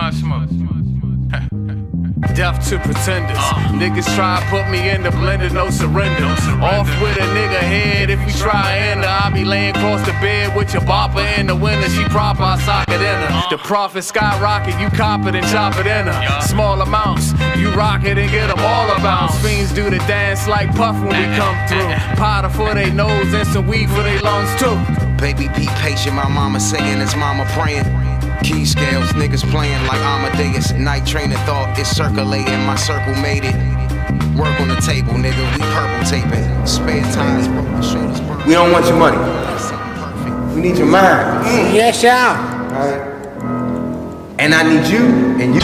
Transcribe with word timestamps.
joint 0.00 0.14
smoke? 0.14 0.48
Death 2.34 2.68
to 2.68 2.78
pretenders. 2.78 3.38
Niggas 3.74 4.14
try 4.14 4.40
to 4.40 4.46
put 4.46 4.70
me 4.70 4.90
in 4.90 5.02
the 5.02 5.10
blender, 5.10 5.52
no 5.52 5.70
surrender. 5.70 6.24
Off 6.62 6.88
with 7.02 7.16
a 7.16 7.26
nigga 7.34 7.58
head 7.58 8.10
if 8.10 8.20
you 8.20 8.32
try 8.32 8.76
and 8.76 9.04
I'll 9.04 9.32
be 9.32 9.44
laying 9.44 9.74
across 9.74 10.04
the 10.06 10.12
bed 10.12 10.56
with 10.56 10.72
your 10.72 10.82
bopper 10.82 11.24
in 11.38 11.48
the 11.48 11.56
winter. 11.56 11.88
She 11.88 12.04
proper, 12.04 12.42
I 12.42 12.58
sock 12.60 12.88
it 12.88 13.00
in 13.00 13.00
her. 13.00 13.42
The 13.50 13.58
profit 13.58 14.04
skyrocket, 14.04 14.78
you 14.80 14.88
cop 14.90 15.26
it 15.26 15.34
and 15.34 15.46
chop 15.48 15.76
it 15.78 15.86
in 15.86 16.06
her. 16.06 16.40
Small 16.42 16.80
amounts, 16.80 17.32
you 17.56 17.70
rock 17.70 18.04
it 18.04 18.18
and 18.18 18.30
get 18.30 18.48
them 18.48 18.58
all 18.60 18.86
about. 18.90 19.30
bounce. 19.30 19.42
Fiends 19.42 19.72
do 19.72 19.90
the 19.90 19.98
dance 20.06 20.46
like 20.46 20.70
puff 20.76 20.96
when 21.00 21.08
we 21.08 21.24
eh, 21.24 21.36
come 21.36 21.56
eh, 21.56 21.66
through. 21.66 21.88
Eh, 21.88 22.14
Powder 22.14 22.50
for 22.50 22.72
they 22.74 22.90
nose 22.90 23.32
and 23.34 23.48
some 23.48 23.66
weed 23.66 23.88
for 23.90 24.02
they 24.02 24.18
lungs 24.20 24.54
too. 24.60 24.76
Baby, 25.18 25.48
be 25.56 25.66
patient. 25.82 26.14
My 26.14 26.28
mama 26.28 26.60
saying 26.60 27.00
it's 27.00 27.16
mama 27.16 27.46
praying. 27.50 28.07
Key 28.42 28.64
scales, 28.64 29.10
niggas 29.12 29.42
playing 29.50 29.84
like 29.86 30.00
Amadeus. 30.00 30.72
Night 30.72 31.06
training 31.06 31.38
thought 31.38 31.78
is 31.78 31.88
circulating. 31.88 32.60
My 32.64 32.76
circle 32.76 33.14
made 33.16 33.44
it. 33.44 33.54
Work 34.38 34.60
on 34.60 34.68
the 34.68 34.76
table, 34.76 35.14
nigga. 35.14 35.44
We 35.52 35.60
purple 35.74 36.04
taping. 36.08 36.66
Spare 36.66 37.02
tires, 37.12 37.48
bro. 37.48 38.46
We 38.46 38.54
don't 38.54 38.72
want 38.72 38.86
your 38.86 38.96
money. 38.96 39.18
We 40.54 40.62
need 40.62 40.78
your 40.78 40.86
mind. 40.86 41.44
Yes, 41.74 42.00
sir. 42.00 42.10
And 44.38 44.54
I 44.54 44.62
need 44.62 44.86
you 44.88 45.04
and 45.40 45.54
you. 45.54 45.60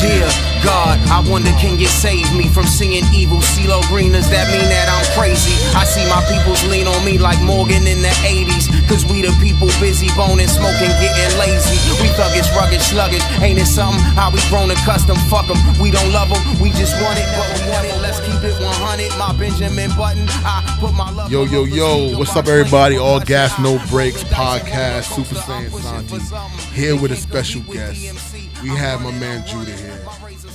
Dear 0.00 0.53
God, 0.64 0.96
I 1.12 1.20
wonder 1.28 1.52
can 1.60 1.78
you 1.78 1.86
save 1.86 2.24
me 2.34 2.48
from 2.48 2.64
seeing 2.64 3.04
evil 3.12 3.38
CeeLo 3.38 3.84
Green? 3.92 4.12
Does 4.12 4.30
that 4.32 4.48
mean 4.48 4.64
that 4.72 4.88
I'm 4.88 5.04
crazy? 5.12 5.52
I 5.76 5.84
see 5.84 6.08
my 6.08 6.24
peoples 6.24 6.64
lean 6.72 6.88
on 6.88 7.04
me 7.04 7.18
like 7.20 7.36
Morgan 7.44 7.84
in 7.86 8.00
the 8.00 8.14
80s. 8.24 8.72
Cause 8.88 9.04
we 9.04 9.20
the 9.20 9.28
people 9.44 9.68
busy 9.76 10.08
boning, 10.16 10.48
smoking, 10.48 10.88
getting 10.96 11.32
lazy. 11.36 11.76
We 12.00 12.08
thuggish, 12.16 12.48
rugged, 12.56 12.80
sluggish. 12.80 13.22
Ain't 13.44 13.60
it 13.60 13.68
something? 13.68 14.00
How 14.16 14.32
we 14.32 14.40
grown 14.48 14.72
accustomed? 14.72 15.20
Fuck 15.28 15.52
'em. 15.52 15.60
We 15.78 15.90
don't 15.92 16.10
love 16.12 16.32
'em. 16.32 16.40
We 16.58 16.72
just 16.72 16.96
want 17.04 17.20
it, 17.20 17.28
but 17.36 17.44
we 17.52 17.68
want 17.68 17.84
it. 17.84 18.00
Let's 18.00 18.20
keep 18.24 18.40
it 18.40 18.56
100. 18.64 19.12
My 19.20 19.32
Benjamin 19.36 19.92
Button. 19.96 20.24
I 20.48 20.64
put 20.80 20.94
my 20.94 21.10
love 21.12 21.30
Yo, 21.30 21.44
yo, 21.44 21.64
yo, 21.64 22.16
what's 22.16 22.34
up, 22.36 22.48
everybody? 22.48 22.96
All 22.96 23.20
Gas. 23.20 23.58
No 23.58 23.78
Breaks 23.90 24.24
podcast, 24.24 25.12
Super 25.14 25.36
Saiyan 25.36 25.72
Santi, 25.82 26.18
here 26.72 26.96
with 26.96 27.12
a 27.12 27.16
special 27.16 27.60
guest. 27.62 28.00
We 28.62 28.70
have 28.70 29.02
my 29.02 29.10
man 29.12 29.44
Judah 29.46 29.72
here. 29.72 29.93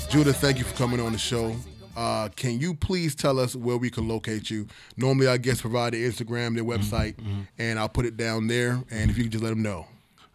Judah, 0.09 0.33
thank 0.33 0.57
you 0.57 0.63
for 0.63 0.75
coming 0.75 0.99
on 0.99 1.11
the 1.11 1.19
show. 1.19 1.55
Uh, 1.95 2.29
can 2.35 2.59
you 2.59 2.73
please 2.73 3.13
tell 3.13 3.39
us 3.39 3.55
where 3.55 3.77
we 3.77 3.89
can 3.91 4.07
locate 4.07 4.49
you? 4.49 4.65
Normally, 4.97 5.27
our 5.27 5.37
guests 5.37 5.61
provide 5.61 5.93
their 5.93 6.09
Instagram, 6.09 6.55
their 6.55 6.63
website, 6.63 7.15
and 7.59 7.77
I'll 7.77 7.89
put 7.89 8.05
it 8.05 8.17
down 8.17 8.47
there. 8.47 8.81
And 8.89 9.11
if 9.11 9.17
you 9.17 9.23
can 9.25 9.31
just 9.31 9.43
let 9.43 9.51
them 9.51 9.61
know. 9.61 9.85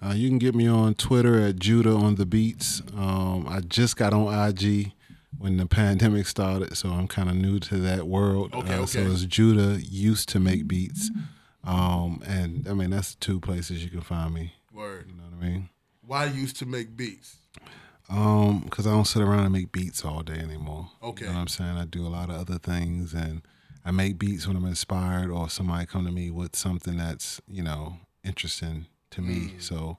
Uh, 0.05 0.13
you 0.13 0.29
can 0.29 0.39
get 0.39 0.55
me 0.55 0.69
on 0.69 0.95
Twitter 0.95 1.41
at 1.41 1.57
Judah 1.57 1.95
on 1.95 2.15
the 2.17 2.27
Beats. 2.27 2.83
Um, 2.97 3.47
I 3.49 3.61
just 3.61 3.97
got 3.97 4.13
on 4.13 4.33
IG 4.49 4.93
when 5.39 5.57
the 5.57 5.67
pandemic 5.67 6.27
started, 6.27 6.77
so 6.77 6.91
I'm 6.91 7.09
kind 7.09 7.29
of 7.29 7.35
new 7.35 7.59
to 7.61 7.79
that 7.79 8.07
world. 8.07 8.55
Okay, 8.55 8.75
uh, 8.75 8.87
So 8.87 9.01
okay. 9.01 9.11
it's 9.11 9.25
Judah 9.25 9.81
used 9.81 10.29
to 10.31 10.41
make 10.41 10.69
beats, 10.69 11.11
um, 11.65 12.23
and 12.27 12.69
I 12.69 12.75
mean 12.75 12.91
that's 12.91 13.15
two 13.17 13.41
places 13.41 13.83
you 13.83 13.91
can 13.91 14.03
find 14.03 14.35
me. 14.35 14.53
Word. 14.73 15.07
You 15.09 15.17
know 15.17 15.25
what 15.25 15.45
I 15.45 15.49
mean? 15.51 15.69
Why 16.07 16.27
used 16.27 16.57
to 16.59 16.67
make 16.67 16.97
beats? 16.97 17.37
Um, 18.09 18.61
because 18.61 18.87
I 18.87 18.91
don't 18.91 19.07
sit 19.07 19.23
around 19.23 19.45
and 19.45 19.53
make 19.53 19.73
beats 19.73 20.05
all 20.05 20.23
day 20.23 20.39
anymore. 20.39 20.91
Okay. 21.03 21.25
You 21.25 21.31
know 21.31 21.37
what 21.37 21.41
I'm 21.43 21.49
saying? 21.49 21.77
I 21.77 21.85
do 21.87 22.07
a 22.07 22.09
lot 22.09 22.29
of 22.31 22.37
other 22.37 22.59
things 22.59 23.15
and 23.15 23.43
I 23.85 23.91
make 23.91 24.19
beats 24.19 24.47
when 24.47 24.57
I'm 24.57 24.67
inspired 24.67 25.31
or 25.31 25.49
somebody 25.49 25.87
come 25.87 26.05
to 26.05 26.13
me 26.13 26.31
with 26.31 26.55
something 26.57 26.97
that's, 26.99 27.41
you 27.49 27.63
know, 27.63 27.99
interesting 28.23 28.87
to 29.13 29.21
Mm. 29.23 29.27
me. 29.27 29.55
So, 29.59 29.99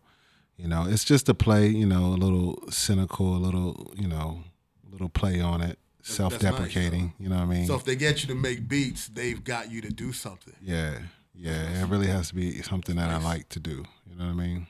you 0.58 0.68
know, 0.68 0.86
it's 0.88 1.04
just 1.04 1.28
a 1.30 1.34
play, 1.34 1.68
you 1.68 1.86
know, 1.86 2.06
a 2.14 2.18
little 2.18 2.64
cynical, 2.70 3.36
a 3.36 3.40
little, 3.40 3.94
you 3.98 4.08
know, 4.08 4.44
a 4.88 4.92
little 4.92 5.10
play 5.10 5.42
on 5.42 5.62
it, 5.62 5.80
self 6.04 6.38
deprecating, 6.40 7.14
you 7.20 7.28
know 7.30 7.38
what 7.38 7.44
I 7.44 7.46
mean? 7.48 7.66
So 7.68 7.76
if 7.76 7.86
they 7.86 7.96
get 7.96 8.22
you 8.22 8.28
to 8.28 8.36
make 8.36 8.68
beats, 8.68 9.08
they've 9.08 9.44
got 9.44 9.72
you 9.72 9.82
to 9.82 9.90
do 9.90 10.14
something. 10.14 10.54
yeah. 10.62 11.00
Yeah. 11.38 11.82
It 11.84 11.90
really 11.90 12.08
has 12.08 12.30
to 12.30 12.36
be 12.36 12.62
something 12.62 12.96
that 12.96 13.10
I 13.10 13.18
like 13.18 13.50
to 13.50 13.60
do. 13.60 13.84
You 14.10 14.16
know 14.16 14.26
what 14.26 14.32
I 14.32 14.48
mean? 14.48 14.68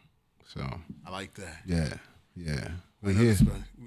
So 0.48 0.62
I 1.06 1.12
like 1.12 1.36
that. 1.36 1.58
yeah. 1.66 1.94
Yeah. 2.36 2.70
We 3.02 3.14
here. 3.14 3.36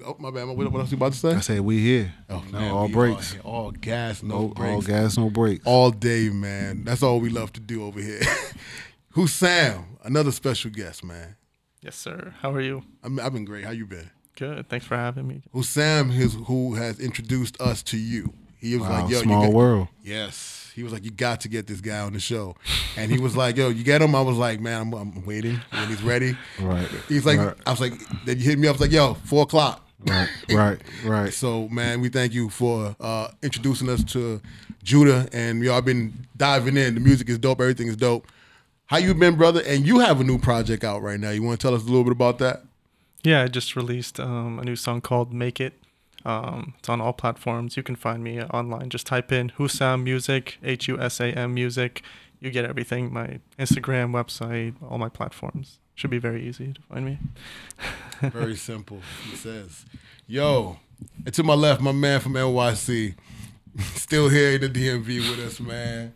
Oh 0.07 0.17
my 0.21 0.31
bad. 0.31 0.45
What, 0.47 0.57
what 0.71 0.79
else 0.81 0.91
you 0.93 0.97
about 0.97 1.13
to 1.13 1.19
say? 1.19 1.31
I 1.35 1.41
say 1.41 1.61
we 1.61 1.81
here. 1.81 2.15
Oh, 2.31 2.45
no, 2.53 2.59
man, 2.59 2.71
all 2.71 2.87
we 2.87 2.93
breaks. 2.93 3.37
All, 3.43 3.55
all 3.65 3.71
gas, 3.73 4.23
no, 4.23 4.43
No, 4.43 4.49
breaks. 4.49 4.71
all 4.75 4.83
gas, 4.83 5.17
no 5.19 5.31
breaks. 5.31 5.67
all 5.67 5.91
day, 5.91 6.29
man. 6.29 6.85
That's 6.85 7.03
all 7.03 7.19
we 7.19 7.29
love 7.31 7.53
to 7.55 7.61
do 7.61 7.85
over 7.85 8.01
here. 8.01 8.21
Husam? 9.15 9.85
Another 10.05 10.31
special 10.31 10.71
guest, 10.71 11.03
man. 11.05 11.37
Yes, 11.83 11.97
sir. 11.97 12.35
How 12.41 12.53
are 12.53 12.61
you? 12.61 12.83
I'm, 13.03 13.19
I've 13.19 13.33
been 13.33 13.45
great. 13.45 13.65
How 13.65 13.71
you 13.73 13.87
been? 13.87 14.11
Good. 14.37 14.69
Thanks 14.69 14.87
for 14.87 14.97
having 14.97 15.27
me. 15.27 15.43
Husam? 15.55 16.13
His 16.13 16.35
who 16.47 16.75
has 16.75 17.01
introduced 17.01 17.61
us 17.61 17.83
to 17.85 17.97
you. 17.97 18.33
He 18.61 18.77
was 18.77 18.89
Wow, 18.89 19.03
like, 19.03 19.11
"Yo, 19.11 19.23
small 19.23 19.43
you 19.43 19.49
got, 19.49 19.57
world. 19.57 19.89
Yes. 20.03 20.58
He 20.75 20.83
was 20.83 20.93
like, 20.93 21.05
"You 21.05 21.11
got 21.11 21.41
to 21.43 21.49
get 21.49 21.67
this 21.67 21.81
guy 21.81 21.99
on 22.01 22.13
the 22.13 22.21
show," 22.21 22.55
and 22.97 23.11
he 23.11 23.19
was 23.19 23.37
like, 23.37 23.57
"Yo, 23.57 23.69
you 23.69 23.85
get 23.85 24.01
him?" 24.03 24.15
I 24.15 24.21
was 24.21 24.37
like, 24.37 24.61
"Man, 24.61 24.81
I'm, 24.81 24.93
I'm 24.95 25.25
waiting 25.25 25.61
when 25.71 25.89
he's 25.89 26.03
ready." 26.03 26.37
Right. 26.61 26.89
He's 27.09 27.25
like, 27.27 27.39
Right. 27.39 27.55
"I 27.67 27.71
was 27.71 27.81
like," 27.81 27.93
then 28.25 28.39
you 28.39 28.45
hit 28.45 28.59
me 28.59 28.69
up. 28.69 28.73
I 28.73 28.75
was 28.75 28.81
like, 28.83 28.93
"Yo, 28.93 29.15
four 29.15 29.43
o'clock." 29.45 29.85
Right, 30.07 30.29
right, 30.51 30.79
right. 31.05 31.33
So, 31.35 31.69
man, 31.71 32.01
we 32.01 32.09
thank 32.09 32.33
you 32.33 32.51
for 32.51 32.95
uh, 33.01 33.29
introducing 33.43 33.89
us 33.89 34.05
to 34.13 34.41
Judah, 34.85 35.29
and 35.33 35.61
y'all 35.63 35.81
been 35.83 36.13
diving 36.37 36.77
in. 36.77 36.95
The 36.95 37.01
music 37.01 37.29
is 37.29 37.39
dope. 37.39 37.61
Everything 37.61 37.89
is 37.89 37.97
dope. 37.97 38.27
How 38.87 38.99
you 38.99 39.13
been, 39.13 39.35
brother? 39.37 39.61
And 39.67 39.85
you 39.87 39.99
have 39.99 40.21
a 40.21 40.25
new 40.25 40.39
project 40.39 40.85
out 40.85 41.03
right 41.03 41.19
now. 41.19 41.31
You 41.31 41.43
want 41.43 41.61
to 41.61 41.67
tell 41.67 41.75
us 41.75 41.83
a 41.83 41.87
little 41.87 42.05
bit 42.05 42.13
about 42.13 42.39
that? 42.39 42.63
Yeah, 43.25 43.43
I 43.43 43.49
just 43.49 43.75
released 43.75 44.21
um, 44.21 44.61
a 44.61 44.65
new 44.65 44.77
song 44.77 45.01
called 45.01 45.33
"Make 45.33 45.61
It." 45.61 45.75
Um, 46.29 46.75
it's 46.79 46.91
on 46.91 47.01
all 47.01 47.15
platforms. 47.15 47.75
You 47.79 47.83
can 47.83 47.97
find 47.97 48.23
me 48.23 48.43
online. 48.43 48.91
Just 48.91 49.07
type 49.07 49.33
in 49.33 49.49
Husam 49.59 50.03
Music, 50.03 50.59
H 50.63 50.87
U 50.87 51.01
S 51.01 51.21
A 51.21 51.29
M 51.29 51.55
Music. 51.55 52.03
You 52.39 52.51
get 52.51 52.67
everything. 52.67 53.11
My 53.11 53.41
Instagram, 53.59 54.11
website, 54.13 54.75
all 54.87 54.99
my 54.99 55.09
platforms. 55.09 55.79
Should 55.95 56.11
be 56.11 56.19
very 56.19 56.47
easy 56.47 56.75
to 56.75 56.81
find 56.83 57.05
me. 57.07 57.19
Very 58.21 58.55
simple. 58.55 59.01
He 59.29 59.37
says, 59.37 59.85
"Yo," 60.29 60.79
and 61.25 61.35
to 61.35 61.43
my 61.43 61.55
left, 61.55 61.81
my 61.81 61.91
man 61.91 62.21
from 62.21 62.35
NYC, 62.35 63.17
still 63.95 64.29
here 64.29 64.53
in 64.53 64.61
the 64.61 64.69
DMV 64.69 65.31
with 65.31 65.41
us, 65.41 65.59
man. 65.59 66.13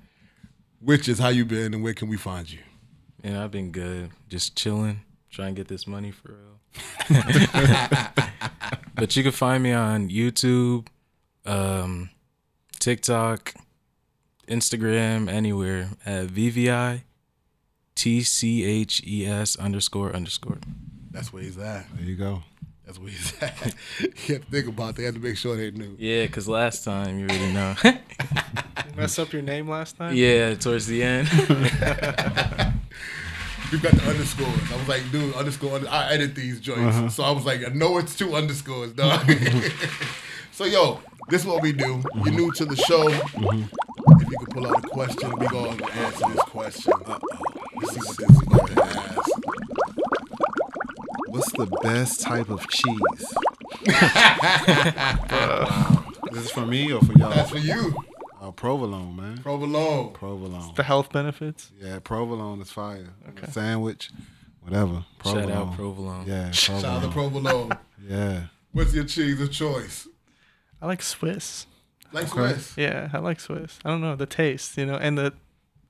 Which 0.80 1.08
is 1.08 1.18
how 1.18 1.30
you 1.30 1.44
been, 1.44 1.74
and 1.74 1.82
where 1.82 1.94
can 1.94 2.08
we 2.08 2.16
find 2.16 2.48
you? 2.48 2.60
Yeah, 3.24 3.42
I've 3.42 3.50
been 3.50 3.72
good. 3.72 4.10
Just 4.28 4.56
chilling, 4.56 5.00
trying 5.30 5.56
to 5.56 5.60
get 5.60 5.66
this 5.68 5.86
money 5.88 6.12
for 6.12 6.36
real. 7.08 7.22
but 8.94 9.16
you 9.16 9.22
can 9.22 9.32
find 9.32 9.62
me 9.62 9.72
on 9.72 10.08
YouTube, 10.08 10.86
um, 11.46 12.10
TikTok, 12.78 13.54
Instagram, 14.48 15.28
anywhere 15.28 15.90
at 16.04 16.28
VVI 16.28 17.02
T 17.94 18.22
C 18.22 18.64
H 18.64 19.02
E 19.06 19.26
S 19.26 19.56
underscore 19.56 20.14
underscore. 20.14 20.58
That's 21.10 21.32
where 21.32 21.42
he's 21.42 21.58
at. 21.58 21.86
There 21.94 22.04
you 22.04 22.16
go. 22.16 22.42
That's 22.86 22.98
where 22.98 23.10
he's 23.10 23.34
at. 23.40 23.74
you 24.00 24.34
have 24.34 24.44
to 24.44 24.50
think 24.50 24.66
about. 24.66 24.86
That. 24.88 24.96
They 24.96 25.04
have 25.04 25.14
to 25.14 25.20
make 25.20 25.36
sure 25.36 25.56
they 25.56 25.70
knew. 25.70 25.94
Yeah, 25.98 26.26
cause 26.26 26.48
last 26.48 26.84
time 26.84 27.18
you 27.18 27.26
already 27.26 27.52
know. 27.52 27.74
You 27.84 27.92
mess 28.96 29.18
up 29.18 29.32
your 29.32 29.42
name 29.42 29.68
last 29.68 29.96
time? 29.96 30.14
yeah, 30.16 30.54
towards 30.54 30.86
the 30.86 31.02
end. 31.02 31.28
You 33.72 33.78
got 33.78 33.94
the 33.94 34.06
underscores. 34.06 34.70
I 34.70 34.76
was 34.76 34.86
like, 34.86 35.10
dude, 35.10 35.34
underscore. 35.34 35.76
Under, 35.76 35.88
I 35.88 36.12
edit 36.12 36.34
these 36.34 36.60
joints, 36.60 36.94
uh-huh. 36.94 37.08
so 37.08 37.22
I 37.22 37.30
was 37.30 37.46
like, 37.46 37.64
I 37.66 37.70
know 37.70 37.96
it's 37.96 38.14
two 38.14 38.34
underscores, 38.34 38.92
dog. 38.92 39.20
Mm-hmm. 39.32 40.12
so 40.52 40.66
yo, 40.66 41.00
this 41.30 41.40
is 41.40 41.46
what 41.46 41.62
we 41.62 41.72
do. 41.72 41.86
You're 41.86 42.00
mm-hmm. 42.00 42.36
new 42.36 42.52
to 42.52 42.66
the 42.66 42.76
show. 42.76 43.08
Mm-hmm. 43.08 43.62
If 44.20 44.30
you 44.30 44.38
could 44.40 44.50
pull 44.50 44.66
out 44.66 44.84
a 44.84 44.88
question, 44.88 45.30
we 45.38 45.46
gonna 45.46 45.70
answer 45.86 46.28
this 46.28 46.40
question. 46.40 46.92
Let's 47.06 47.94
see 47.94 48.00
what 48.00 48.18
this 48.18 48.30
is 48.30 48.42
about 48.42 48.66
to 48.66 48.84
ask. 48.84 49.30
What's 51.28 51.52
the 51.52 51.66
best 51.82 52.20
type 52.20 52.50
of 52.50 52.68
cheese? 52.68 53.34
This 56.32 56.46
is 56.46 56.50
for 56.50 56.64
me 56.64 56.90
or 56.90 57.00
for 57.02 57.12
y'all? 57.18 57.28
That's 57.28 57.50
for 57.50 57.58
you, 57.58 57.94
Uh, 58.42 58.50
provolone, 58.50 59.14
man. 59.14 59.38
provolone. 59.38 60.12
Provolone. 60.14 60.74
The 60.74 60.82
health 60.82 61.12
benefits. 61.12 61.70
Yeah, 61.80 62.00
provolone 62.00 62.60
is 62.60 62.72
fire. 62.72 63.06
Okay. 63.28 63.50
Sandwich, 63.52 64.10
whatever. 64.62 65.04
Provolone. 65.20 65.48
Shout 65.48 65.56
out 65.56 65.74
Provolone. 65.76 66.26
Yeah, 66.26 66.50
Shout 66.50 66.84
out 66.84 67.02
to 67.02 67.08
provolone. 67.08 67.68
provolone. 67.68 67.78
Yeah. 68.08 68.40
What's 68.72 68.92
your 68.94 69.04
cheese 69.04 69.40
of 69.40 69.52
choice? 69.52 70.08
I 70.80 70.86
like 70.86 71.02
Swiss. 71.02 71.66
Like 72.12 72.24
Okay. 72.24 72.54
Swiss. 72.54 72.74
Yeah, 72.76 73.10
I 73.12 73.18
like 73.18 73.38
Swiss. 73.38 73.78
I 73.84 73.90
don't 73.90 74.00
know 74.00 74.16
the 74.16 74.26
taste, 74.26 74.76
you 74.76 74.86
know, 74.86 74.96
and 74.96 75.16
the, 75.16 75.32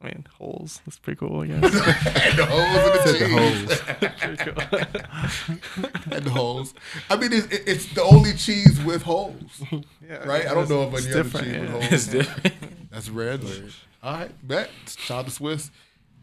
I 0.02 0.06
mean, 0.06 0.26
holes. 0.38 0.81
That's 0.84 0.99
pretty 0.99 1.19
cool, 1.20 1.40
I 1.43 1.46
guess. 1.49 1.62
and 1.62 2.38
the 2.38 2.44
holes 2.44 2.66
in 2.76 2.93
the 2.93 3.02
Said 3.06 3.14
the 3.20 4.08
cheese. 4.19 4.50
holes. 4.50 6.06
and 6.12 6.25
the 6.25 6.31
holes. 6.31 6.75
I 7.08 7.16
mean, 7.16 7.32
it's, 7.32 7.46
it's 7.46 7.87
the 7.94 8.02
only 8.02 8.32
cheese 8.32 8.82
with 8.84 9.02
holes, 9.02 9.62
Yeah, 9.70 10.16
right? 10.26 10.46
I 10.46 10.54
don't 10.54 10.69
know 10.69 10.82
of 10.82 10.94
it's 10.94 11.06
any 11.06 11.14
other 11.14 11.22
different, 11.22 11.46
cheese 11.46 11.60
with 11.60 11.70
holes. 11.70 11.93
It's 11.93 12.06
different. 12.08 12.90
That's 12.90 13.08
red. 13.10 13.44
All 14.02 14.14
right, 14.14 14.46
bet. 14.49 14.70
Shout 14.99 15.20
out 15.20 15.25
to 15.26 15.31
Swiss. 15.31 15.70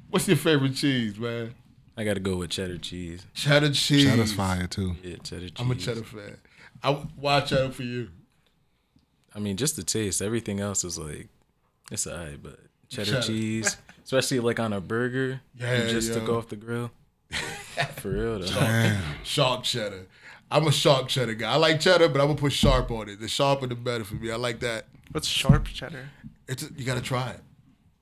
What's 0.10 0.28
your 0.28 0.38
favorite 0.38 0.75
cheese, 0.75 1.18
man? 1.18 1.56
I 1.96 2.04
gotta 2.04 2.20
go 2.20 2.36
with 2.38 2.50
cheddar 2.50 2.78
cheese. 2.78 3.25
Cheddar 3.34 3.72
cheese. 3.72 4.06
Cheddar's 4.06 4.34
fire 4.34 4.68
too. 4.68 4.96
Yeah, 5.04 5.18
cheddar 5.24 5.48
cheese. 5.50 5.54
I'm 5.60 5.72
a 5.72 5.75
cheddar 5.75 6.04
fan. 6.04 6.38
I 6.84 6.92
why 7.16 7.42
cheddar 7.42 7.72
for 7.72 7.84
you? 7.84 8.10
I 9.36 9.40
mean, 9.40 9.56
just 9.58 9.75
the 9.75 9.84
taste. 9.84 10.22
Everything 10.22 10.60
else 10.60 10.84
is 10.84 10.98
like 10.98 11.28
it's 11.92 12.08
alright, 12.08 12.42
but 12.42 12.60
cheddar, 12.89 13.12
Cheddar. 13.12 13.27
cheese, 13.27 13.77
especially 14.03 14.39
like 14.39 14.59
on 14.59 14.74
a 14.74 14.81
burger, 14.81 15.41
Yeah, 15.56 15.83
you 15.83 15.89
just 15.89 16.13
took 16.13 16.27
off 16.30 16.50
the 16.50 16.56
grill. 16.56 16.91
For 17.97 18.09
real 18.09 18.39
though. 18.39 18.45
Damn. 18.47 19.01
Sharp 19.24 19.63
cheddar. 19.63 20.07
I'm 20.51 20.65
a 20.68 20.71
sharp 20.71 21.07
cheddar 21.07 21.36
guy. 21.36 21.51
I 21.51 21.56
like 21.57 21.80
cheddar, 21.80 22.09
but 22.09 22.19
I'm 22.19 22.27
gonna 22.27 22.39
put 22.39 22.51
sharp 22.53 22.89
on 22.91 23.07
it. 23.09 23.19
The 23.19 23.27
sharper, 23.27 23.68
the 23.68 23.75
better 23.75 24.03
for 24.03 24.15
me. 24.15 24.31
I 24.31 24.36
like 24.36 24.59
that. 24.62 24.88
What's 25.12 25.27
sharp 25.27 25.65
cheddar? 25.68 26.09
It's 26.47 26.68
you 26.75 26.86
gotta 26.86 27.01
try 27.01 27.30
it. 27.31 27.41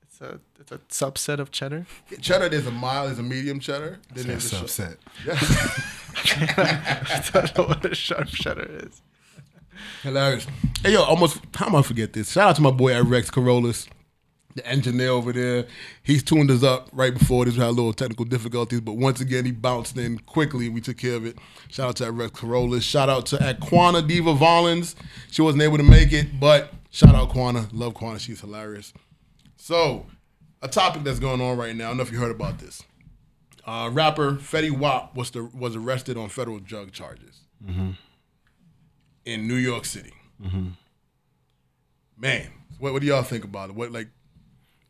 It's 0.02 0.20
a 0.22 0.40
it's 0.58 0.72
a 0.72 0.78
subset 0.88 1.38
of 1.40 1.50
cheddar. 1.50 1.84
Cheddar, 2.22 2.48
there's 2.48 2.66
a 2.66 2.70
mild, 2.70 3.08
there's 3.08 3.18
a 3.18 3.22
medium 3.22 3.60
cheddar. 3.60 3.98
Then 4.14 4.26
That's 4.28 4.50
there's 4.50 4.62
a 4.62 4.66
sharp. 4.68 4.96
upset. 4.96 4.96
I 6.58 7.30
don't 7.32 7.58
know 7.58 7.64
what 7.64 7.84
a 7.84 7.94
sharp 7.94 8.28
cheddar 8.28 8.66
is. 8.86 9.02
Hilarious. 10.02 10.46
Hey 10.82 10.92
yo, 10.94 11.02
almost 11.02 11.38
how 11.54 11.66
am 11.66 11.76
I 11.76 11.82
forget 11.82 12.12
this? 12.14 12.32
Shout 12.32 12.50
out 12.50 12.56
to 12.56 12.62
my 12.62 12.70
boy 12.70 12.94
at 12.94 13.04
Rex 13.04 13.30
Corollas, 13.30 13.88
the 14.54 14.66
engineer 14.66 15.10
over 15.10 15.32
there. 15.32 15.66
He's 16.02 16.22
tuned 16.22 16.50
us 16.50 16.62
up 16.62 16.88
right 16.92 17.12
before 17.12 17.44
this. 17.44 17.54
We 17.54 17.60
had 17.60 17.68
a 17.68 17.70
little 17.70 17.92
technical 17.92 18.24
difficulties, 18.24 18.80
but 18.80 18.94
once 18.94 19.20
again 19.20 19.44
he 19.44 19.52
bounced 19.52 19.96
in 19.96 20.18
quickly. 20.20 20.68
We 20.68 20.80
took 20.80 20.96
care 20.96 21.14
of 21.14 21.26
it. 21.26 21.38
Shout 21.68 21.88
out 21.90 21.96
to 21.96 22.10
Rex 22.10 22.32
Corollas. 22.38 22.82
Shout 22.82 23.08
out 23.08 23.26
to 23.26 23.36
Aquana 23.36 24.06
Diva 24.06 24.34
Vollins. 24.34 24.94
She 25.30 25.42
wasn't 25.42 25.62
able 25.62 25.76
to 25.76 25.82
make 25.84 26.12
it, 26.12 26.40
but 26.40 26.72
shout 26.90 27.14
out 27.14 27.30
Quana. 27.30 27.68
Love 27.72 27.94
Quana. 27.94 28.18
She's 28.18 28.40
hilarious. 28.40 28.92
So, 29.56 30.06
a 30.62 30.68
topic 30.68 31.04
that's 31.04 31.18
going 31.18 31.40
on 31.40 31.56
right 31.56 31.74
now. 31.76 31.84
I 31.86 31.88
don't 31.88 31.98
know 31.98 32.02
if 32.02 32.10
you 32.12 32.18
heard 32.18 32.30
about 32.30 32.58
this. 32.58 32.82
Uh, 33.64 33.90
rapper 33.92 34.32
Fetty 34.32 34.70
Wap 34.70 35.14
was 35.14 35.30
the, 35.30 35.44
was 35.44 35.76
arrested 35.76 36.16
on 36.16 36.30
federal 36.30 36.58
drug 36.58 36.90
charges 36.92 37.42
in 39.26 39.46
New 39.46 39.56
York 39.56 39.84
City. 39.84 40.14
Man, 42.16 42.48
what, 42.78 42.92
what 42.94 43.02
do 43.02 43.06
y'all 43.08 43.22
think 43.22 43.44
about 43.44 43.68
it? 43.70 43.76
What 43.76 43.92
like 43.92 44.08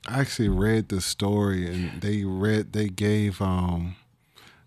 I 0.08 0.20
actually 0.20 0.48
read 0.48 0.88
the 0.88 1.00
story 1.00 1.66
and 1.66 2.00
they 2.00 2.24
read 2.24 2.72
they 2.72 2.88
gave 2.88 3.42
um 3.42 3.96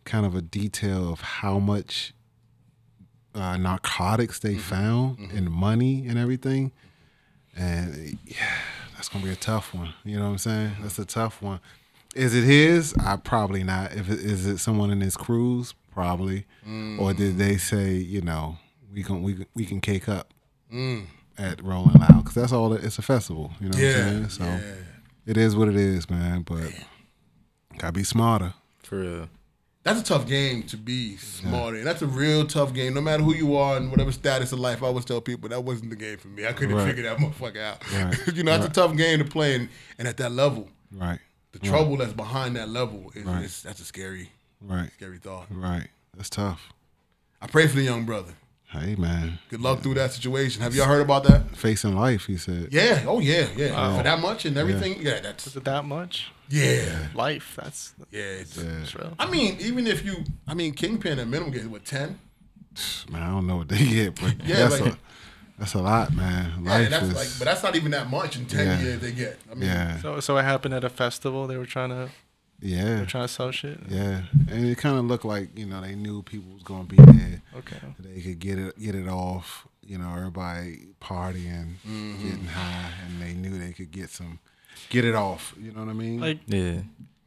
kind 0.05 0.25
of 0.25 0.35
a 0.35 0.41
detail 0.41 1.11
of 1.11 1.21
how 1.21 1.59
much 1.59 2.13
uh, 3.33 3.57
narcotics 3.57 4.39
they 4.39 4.51
mm-hmm. 4.51 4.59
found 4.59 5.17
mm-hmm. 5.17 5.37
and 5.37 5.49
money 5.49 6.05
and 6.07 6.17
everything. 6.17 6.71
And 7.55 8.17
yeah, 8.25 8.57
that's 8.95 9.09
gonna 9.09 9.25
be 9.25 9.31
a 9.31 9.35
tough 9.35 9.73
one. 9.73 9.93
You 10.03 10.17
know 10.17 10.25
what 10.25 10.31
I'm 10.31 10.37
saying? 10.37 10.69
Mm-hmm. 10.69 10.83
That's 10.83 10.99
a 10.99 11.05
tough 11.05 11.41
one. 11.41 11.59
Is 12.15 12.35
it 12.35 12.43
his? 12.43 12.93
I 12.95 13.15
probably 13.15 13.63
not. 13.63 13.93
If 13.93 14.09
it, 14.09 14.19
is 14.19 14.45
it 14.45 14.57
someone 14.59 14.91
in 14.91 15.01
his 15.01 15.15
crews? 15.15 15.73
Probably. 15.93 16.45
Or 16.99 17.13
did 17.13 17.35
mm. 17.35 17.37
they 17.37 17.57
say, 17.57 17.93
you 17.93 18.21
know, 18.21 18.57
we 18.93 19.03
can 19.03 19.23
we 19.23 19.35
can- 19.35 19.45
we 19.55 19.65
can 19.65 19.81
cake 19.81 20.07
up 20.07 20.33
mm. 20.73 21.05
at 21.37 21.63
Rolling 21.63 21.95
Loud 21.95 22.17
because 22.17 22.35
that's 22.35 22.51
all. 22.51 22.73
It, 22.73 22.83
it's 22.83 22.97
a 22.99 23.01
festival. 23.01 23.51
You 23.59 23.69
know 23.69 23.77
what 23.77 23.83
Yeah, 23.83 23.97
I'm 23.97 24.29
saying? 24.29 24.29
So 24.29 24.43
yeah. 24.43 24.73
It 25.25 25.37
is 25.37 25.55
what 25.55 25.67
it 25.67 25.75
is, 25.75 26.09
man. 26.09 26.41
But 26.43 26.71
gotta 27.77 27.93
be 27.93 28.03
smarter. 28.03 28.53
For 28.83 28.99
real. 28.99 29.29
that's 29.83 29.99
a 30.01 30.03
tough 30.03 30.27
game 30.27 30.63
to 30.63 30.77
be 30.77 31.15
smarter. 31.17 31.77
And 31.77 31.87
that's 31.87 32.01
a 32.01 32.07
real 32.07 32.45
tough 32.45 32.73
game. 32.73 32.93
No 32.93 33.01
matter 33.01 33.23
who 33.23 33.33
you 33.33 33.55
are 33.55 33.77
and 33.77 33.89
whatever 33.89 34.11
status 34.11 34.51
of 34.51 34.59
life, 34.59 34.83
I 34.83 34.87
always 34.87 35.05
tell 35.05 35.21
people 35.21 35.49
that 35.49 35.63
wasn't 35.63 35.89
the 35.91 35.95
game 35.95 36.17
for 36.17 36.27
me. 36.27 36.45
I 36.45 36.53
couldn't 36.53 36.75
Right. 36.75 36.87
figure 36.87 37.03
that 37.03 37.17
motherfucker 37.17 37.61
out. 37.61 37.91
Right. 37.93 38.17
you 38.35 38.43
know, 38.43 38.51
that's 38.57 38.65
a 38.65 38.69
tough 38.69 38.95
game 38.97 39.19
to 39.19 39.25
play 39.25 39.55
and, 39.55 39.69
and 39.97 40.07
at 40.07 40.17
that 40.17 40.31
level. 40.33 40.67
Right. 40.91 41.19
The 41.53 41.59
trouble 41.59 41.97
that's 41.97 42.13
behind 42.13 42.55
that 42.57 42.69
level 42.69 43.11
is, 43.15 43.23
Right. 43.23 43.43
is 43.45 43.63
that's 43.63 43.79
a 43.79 43.85
scary, 43.85 44.29
Right. 44.61 44.91
scary 44.93 45.17
thought. 45.19 45.47
Right. 45.49 45.87
That's 46.15 46.29
tough. 46.29 46.73
I 47.41 47.47
pray 47.47 47.67
for 47.67 47.75
the 47.77 47.81
young 47.83 48.05
brother. 48.05 48.33
Hey 48.71 48.95
man, 48.95 49.37
Good 49.49 49.59
luck 49.59 49.81
through 49.81 49.95
that 49.95 50.13
situation. 50.13 50.61
Have 50.61 50.73
y'all 50.73 50.85
heard 50.85 51.01
about 51.01 51.23
that? 51.25 51.55
facing 51.57 51.93
life. 51.95 52.25
He 52.25 52.37
said. 52.37 52.69
Yeah. 52.71 53.03
Oh 53.05 53.19
yeah. 53.19 53.47
Yeah. 53.57 53.97
For 53.97 54.03
that 54.03 54.19
much 54.21 54.45
and 54.45 54.57
everything. 54.57 55.01
Yeah. 55.01 55.19
That's 55.19 55.45
Is 55.47 55.57
it 55.57 55.65
that 55.65 55.83
much? 55.83 56.31
yeah. 56.49 57.07
Life. 57.13 57.57
That's 57.61 57.93
Yeah. 58.11 58.21
It's, 58.21 58.55
that's 58.55 58.95
real. 58.95 59.13
I 59.19 59.29
mean, 59.29 59.57
even 59.59 59.87
if 59.87 60.05
you, 60.05 60.23
I 60.47 60.53
mean, 60.53 60.73
Kingpin 60.73 61.19
at 61.19 61.27
minimum 61.27 61.51
gets 61.51 61.65
what 61.65 61.83
ten? 61.83 62.17
Man, 63.11 63.21
I 63.21 63.27
don't 63.27 63.45
know 63.45 63.57
what 63.57 63.67
they 63.67 63.85
get, 63.85 64.15
but 64.15 64.35
Yeah, 64.45 64.67
that's 64.69 64.79
like- 64.79 64.93
a 64.93 64.97
that's 65.59 65.73
a 65.75 65.79
lot, 65.79 66.11
man. 66.15 66.63
Yeah, 66.63 66.89
that's 66.89 67.05
is. 67.07 67.13
like, 67.13 67.27
but 67.37 67.45
that's 67.45 67.61
not 67.61 67.75
even 67.75 67.91
that 67.91 68.09
much 68.09 68.35
in 68.37 68.45
ten 68.45 68.65
Yeah. 68.65 68.81
years 68.81 68.99
they 69.01 69.11
get. 69.11 69.37
I 69.51 69.53
mean, 69.53 69.69
yeah, 69.69 69.99
So 70.01 70.19
so 70.21 70.37
it 70.37 70.43
happened 70.43 70.73
at 70.73 70.83
a 70.85 70.89
festival. 70.89 71.45
They 71.45 71.57
were 71.57 71.65
trying 71.67 71.89
to 71.89 72.09
yeah, 72.61 73.05
trying 73.05 73.25
to 73.25 73.27
sell 73.27 73.51
shit. 73.51 73.79
yeah. 73.89 74.21
And 74.49 74.65
it 74.67 74.77
kind 74.77 74.97
of 74.97 75.05
looked 75.05 75.25
like 75.25 75.57
you 75.57 75.65
know 75.65 75.81
they 75.81 75.95
knew 75.95 76.21
people 76.23 76.53
was 76.53 76.63
gonna 76.63 76.83
be 76.83 76.95
there. 76.97 77.41
Okay. 77.57 77.77
They 77.99 78.21
could 78.21 78.39
get 78.39 78.57
it 78.59 78.79
get 78.79 78.95
it 78.95 79.07
off. 79.07 79.67
You 79.83 79.97
know, 79.97 80.13
everybody 80.15 80.87
partying, 81.01 81.75
Mm-hmm. 81.87 82.23
getting 82.23 82.45
high, 82.45 82.91
and 83.05 83.21
they 83.21 83.33
knew 83.33 83.57
they 83.57 83.73
could 83.73 83.91
get 83.91 84.09
some, 84.09 84.39
get 84.89 85.03
it 85.05 85.15
off. 85.15 85.53
You 85.59 85.71
know 85.71 85.81
what 85.81 85.89
I 85.89 85.93
mean? 85.93 86.19
Like 86.21 86.39
Yeah. 86.47 86.81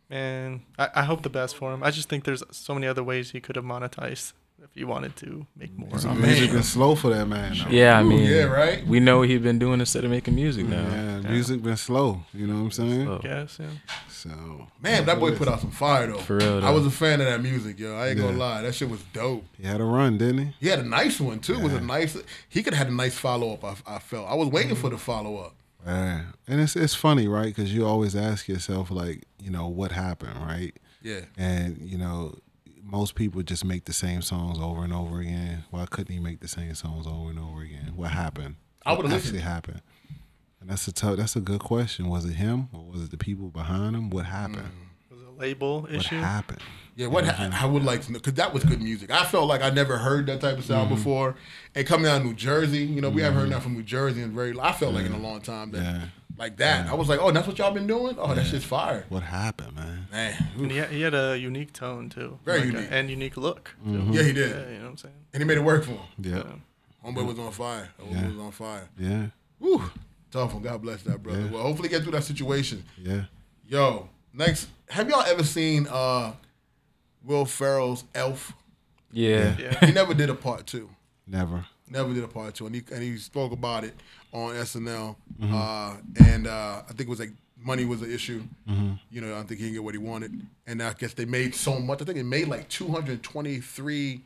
man, 0.08 0.62
I, 0.78 0.88
I 0.96 1.02
hope 1.04 1.22
the 1.22 1.31
best 1.31 1.56
for 1.56 1.75
him. 1.75 1.82
I 1.82 1.90
just 1.90 2.08
think 2.08 2.25
there's 2.25 2.42
so 2.52 2.72
many 2.75 2.87
other 2.87 3.02
ways 3.02 3.32
he 3.32 3.40
could 3.40 3.56
have 3.56 3.64
monetized 3.64 4.32
if 4.64 4.70
he 4.75 4.84
wanted 4.84 5.14
to 5.16 5.46
make 5.56 5.76
more. 5.76 5.88
Music 5.90 6.11
oh, 6.11 6.14
on 6.14 6.22
music 6.22 6.50
it. 6.50 6.52
been 6.52 6.62
slow 6.62 6.94
for 6.94 7.11
that 7.11 7.26
man. 7.26 7.55
Though. 7.56 7.70
Yeah, 7.70 7.99
I 7.99 8.02
Ooh, 8.02 8.08
mean, 8.08 8.31
yeah, 8.31 8.44
right? 8.44 8.87
We 8.87 8.99
know 8.99 9.19
what 9.19 9.28
he 9.28 9.38
been 9.38 9.58
doing 9.58 9.81
instead 9.81 10.05
of 10.05 10.11
making 10.11 10.34
music 10.34 10.66
now. 10.66 10.82
Yeah, 10.82 11.19
music 11.20 11.62
been 11.62 11.76
slow. 11.76 12.22
You 12.32 12.46
know 12.46 12.55
what 12.55 12.61
I'm 12.61 12.70
saying? 12.70 13.05
Slow. 13.05 13.19
Guess 13.19 13.58
yeah. 13.61 13.94
So 14.08 14.66
Man, 14.81 15.05
that 15.05 15.20
boy 15.20 15.37
put 15.37 15.49
out 15.49 15.61
some 15.61 15.70
fire 15.70 16.06
though. 16.06 16.19
For 16.19 16.38
real, 16.38 16.64
I 16.64 16.70
was 16.70 16.87
a 16.87 16.90
fan 16.90 17.20
of 17.20 17.26
that 17.26 17.43
music, 17.43 17.78
yo. 17.78 17.94
I 17.94 18.08
ain't 18.08 18.19
gonna 18.19 18.38
lie, 18.38 18.62
that 18.62 18.75
shit 18.75 18.88
was 18.88 19.02
dope. 19.12 19.44
he 19.58 19.66
had 19.66 19.81
a 19.81 19.84
run, 19.84 20.16
didn't 20.16 20.38
he? 20.38 20.55
He 20.61 20.69
had 20.69 20.78
a 20.78 20.88
nice 20.88 21.20
one 21.20 21.40
too. 21.40 21.55
It 21.55 21.61
was 21.61 21.75
a 21.75 21.81
nice. 21.81 22.16
He 22.49 22.62
could 22.62 22.72
have 22.72 22.87
had 22.87 22.93
a 22.93 22.96
nice 22.96 23.16
follow 23.16 23.52
up. 23.52 23.64
I, 23.64 23.96
I 23.96 23.99
felt. 23.99 24.28
I 24.28 24.34
was 24.34 24.49
waiting 24.49 24.76
for 24.76 24.88
the 24.88 24.99
follow 24.99 25.37
up. 25.37 25.55
Yeah, 25.87 26.22
and 26.49 26.61
it's 26.61 26.75
it's 26.75 26.94
funny, 26.94 27.28
right? 27.28 27.55
Because 27.55 27.75
you 27.75 27.87
always 27.87 28.16
ask 28.16 28.49
yourself, 28.49 28.90
like, 28.90 29.25
you 29.38 29.50
know, 29.50 29.69
what 29.69 29.93
happened, 29.93 30.37
right? 30.40 30.75
Yeah. 31.02 31.20
And 31.37 31.78
you 31.82 31.99
know, 31.99 32.38
most 32.84 33.14
people 33.14 33.42
just 33.42 33.64
make 33.64 33.86
the 33.86 33.92
same 33.92 34.22
songs 34.22 34.58
over 34.60 34.84
and 34.84 34.92
over 34.92 35.20
again. 35.20 35.64
Why 35.70 35.86
couldn't 35.86 36.12
he 36.12 36.20
make 36.20 36.40
the 36.40 36.48
same 36.48 36.75
songs 36.75 37.06
over 37.06 37.31
and 37.31 37.38
over 37.38 37.62
again? 37.62 37.92
What 37.96 38.10
happened? 38.10 38.56
I 38.84 38.92
would've 38.92 39.12
actually 39.12 39.32
listened. 39.32 39.50
happened. 39.50 39.82
And 40.60 40.70
that's 40.70 40.86
a 40.88 40.92
tough. 40.92 41.16
That's 41.16 41.36
a 41.36 41.40
good 41.40 41.60
question. 41.60 42.08
Was 42.08 42.25
it 42.25 42.34
him 42.34 42.69
or 42.72 42.84
was 42.84 43.02
it 43.02 43.10
the 43.10 43.16
people 43.16 43.48
behind 43.48 43.96
him? 43.96 44.10
What 44.10 44.26
happened? 44.26 44.58
Mm. 44.58 45.10
Was 45.10 45.20
it 45.20 45.28
a 45.28 45.40
label 45.40 45.82
What 45.82 45.92
issue? 45.92 46.16
What 46.16 46.25
happened? 46.25 46.62
Yeah, 46.96 47.08
what 47.08 47.25
ha- 47.26 47.50
I 47.61 47.67
would 47.67 47.82
like 47.82 48.02
to 48.02 48.12
know 48.12 48.19
because 48.20 48.35
that 48.35 48.55
was 48.55 48.62
good 48.64 48.81
music. 48.81 49.11
I 49.11 49.25
felt 49.25 49.49
like 49.49 49.62
I 49.62 49.70
never 49.70 49.99
heard 49.99 50.26
that 50.26 50.41
type 50.41 50.58
of 50.58 50.64
sound 50.64 50.87
Mm-hmm. 50.87 50.94
before. 50.96 51.35
And 51.75 51.85
coming 51.87 52.06
out 52.11 52.19
of 52.19 52.25
New 52.25 52.35
Jersey, 52.35 52.85
you 52.85 53.00
know, 53.00 53.11
we 53.11 53.21
haven't 53.23 53.40
heard 53.40 53.50
that 53.50 53.62
from 53.62 53.75
New 53.75 53.83
Jersey 53.83 54.23
in 54.23 54.33
very. 54.33 54.54
I 54.61 54.73
felt 54.73 54.95
like 54.95 55.04
in 55.07 55.12
a 55.12 55.18
long 55.18 55.40
time 55.40 55.73
that 55.73 55.83
Yeah. 55.83 56.00
like 56.38 56.57
that. 56.59 56.87
I 56.88 56.95
was 56.95 57.09
like, 57.09 57.18
oh, 57.21 57.33
that's 57.33 57.49
what 57.49 57.59
y'all 57.59 57.73
been 57.73 57.88
doing. 57.88 58.14
Oh, 58.18 58.33
that 58.33 58.47
shit's 58.47 58.64
fire, 58.64 59.07
What 59.09 59.25
happened, 59.25 59.75
man? 59.75 60.07
man. 60.12 60.49
And 60.57 60.71
he, 60.71 60.76
had, 60.76 60.90
he 60.90 61.00
had 61.02 61.14
a 61.14 61.37
unique 61.37 61.73
tone 61.73 62.11
too. 62.11 62.38
Very 62.45 62.61
Like 62.61 62.68
a- 62.68 62.73
unique. 62.73 62.88
and 62.92 63.11
unique 63.11 63.37
look. 63.37 63.75
Mm-hmm. 63.85 64.12
Yeah, 64.12 64.23
he 64.23 64.33
did, 64.33 64.50
Yeah, 64.50 64.68
you 64.73 64.78
know 64.78 64.85
what 64.85 64.90
I'm 64.90 64.97
saying. 64.99 65.14
and 65.33 65.42
he 65.42 65.47
made 65.49 65.59
it 65.59 65.64
work 65.64 65.83
for 65.85 65.90
him. 65.92 66.00
Yeah, 66.18 66.42
Homeboy 67.04 67.26
was 67.26 67.38
on 67.40 67.50
fire. 67.50 67.88
Homeboy 68.00 68.12
Yeah. 68.14 68.28
was 68.28 68.38
on 68.38 68.52
fire. 68.52 68.88
yeah, 68.99 69.26
Woo, 69.59 69.83
tough 70.30 70.54
one. 70.54 70.62
God 70.62 70.80
bless 70.80 71.02
that 71.02 71.23
brother. 71.25 71.40
Yeah. 71.40 71.50
Well, 71.50 71.62
hopefully 71.62 71.88
get 71.88 72.02
through 72.02 72.12
that 72.12 72.23
situation. 72.25 72.85
yeah. 73.02 73.25
Yo, 73.66 74.09
next, 74.33 74.68
have 74.90 75.09
y'all 75.09 75.23
ever 75.23 75.42
seen 75.42 75.87
uh 75.90 76.33
Will 77.25 77.45
Ferrell's 77.45 78.04
Elf? 78.14 78.52
Yeah. 79.12 79.57
Yeah. 79.59 79.85
He 79.87 79.93
never 79.93 80.14
did 80.14 80.31
a 80.31 80.35
part 80.35 80.66
two. 80.66 80.90
Never. 81.26 81.64
Never 81.88 82.12
did 82.14 82.25
a 82.25 82.28
part 82.28 82.54
two, 82.54 82.66
and 82.66 82.75
he 82.75 82.83
and 82.93 83.02
he 83.02 83.16
spoke 83.19 83.52
about 83.52 83.85
it 83.85 83.95
on 84.33 84.54
SNL. 84.54 85.16
Mm-hmm. 85.40 85.54
Uh, 85.54 85.97
and 86.26 86.47
uh, 86.47 86.83
I 86.88 86.88
think 86.88 87.00
it 87.02 87.09
was 87.09 87.21
like 87.21 87.33
money 87.62 87.85
was 87.85 88.02
an 88.02 88.11
issue. 88.11 88.43
Mm-hmm. 88.69 88.93
You 89.11 89.21
know, 89.21 89.35
I 89.35 89.43
think 89.43 89.61
he 89.61 89.66
didn't 89.66 89.75
get 89.75 89.85
what 89.85 89.95
he 89.95 89.99
wanted, 89.99 90.33
and 90.66 90.83
I 90.83 90.93
guess 90.95 91.12
they 91.14 91.25
made 91.25 91.54
so 91.54 91.78
much. 91.78 92.02
I 92.02 92.04
think 92.04 92.19
it 92.19 92.25
made 92.25 92.49
like 92.49 92.69
two 92.69 92.88
hundred 92.88 93.23
twenty 93.23 93.61
three 93.61 94.23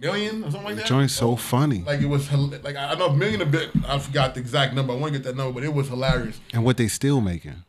million 0.00 0.42
or 0.44 0.50
something 0.50 0.64
like 0.64 0.74
The 0.76 0.80
that. 0.82 0.88
joint's 0.88 1.14
so 1.14 1.36
funny. 1.36 1.80
Like 1.82 2.00
it 2.00 2.06
was 2.06 2.30
like 2.32 2.76
I 2.76 2.92
I 2.92 2.94
know 2.96 3.06
a 3.08 3.16
million 3.16 3.42
a 3.42 3.46
bit. 3.46 3.70
I 3.86 3.98
forgot 3.98 4.34
the 4.34 4.40
exact 4.40 4.74
number. 4.74 4.92
I 4.92 4.96
want 4.96 5.12
to 5.12 5.18
get 5.18 5.24
that 5.26 5.36
number, 5.36 5.52
but 5.52 5.62
it 5.64 5.72
was 5.72 5.88
hilarious. 5.88 6.40
and 6.52 6.64
what 6.64 6.76
they 6.76 6.88
still 6.88 7.20
making? 7.20 7.62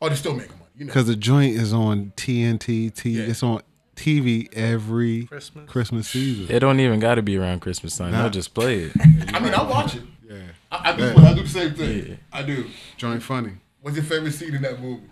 Oh, 0.00 0.08
they're 0.08 0.16
still 0.16 0.34
making 0.34 0.52
money. 0.58 0.65
You 0.76 0.84
know, 0.84 0.90
Because 0.90 1.06
the 1.06 1.16
joint 1.16 1.56
is 1.56 1.72
on 1.72 2.12
TNT. 2.16 2.94
T. 2.94 3.10
Yeah. 3.10 3.24
It's 3.24 3.42
on 3.42 3.62
TV 3.94 4.52
every 4.54 5.24
Christmas. 5.24 5.70
Christmas 5.70 6.08
season. 6.08 6.54
It 6.54 6.60
don't 6.60 6.80
even 6.80 7.00
got 7.00 7.14
to 7.14 7.22
be 7.22 7.36
around 7.38 7.60
Christmas 7.60 7.96
time. 7.96 8.12
Nah. 8.12 8.22
They'll 8.22 8.30
just 8.30 8.52
play 8.52 8.80
it. 8.84 8.92
I 9.34 9.40
mean, 9.40 9.54
I 9.54 9.62
watch 9.62 9.96
it. 9.96 10.02
Yeah. 10.28 10.36
I, 10.70 10.90
I 10.92 10.96
do. 10.96 11.02
Yeah. 11.04 11.28
I 11.30 11.34
do 11.34 11.42
the 11.42 11.48
same 11.48 11.74
thing. 11.74 12.06
Yeah. 12.08 12.14
I 12.32 12.42
do. 12.42 12.66
Joint 12.98 13.22
funny. 13.22 13.52
What's 13.80 13.96
your 13.96 14.04
favorite 14.04 14.32
scene 14.32 14.54
in 14.54 14.62
that 14.62 14.80
movie? 14.80 15.02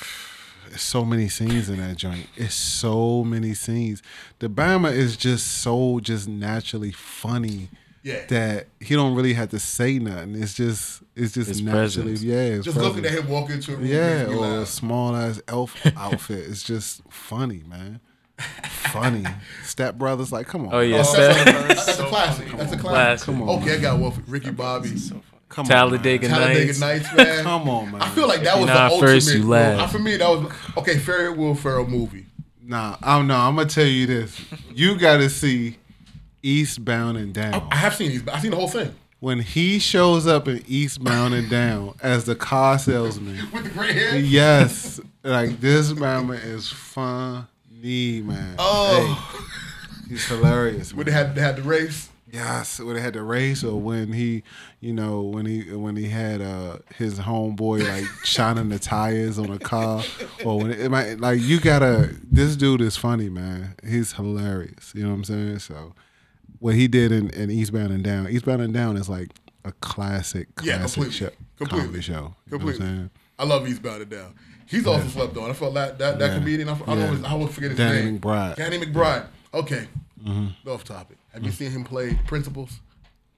There's 0.68 0.80
so 0.80 1.04
many 1.04 1.28
scenes 1.28 1.68
in 1.68 1.76
that 1.78 1.98
joint. 1.98 2.28
It's 2.34 2.54
so 2.54 3.24
many 3.24 3.52
scenes. 3.52 4.02
The 4.38 4.48
Bama 4.48 4.90
is 4.90 5.18
just 5.18 5.46
so 5.60 6.00
just 6.00 6.26
naturally 6.28 6.92
funny 6.92 7.68
Yeah. 8.04 8.24
that 8.26 8.66
he 8.80 8.94
don't 8.96 9.14
really 9.14 9.32
have 9.34 9.50
to 9.50 9.58
say 9.60 9.98
nothing. 9.98 10.34
It's 10.42 10.54
just 10.54 11.02
it's 11.14 11.34
just 11.34 11.48
His 11.48 11.62
naturally 11.62 12.12
presence. 12.12 12.22
yeah. 12.22 12.42
his 12.42 12.64
Just 12.64 12.76
looking 12.76 13.04
at 13.04 13.12
him 13.12 13.28
walk 13.28 13.50
into 13.50 13.74
a 13.74 13.76
room. 13.76 13.86
Yeah, 13.86 14.24
makes 14.24 14.30
me 14.30 14.36
or 14.38 14.58
a 14.62 14.66
small 14.66 15.14
ass 15.16 15.40
elf 15.48 15.76
outfit. 15.96 16.46
It's 16.48 16.62
just 16.64 17.02
funny, 17.10 17.62
man. 17.66 18.00
Funny. 18.92 19.24
Step 19.64 19.96
Brothers, 19.96 20.32
like, 20.32 20.46
come 20.48 20.66
on. 20.66 20.74
Oh 20.74 20.80
yeah, 20.80 20.98
Oh, 21.00 21.02
Steph- 21.04 21.44
that's, 21.44 21.86
that's 21.86 21.98
a 22.00 22.06
classic. 22.06 22.46
That's 22.56 22.72
a 22.72 22.76
classic. 22.76 22.80
Classic. 22.80 23.26
Come 23.26 23.42
on. 23.42 23.62
Okay, 23.62 23.74
I 23.76 23.78
got 23.78 23.98
one 24.00 24.10
for 24.12 24.20
Ricky 24.22 24.50
Bobby. 24.50 24.90
Come 25.48 25.66
Talladega 25.66 26.26
on. 26.28 26.32
Talladega 26.40 26.66
Nights. 26.66 26.80
Nights, 26.80 27.14
man. 27.14 27.42
Come 27.44 27.68
on, 27.68 27.92
man. 27.92 28.00
I 28.02 28.08
feel 28.10 28.26
like 28.26 28.42
that 28.42 28.56
was 28.58 28.66
you're 28.66 28.74
the 28.74 28.82
ultimate. 28.84 29.06
first, 29.06 29.34
you 29.34 29.46
well, 29.46 29.76
last. 29.76 29.92
For 29.92 29.98
me, 29.98 30.16
that 30.16 30.28
was 30.28 30.50
okay. 30.78 30.98
Ferry 30.98 31.30
Will 31.32 31.54
Ferrell 31.54 31.86
movie. 31.86 32.26
Nah, 32.64 32.96
I 33.02 33.18
don't 33.18 33.26
know. 33.26 33.36
I'm 33.36 33.54
gonna 33.56 33.68
tell 33.68 33.84
you 33.86 34.06
this. 34.06 34.40
You 34.72 34.96
gotta 34.98 35.28
see 35.28 35.76
Eastbound 36.42 37.16
and 37.18 37.32
Down. 37.32 37.66
I 37.70 37.76
have 37.76 37.94
seen 37.94 38.10
these. 38.10 38.26
I've 38.28 38.42
seen 38.42 38.50
the 38.50 38.56
whole 38.56 38.68
thing 38.68 38.94
When 39.20 39.40
he 39.40 39.78
shows 39.78 40.26
up 40.26 40.48
in 40.48 40.62
Eastbound 40.66 41.34
and 41.34 41.48
Down 41.48 41.94
as 42.02 42.24
the 42.24 42.34
car 42.34 42.78
salesman, 42.78 43.38
with 43.52 43.64
the 43.64 43.70
gray 43.70 43.92
hair. 43.92 44.16
yes, 44.18 45.00
like 45.22 45.60
this 45.60 45.92
man 45.94 46.30
is 46.30 46.68
funny, 46.70 48.22
man. 48.22 48.56
Oh, 48.58 49.46
Hey, 50.04 50.08
he's 50.10 50.26
hilarious. 50.26 50.92
when 50.94 51.06
they 51.06 51.12
had 51.12 51.34
they 51.34 51.40
had 51.40 51.56
the 51.56 51.62
race. 51.62 52.08
Yes, 52.32 52.80
when 52.80 52.94
they 52.96 53.02
had 53.02 53.12
the 53.12 53.22
race, 53.22 53.62
or 53.62 53.78
when 53.78 54.10
he, 54.14 54.42
you 54.80 54.94
know, 54.94 55.20
when 55.20 55.44
he 55.44 55.70
when 55.74 55.96
he 55.96 56.08
had 56.08 56.40
uh 56.40 56.78
his 56.96 57.18
homeboy 57.20 57.86
like 57.86 58.08
shining 58.24 58.70
the 58.70 58.78
tires 58.78 59.38
on 59.38 59.50
a 59.50 59.58
car, 59.58 60.02
or 60.42 60.58
when 60.58 60.70
it, 60.70 60.90
might 60.90 61.20
like 61.20 61.40
you 61.42 61.60
gotta. 61.60 62.16
This 62.24 62.56
dude 62.56 62.80
is 62.80 62.96
funny, 62.96 63.28
man. 63.28 63.74
He's 63.86 64.14
hilarious. 64.14 64.92
You 64.94 65.02
know 65.02 65.10
what 65.10 65.16
I'm 65.16 65.24
saying? 65.24 65.58
So, 65.58 65.92
what 66.62 66.74
he 66.74 66.86
did 66.88 67.10
in, 67.12 67.28
in 67.30 67.50
Eastbound 67.50 67.90
and 67.92 68.04
Down, 68.04 68.28
Eastbound 68.28 68.62
and 68.62 68.72
Down 68.72 68.96
is 68.96 69.08
like 69.08 69.30
a 69.64 69.72
classic, 69.72 70.48
Yeah, 70.62 70.78
classic 70.78 70.94
completely. 71.02 71.12
show, 71.12 71.30
Completely. 71.58 72.00
show. 72.02 72.12
You 72.14 72.18
know 72.20 72.58
Completely. 72.58 73.10
I 73.38 73.44
love 73.44 73.68
Eastbound 73.68 74.02
and 74.02 74.10
Down. 74.10 74.34
He's 74.66 74.86
also 74.86 75.06
slept 75.08 75.36
on. 75.36 75.50
I 75.50 75.52
felt 75.54 75.74
that 75.74 75.98
that, 75.98 76.18
that 76.18 76.30
Yeah. 76.32 76.38
comedian. 76.38 76.68
I, 76.68 76.72
I 76.72 76.76
don't 76.78 76.98
Yeah. 76.98 77.06
always, 77.06 77.24
I 77.24 77.30
always 77.30 77.54
forget 77.54 77.70
his 77.70 77.78
Danny 77.78 78.04
name. 78.04 78.20
McBride. 78.20 78.56
Danny 78.56 78.78
McBride. 78.78 79.26
Okay. 79.52 79.88
Mm-hmm. 80.24 80.68
Off 80.70 80.84
topic. 80.84 81.18
Have 81.34 81.44
you 81.44 81.50
seen 81.50 81.70
him 81.72 81.82
play 81.84 82.14
Principals? 82.26 82.80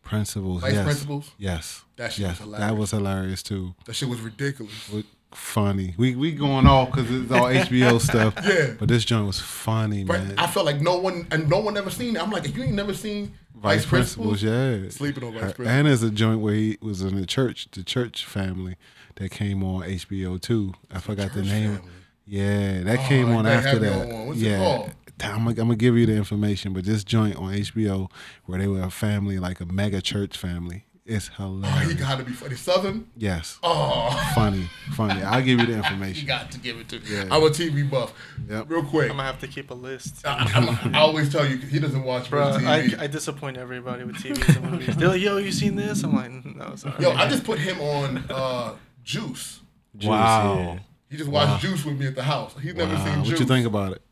Principles, 0.03 0.61
Vice 0.61 0.75
yes, 0.75 0.85
principals? 0.85 1.31
yes, 1.39 1.83
That 1.97 2.13
shit 2.13 2.25
was 2.25 2.31
yes. 2.33 2.39
hilarious. 2.41 2.69
That 2.71 2.77
was 2.77 2.91
hilarious 2.91 3.43
too. 3.43 3.75
That 3.87 3.95
shit 3.95 4.09
was 4.09 4.21
ridiculous. 4.21 4.91
With- 4.91 5.07
Funny. 5.37 5.95
We 5.97 6.15
we 6.17 6.33
going 6.33 6.67
off 6.67 6.91
because 6.93 7.11
it's 7.11 7.31
all 7.33 7.45
HBO 7.49 8.01
stuff. 8.11 8.35
Yeah. 8.45 8.75
But 8.79 8.89
this 8.89 9.05
joint 9.05 9.27
was 9.27 9.41
funny, 9.41 10.05
But 10.05 10.21
man. 10.23 10.35
I 10.39 10.47
felt 10.47 10.67
like 10.67 10.81
no 10.81 10.97
one 10.99 11.27
and 11.31 11.49
no 11.49 11.61
one 11.61 11.77
ever 11.77 11.91
seen 11.91 12.17
it. 12.17 12.23
I'm 12.23 12.31
like, 12.31 12.45
if 12.45 12.57
you 12.57 12.63
ain't 12.65 12.75
never 12.75 12.95
seen 12.95 13.35
Vice 13.55 13.87
principals, 13.87 14.43
yeah. 14.43 14.89
Sleeping 14.91 15.25
on 15.25 15.33
Vice 15.33 15.41
Principals. 15.55 15.69
And 15.69 15.87
there's 15.87 16.03
a 16.03 16.11
joint 16.11 16.41
where 16.41 16.55
he 16.55 16.77
was 16.83 17.01
in 17.03 17.17
the 17.17 17.25
church, 17.27 17.67
the 17.73 17.83
church 17.83 18.25
family 18.25 18.77
that 19.17 19.31
came 19.31 19.63
on 19.65 19.83
HBO 19.83 20.41
too. 20.41 20.75
I 20.93 20.99
forgot 21.01 21.33
the 21.33 21.43
name. 21.43 21.77
Family. 21.77 21.91
Yeah, 22.27 22.83
that 22.83 22.99
Oh, 23.01 23.09
came 23.09 23.31
on 23.35 23.47
after 23.47 23.79
that. 23.79 23.97
Old 24.03 24.13
one. 24.13 24.27
What's 24.29 24.41
it 24.41 24.45
yeah. 24.47 24.59
called? 24.59 24.91
I'm, 25.23 25.39
gonna- 25.45 25.51
I'm 25.51 25.55
gonna 25.55 25.77
give 25.77 25.97
you 25.97 26.07
the 26.07 26.15
information, 26.17 26.73
but 26.73 26.85
this 26.85 27.05
joint 27.05 27.37
on 27.37 27.53
HBO 27.55 28.11
where 28.45 28.59
they 28.59 28.67
were 28.67 28.81
a 28.83 28.91
family, 28.91 29.39
like 29.39 29.61
a 29.61 29.67
mega 29.67 30.01
church 30.03 30.37
family, 30.37 30.87
it's 31.07 31.31
Oh, 31.39 31.45
hilarious. 31.61 31.89
he 31.93 31.95
got 31.99 32.19
to 32.19 32.25
be 32.25 32.33
funny. 32.33 32.55
Southern. 32.55 33.09
yes, 33.17 33.59
Oh, 33.63 34.11
funny, 34.35 34.69
funny. 34.93 35.23
I'll 35.23 35.43
give 35.43 35.61
you 35.61 35.67
the 35.67 35.75
information. 35.77 36.23
you 36.23 36.27
got 36.27 36.51
to 36.53 36.59
give 36.59 36.79
it 36.79 36.89
to. 36.89 36.99
Yeah. 36.99 37.23
I'm 37.31 37.43
a 37.43 37.51
TV 37.51 37.89
buff. 37.89 38.13
Yep. 38.49 38.71
Real 38.71 38.83
quick. 38.85 39.11
I'm 39.11 39.17
gonna 39.17 39.29
have 39.29 39.41
to 39.41 39.49
keep 39.49 39.71
a 39.71 39.75
list. 39.75 40.27
I, 40.27 40.81
I, 40.93 40.97
I 40.97 41.01
always 41.01 41.31
tell 41.31 41.47
you 41.47 41.57
he 41.59 41.79
doesn't 41.79 42.03
watch 42.05 42.31
Bro, 42.31 42.53
much 42.53 42.63
I, 42.65 42.91
I 43.01 43.07
disappoint 43.07 43.57
everybody 43.59 44.05
with 44.05 44.17
TVs 44.17 44.57
and 44.57 44.71
movies. 44.71 44.97
They're 44.97 45.09
like, 45.09 45.21
yo, 45.21 45.37
you 45.37 45.53
seen 45.53 45.77
this? 45.77 46.03
I'm 46.05 46.15
like, 46.15 46.31
no, 46.45 46.75
sorry. 46.77 47.03
Yo, 47.03 47.11
I 47.13 47.29
just 47.29 47.45
put 47.45 47.59
him 47.59 47.81
on 47.81 48.25
uh, 48.31 48.75
Juice. 49.03 49.61
Juice, 49.97 50.09
Wow. 50.09 50.55
yeah. 50.57 50.79
He 51.11 51.17
just 51.19 51.31
watched 51.31 51.63
Juice 51.63 51.85
with 51.85 51.99
me 51.99 52.07
at 52.07 52.15
the 52.17 52.23
house. 52.25 52.55
He's 52.61 52.75
never 52.75 52.95
Wow. 52.95 53.05
seen 53.05 53.19
What 53.31 53.39
you 53.39 53.47
think 53.47 53.67
about 53.67 53.93
it? 53.93 54.03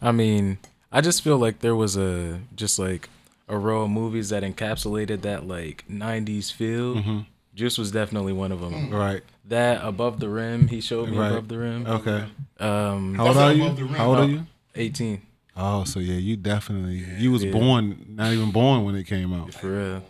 I 0.00 0.12
mean, 0.12 0.58
I 0.92 1.00
just 1.02 1.22
feel 1.22 1.36
like 1.38 1.58
there 1.58 1.74
was 1.74 1.96
a 1.96 2.40
just 2.54 2.78
like 2.78 3.08
a 3.50 3.58
row 3.58 3.82
of 3.82 3.90
movies 3.90 4.30
that 4.30 4.42
encapsulated 4.42 5.20
that 5.22 5.46
like 5.46 5.84
'90s 5.90 6.50
feel. 6.52 6.94
Mm-hmm. 6.96 7.18
Juice 7.54 7.76
was 7.76 7.90
definitely 7.90 8.32
one 8.32 8.52
of 8.52 8.60
them. 8.60 8.90
Right. 8.90 9.22
That 9.48 9.84
above 9.84 10.20
the 10.20 10.28
rim, 10.30 10.68
he 10.68 10.80
showed 10.80 11.10
me 11.10 11.18
Right. 11.18 11.32
above 11.32 11.48
the 11.48 11.58
rim. 11.58 11.86
Okay. 11.86 12.24
Um, 12.60 13.14
How 13.16 13.26
old 13.26 13.36
are 13.36 13.52
you? 13.52 13.64
above 13.64 13.76
the 13.76 13.84
rim. 13.84 13.94
How 13.94 14.06
old 14.08 14.18
are 14.20 14.24
you? 14.26 14.46
18 14.76 15.20
Oh, 15.56 15.82
so 15.84 15.98
yeah, 15.98 16.14
you 16.14 16.36
definitely 16.36 17.04
you 17.18 17.32
was 17.32 17.42
Yeah. 17.44 17.50
born 17.50 18.06
not 18.08 18.32
even 18.32 18.50
born 18.52 18.84
when 18.84 18.94
it 18.94 19.04
came 19.04 19.34
out. 19.34 19.52
for 19.52 19.68
real. 19.68 20.02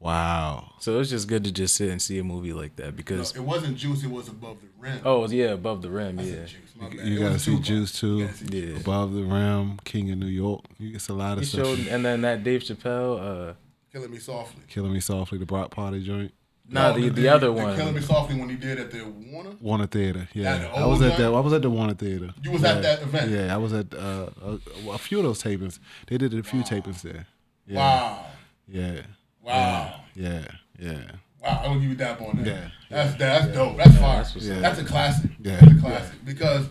Wow. 0.00 0.72
So 0.80 0.98
it's 1.00 1.10
just 1.10 1.28
good 1.28 1.44
to 1.44 1.52
just 1.52 1.74
sit 1.76 1.90
and 1.90 2.00
see 2.00 2.18
a 2.18 2.24
movie 2.24 2.52
like 2.52 2.76
that 2.76 2.96
because 2.96 3.34
no, 3.34 3.42
It 3.42 3.44
wasn't 3.46 3.76
Juice. 3.76 4.02
It 4.04 4.10
was 4.10 4.28
above 4.28 4.58
the 4.60 4.65
rim. 4.78 5.00
oh 5.04 5.28
yeah, 5.28 5.46
above 5.52 5.82
the 5.82 5.90
rim, 5.90 6.18
I 6.18 6.22
yeah, 6.22 6.34
Juice. 6.44 6.52
My. 6.78 6.88
You 6.90 7.18
gotta 7.20 7.38
see 7.38 7.52
Tupac. 7.52 7.64
Juice 7.64 7.98
too. 8.00 8.18
You 8.18 8.28
see 8.28 8.66
yeah. 8.72 8.76
Above 8.78 9.12
the 9.14 9.22
Rim, 9.22 9.78
King 9.84 10.10
of 10.12 10.18
New 10.18 10.26
York. 10.26 10.64
You 10.78 10.92
get 10.92 11.08
a 11.08 11.12
lot 11.14 11.34
of 11.34 11.40
He 11.40 11.46
stuff. 11.46 11.64
showed, 11.66 11.86
and 11.88 12.04
then 12.04 12.20
that 12.22 12.44
Dave 12.44 12.62
Chappelle. 12.62 13.50
Uh, 13.50 13.54
Killing 13.92 14.10
Me 14.10 14.18
Softly. 14.18 14.62
Killing 14.68 14.92
Me 14.92 15.00
Softly, 15.00 15.38
the 15.38 15.46
Block 15.46 15.70
Party 15.70 16.02
joint. 16.04 16.34
nah, 16.68 16.92
No, 16.92 17.00
the 17.00 17.08
the 17.08 17.28
other 17.28 17.50
one. 17.50 17.74
Killing. 17.76 17.94
Me 17.94 18.00
Softly 18.02 18.38
when 18.38 18.50
he 18.50 18.56
did 18.56 18.78
at 18.78 18.90
the 18.90 19.04
Warner. 19.04 19.52
Warner 19.60 19.86
Theater. 19.86 20.28
Yeah, 20.34 20.58
That 20.58 20.76
I 20.76 20.84
was 20.86 21.00
at 21.00 21.16
that. 21.16 21.32
I 21.32 21.40
was 21.40 21.52
at 21.54 21.62
the 21.62 21.70
Warner 21.70 21.94
Theater. 21.94 22.34
You 22.42 22.50
was 22.52 22.60
yeah. 22.62 22.72
at 22.74 22.82
that 22.82 23.02
event? 23.02 23.30
Yeah, 23.30 23.54
I 23.54 23.56
was 23.56 23.72
at 23.72 23.94
uh, 23.94 24.28
a, 24.44 24.58
a 24.90 24.98
few 24.98 25.18
of 25.18 25.24
those 25.24 25.42
tapings. 25.42 25.78
They 26.08 26.18
did 26.18 26.34
a 26.34 26.42
few 26.42 26.60
tapings 26.62 27.00
there. 27.00 27.26
Yeah, 27.66 27.76
Wow. 27.78 28.26
Yeah. 28.68 29.00
Wow. 29.42 30.00
Yeah. 30.14 30.46
Yeah. 30.78 31.02
Wow. 31.46 31.60
I'm 31.62 31.68
gonna 31.68 31.80
give 31.80 31.90
you 31.90 31.96
that 31.96 32.20
on 32.20 32.36
that. 32.38 32.46
Yeah. 32.46 32.68
That's 32.90 33.14
that's 33.16 33.46
dope. 33.54 33.76
That's 33.76 33.96
fire. 33.98 34.22
that's 34.22 34.46
That's, 34.46 34.78
a 34.80 34.84
classic. 34.84 35.30
Yeah. 35.40 35.56
That's 35.60 35.72
a 35.72 35.80
classic 35.80 36.24
because. 36.24 36.66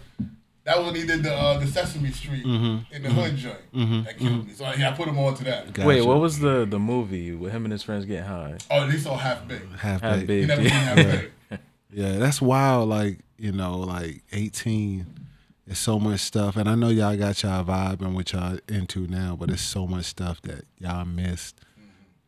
That 0.63 0.79
was 0.79 0.87
when 0.87 0.95
he 0.95 1.05
did 1.05 1.21
the 1.21 1.31
uh, 1.31 1.59
the 1.59 1.67
Sesame 1.67 2.09
Street 2.09 2.43
Mm-hmm. 2.43 2.91
in 2.95 3.03
the 3.03 3.09
hood 3.11 3.37
joint. 3.37 4.05
That 4.05 4.17
killed 4.17 4.47
me. 4.47 4.53
So 4.53 4.63
yeah, 4.75 4.89
I 4.89 4.93
put 4.93 5.07
him 5.07 5.19
on 5.19 5.35
to 5.35 5.43
that. 5.43 5.71
Gotcha. 5.71 5.87
Wait, 5.87 6.01
what 6.03 6.19
was 6.19 6.39
the 6.39 6.65
the 6.67 6.79
movie 6.79 7.33
with 7.35 7.51
him 7.51 7.65
and 7.65 7.71
his 7.71 7.83
friends 7.83 8.03
getting 8.05 8.25
high? 8.25 8.57
Oh, 8.71 8.81
at 8.81 8.89
least 8.89 9.05
all 9.05 9.15
half 9.15 9.47
baked. 9.47 9.71
half 9.77 10.01
Half 10.01 10.25
baked? 10.25 10.29
You 10.31 10.47
baked. 10.47 10.47
never 10.47 10.61
seen 10.63 10.71
half 10.71 10.95
baked. 10.95 11.31
Yeah, 11.91 12.13
that's 12.17 12.41
wild. 12.41 12.89
Like 12.89 13.19
you 13.37 13.51
know, 13.51 13.77
like 13.77 14.23
eighteen. 14.31 15.05
It's 15.67 15.79
so 15.79 15.99
much 15.99 16.21
stuff, 16.21 16.55
and 16.57 16.67
I 16.67 16.73
know 16.73 16.89
y'all 16.89 17.15
got 17.15 17.43
y'all 17.43 17.63
vibe 17.63 18.01
and 18.01 18.15
what 18.15 18.31
y'all 18.33 18.57
into 18.67 19.05
now, 19.05 19.35
but 19.39 19.51
it's 19.51 19.61
so 19.61 19.85
much 19.85 20.05
stuff 20.05 20.41
that 20.41 20.63
y'all 20.79 21.05
missed 21.05 21.59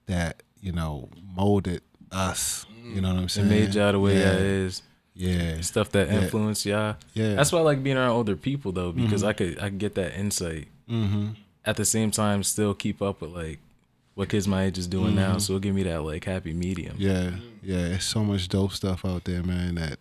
that 0.05 0.43
you 0.61 0.71
know 0.73 1.09
molded 1.35 1.81
us. 2.11 2.65
You 2.83 2.95
mm. 2.95 3.01
know 3.01 3.09
what 3.09 3.17
I'm 3.17 3.23
It 3.25 3.31
saying? 3.31 3.49
made 3.49 3.75
y'all 3.75 3.91
the 3.91 3.99
way 3.99 4.19
yeah. 4.19 4.33
y'all 4.33 4.41
is. 4.41 4.81
Yeah, 5.13 5.61
Stuff 5.61 5.91
that 5.93 6.09
Yeah. 6.09 6.21
influenced 6.21 6.65
y'all. 6.65 6.95
Yeah. 7.13 7.33
That's 7.35 7.51
why 7.51 7.59
I 7.59 7.63
like 7.63 7.81
being 7.83 7.97
around 7.97 8.11
older 8.11 8.35
people 8.35 8.71
though, 8.71 8.91
mm-hmm. 8.91 9.05
because 9.05 9.23
I 9.23 9.33
could 9.33 9.57
I 9.59 9.69
could 9.69 9.79
get 9.79 9.95
that 9.95 10.17
insight. 10.17 10.67
Mm-hmm. 10.89 11.29
At 11.65 11.75
the 11.75 11.85
same 11.85 12.11
time, 12.11 12.43
still 12.43 12.73
keep 12.73 13.01
up 13.01 13.21
with 13.21 13.31
like 13.31 13.59
what 14.13 14.29
kids 14.29 14.47
my 14.47 14.63
age 14.65 14.77
is 14.77 14.87
doing 14.87 15.15
now. 15.15 15.31
Mm-hmm. 15.31 15.39
So 15.39 15.53
it'll 15.53 15.61
give 15.61 15.75
me 15.75 15.83
that 15.83 16.03
like 16.03 16.23
happy 16.25 16.53
medium. 16.53 16.95
Yeah, 16.99 17.31
yeah. 17.63 17.87
It's 17.87 18.05
so 18.05 18.23
much 18.23 18.47
dope 18.47 18.73
stuff 18.73 19.03
out 19.03 19.23
there, 19.23 19.43
man. 19.43 19.75
That, 19.75 19.99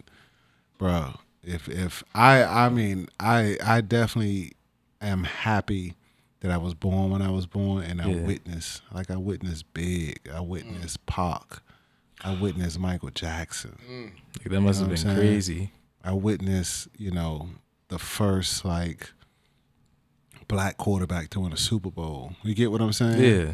bro. 0.79 1.15
If 1.43 1.69
if 1.69 2.03
I 2.15 2.43
I 2.43 2.69
mean 2.69 3.09
I 3.21 3.57
I 3.65 3.81
definitely 3.81 4.53
am 5.01 5.25
happy 5.25 5.95
that 6.41 6.51
I 6.51 6.59
was 6.59 6.75
born 6.75 7.11
when 7.11 7.23
I 7.23 7.31
was 7.31 7.47
born, 7.47 7.85
and 7.85 8.03
I 8.03 8.09
Yeah. 8.11 8.23
witnessed 8.23 8.83
like 8.93 9.11
I 9.11 9.17
witnessed 9.17 9.73
Big, 9.73 10.21
I 10.33 10.41
witnessed 10.41 11.01
mm. 11.01 11.07
Pac, 11.07 11.63
I 12.25 12.35
witnessed 12.35 12.79
Michael 12.79 13.11
Jackson. 13.11 13.77
Like, 14.39 14.51
that 14.51 14.61
must 14.61 14.81
You 14.81 14.87
know 14.87 14.89
have 14.89 14.89
been 14.89 14.97
saying? 14.97 15.17
crazy. 15.17 15.71
I 16.05 16.13
witnessed 16.13 16.89
you 16.97 17.11
know 17.11 17.49
the 17.89 17.99
first 17.99 18.65
like 18.65 19.11
black 20.49 20.77
quarterback 20.77 21.31
to 21.31 21.41
win 21.41 21.53
a 21.53 21.57
Super 21.57 21.91
Bowl. 21.91 22.33
You 22.43 22.55
get 22.55 22.71
what 22.71 22.81
I'm 22.81 22.93
saying? 22.93 23.23
Yeah. 23.23 23.53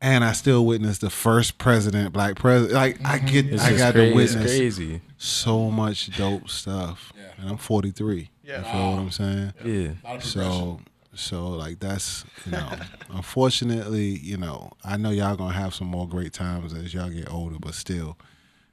And 0.00 0.22
I 0.22 0.32
still 0.32 0.64
witnessed 0.64 1.00
the 1.00 1.10
first 1.10 1.58
president, 1.58 2.12
black 2.12 2.36
president. 2.36 2.74
Like 2.74 2.98
I 3.04 3.18
mm-hmm. 3.18 3.26
get, 3.26 3.46
It's 3.46 3.64
I 3.64 3.76
got 3.76 3.94
crazy. 3.94 4.14
to 4.14 4.20
It's 4.20 4.34
witness 4.34 4.56
crazy. 4.56 5.00
so 5.16 5.70
much 5.70 6.16
dope 6.16 6.48
stuff. 6.48 7.12
Yeah. 7.16 7.30
And 7.38 7.50
I'm 7.50 7.56
43. 7.56 8.30
Yeah. 8.44 8.58
You 8.58 8.62
feel 8.64 8.90
what 8.92 8.98
I'm 9.00 9.10
saying? 9.10 9.52
Yeah. 9.64 9.88
A 10.04 10.06
lot 10.06 10.16
of. 10.16 10.24
So, 10.24 10.80
so 11.14 11.48
like 11.48 11.80
that's 11.80 12.24
you 12.44 12.52
know, 12.52 12.70
unfortunately, 13.10 14.18
you 14.18 14.36
know, 14.36 14.70
I 14.84 14.96
know 14.96 15.10
y'all 15.10 15.36
gonna 15.36 15.54
have 15.54 15.74
some 15.74 15.86
more 15.88 16.08
great 16.08 16.32
times 16.32 16.74
as 16.74 16.92
y'all 16.94 17.10
get 17.10 17.30
older, 17.32 17.56
but 17.60 17.74
still, 17.74 18.16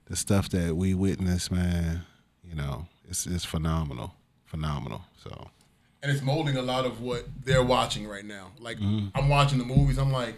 the 0.05 0.15
stuff 0.15 0.49
that 0.49 0.75
we 0.75 0.93
witness, 0.93 1.51
man, 1.51 2.01
you 2.43 2.55
know, 2.55 2.87
it's 3.09 3.25
it's 3.27 3.45
phenomenal, 3.45 4.13
phenomenal. 4.45 5.03
So 5.23 5.49
and 6.03 6.11
it's 6.11 6.21
molding 6.21 6.55
a 6.57 6.61
lot 6.61 6.85
of 6.85 7.01
what 7.01 7.25
they're 7.43 7.63
watching 7.63 8.07
right 8.07 8.25
now. 8.25 8.51
Like 8.59 8.77
Mm-hmm. 8.77 9.17
I'm 9.17 9.29
watching 9.29 9.57
the 9.57 9.65
movies, 9.65 9.97
I'm 9.97 10.11
like, 10.11 10.35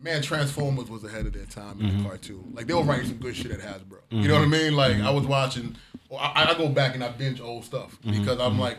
man, 0.00 0.20
Transformers 0.22 0.88
was 0.90 1.04
ahead 1.04 1.26
of 1.26 1.32
their 1.32 1.44
time 1.46 1.80
in 1.80 1.86
Mm-hmm. 1.86 2.02
the 2.02 2.08
cartoon. 2.08 2.52
Like 2.54 2.66
they 2.66 2.74
were 2.74 2.82
writing 2.82 3.06
some 3.08 3.16
good 3.18 3.34
shit 3.36 3.50
at 3.50 3.60
Hasbro. 3.60 3.98
You 4.10 4.28
know 4.28 4.34
what 4.34 4.42
I 4.42 4.46
mean? 4.46 4.74
Like 4.76 4.92
Mm-hmm. 4.96 5.06
I 5.06 5.10
was 5.10 5.26
watching. 5.26 5.76
Well, 6.08 6.20
I, 6.20 6.52
I 6.52 6.54
go 6.56 6.68
back 6.68 6.94
and 6.94 7.02
I 7.02 7.08
binge 7.08 7.40
old 7.40 7.64
stuff 7.64 7.96
Mm-hmm. 8.02 8.20
because 8.20 8.38
I'm 8.40 8.58
like, 8.58 8.78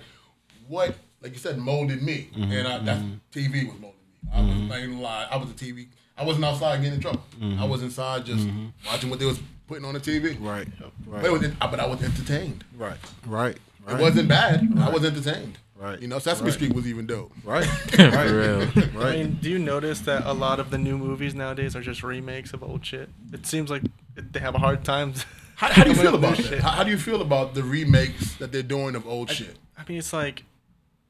what? 0.67 0.95
Like 1.21 1.33
you 1.33 1.39
said, 1.39 1.57
molded 1.57 2.01
me, 2.03 2.29
mm-hmm. 2.35 2.51
and 2.51 2.67
I, 2.67 2.77
that's 2.79 3.01
mm-hmm. 3.01 3.39
TV 3.39 3.67
was 3.67 3.79
molding 3.79 3.99
me. 3.99 4.31
I 4.33 4.41
was 4.41 4.69
not 4.69 4.79
gonna 4.79 5.01
lie. 5.01 5.27
I 5.31 5.37
was 5.37 5.49
a 5.49 5.53
TV. 5.53 5.87
I 6.17 6.23
wasn't 6.23 6.45
outside 6.45 6.77
getting 6.77 6.95
in 6.95 6.99
trouble. 6.99 7.21
I 7.39 7.43
mm-hmm. 7.43 7.69
was 7.69 7.83
inside 7.83 8.25
just 8.25 8.47
watching 8.85 9.09
what 9.09 9.19
they 9.19 9.25
was 9.25 9.39
putting 9.67 9.85
on 9.85 9.93
the 9.93 9.99
TV. 9.99 10.37
Right. 10.39 10.67
But, 11.05 11.25
it 11.25 11.31
was, 11.31 11.47
but 11.59 11.79
I 11.79 11.85
was 11.85 12.01
entertained. 12.01 12.63
Right. 12.75 12.97
Right. 13.25 13.57
It 13.87 13.99
wasn't 13.99 14.27
bad. 14.27 14.67
I 14.79 14.89
was 14.89 15.05
entertained. 15.05 15.57
Right. 15.75 16.01
You 16.01 16.07
know, 16.07 16.17
Sesame 16.17 16.49
Street 16.51 16.73
was 16.73 16.87
even 16.87 17.05
dope. 17.05 17.31
Right. 17.43 17.65
For 17.65 18.03
real. 18.07 19.03
I 19.03 19.15
mean, 19.15 19.37
do 19.39 19.49
you 19.49 19.59
notice 19.59 19.99
that 20.01 20.25
a 20.25 20.33
lot 20.33 20.59
of 20.59 20.71
the 20.71 20.77
new 20.77 20.97
movies 20.97 21.35
nowadays 21.35 21.75
are 21.75 21.81
just 21.81 22.01
remakes 22.01 22.51
of 22.51 22.63
old 22.63 22.83
shit? 22.83 23.09
It 23.31 23.45
seems 23.45 23.69
like 23.69 23.83
they 24.15 24.39
have 24.39 24.55
a 24.55 24.59
hard 24.59 24.83
time. 24.83 25.13
How, 25.57 25.73
how 25.73 25.83
do 25.85 25.89
you 25.89 25.95
feel 25.95 26.13
about 26.13 26.37
that? 26.37 26.45
shit. 26.45 26.59
How, 26.59 26.69
how 26.69 26.83
do 26.83 26.91
you 26.91 26.99
feel 26.99 27.19
about 27.19 27.55
the 27.55 27.63
remakes 27.63 28.35
that 28.35 28.51
they're 28.51 28.61
doing 28.61 28.93
of 28.93 29.07
old 29.07 29.31
shit? 29.31 29.57
I 29.75 29.81
mean, 29.89 29.97
it's 29.97 30.13
like 30.13 30.43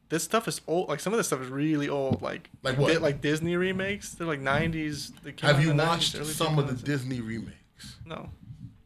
this 0.10 0.24
stuff 0.24 0.48
is 0.48 0.62
old. 0.68 0.90
Like 0.90 1.00
some 1.00 1.14
of 1.14 1.18
this 1.18 1.28
stuff 1.28 1.42
is 1.42 1.50
really 1.50 1.90
old. 1.90 2.22
Like 2.22 2.50
Like 2.64 2.78
what? 2.78 2.92
Di- 2.94 2.98
like 3.00 3.22
Disney 3.22 3.56
remakes. 3.58 4.12
They're 4.14 4.28
like 4.28 4.42
'90s. 4.42 5.12
They 5.24 5.32
came 5.34 5.48
Have 5.50 5.64
you 5.64 5.72
in 5.72 5.78
the 5.78 5.84
90s, 5.84 5.88
watched 5.88 6.16
early 6.16 6.26
some 6.34 6.60
of 6.60 6.68
the 6.68 6.86
Disney 6.86 7.22
remakes? 7.22 7.98
No, 8.06 8.30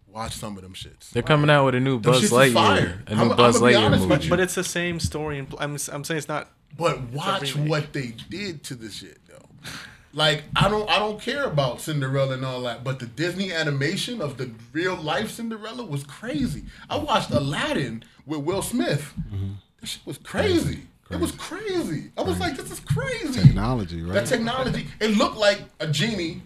Watch 0.07 0.35
some 0.35 0.57
of 0.57 0.63
them 0.63 0.73
shits. 0.73 1.11
They're 1.11 1.23
coming 1.23 1.49
out 1.49 1.65
with 1.65 1.75
a 1.75 1.79
new 1.79 1.99
Them 1.99 2.11
Buzz 2.13 2.29
Lightyear. 2.31 2.53
fire. 2.53 3.03
A 3.07 3.09
I'm- 3.11 3.17
new 3.27 3.31
I'm 3.31 3.37
Buzz 3.37 3.59
gonna 3.59 3.71
Lightyear 3.71 4.07
movie. 4.09 4.23
you. 4.25 4.29
but 4.29 4.39
it's 4.41 4.55
the 4.55 4.63
same 4.63 4.99
story. 4.99 5.39
And 5.39 5.47
I'm 5.59 5.77
I'm 5.91 6.03
saying 6.03 6.17
it's 6.17 6.27
not. 6.27 6.49
But 6.77 7.01
watch 7.11 7.55
what 7.55 7.93
they 7.93 8.13
did 8.29 8.63
to 8.65 8.75
the 8.75 8.89
shit 8.89 9.19
though. 9.27 9.69
Like 10.13 10.43
I 10.55 10.67
don't 10.67 10.89
I 10.89 10.99
don't 10.99 11.21
care 11.21 11.45
about 11.45 11.79
Cinderella 11.79 12.33
and 12.33 12.43
all 12.43 12.61
that, 12.63 12.83
but 12.83 12.99
the 12.99 13.05
Disney 13.05 13.53
animation 13.53 14.21
of 14.21 14.35
the 14.37 14.51
real 14.73 14.95
life 14.97 15.31
Cinderella 15.31 15.83
was 15.85 16.03
crazy. 16.03 16.63
I 16.89 16.97
watched 16.97 17.29
Aladdin 17.31 18.03
with 18.25 18.39
Will 18.41 18.61
Smith. 18.61 19.13
Mm-hmm. 19.33 19.51
That 19.79 19.87
shit 19.87 20.05
was 20.05 20.17
crazy. 20.17 20.81
It 21.11 21.19
was 21.19 21.31
crazy. 21.33 22.11
I 22.17 22.21
was 22.21 22.39
like, 22.39 22.55
this 22.57 22.71
is 22.71 22.79
crazy. 22.79 23.41
Technology, 23.41 24.01
right? 24.01 24.13
That 24.13 24.27
technology, 24.27 24.87
it 24.99 25.17
looked 25.17 25.37
like 25.37 25.61
a 25.79 25.87
genie, 25.87 26.41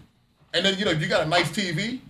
and 0.54 0.64
then 0.64 0.78
you 0.78 0.84
know 0.84 0.90
you 0.92 1.06
got 1.06 1.22
a 1.26 1.28
nice 1.28 1.50
TV. 1.50 2.00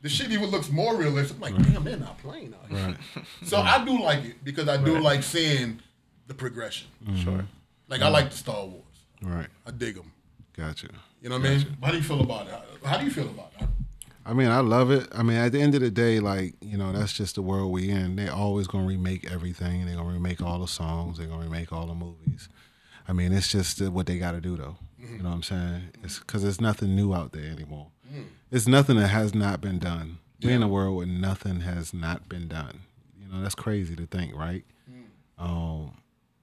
The 0.00 0.08
shit 0.08 0.30
even 0.30 0.46
looks 0.50 0.70
more 0.70 0.94
realistic. 0.96 1.36
I'm 1.36 1.40
like, 1.42 1.56
damn, 1.72 1.82
they're 1.82 1.96
not 1.96 2.18
playing 2.18 2.54
out 2.54 2.70
here. 2.70 2.96
So 3.44 3.58
I 3.58 3.84
do 3.84 4.00
like 4.00 4.24
it 4.24 4.44
because 4.44 4.68
I 4.68 4.76
do 4.76 4.98
like 5.00 5.22
seeing 5.24 5.80
the 6.28 6.34
progression. 6.34 6.86
Mm-hmm. 7.04 7.16
Sure. 7.16 7.44
Like 7.88 8.02
I 8.02 8.08
like 8.08 8.30
the 8.30 8.36
Star 8.36 8.64
Wars. 8.64 8.82
right. 9.22 9.48
I 9.66 9.70
dig 9.72 9.96
them. 9.96 10.12
Gotcha. 10.56 10.88
You 11.22 11.30
know 11.30 11.38
what 11.38 11.46
I 11.46 11.50
mean? 11.56 11.76
How 11.82 11.90
do 11.90 11.96
you 11.96 12.02
feel 12.02 12.20
about 12.20 12.46
it? 12.46 12.52
How, 12.52 12.90
how 12.90 12.98
do 12.98 13.04
you 13.04 13.10
feel 13.10 13.28
about 13.28 13.52
it? 13.60 13.66
I 14.28 14.34
mean, 14.34 14.48
I 14.48 14.60
love 14.60 14.90
it. 14.90 15.08
I 15.12 15.22
mean, 15.22 15.38
at 15.38 15.52
the 15.52 15.60
end 15.62 15.74
of 15.74 15.80
the 15.80 15.90
day, 15.90 16.20
like 16.20 16.54
you 16.60 16.76
know, 16.76 16.92
that's 16.92 17.14
just 17.14 17.36
the 17.36 17.42
world 17.42 17.72
we 17.72 17.88
in. 17.88 18.16
They're 18.16 18.32
always 18.32 18.66
gonna 18.66 18.86
remake 18.86 19.30
everything. 19.32 19.86
They're 19.86 19.96
gonna 19.96 20.12
remake 20.12 20.42
all 20.42 20.58
the 20.58 20.68
songs. 20.68 21.16
They're 21.16 21.26
gonna 21.26 21.44
remake 21.44 21.72
all 21.72 21.86
the 21.86 21.94
movies. 21.94 22.50
I 23.08 23.14
mean, 23.14 23.32
it's 23.32 23.48
just 23.48 23.80
what 23.80 24.04
they 24.04 24.18
got 24.18 24.32
to 24.32 24.40
do, 24.42 24.54
though. 24.54 24.76
You 24.98 25.06
mm-hmm. 25.06 25.22
know 25.22 25.30
what 25.30 25.36
I'm 25.36 25.42
saying? 25.42 25.82
It's 26.04 26.18
because 26.18 26.42
there's 26.42 26.60
nothing 26.60 26.94
new 26.94 27.14
out 27.14 27.32
there 27.32 27.50
anymore. 27.50 27.86
Mm-hmm. 28.06 28.24
It's 28.50 28.66
nothing 28.66 28.96
that 28.96 29.08
has 29.08 29.34
not 29.34 29.62
been 29.62 29.78
done. 29.78 30.18
We're 30.42 30.54
in 30.54 30.62
a 30.62 30.68
world 30.68 30.96
where 30.96 31.06
nothing 31.06 31.60
has 31.60 31.94
not 31.94 32.28
been 32.28 32.48
done. 32.48 32.82
You 33.18 33.32
know, 33.32 33.42
that's 33.42 33.54
crazy 33.54 33.96
to 33.96 34.06
think, 34.06 34.36
right? 34.36 34.64
Mm. 34.88 35.44
Um, 35.44 35.94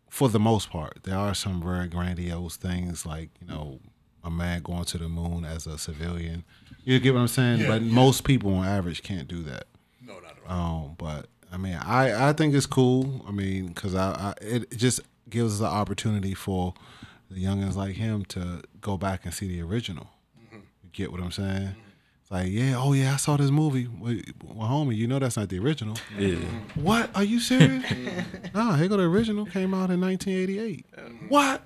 for 0.10 0.28
the 0.28 0.40
most 0.40 0.70
part, 0.70 1.00
there 1.04 1.18
are 1.18 1.34
some 1.34 1.62
very 1.62 1.88
grandiose 1.88 2.58
things, 2.58 3.06
like 3.06 3.30
you 3.40 3.48
know, 3.48 3.80
a 4.24 4.32
man 4.32 4.62
going 4.64 4.86
to 4.86 4.98
the 4.98 5.08
moon 5.08 5.46
as 5.46 5.68
a 5.68 5.78
civilian. 5.78 6.44
You 6.86 7.00
get 7.00 7.14
what 7.14 7.20
I'm 7.20 7.28
saying? 7.28 7.62
Yeah, 7.62 7.68
but 7.68 7.82
yeah. 7.82 7.94
most 7.94 8.24
people 8.24 8.54
on 8.54 8.66
average 8.66 9.04
can't 9.04 9.28
do 9.28 9.42
that. 9.44 9.66
No, 10.02 10.14
not 10.14 10.32
at 10.32 10.50
all. 10.50 10.86
Um, 10.86 10.96
but 10.98 11.28
I 11.52 11.58
mean, 11.58 11.76
I 11.76 12.30
I 12.30 12.34
think 12.34 12.54
it's 12.54 12.68
cool. 12.68 13.26
I 13.28 13.32
mean, 13.32 13.68
because 13.68 13.96
I, 13.96 14.12
I 14.12 14.34
it 14.40 14.78
just 14.78 15.02
gives 15.30 15.54
us 15.54 15.60
the 15.60 15.66
opportunity 15.66 16.34
for 16.34 16.76
the 17.30 17.44
youngins 17.44 17.76
like 17.76 17.96
him 17.96 18.24
to 18.26 18.62
go 18.82 18.98
back 18.98 19.26
and 19.26 19.34
see 19.34 19.48
the 19.48 19.62
original. 19.62 20.08
Mm-hmm. 20.40 20.58
You 20.84 20.90
get 20.94 21.12
what 21.12 21.22
I'm 21.22 21.32
saying? 21.32 21.76
It's 22.22 22.32
like, 22.32 22.48
yeah, 22.50 22.76
oh 22.78 22.94
yeah, 22.94 23.14
I 23.14 23.18
saw 23.18 23.38
this 23.38 23.52
movie. 23.52 23.88
Well, 23.88 24.16
well, 24.44 24.68
homie, 24.68 24.96
you 24.96 25.08
know 25.08 25.20
that's 25.20 25.38
not 25.38 25.50
the 25.50 25.60
original. 25.60 25.96
Yeah. 26.18 26.38
What? 26.76 27.10
Are 27.16 27.24
you 27.24 27.40
serious? 27.40 27.84
nah, 28.54 28.76
here 28.76 28.88
go 28.88 28.98
the 28.98 29.04
original. 29.04 29.46
Came 29.46 29.74
out 29.74 29.92
in 29.92 30.02
1988. 30.02 30.86
What? 31.30 31.62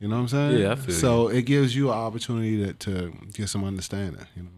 You 0.00 0.08
know 0.08 0.16
what 0.16 0.22
I'm 0.22 0.28
saying? 0.28 0.62
Yeah, 0.62 0.72
I 0.72 0.74
feel 0.76 0.94
So 0.94 1.28
it 1.28 1.42
gives 1.42 1.74
you 1.74 1.90
an 1.90 1.98
opportunity 1.98 2.64
to, 2.64 2.72
to 2.72 3.12
get 3.34 3.48
some 3.48 3.64
understanding. 3.64 4.24
You 4.36 4.44
know 4.44 4.48
what 4.48 4.54
I 4.54 4.57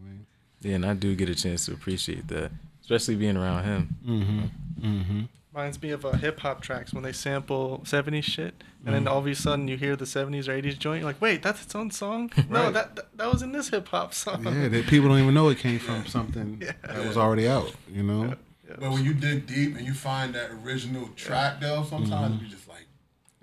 Yeah, 0.61 0.75
and 0.75 0.85
I 0.85 0.93
do 0.93 1.15
get 1.15 1.29
a 1.29 1.35
chance 1.35 1.65
to 1.65 1.73
appreciate 1.73 2.27
that, 2.29 2.51
especially 2.81 3.15
being 3.15 3.37
around 3.37 3.63
him. 3.63 3.95
Mm-hmm. 4.05 4.85
Mm-hmm. 4.85 5.21
Reminds 5.53 5.81
me 5.81 5.89
of 5.91 6.05
uh, 6.05 6.11
hip 6.13 6.39
hop 6.39 6.61
tracks 6.61 6.93
when 6.93 7.03
they 7.03 7.11
sample 7.11 7.81
70s 7.83 8.23
shit, 8.23 8.53
and 8.85 8.95
then 8.95 9.07
all 9.07 9.17
of 9.17 9.27
a 9.27 9.35
sudden 9.35 9.67
you 9.67 9.75
hear 9.75 9.95
the 9.97 10.05
70s 10.05 10.47
or 10.47 10.59
80s 10.61 10.77
joint. 10.79 11.01
You're 11.01 11.09
like, 11.09 11.21
wait, 11.21 11.41
that's 11.43 11.61
its 11.63 11.75
own 11.75 11.91
song? 11.91 12.31
No, 12.49 12.71
that, 12.71 12.95
that 12.95 13.17
that 13.17 13.31
was 13.31 13.41
in 13.41 13.51
this 13.51 13.69
hip 13.69 13.87
hop 13.89 14.13
song. 14.13 14.45
Yeah, 14.45 14.69
that 14.69 14.87
people 14.87 15.09
don't 15.09 15.19
even 15.19 15.33
know 15.33 15.49
it 15.49 15.57
came 15.57 15.79
from 15.87 16.05
something 16.05 16.59
that 16.59 17.05
was 17.05 17.17
already 17.17 17.47
out. 17.49 17.73
You 17.91 18.03
know? 18.03 18.35
But 18.79 18.91
when 18.91 19.03
you 19.03 19.13
dig 19.13 19.45
deep 19.47 19.75
and 19.75 19.85
you 19.85 19.93
find 19.93 20.33
that 20.35 20.51
original 20.63 21.09
track, 21.17 21.59
though, 21.59 21.83
sometimes 21.83 22.35
Mm-hmm. 22.35 22.45
you 22.45 22.49
just 22.49 22.69
like, 22.69 22.85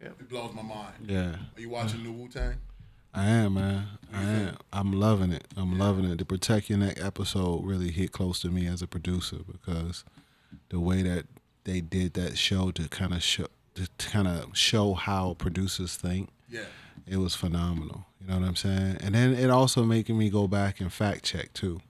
Yep. 0.02 0.14
it 0.20 0.28
blows 0.30 0.54
my 0.54 0.62
mind. 0.62 0.94
Yeah. 1.06 1.34
Are 1.56 1.60
you 1.60 1.68
watching 1.68 2.02
New 2.04 2.12
Wu 2.12 2.28
Tang? 2.28 2.54
I 3.18 3.26
am, 3.30 3.54
man. 3.54 3.86
I 4.12 4.22
am. 4.22 4.56
I'm 4.72 4.92
loving 4.92 5.32
it. 5.32 5.46
I'm 5.56 5.78
loving 5.78 6.04
it. 6.04 6.18
The 6.18 6.24
Protect 6.24 6.70
Your 6.70 6.78
Neck 6.78 6.98
episode 7.04 7.64
really 7.64 7.90
hit 7.90 8.12
close 8.12 8.40
to 8.40 8.48
me 8.48 8.66
as 8.66 8.80
a 8.80 8.86
producer 8.86 9.38
because 9.50 10.04
the 10.68 10.78
way 10.80 11.02
that 11.02 11.26
they 11.64 11.80
did 11.80 12.14
that 12.14 12.38
show 12.38 12.70
to 12.72 12.88
kind 12.88 13.12
of 13.12 13.22
show 13.22 13.46
to 13.74 13.88
kind 13.98 14.26
of 14.28 14.56
show 14.56 14.94
how 14.94 15.34
producers 15.34 15.96
think, 15.96 16.30
Yeah. 16.48 16.64
it 17.06 17.16
was 17.18 17.34
phenomenal. 17.34 18.06
You 18.20 18.28
know 18.28 18.38
what 18.40 18.46
I'm 18.48 18.56
saying? 18.56 18.98
And 19.00 19.14
then 19.14 19.34
it 19.34 19.50
also 19.50 19.84
making 19.84 20.16
me 20.18 20.30
go 20.30 20.46
back 20.48 20.80
and 20.80 20.92
fact 20.92 21.24
check 21.24 21.52
too. 21.52 21.80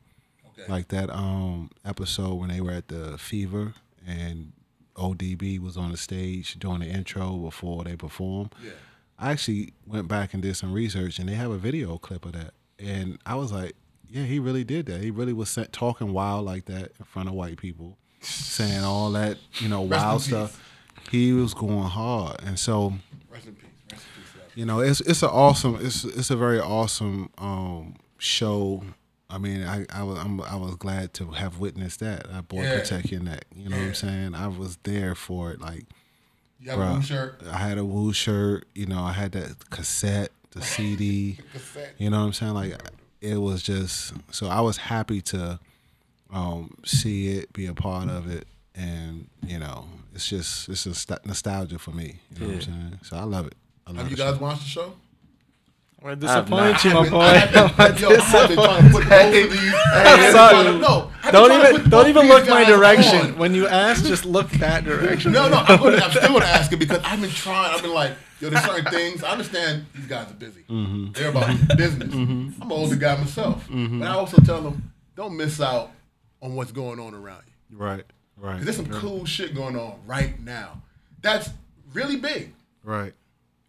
Okay. 0.58 0.70
Like 0.70 0.88
that 0.88 1.10
um 1.10 1.70
episode 1.84 2.34
when 2.34 2.48
they 2.48 2.60
were 2.60 2.72
at 2.72 2.88
the 2.88 3.16
Fever 3.18 3.74
and 4.06 4.52
ODB 4.96 5.58
was 5.60 5.76
on 5.76 5.90
the 5.92 5.96
stage 5.96 6.58
doing 6.58 6.80
the 6.80 6.86
intro 6.86 7.36
before 7.36 7.84
they 7.84 7.96
performed. 7.96 8.54
Yeah. 8.64 8.70
I 9.18 9.32
actually 9.32 9.72
went 9.86 10.08
back 10.08 10.32
and 10.34 10.42
did 10.42 10.56
some 10.56 10.72
research, 10.72 11.18
and 11.18 11.28
they 11.28 11.34
have 11.34 11.50
a 11.50 11.58
video 11.58 11.98
clip 11.98 12.24
of 12.24 12.32
that. 12.32 12.54
And 12.78 13.18
I 13.26 13.34
was 13.34 13.50
like, 13.52 13.74
yeah, 14.08 14.22
he 14.24 14.38
really 14.38 14.64
did 14.64 14.86
that. 14.86 15.00
He 15.02 15.10
really 15.10 15.32
was 15.32 15.48
sa- 15.50 15.64
talking 15.72 16.12
wild 16.12 16.44
like 16.46 16.66
that 16.66 16.92
in 16.98 17.04
front 17.04 17.28
of 17.28 17.34
white 17.34 17.56
people, 17.58 17.98
saying 18.20 18.84
all 18.84 19.10
that, 19.12 19.36
you 19.58 19.68
know, 19.68 19.80
wild 19.82 20.20
peace. 20.20 20.28
stuff. 20.28 20.64
He 21.10 21.32
was 21.32 21.54
going 21.54 21.84
hard, 21.88 22.40
and 22.42 22.58
so 22.58 22.94
Rest 23.30 23.46
in 23.46 23.54
peace. 23.54 23.64
Rest 23.90 24.04
in 24.16 24.22
peace. 24.22 24.52
you 24.54 24.64
know, 24.66 24.80
it's 24.80 25.00
it's 25.00 25.22
an 25.22 25.30
awesome, 25.30 25.78
it's 25.80 26.04
it's 26.04 26.30
a 26.30 26.36
very 26.36 26.60
awesome 26.60 27.30
um, 27.38 27.96
show. 28.18 28.82
I 29.30 29.38
mean, 29.38 29.62
I 29.64 29.84
I 29.92 30.02
was 30.04 30.18
I'm, 30.18 30.40
I 30.42 30.56
was 30.56 30.76
glad 30.76 31.12
to 31.14 31.32
have 31.32 31.58
witnessed 31.58 32.00
that. 32.00 32.26
I 32.32 32.40
bought 32.42 32.62
Yeah. 32.64 32.78
Protect 32.80 33.10
Your 33.10 33.20
Neck. 33.22 33.44
You 33.54 33.68
know 33.68 33.76
what 33.76 33.86
I'm 33.86 33.94
saying? 33.94 34.34
I 34.34 34.48
was 34.48 34.78
there 34.84 35.14
for 35.14 35.50
it. 35.50 35.60
Like 35.60 35.84
You 36.60 36.70
have 36.70 36.80
a 36.80 36.82
Bruh. 36.82 37.02
shirt? 37.02 37.42
I 37.50 37.56
had 37.58 37.78
a 37.78 37.84
Woo 37.84 38.12
shirt, 38.12 38.66
you 38.74 38.86
know, 38.86 39.02
I 39.02 39.12
had 39.12 39.32
that 39.32 39.70
cassette, 39.70 40.30
the 40.50 40.62
CD. 40.74 41.32
the 41.32 41.42
Cassette. 41.58 41.94
You 41.98 42.10
know 42.10 42.18
what 42.20 42.26
I'm 42.26 42.32
saying? 42.32 42.54
Like 42.54 42.76
it 43.20 43.36
was 43.36 43.62
just 43.62 44.12
so 44.32 44.48
I 44.48 44.60
was 44.60 44.76
happy 44.76 45.20
to 45.22 45.58
um, 46.32 46.74
see 46.84 47.28
it, 47.38 47.52
be 47.52 47.66
a 47.66 47.74
part 47.74 48.08
of 48.08 48.28
it, 48.30 48.46
and 48.74 49.28
you 49.46 49.58
know, 49.58 49.86
it's 50.14 50.28
just 50.28 50.68
it's 50.68 50.84
just 50.84 51.10
nostalgia 51.24 51.78
for 51.78 51.92
me. 51.92 52.16
You 52.34 52.40
know 52.40 52.46
what 52.46 52.54
I'm 52.56 52.60
saying? 52.62 52.98
So 53.02 53.16
I 53.16 53.22
love 53.22 53.46
it. 53.46 53.54
I 53.86 53.90
love 53.92 54.02
Have 54.02 54.10
you 54.10 54.16
guys 54.16 54.36
show. 54.36 54.42
watched 54.42 54.62
the 54.62 54.68
show? 54.68 54.92
I'm 56.00 56.16
gonna 56.16 56.30
I 56.30 56.34
have 56.34 56.44
disappoint 56.46 56.84
you, 56.84 56.94
my 56.94 57.08
boy. 57.08 57.20
I've 57.22 57.52
been- 57.52 58.02
yo, 58.02 58.16
I've 58.16 58.48
been 58.48 58.56
trying 58.56 58.82
to 58.82 58.92
put 58.92 59.08
both 59.08 59.12
of 59.12 59.32
these. 59.32 59.74
I'm 59.92 60.32
sorry. 60.32 60.78
No, 60.78 61.10
Don't 61.32 61.52
even 61.52 61.90
don't 61.90 62.08
even 62.08 62.28
look 62.28 62.48
my 62.48 62.64
direction. 62.64 63.32
on. 63.32 63.38
When 63.38 63.52
you 63.52 63.66
ask, 63.66 64.04
just 64.04 64.24
look 64.24 64.48
that 64.52 64.84
direction. 64.84 65.32
No, 65.32 65.48
no, 65.48 65.56
I'm, 65.56 65.80
gonna, 65.80 65.96
I'm 65.96 66.10
still 66.10 66.34
gonna 66.34 66.44
ask 66.44 66.72
it 66.72 66.76
because 66.76 67.00
I've 67.02 67.20
been 67.20 67.30
trying. 67.30 67.74
I've 67.74 67.82
been 67.82 67.92
like, 67.92 68.12
yo, 68.38 68.48
there's 68.48 68.64
certain 68.64 68.84
things. 68.92 69.24
I 69.24 69.32
understand 69.32 69.86
these 69.92 70.06
guys 70.06 70.30
are 70.30 70.34
busy. 70.34 70.62
Mm-hmm. 70.70 71.12
They're 71.12 71.30
about 71.30 71.48
mm-hmm. 71.48 71.76
business. 71.76 72.14
Mm-hmm. 72.14 72.62
I'm 72.62 72.70
an 72.70 72.78
older 72.78 72.96
guy 72.96 73.16
myself, 73.16 73.66
but 73.68 74.06
I 74.06 74.12
also 74.12 74.40
tell 74.42 74.62
them 74.62 74.92
don't 75.16 75.36
miss 75.36 75.60
out 75.60 75.90
on 76.40 76.54
what's 76.54 76.70
going 76.70 77.00
on 77.00 77.12
around 77.12 77.42
you. 77.46 77.76
Right, 77.76 78.04
right, 78.36 78.62
there's 78.62 78.76
some 78.76 78.86
cool 78.86 79.24
shit 79.24 79.52
going 79.52 79.74
on 79.74 79.98
right 80.06 80.40
now. 80.40 80.80
That's 81.22 81.50
really 81.92 82.16
big, 82.16 82.52
right. 82.84 83.12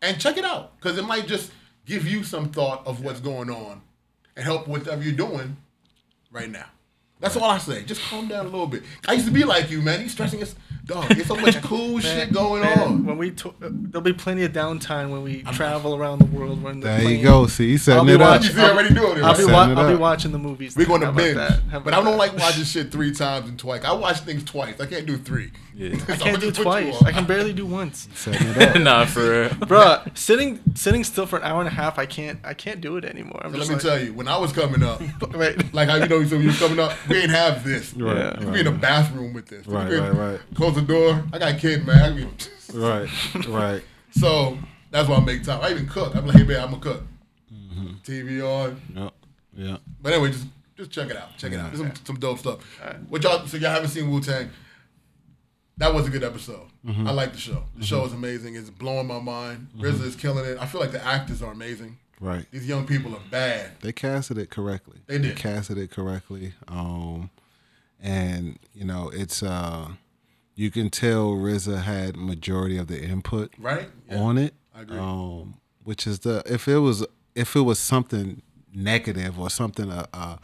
and 0.03 0.21
check 0.21 0.37
it 0.37 0.45
out 0.45 0.77
because 0.77 0.99
it 0.99 1.03
might 1.03 1.25
just 1.25 1.51
give 1.89 2.07
you 2.07 2.23
some 2.23 2.49
thought 2.49 2.85
of 2.85 3.03
what's 3.03 3.19
going 3.19 3.49
on 3.49 3.81
and 4.35 4.45
help 4.45 4.67
whatever 4.67 5.01
you're 5.01 5.11
doing 5.11 5.57
right 6.31 6.49
now. 6.49 6.67
That's 7.19 7.35
all 7.35 7.49
I 7.49 7.57
say. 7.57 7.83
Just 7.83 8.01
calm 8.03 8.27
down 8.27 8.45
a 8.45 8.49
little 8.49 8.67
bit. 8.67 8.83
I 9.07 9.13
used 9.13 9.25
to 9.25 9.33
be 9.33 9.43
like 9.43 9.71
you, 9.71 9.81
man. 9.81 9.99
You 9.99 10.07
stressing 10.07 10.41
us. 10.41 10.55
Dog, 10.89 11.07
there's 11.09 11.27
so 11.27 11.35
much 11.35 11.61
cool 11.61 11.99
shit 12.01 12.33
going 12.33 12.61
Man, 12.63 12.79
on. 12.79 13.05
When 13.05 13.17
we 13.17 13.31
to- 13.31 13.49
uh, 13.49 13.69
there'll 13.71 14.01
be 14.01 14.13
plenty 14.13 14.43
of 14.43 14.51
downtime 14.51 15.09
when 15.11 15.23
we 15.23 15.43
travel 15.43 15.95
around 15.95 16.19
the 16.19 16.25
world. 16.25 16.61
When 16.61 16.79
There 16.81 17.01
you 17.03 17.23
go. 17.23 17.47
See, 17.47 17.69
he's 17.71 17.83
setting 17.83 18.05
be 18.07 18.13
it 18.13 18.21
up. 18.21 18.41
You 18.43 18.49
see, 18.49 18.59
already 18.61 18.93
doing 18.93 19.17
it. 19.19 19.23
I'll 19.23 19.29
Right? 19.33 19.37
be, 19.37 19.45
wa- 19.45 19.69
it 19.71 19.77
I'll 19.77 19.89
be 19.91 19.95
watching 19.95 20.31
the 20.31 20.39
movies. 20.39 20.75
We're 20.75 20.85
going 20.87 21.01
to 21.01 21.07
How 21.07 21.11
binge, 21.13 21.35
but 21.83 21.93
I 21.93 21.97
don't 21.97 22.05
that? 22.05 22.17
like 22.17 22.37
watching 22.37 22.63
shit 22.63 22.91
three 22.91 23.11
times 23.13 23.47
and 23.49 23.57
twice. 23.57 23.83
I 23.85 23.93
watch 23.93 24.19
things 24.21 24.43
twice. 24.43 24.79
I 24.81 24.85
can't 24.85 25.05
do 25.05 25.17
three. 25.17 25.51
Yeah. 25.75 25.95
I 26.09 26.17
can't 26.17 26.41
do 26.41 26.51
twice. 26.51 27.01
I 27.03 27.11
can 27.13 27.25
barely 27.25 27.53
do 27.53 27.65
once. 27.65 28.09
Setting 28.15 28.47
it 28.49 28.75
up. 28.75 28.81
nah, 28.81 29.05
for 29.05 29.21
real. 29.21 29.49
Bruh, 29.49 30.17
sitting 30.17 30.59
sitting 30.75 31.05
still 31.05 31.25
for 31.25 31.37
an 31.37 31.43
hour 31.43 31.59
and 31.61 31.67
a 31.69 31.71
half, 31.71 31.97
I 31.97 32.05
can't 32.05 32.37
I 32.43 32.53
can't 32.53 32.81
do 32.81 32.97
it 32.97 33.05
anymore. 33.05 33.39
I'm 33.45 33.51
Let 33.51 33.59
just 33.59 33.69
me 33.69 33.75
like, 33.75 33.83
tell 33.83 33.97
you, 34.03 34.13
when 34.13 34.27
I 34.27 34.37
was 34.37 34.51
coming 34.51 34.83
up, 34.83 35.01
right. 35.33 35.73
like 35.73 35.87
how 35.87 35.95
you 35.95 36.07
know 36.07 36.21
so 36.25 36.35
you 36.35 36.47
was 36.47 36.59
coming 36.59 36.79
up, 36.79 36.91
we 37.07 37.19
ain't 37.19 37.31
have 37.31 37.63
this. 37.63 37.93
Right, 37.93 38.17
Yeah. 38.17 38.39
You 38.41 38.51
be 38.51 38.59
in 38.59 38.65
the 38.65 38.71
bathroom 38.71 39.31
with 39.33 39.47
this. 39.47 39.65
Right, 39.67 39.89
right, 39.89 40.13
right. 40.13 40.39
Close 40.53 40.75
the 40.81 40.93
door. 40.93 41.23
I 41.33 41.39
got 41.39 41.53
a 41.55 41.57
kid, 41.57 41.85
man. 41.85 42.13
I 42.13 42.15
be, 42.15 42.27
Right, 42.73 43.09
right. 43.47 43.81
so 44.11 44.57
that's 44.91 45.09
why 45.09 45.15
I 45.17 45.19
make 45.21 45.43
time. 45.43 45.59
I 45.61 45.71
even 45.71 45.87
cook. 45.87 46.15
I'm 46.15 46.27
like, 46.27 46.37
hey, 46.37 46.43
man, 46.43 46.59
I'm 46.61 46.69
gonna 46.71 46.81
cook. 46.81 47.03
Mm-hmm. 47.53 47.87
TV 48.03 48.43
on. 48.45 48.81
Yep, 48.95 49.13
yeah. 49.55 49.77
But 50.01 50.13
anyway, 50.13 50.31
just 50.31 50.45
just 50.77 50.91
check 50.91 51.09
it 51.09 51.17
out. 51.17 51.35
Check 51.37 51.51
it 51.51 51.59
out. 51.59 51.71
There's 51.73 51.79
some, 51.79 51.93
some 52.05 52.19
dope 52.19 52.39
stuff. 52.39 52.59
What 53.09 53.23
y'all? 53.23 53.45
So 53.47 53.57
y'all 53.57 53.71
haven't 53.71 53.89
seen 53.89 54.09
Wu 54.09 54.21
Tang? 54.21 54.49
That 55.77 55.93
was 55.93 56.07
a 56.07 56.09
good 56.09 56.23
episode. 56.23 56.67
Mm-hmm. 56.85 57.07
I 57.07 57.11
like 57.11 57.31
the 57.31 57.37
show. 57.39 57.63
The 57.77 57.85
show 57.85 58.03
is 58.05 58.11
amazing. 58.13 58.55
It's 58.55 58.69
blowing 58.69 59.07
my 59.07 59.19
mind. 59.19 59.69
RZA 59.77 60.03
is 60.03 60.15
killing 60.15 60.43
it. 60.45 60.57
I 60.59 60.65
feel 60.65 60.81
like 60.81 60.91
the 60.91 61.03
actors 61.03 61.41
are 61.41 61.51
amazing. 61.53 61.97
Right. 62.19 62.45
These 62.51 62.67
young 62.67 62.85
people 62.85 63.13
are 63.15 63.21
bad. 63.31 63.71
They 63.79 63.93
casted 63.93 64.37
it 64.37 64.49
correctly. 64.49 64.99
They 65.07 65.17
did. 65.19 65.37
casted 65.37 65.77
it 65.77 65.89
correctly. 65.89 66.53
Um, 66.67 67.29
and 68.01 68.59
you 68.73 68.83
know, 68.83 69.09
it's 69.13 69.41
uh, 69.41 69.87
you 70.59 70.69
can 70.69 70.89
tell 70.89 71.31
RZA 71.31 71.83
had 71.83 72.17
majority 72.17 72.77
of 72.77 72.87
the 72.87 73.01
input 73.01 73.51
Right? 73.57 73.89
Yeah. 74.09 74.19
on 74.19 74.37
it. 74.37 74.53
I 74.75 74.81
agree. 74.81 74.97
Um, 74.99 75.55
which 75.85 76.05
is 76.05 76.19
the 76.19 76.43
if 76.45 76.67
it 76.67 76.79
was 76.79 77.05
if 77.33 77.55
it 77.55 77.61
was 77.61 77.79
something 77.79 78.41
negative 78.73 79.39
or 79.39 79.49
something 79.49 79.89
a, 79.89 80.05
a 80.13 80.39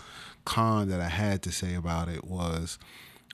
con 0.45 0.87
that 0.89 1.01
I 1.01 1.09
had 1.09 1.41
to 1.43 1.51
say 1.51 1.75
about 1.75 2.07
it 2.07 2.23
was, 2.23 2.79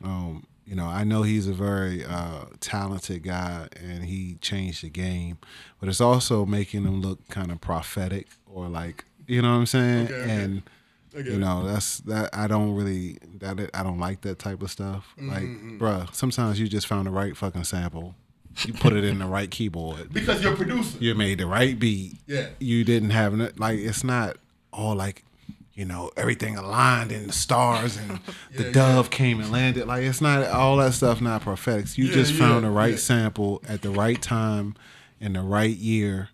um, 0.04 0.48
you 0.66 0.76
know, 0.76 0.88
I 0.88 1.04
know 1.04 1.22
he's 1.22 1.48
a 1.48 1.54
very 1.54 2.04
uh, 2.04 2.46
talented 2.60 3.24
guy 3.24 3.68
and 3.80 4.06
he 4.06 4.38
changed 4.42 4.84
the 4.84 4.90
game, 4.90 5.38
but 5.80 5.88
it's 5.88 6.02
also 6.02 6.46
making 6.46 6.84
him 6.84 7.00
look 7.02 7.28
kind 7.30 7.52
of 7.52 7.62
prophetic 7.62 8.28
or 8.48 8.68
like 8.68 9.06
you 9.28 9.42
know 9.44 9.52
what 9.52 9.60
I'm 9.60 9.66
saying 9.68 10.06
Okay, 10.08 10.30
and. 10.32 10.64
You 11.14 11.38
know, 11.38 11.66
that's 11.68 12.00
that. 12.02 12.30
I 12.34 12.48
don't 12.48 12.74
really 12.76 13.18
that. 13.40 13.70
I 13.74 13.84
don't 13.84 14.00
like 14.00 14.22
that 14.22 14.40
type 14.40 14.62
of 14.62 14.72
stuff. 14.72 15.14
Like, 15.18 15.44
Mm-hmm, 15.44 15.78
bruh, 15.78 16.14
sometimes 16.16 16.60
you 16.60 16.68
just 16.68 16.88
found 16.88 17.08
the 17.08 17.12
right 17.12 17.36
fucking 17.36 17.66
sample. 17.66 18.16
You 18.66 18.74
put 18.74 18.94
it 18.94 19.04
in 19.06 19.20
the 19.20 19.26
right 19.28 19.50
keyboard 19.50 20.12
Because 20.14 20.42
you're 20.44 20.54
a 20.54 20.56
producer. 20.58 20.98
you 21.00 21.16
made 21.16 21.38
the 21.40 21.48
right 21.48 21.78
beat. 21.80 22.18
Yeah. 22.28 22.48
You 22.60 22.84
didn't 22.84 23.12
have 23.12 23.34
like 23.58 23.80
it's 23.80 24.04
not 24.04 24.38
all 24.74 24.96
like 24.96 25.24
you 25.74 25.86
know 25.86 26.12
everything 26.18 26.58
aligned 26.58 27.12
and 27.14 27.30
the 27.30 27.34
stars 27.34 27.96
and 27.98 28.20
the 28.58 28.66
Yeah, 28.66 28.72
dove 28.72 29.10
came 29.10 29.40
and 29.40 29.52
landed. 29.52 29.88
Like 29.88 30.04
it's 30.04 30.20
not 30.22 30.46
all 30.48 30.78
that 30.78 30.94
stuff. 30.94 31.22
Not 31.22 31.42
prophetic. 31.44 31.98
You 31.98 32.06
Yeah, 32.06 32.14
just 32.14 32.34
found 32.34 32.56
yeah, 32.64 32.70
the 32.70 32.76
right 32.76 32.92
yeah. 32.92 32.98
sample 32.98 33.62
at 33.68 33.82
the 33.82 33.90
right 33.90 34.22
time 34.22 34.76
in 35.22 35.34
the 35.34 35.42
right 35.42 35.76
year 35.76 36.30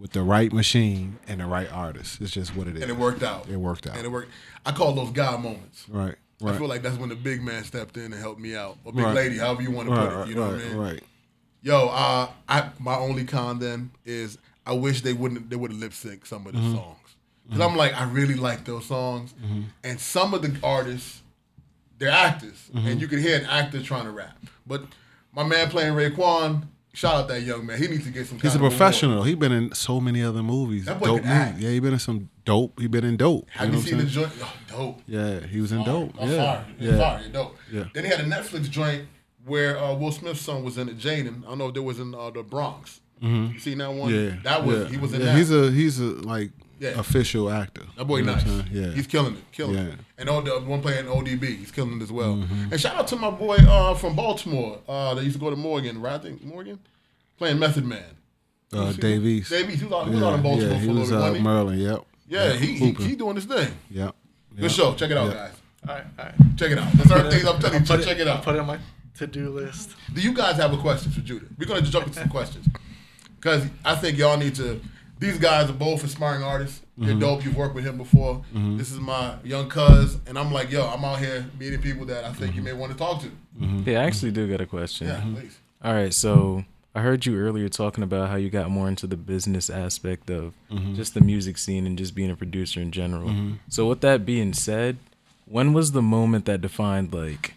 with 0.00 0.12
the 0.12 0.22
right 0.22 0.52
machine 0.52 1.18
and 1.28 1.40
the 1.40 1.46
right 1.46 1.70
artist. 1.70 2.20
It's 2.20 2.32
just 2.32 2.56
what 2.56 2.66
it 2.66 2.74
is. 2.76 2.82
And 2.82 2.90
it 2.90 2.96
worked 2.96 3.22
out. 3.22 3.48
It 3.48 3.56
worked 3.58 3.86
out. 3.86 3.96
And 3.96 4.04
it 4.06 4.08
worked. 4.10 4.30
I 4.66 4.72
call 4.72 4.92
those 4.94 5.10
God 5.12 5.42
moments. 5.42 5.86
Right. 5.88 6.14
Right. 6.40 6.54
I 6.54 6.58
feel 6.58 6.68
like 6.68 6.80
that's 6.82 6.96
when 6.96 7.10
the 7.10 7.16
big 7.16 7.42
man 7.42 7.62
stepped 7.64 7.98
in 7.98 8.04
and 8.12 8.14
helped 8.14 8.40
me 8.40 8.56
out. 8.56 8.78
Or 8.84 8.92
big 8.92 9.04
Right. 9.04 9.14
lady, 9.14 9.36
however 9.38 9.60
you 9.62 9.70
want 9.70 9.88
to 9.90 9.94
right. 9.94 10.08
put 10.10 10.22
it. 10.22 10.28
You 10.30 10.34
know 10.36 10.46
what 10.48 10.54
I 10.54 10.58
mean? 10.64 10.76
right. 10.76 11.02
Yo, 11.62 11.88
uh, 11.88 12.30
I 12.48 12.70
my 12.78 12.96
only 12.96 13.24
con 13.26 13.58
then 13.58 13.90
is 14.06 14.38
I 14.66 14.72
wish 14.72 15.02
they 15.02 15.12
wouldn't 15.12 15.50
they 15.50 15.56
would 15.56 15.70
have 15.70 15.78
lip 15.80 15.92
sync 15.92 16.24
some 16.24 16.46
of 16.46 16.54
the 16.54 16.58
Mm-hmm. 16.58 16.74
songs 16.76 16.96
because 17.44 17.60
I'm 17.60 17.76
like 17.76 17.92
I 17.92 18.04
really 18.04 18.36
like 18.36 18.64
those 18.64 18.86
songs, 18.86 19.34
and 19.84 20.00
some 20.00 20.32
of 20.32 20.40
the 20.40 20.56
artists 20.62 21.20
they're 21.98 22.10
actors, 22.10 22.70
Mm-hmm. 22.74 22.86
and 22.88 23.00
you 23.02 23.06
can 23.08 23.18
hear 23.20 23.36
an 23.38 23.44
actor 23.44 23.82
trying 23.82 24.04
to 24.04 24.10
rap. 24.10 24.38
But 24.66 24.84
my 25.34 25.42
man 25.44 25.68
playing 25.68 25.92
Raekwon, 25.92 26.62
shout 26.92 27.14
out 27.14 27.28
that 27.28 27.42
young 27.42 27.66
man. 27.66 27.78
He 27.78 27.88
needs 27.88 28.04
to 28.04 28.10
get 28.10 28.26
some. 28.26 28.38
He's 28.38 28.54
a 28.54 28.58
professional. 28.58 29.16
though. 29.16 29.22
He 29.22 29.34
been 29.34 29.52
in 29.52 29.74
so 29.74 30.00
many 30.00 30.22
other 30.22 30.42
movies. 30.42 30.86
That 30.86 30.98
boy 31.00 31.06
dope 31.06 31.22
can 31.22 31.28
act. 31.30 31.58
Yeah, 31.58 31.70
he 31.70 31.80
been 31.80 31.92
in 31.92 31.98
some 31.98 32.30
dope. 32.44 32.78
He 32.80 32.86
been 32.86 33.04
in 33.04 33.16
dope. 33.16 33.48
Have 33.50 33.68
you 33.70 33.76
you, 33.76 33.82
seen 33.82 33.98
the 33.98 34.04
joint? 34.04 34.32
Oh, 34.40 34.52
dope. 34.68 35.02
Yeah, 35.06 35.40
he 35.40 35.60
was 35.60 35.72
in 35.72 35.84
dope. 35.84 36.12
Oh, 36.18 36.26
yeah, 36.26 36.36
fire. 36.36 36.66
yeah. 36.78 36.96
Fire. 36.98 37.28
Dope. 37.32 37.56
Yeah. 37.72 37.84
Then 37.94 38.04
he 38.04 38.10
had 38.10 38.20
a 38.20 38.24
Netflix 38.24 38.68
joint 38.70 39.06
where 39.44 39.78
uh, 39.78 39.94
Will 39.94 40.12
Smith's 40.12 40.40
son 40.40 40.64
was 40.64 40.78
in 40.78 40.88
it, 40.88 40.98
Jaden. 40.98 41.44
I 41.44 41.48
don't 41.48 41.58
know 41.58 41.68
if 41.68 41.74
there 41.74 41.82
was 41.82 41.98
in 41.98 42.14
uh, 42.14 42.30
the 42.30 42.42
Bronx. 42.42 43.00
You 43.22 43.58
seen 43.58 43.78
that 43.78 43.92
one? 43.92 44.10
Mm-hmm. 44.10 44.36
Yeah, 44.36 44.42
That 44.44 44.64
was 44.64 44.84
yeah. 44.84 44.88
he 44.88 44.96
was 44.96 45.12
in 45.12 45.20
yeah, 45.20 45.26
that. 45.26 45.36
He's 45.36 45.50
a 45.50 45.70
he's 45.70 46.00
a 46.00 46.04
like 46.04 46.52
Yeah. 46.80 46.98
official 46.98 47.50
actor. 47.50 47.82
That 47.96 48.06
boy 48.06 48.16
You 48.18 48.24
know 48.24 48.34
nice. 48.34 48.44
what 48.46 48.52
I'm 48.54 48.72
saying? 48.72 48.84
Yeah, 48.84 48.92
He's 48.94 49.06
killing 49.06 49.34
it. 49.36 49.42
Killing 49.52 49.76
it. 49.76 49.88
Yeah. 49.90 49.94
And 50.18 50.28
all 50.30 50.40
the 50.42 50.58
one 50.60 50.80
playing 50.82 51.04
ODB, 51.06 51.58
he's 51.58 51.70
killing 51.70 51.98
it 51.98 52.02
as 52.02 52.10
well. 52.10 52.34
Mm-hmm. 52.36 52.72
And 52.72 52.80
shout 52.80 52.96
out 52.96 53.06
to 53.08 53.16
my 53.16 53.30
boy 53.30 53.56
uh, 53.56 53.94
from 53.94 54.16
Baltimore. 54.16 54.78
Uh, 54.88 55.14
that 55.14 55.22
used 55.22 55.36
to 55.36 55.40
go 55.40 55.50
to 55.50 55.56
Morgan, 55.56 56.00
right? 56.00 56.14
I 56.14 56.18
think 56.18 56.42
Morgan? 56.42 56.78
Playing 57.38 57.58
Method 57.58 57.84
Man. 57.84 58.02
uh, 58.72 58.92
Dave 58.92 59.24
East. 59.26 59.50
Dave 59.50 59.68
East, 59.70 59.80
he 59.80 59.84
was 59.84 59.92
out, 59.92 60.08
he 60.08 60.14
was 60.14 60.22
out 60.22 60.34
in 60.34 60.42
Baltimore 60.42 60.72
yeah, 60.72 60.78
for 60.78 60.84
he 60.84 60.90
a 60.90 60.92
was 60.94 61.10
little 61.10 61.24
uh, 61.24 61.32
bit. 61.32 61.42
wasn't 61.42 61.78
Yep. 61.80 62.04
he? 62.28 62.34
Yeah, 62.34 62.52
he, 62.54 62.66
he, 62.74 62.92
he 62.92 63.14
doing 63.16 63.36
his 63.36 63.44
thing. 63.44 63.72
Yep. 63.90 64.14
Good 64.58 64.70
show. 64.72 64.94
Check 64.94 65.10
it 65.10 65.16
out, 65.16 65.28
Yeah. 65.28 65.34
guys. 65.34 65.52
All 65.88 65.94
right, 65.94 66.04
all 66.18 66.24
right. 66.26 66.34
Check 66.56 66.70
it 66.72 66.78
out. 66.78 66.92
There's 66.92 67.08
certain 67.08 67.30
things 67.30 67.44
I'm 67.46 67.60
telling 67.60 67.80
you. 67.80 67.86
Check, 67.86 68.00
check 68.02 68.18
it 68.18 68.26
I'll 68.28 68.36
out. 68.38 68.42
Put 68.44 68.54
it 68.54 68.58
on 68.60 68.66
my 68.66 68.78
to-do 69.16 69.50
list. 69.50 69.90
Do 70.14 70.20
you 70.20 70.32
guys 70.32 70.56
have 70.56 70.72
a 70.72 70.76
question 70.78 71.10
for 71.12 71.20
Judah? 71.20 71.46
We're 71.58 71.66
gonna 71.66 71.82
jump 71.82 72.06
into 72.06 72.20
some 72.20 72.28
questions 72.28 72.66
because 73.36 73.66
I 73.84 73.94
think 73.96 74.16
y'all 74.18 74.36
need 74.38 74.54
to. 74.56 74.80
These 75.20 75.38
guys 75.38 75.68
are 75.70 75.74
both 75.74 76.02
aspiring 76.02 76.42
artists. 76.42 76.80
You're 76.96 77.10
Mm-hmm. 77.10 77.20
dope. 77.20 77.44
You've 77.44 77.56
worked 77.56 77.74
with 77.74 77.84
him 77.84 77.96
before. 77.98 78.36
Mm-hmm. 78.54 78.78
This 78.78 78.90
is 78.90 78.98
my 78.98 79.34
young 79.44 79.68
cuz, 79.68 80.16
and 80.26 80.38
I'm 80.38 80.52
like, 80.52 80.70
yo, 80.70 80.86
I'm 80.86 81.04
out 81.04 81.18
here 81.18 81.46
meeting 81.58 81.80
people 81.80 82.06
that 82.06 82.24
I 82.24 82.32
think 82.32 82.54
you 82.54 82.62
mm-hmm. 82.62 82.64
may 82.64 82.72
want 82.72 82.92
to 82.92 82.98
talk 82.98 83.20
to. 83.22 83.28
Mm-hmm. 83.58 83.88
Yeah, 83.88 84.00
I 84.00 84.04
actually 84.04 84.32
do 84.32 84.48
got 84.50 84.60
a 84.60 84.66
question. 84.66 85.06
Yeah, 85.06 85.22
please. 85.34 85.58
All 85.82 85.94
right, 85.94 86.12
so 86.12 86.64
I 86.94 87.02
heard 87.02 87.24
you 87.26 87.36
earlier 87.38 87.68
talking 87.68 88.02
about 88.02 88.28
how 88.30 88.36
you 88.36 88.50
got 88.50 88.70
more 88.70 88.88
into 88.88 89.06
the 89.06 89.16
business 89.16 89.70
aspect 89.70 90.30
of 90.30 90.54
just 90.94 91.14
the 91.14 91.20
music 91.20 91.56
scene 91.58 91.86
and 91.86 91.96
just 91.96 92.14
being 92.14 92.30
a 92.30 92.36
producer 92.36 92.80
in 92.80 92.90
general. 92.90 93.32
So 93.68 93.88
with 93.88 94.00
that 94.00 94.26
being 94.26 94.52
said, 94.52 94.96
when 95.46 95.72
was 95.72 95.92
the 95.92 96.02
moment 96.02 96.44
that 96.46 96.60
defined 96.60 97.14
like, 97.14 97.54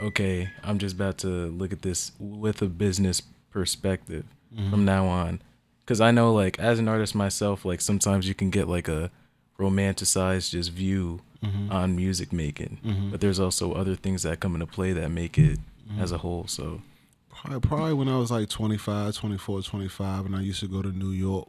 okay, 0.00 0.50
I'm 0.64 0.78
just 0.78 0.94
about 0.96 1.18
to 1.18 1.28
look 1.28 1.72
at 1.72 1.82
this 1.82 2.12
with 2.18 2.62
a 2.62 2.66
business 2.66 3.22
perspective 3.50 4.24
from 4.70 4.84
now 4.84 5.06
on? 5.06 5.40
Because 5.86 6.00
I 6.00 6.10
know 6.10 6.34
like 6.34 6.58
as 6.58 6.80
an 6.80 6.88
artist 6.88 7.14
myself, 7.14 7.64
like 7.64 7.80
sometimes 7.80 8.26
you 8.26 8.34
can 8.34 8.50
get 8.50 8.66
like 8.66 8.88
a 8.88 9.08
romanticized 9.56 10.50
just 10.50 10.72
view 10.72 11.20
mm-hmm. 11.40 11.70
on 11.70 11.94
music 11.94 12.32
making, 12.32 12.80
mm-hmm. 12.84 13.10
but 13.12 13.20
there's 13.20 13.38
also 13.38 13.72
other 13.72 13.94
things 13.94 14.24
that 14.24 14.40
come 14.40 14.54
into 14.54 14.66
play 14.66 14.92
that 14.92 15.10
make 15.10 15.38
it 15.38 15.60
mm-hmm. 15.88 16.00
as 16.00 16.10
a 16.10 16.18
whole. 16.18 16.46
So. 16.48 16.82
Probably, 17.30 17.60
probably 17.60 17.94
when 17.94 18.08
I 18.08 18.18
was 18.18 18.30
like 18.30 18.48
25, 18.48 19.14
24, 19.14 19.62
25, 19.62 20.26
and 20.26 20.34
I 20.34 20.40
used 20.40 20.60
to 20.60 20.66
go 20.66 20.82
to 20.82 20.88
New 20.88 21.10
York. 21.10 21.48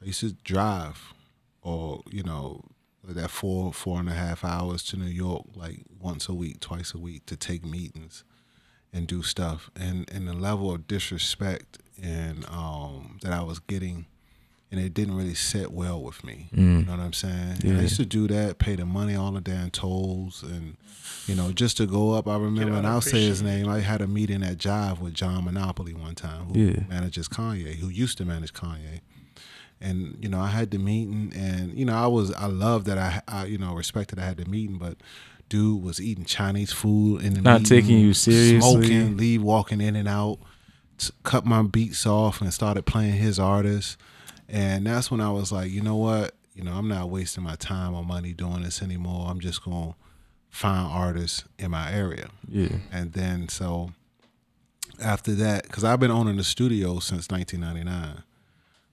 I 0.00 0.06
used 0.06 0.20
to 0.20 0.32
drive, 0.42 1.12
or 1.60 2.02
you 2.10 2.24
know, 2.24 2.64
that 3.04 3.30
four 3.30 3.72
four 3.72 4.00
and 4.00 4.08
a 4.08 4.14
half 4.14 4.44
hours 4.44 4.82
to 4.84 4.96
New 4.96 5.04
York, 5.04 5.44
like 5.54 5.82
once 6.00 6.28
a 6.28 6.34
week, 6.34 6.58
twice 6.60 6.94
a 6.94 6.98
week, 6.98 7.26
to 7.26 7.36
take 7.36 7.64
meetings 7.64 8.24
and 8.92 9.06
do 9.06 9.22
stuff. 9.22 9.70
And 9.78 10.08
and 10.12 10.26
the 10.28 10.34
level 10.34 10.72
of 10.72 10.86
disrespect 10.86 11.78
and 12.02 12.44
um, 12.48 13.18
that 13.22 13.32
I 13.32 13.42
was 13.42 13.58
getting, 13.60 14.06
and 14.70 14.80
it 14.80 14.92
didn't 14.94 15.16
really 15.16 15.34
sit 15.34 15.70
well 15.72 16.00
with 16.02 16.24
me. 16.24 16.48
You 16.52 16.62
know 16.62 16.90
what 16.92 17.00
I'm 17.00 17.12
saying? 17.12 17.58
And 17.62 17.78
I 17.78 17.82
used 17.82 17.96
to 17.96 18.06
do 18.06 18.26
that, 18.28 18.58
pay 18.58 18.74
the 18.76 18.86
money, 18.86 19.14
all 19.14 19.30
the 19.32 19.40
damn 19.40 19.70
tolls, 19.70 20.42
and 20.42 20.76
you 21.26 21.34
know, 21.36 21.52
just 21.52 21.76
to 21.76 21.86
go 21.86 22.12
up. 22.12 22.26
I 22.26 22.36
remember, 22.36 22.72
and 22.78 22.86
I'll 22.86 23.00
say 23.00 23.24
his 23.24 23.42
name. 23.42 23.68
I 23.68 23.80
had 23.80 24.00
a 24.00 24.06
meeting 24.08 24.42
at 24.42 24.58
Jive 24.58 24.98
with 25.00 25.14
John 25.14 25.44
Monopoly 25.44 25.94
one 25.94 26.14
time, 26.16 26.46
who 26.46 26.58
Yeah. 26.58 26.80
manages 26.88 27.28
Kanye, 27.28 27.76
who 27.76 27.88
used 27.88 28.18
to 28.18 28.24
manage 28.24 28.52
Kanye. 28.52 29.00
And 29.80 30.16
you 30.22 30.28
know, 30.28 30.40
I 30.40 30.46
had 30.48 30.70
the 30.70 30.78
meeting, 30.78 31.32
and 31.36 31.76
you 31.76 31.84
know, 31.84 31.94
I 31.94 32.06
was 32.06 32.32
I 32.34 32.46
love 32.46 32.84
that 32.84 32.98
I, 32.98 33.20
I 33.28 33.46
you 33.46 33.58
know 33.58 33.74
respected 33.74 34.18
I 34.18 34.24
had 34.24 34.36
the 34.36 34.44
meeting, 34.44 34.78
but 34.78 34.96
dude 35.52 35.82
was 35.82 36.00
eating 36.00 36.24
Chinese 36.24 36.72
food 36.72 37.22
in 37.22 37.34
the 37.34 37.42
Not 37.42 37.60
meeting, 37.62 37.80
taking 37.82 37.98
you 37.98 38.14
seriously. 38.14 38.60
smoking, 38.60 39.16
leave 39.18 39.42
walking 39.42 39.80
in 39.82 39.96
and 39.96 40.08
out, 40.08 40.38
t- 40.96 41.10
cut 41.24 41.44
my 41.44 41.60
beats 41.62 42.06
off, 42.06 42.40
and 42.40 42.52
started 42.54 42.86
playing 42.86 43.12
his 43.14 43.38
artists. 43.38 43.98
And 44.48 44.86
that's 44.86 45.10
when 45.10 45.20
I 45.20 45.30
was 45.30 45.52
like, 45.52 45.70
you 45.70 45.82
know 45.82 45.96
what, 45.96 46.34
you 46.54 46.64
know, 46.64 46.72
I'm 46.72 46.88
not 46.88 47.10
wasting 47.10 47.44
my 47.44 47.56
time 47.56 47.94
or 47.94 48.02
money 48.04 48.32
doing 48.32 48.62
this 48.62 48.80
anymore. 48.82 49.26
I'm 49.30 49.40
just 49.40 49.62
gonna 49.62 49.94
find 50.48 50.86
artists 50.90 51.44
in 51.58 51.70
my 51.70 51.92
area. 51.92 52.28
Yeah. 52.48 52.76
And 52.90 53.12
then 53.12 53.48
so 53.50 53.92
after 55.02 55.32
that, 55.34 55.64
because 55.64 55.84
I've 55.84 56.00
been 56.00 56.10
owning 56.10 56.36
the 56.38 56.44
studio 56.44 56.98
since 56.98 57.30
1999, 57.30 58.22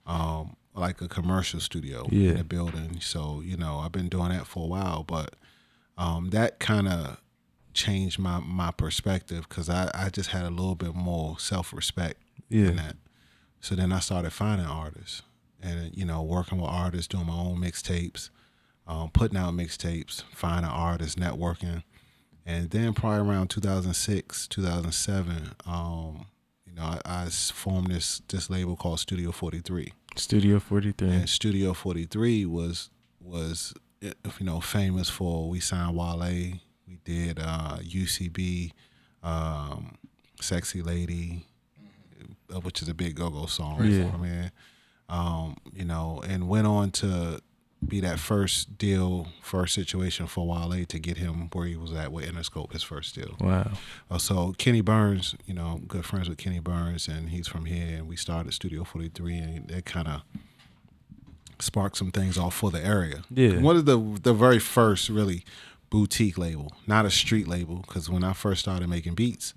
um, 0.06 0.56
like 0.74 1.00
a 1.00 1.08
commercial 1.08 1.60
studio 1.60 2.06
Yeah. 2.10 2.32
in 2.32 2.36
a 2.38 2.44
building. 2.44 2.98
So 3.00 3.40
you 3.44 3.56
know, 3.56 3.78
I've 3.78 3.92
been 3.92 4.08
doing 4.08 4.28
that 4.30 4.46
for 4.46 4.64
a 4.64 4.68
while, 4.68 5.04
but 5.04 5.34
um, 6.00 6.30
that 6.30 6.58
kind 6.58 6.88
of 6.88 7.20
changed 7.74 8.18
my 8.18 8.40
my 8.40 8.70
perspective 8.72 9.46
because 9.48 9.68
I 9.70 9.90
I 9.94 10.08
just 10.08 10.30
had 10.30 10.44
a 10.44 10.50
little 10.50 10.74
bit 10.74 10.94
more 10.94 11.38
self 11.38 11.72
respect 11.72 12.20
Yeah. 12.48 12.68
in 12.70 12.76
that. 12.76 12.96
So 13.60 13.74
then 13.74 13.92
I 13.92 14.00
started 14.00 14.32
finding 14.32 14.66
artists 14.66 15.22
and 15.62 15.94
you 15.96 16.04
know 16.04 16.22
working 16.22 16.58
with 16.58 16.70
artists, 16.70 17.06
doing 17.06 17.26
my 17.26 17.34
own 17.34 17.58
mixtapes, 17.58 18.30
um, 18.86 19.10
putting 19.10 19.36
out 19.38 19.52
mixtapes, 19.54 20.24
finding 20.34 20.70
artists, 20.70 21.16
networking, 21.16 21.82
and 22.46 22.70
then 22.70 22.94
probably 22.94 23.28
around 23.30 23.48
2006, 23.50 24.48
2007, 24.48 25.52
um, 25.66 26.26
you 26.66 26.72
know, 26.74 26.98
I 27.04 27.26
formed 27.28 27.88
this 27.92 28.22
this 28.28 28.48
label 28.50 28.76
called 28.76 29.00
Studio 29.00 29.30
43 29.32 29.92
Studio 30.16 30.58
43. 30.58 31.08
and 31.08 31.28
Studio 31.28 31.74
43 31.74 32.46
was 32.46 32.90
was 33.20 33.74
eh, 33.76 33.80
you 34.00 34.14
know 34.40 34.60
famous 34.60 35.08
for 35.08 35.48
we 35.48 35.60
signed 35.60 35.96
Wale, 35.96 36.18
we 36.86 36.98
did 37.04 37.38
uh, 37.40 37.78
UCB, 37.78 38.72
um, 39.22 39.96
Sexy 40.40 40.82
Lady, 40.82 41.46
uh, 42.54 42.60
which 42.60 42.82
is 42.82 42.88
a 42.88 42.94
big 42.94 43.14
go-go 43.14 43.46
song. 43.46 43.84
Yeah. 43.84 44.10
I 44.12 44.16
mean, 44.16 44.52
um, 45.08 45.56
you 45.74 45.84
know, 45.84 46.22
and 46.26 46.48
went 46.48 46.66
on 46.66 46.90
to 46.92 47.40
be 47.86 48.00
that 48.00 48.18
first 48.18 48.76
deal, 48.76 49.28
first 49.42 49.74
situation 49.74 50.26
for 50.26 50.46
Wale 50.46 50.84
to 50.84 50.98
get 50.98 51.16
him 51.16 51.48
where 51.52 51.66
he 51.66 51.76
was 51.76 51.92
at 51.92 52.12
with 52.12 52.30
Interscope, 52.30 52.72
his 52.72 52.82
first 52.82 53.14
deal. 53.14 53.36
Wow. 53.40 53.72
Uh, 54.10 54.18
so 54.18 54.54
Kenny 54.58 54.82
Burns, 54.82 55.34
you 55.46 55.54
know, 55.54 55.80
good 55.88 56.04
friends 56.04 56.28
with 56.28 56.38
Kenny 56.38 56.60
Burns, 56.60 57.08
and 57.08 57.30
he's 57.30 57.48
from 57.48 57.64
here, 57.64 57.96
and 57.96 58.06
we 58.08 58.16
started 58.16 58.52
Studio 58.52 58.84
43, 58.84 59.38
and 59.38 59.70
it 59.70 59.84
kind 59.86 60.08
of 60.08 60.22
sparked 61.62 61.96
some 61.96 62.10
things 62.10 62.38
off 62.38 62.54
for 62.54 62.70
the 62.70 62.84
area. 62.84 63.22
Yeah. 63.30 63.60
one 63.60 63.76
of 63.76 63.84
the 63.86 63.98
the 64.22 64.34
very 64.34 64.58
first 64.58 65.08
really 65.08 65.44
boutique 65.90 66.38
label, 66.38 66.72
not 66.86 67.04
a 67.04 67.10
street 67.10 67.48
label, 67.48 67.84
because 67.86 68.08
when 68.08 68.22
I 68.24 68.32
first 68.32 68.60
started 68.60 68.88
making 68.88 69.14
beats, 69.14 69.54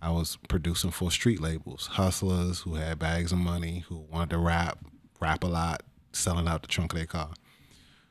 I 0.00 0.10
was 0.10 0.38
producing 0.48 0.90
for 0.90 1.10
street 1.10 1.40
labels, 1.40 1.86
hustlers 1.88 2.60
who 2.60 2.74
had 2.74 2.98
bags 2.98 3.32
of 3.32 3.38
money, 3.38 3.84
who 3.88 4.04
wanted 4.10 4.30
to 4.30 4.38
rap, 4.38 4.78
rap 5.20 5.42
a 5.42 5.46
lot, 5.46 5.82
selling 6.12 6.46
out 6.46 6.62
the 6.62 6.68
trunk 6.68 6.92
of 6.92 6.98
their 6.98 7.06
car. 7.06 7.30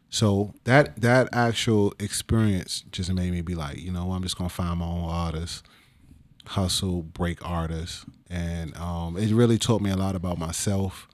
So 0.10 0.54
that 0.66 1.02
that 1.02 1.30
actual 1.34 1.94
experience 2.00 2.84
just 2.92 3.12
made 3.12 3.32
me 3.32 3.42
be 3.42 3.56
like, 3.56 3.80
you 3.80 3.92
know, 3.92 4.12
I'm 4.12 4.24
just 4.24 4.38
gonna 4.38 4.50
find 4.50 4.80
my 4.80 4.86
own 4.86 5.06
artists, 5.10 5.64
hustle, 6.46 7.02
break 7.04 7.40
artists, 7.48 8.06
and 8.30 8.76
um, 8.78 9.18
it 9.18 9.32
really 9.32 9.58
taught 9.58 9.82
me 9.82 9.90
a 9.90 9.96
lot 9.96 10.16
about 10.16 10.38
myself. 10.38 11.08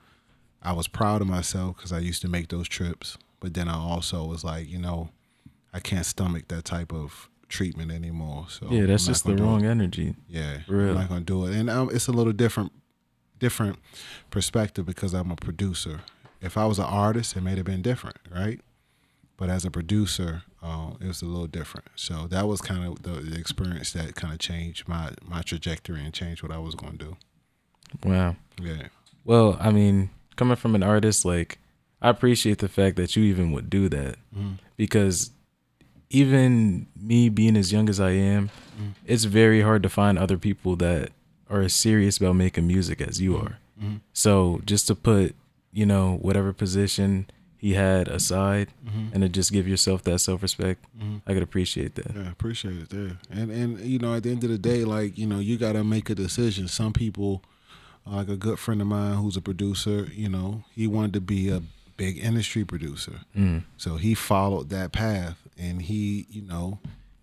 I 0.61 0.73
was 0.73 0.87
proud 0.87 1.21
of 1.21 1.27
myself 1.27 1.77
because 1.77 1.91
I 1.91 1.99
used 1.99 2.21
to 2.23 2.27
make 2.27 2.49
those 2.49 2.67
trips, 2.67 3.17
but 3.39 3.53
then 3.53 3.67
I 3.67 3.75
also 3.75 4.25
was 4.25 4.43
like, 4.43 4.69
you 4.69 4.77
know, 4.77 5.09
I 5.73 5.79
can't 5.79 6.05
stomach 6.05 6.47
that 6.49 6.65
type 6.65 6.91
of 6.93 7.29
treatment 7.47 7.91
anymore. 7.91 8.45
So 8.49 8.67
Yeah, 8.69 8.85
that's 8.85 9.07
just 9.07 9.25
the 9.25 9.35
wrong 9.35 9.65
energy. 9.65 10.15
Yeah, 10.27 10.59
For 10.67 10.77
real. 10.77 10.89
I'm 10.89 10.95
not 10.95 11.09
gonna 11.09 11.21
do 11.21 11.45
it, 11.45 11.55
and 11.55 11.69
um, 11.69 11.89
it's 11.91 12.07
a 12.07 12.11
little 12.11 12.33
different, 12.33 12.71
different 13.39 13.79
perspective 14.29 14.85
because 14.85 15.13
I'm 15.13 15.31
a 15.31 15.35
producer. 15.35 16.01
If 16.41 16.57
I 16.57 16.65
was 16.65 16.79
an 16.79 16.85
artist, 16.85 17.35
it 17.35 17.41
may 17.41 17.55
have 17.55 17.65
been 17.65 17.81
different, 17.81 18.17
right? 18.33 18.61
But 19.37 19.49
as 19.49 19.63
a 19.63 19.71
producer, 19.71 20.43
uh, 20.61 20.91
it 20.99 21.07
was 21.07 21.21
a 21.21 21.25
little 21.25 21.47
different. 21.47 21.87
So 21.95 22.27
that 22.27 22.47
was 22.47 22.59
kind 22.61 22.83
of 22.85 23.03
the, 23.03 23.21
the 23.21 23.37
experience 23.39 23.93
that 23.93 24.15
kind 24.15 24.33
of 24.33 24.39
changed 24.39 24.87
my 24.87 25.11
my 25.25 25.41
trajectory 25.41 26.03
and 26.03 26.13
changed 26.13 26.43
what 26.43 26.51
I 26.51 26.57
was 26.57 26.75
going 26.75 26.97
to 26.97 27.05
do. 27.05 27.17
Wow. 28.03 28.35
Yeah, 28.61 28.89
Well, 29.23 29.57
I 29.59 29.71
mean, 29.71 30.09
coming 30.39 30.55
from 30.55 30.73
an 30.73 30.83
artist, 30.83 31.25
like, 31.25 31.59
I 32.01 32.09
appreciate 32.09 32.59
the 32.59 32.69
fact 32.69 32.95
that 32.95 33.15
you 33.15 33.23
even 33.23 33.51
would 33.51 33.69
do 33.69 33.89
that 33.89 34.15
mm. 34.35 34.57
because 34.77 35.31
even 36.09 36.87
me 36.99 37.29
being 37.29 37.57
as 37.57 37.71
young 37.71 37.89
as 37.89 37.99
I 37.99 38.11
am, 38.11 38.49
mm. 38.81 38.93
it's 39.05 39.25
very 39.25 39.61
hard 39.61 39.83
to 39.83 39.89
find 39.89 40.17
other 40.17 40.37
people 40.37 40.77
that 40.77 41.11
are 41.49 41.61
as 41.61 41.73
serious 41.73 42.17
about 42.17 42.37
making 42.37 42.65
music 42.65 43.01
as 43.01 43.19
you 43.19 43.33
mm. 43.33 43.45
are. 43.45 43.59
So 44.13 44.61
just 44.65 44.87
to 44.87 44.95
put, 44.95 45.35
you 45.71 45.85
know, 45.85 46.17
whatever 46.21 46.51
position 46.51 47.29
he 47.57 47.73
had 47.73 48.07
aside 48.07 48.69
mm-hmm. 48.85 49.13
and 49.13 49.21
to 49.21 49.29
just 49.29 49.51
give 49.51 49.67
yourself 49.67 50.03
that 50.03 50.19
self 50.19 50.41
respect, 50.41 50.85
mm-hmm. 50.97 51.17
I 51.27 51.33
could 51.33 51.43
appreciate 51.43 51.95
that. 51.95 52.13
yeah, 52.13 52.31
appreciate 52.31 52.77
it. 52.77 52.89
There, 52.89 53.17
and 53.29 53.51
and 53.51 53.79
you 53.79 53.99
know, 53.99 54.13
at 54.13 54.23
the 54.23 54.31
end 54.31 54.43
of 54.43 54.49
the 54.49 54.57
day, 54.57 54.83
like 54.83 55.17
you 55.17 55.27
know, 55.27 55.39
you 55.39 55.57
got 55.57 55.73
to 55.73 55.83
make 55.83 56.09
a 56.09 56.15
decision. 56.15 56.67
Some 56.67 56.93
people, 56.93 57.41
like 58.11 58.27
a 58.29 58.35
good 58.37 58.59
friend 58.59 58.81
of 58.81 58.87
mine 58.87 59.15
who's 59.17 59.37
a 59.37 59.41
producer, 59.41 60.07
you 60.13 60.29
know, 60.29 60.63
he 60.75 60.87
wanted 60.87 61.13
to 61.13 61.21
be 61.21 61.49
a 61.49 61.61
big 61.97 62.17
industry 62.17 62.63
producer. 62.65 63.21
Mm. 63.37 63.63
So 63.77 63.97
he 63.97 64.13
followed 64.13 64.69
that 64.69 64.91
path 64.91 65.37
and 65.57 65.81
he, 65.81 66.25
you 66.29 66.41
know, 66.41 66.79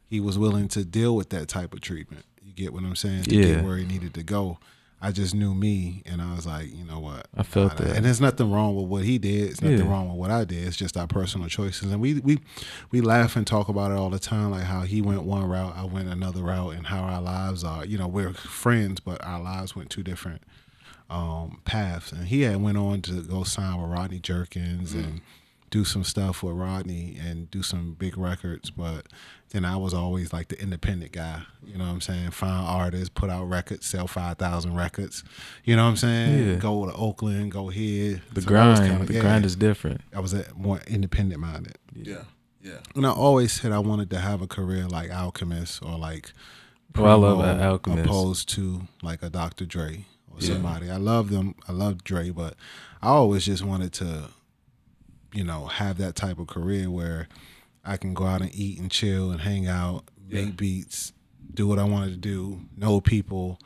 he 0.08 0.20
was 0.20 0.38
willing 0.38 0.68
to 0.68 0.84
deal 0.84 1.16
with 1.16 1.30
that 1.30 1.48
type 1.48 1.72
of 1.72 1.80
treatment. 1.80 2.24
You 2.42 2.52
get 2.52 2.72
what 2.72 2.82
I'm 2.84 2.94
saying? 2.96 3.24
To 3.24 3.34
Yeah. 3.34 3.54
get 3.56 3.64
where 3.64 3.76
he 3.76 3.84
needed 3.84 4.14
to 4.14 4.22
go. 4.22 4.58
I 5.00 5.12
just 5.12 5.34
knew 5.34 5.54
me 5.54 6.02
and 6.06 6.22
I 6.22 6.34
was 6.34 6.46
like, 6.46 6.74
you 6.74 6.84
know 6.84 6.98
what? 6.98 7.26
I 7.36 7.42
felt 7.42 7.76
that. 7.76 7.96
And 7.96 8.04
there's 8.04 8.20
nothing 8.20 8.50
wrong 8.50 8.74
with 8.76 8.86
what 8.86 9.04
he 9.04 9.18
did. 9.18 9.50
It's 9.50 9.60
nothing 9.60 9.78
Yeah. 9.78 9.90
wrong 9.90 10.08
with 10.08 10.16
what 10.18 10.30
I 10.30 10.44
did. 10.44 10.66
It's 10.66 10.76
just 10.76 10.96
our 10.96 11.06
personal 11.06 11.48
choices. 11.48 11.92
And 11.92 12.00
we 12.00 12.14
we 12.20 12.38
we 12.90 13.02
laugh 13.02 13.36
and 13.36 13.46
talk 13.46 13.68
about 13.68 13.92
it 13.92 13.98
all 13.98 14.08
the 14.10 14.18
time, 14.18 14.50
like 14.52 14.64
how 14.64 14.82
he 14.82 15.02
went 15.02 15.22
one 15.24 15.44
route, 15.44 15.74
I 15.76 15.84
went 15.84 16.08
another 16.08 16.42
route, 16.42 16.74
and 16.76 16.86
how 16.86 17.00
our 17.00 17.20
lives 17.20 17.62
are. 17.62 17.84
You 17.84 17.98
know, 17.98 18.08
we're 18.08 18.32
friends, 18.32 19.00
but 19.00 19.22
our 19.22 19.40
lives 19.40 19.76
went 19.76 19.90
two 19.90 20.02
different 20.02 20.42
um, 21.10 21.60
paths. 21.64 22.12
And 22.12 22.26
he 22.28 22.42
had 22.42 22.60
went 22.62 22.78
on 22.78 23.02
to 23.02 23.22
go 23.22 23.44
sign 23.44 23.80
with 23.80 23.90
Rodney 23.90 24.18
Jerkins 24.20 24.92
and 24.92 25.20
do 25.70 25.84
some 25.84 26.04
stuff 26.04 26.42
with 26.42 26.54
Rodney 26.54 27.16
and 27.20 27.50
do 27.50 27.62
some 27.62 27.94
big 27.94 28.16
records. 28.16 28.70
But 28.70 29.06
then 29.50 29.64
I 29.64 29.76
was 29.76 29.92
always 29.94 30.32
like 30.32 30.48
the 30.48 30.60
independent 30.60 31.12
guy. 31.12 31.42
You 31.64 31.76
know 31.78 31.84
what 31.84 31.90
I'm 31.90 32.00
saying? 32.00 32.30
Find 32.30 32.66
artists, 32.66 33.08
put 33.08 33.30
out 33.30 33.44
records, 33.48 33.86
sell 33.86 34.06
five 34.06 34.38
thousand 34.38 34.74
records. 34.76 35.22
You 35.64 35.76
know 35.76 35.84
what 35.84 35.90
I'm 35.90 35.96
saying? 35.96 36.48
Yeah. 36.48 36.54
Go 36.56 36.86
to 36.86 36.92
Oakland, 36.94 37.52
go 37.52 37.68
here. 37.68 38.22
The 38.32 38.42
So 38.42 38.48
grind, 38.48 38.78
kinda- 38.78 39.04
the 39.06 39.14
yeah. 39.14 39.20
grind 39.20 39.44
is 39.44 39.56
different. 39.56 40.00
I 40.14 40.20
was 40.20 40.34
a, 40.34 40.44
more 40.56 40.80
independent 40.86 41.40
minded. 41.40 41.78
Yeah, 41.94 42.24
yeah. 42.62 42.78
And 42.94 43.06
I 43.06 43.10
always 43.10 43.52
said 43.52 43.72
I 43.72 43.78
wanted 43.80 44.10
to 44.10 44.18
have 44.20 44.42
a 44.42 44.46
career 44.46 44.86
like 44.86 45.10
Alchemist 45.10 45.82
or 45.84 45.98
like 45.98 46.32
Oh, 46.98 47.04
I 47.04 47.14
love 47.14 47.60
Alchemist. 47.60 48.06
opposed 48.06 48.48
to 48.50 48.82
like 49.02 49.22
a 49.22 49.28
Dr. 49.30 49.66
Dre 49.66 50.06
or 50.36 50.42
Yeah. 50.44 50.54
somebody. 50.54 50.90
I 50.90 50.96
love 50.96 51.30
them. 51.30 51.54
I 51.68 51.72
love 51.72 52.04
Dre, 52.04 52.30
but 52.30 52.54
I 53.02 53.08
always 53.08 53.44
just 53.44 53.64
wanted 53.64 53.92
to, 53.94 54.28
you 55.32 55.44
know, 55.44 55.66
have 55.66 55.98
that 55.98 56.14
type 56.16 56.38
of 56.38 56.46
career 56.46 56.90
where 56.90 57.28
I 57.84 57.96
can 57.96 58.14
go 58.14 58.24
out 58.26 58.42
and 58.42 58.54
eat 58.54 58.78
and 58.78 58.90
chill 58.90 59.30
and 59.30 59.40
hang 59.40 59.66
out, 59.66 60.04
make 60.28 60.56
beats, 60.56 61.12
do 61.54 61.66
what 61.66 61.78
I 61.78 61.84
wanted 61.84 62.10
to 62.10 62.16
do, 62.16 62.60
know 62.76 63.00
people, 63.00 63.58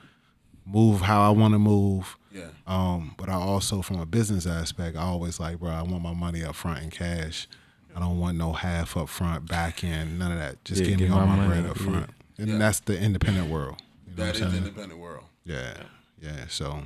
move 0.66 1.00
how 1.02 1.22
I 1.22 1.30
want 1.30 1.54
to 1.54 1.58
move. 1.58 2.16
Yeah. 2.32 2.48
Um, 2.66 3.14
but 3.16 3.28
I 3.28 3.32
also, 3.34 3.82
from 3.82 3.98
a 3.98 4.06
business 4.06 4.46
aspect, 4.46 4.96
I 4.96 5.02
always 5.02 5.40
like, 5.40 5.58
bro, 5.58 5.70
I 5.70 5.82
want 5.82 6.02
my 6.02 6.14
money 6.14 6.44
up 6.44 6.54
front 6.54 6.82
in 6.82 6.90
cash. 6.90 7.48
I 7.96 7.98
don't 7.98 8.20
want 8.20 8.38
no 8.38 8.52
half 8.52 8.96
up 8.96 9.08
front, 9.08 9.48
back 9.48 9.82
end, 9.82 10.18
none 10.18 10.30
of 10.30 10.38
that. 10.38 10.64
Just 10.64 10.82
Yeah, 10.82 10.90
give 10.96 11.00
me 11.00 11.08
all 11.08 11.26
my 11.26 11.34
my, 11.34 11.46
bread 11.48 11.66
up 11.66 11.76
yeah. 11.78 11.82
front. 11.84 12.10
And 12.38 12.48
Yeah. 12.48 12.58
that's 12.58 12.80
the 12.80 12.96
independent 13.00 13.50
world. 13.50 13.82
You 14.06 14.14
know 14.16 14.24
That 14.26 14.34
is 14.36 14.40
the 14.52 14.56
independent 14.58 15.00
world. 15.00 15.24
Yeah, 15.44 15.74
yeah. 16.20 16.46
So 16.48 16.82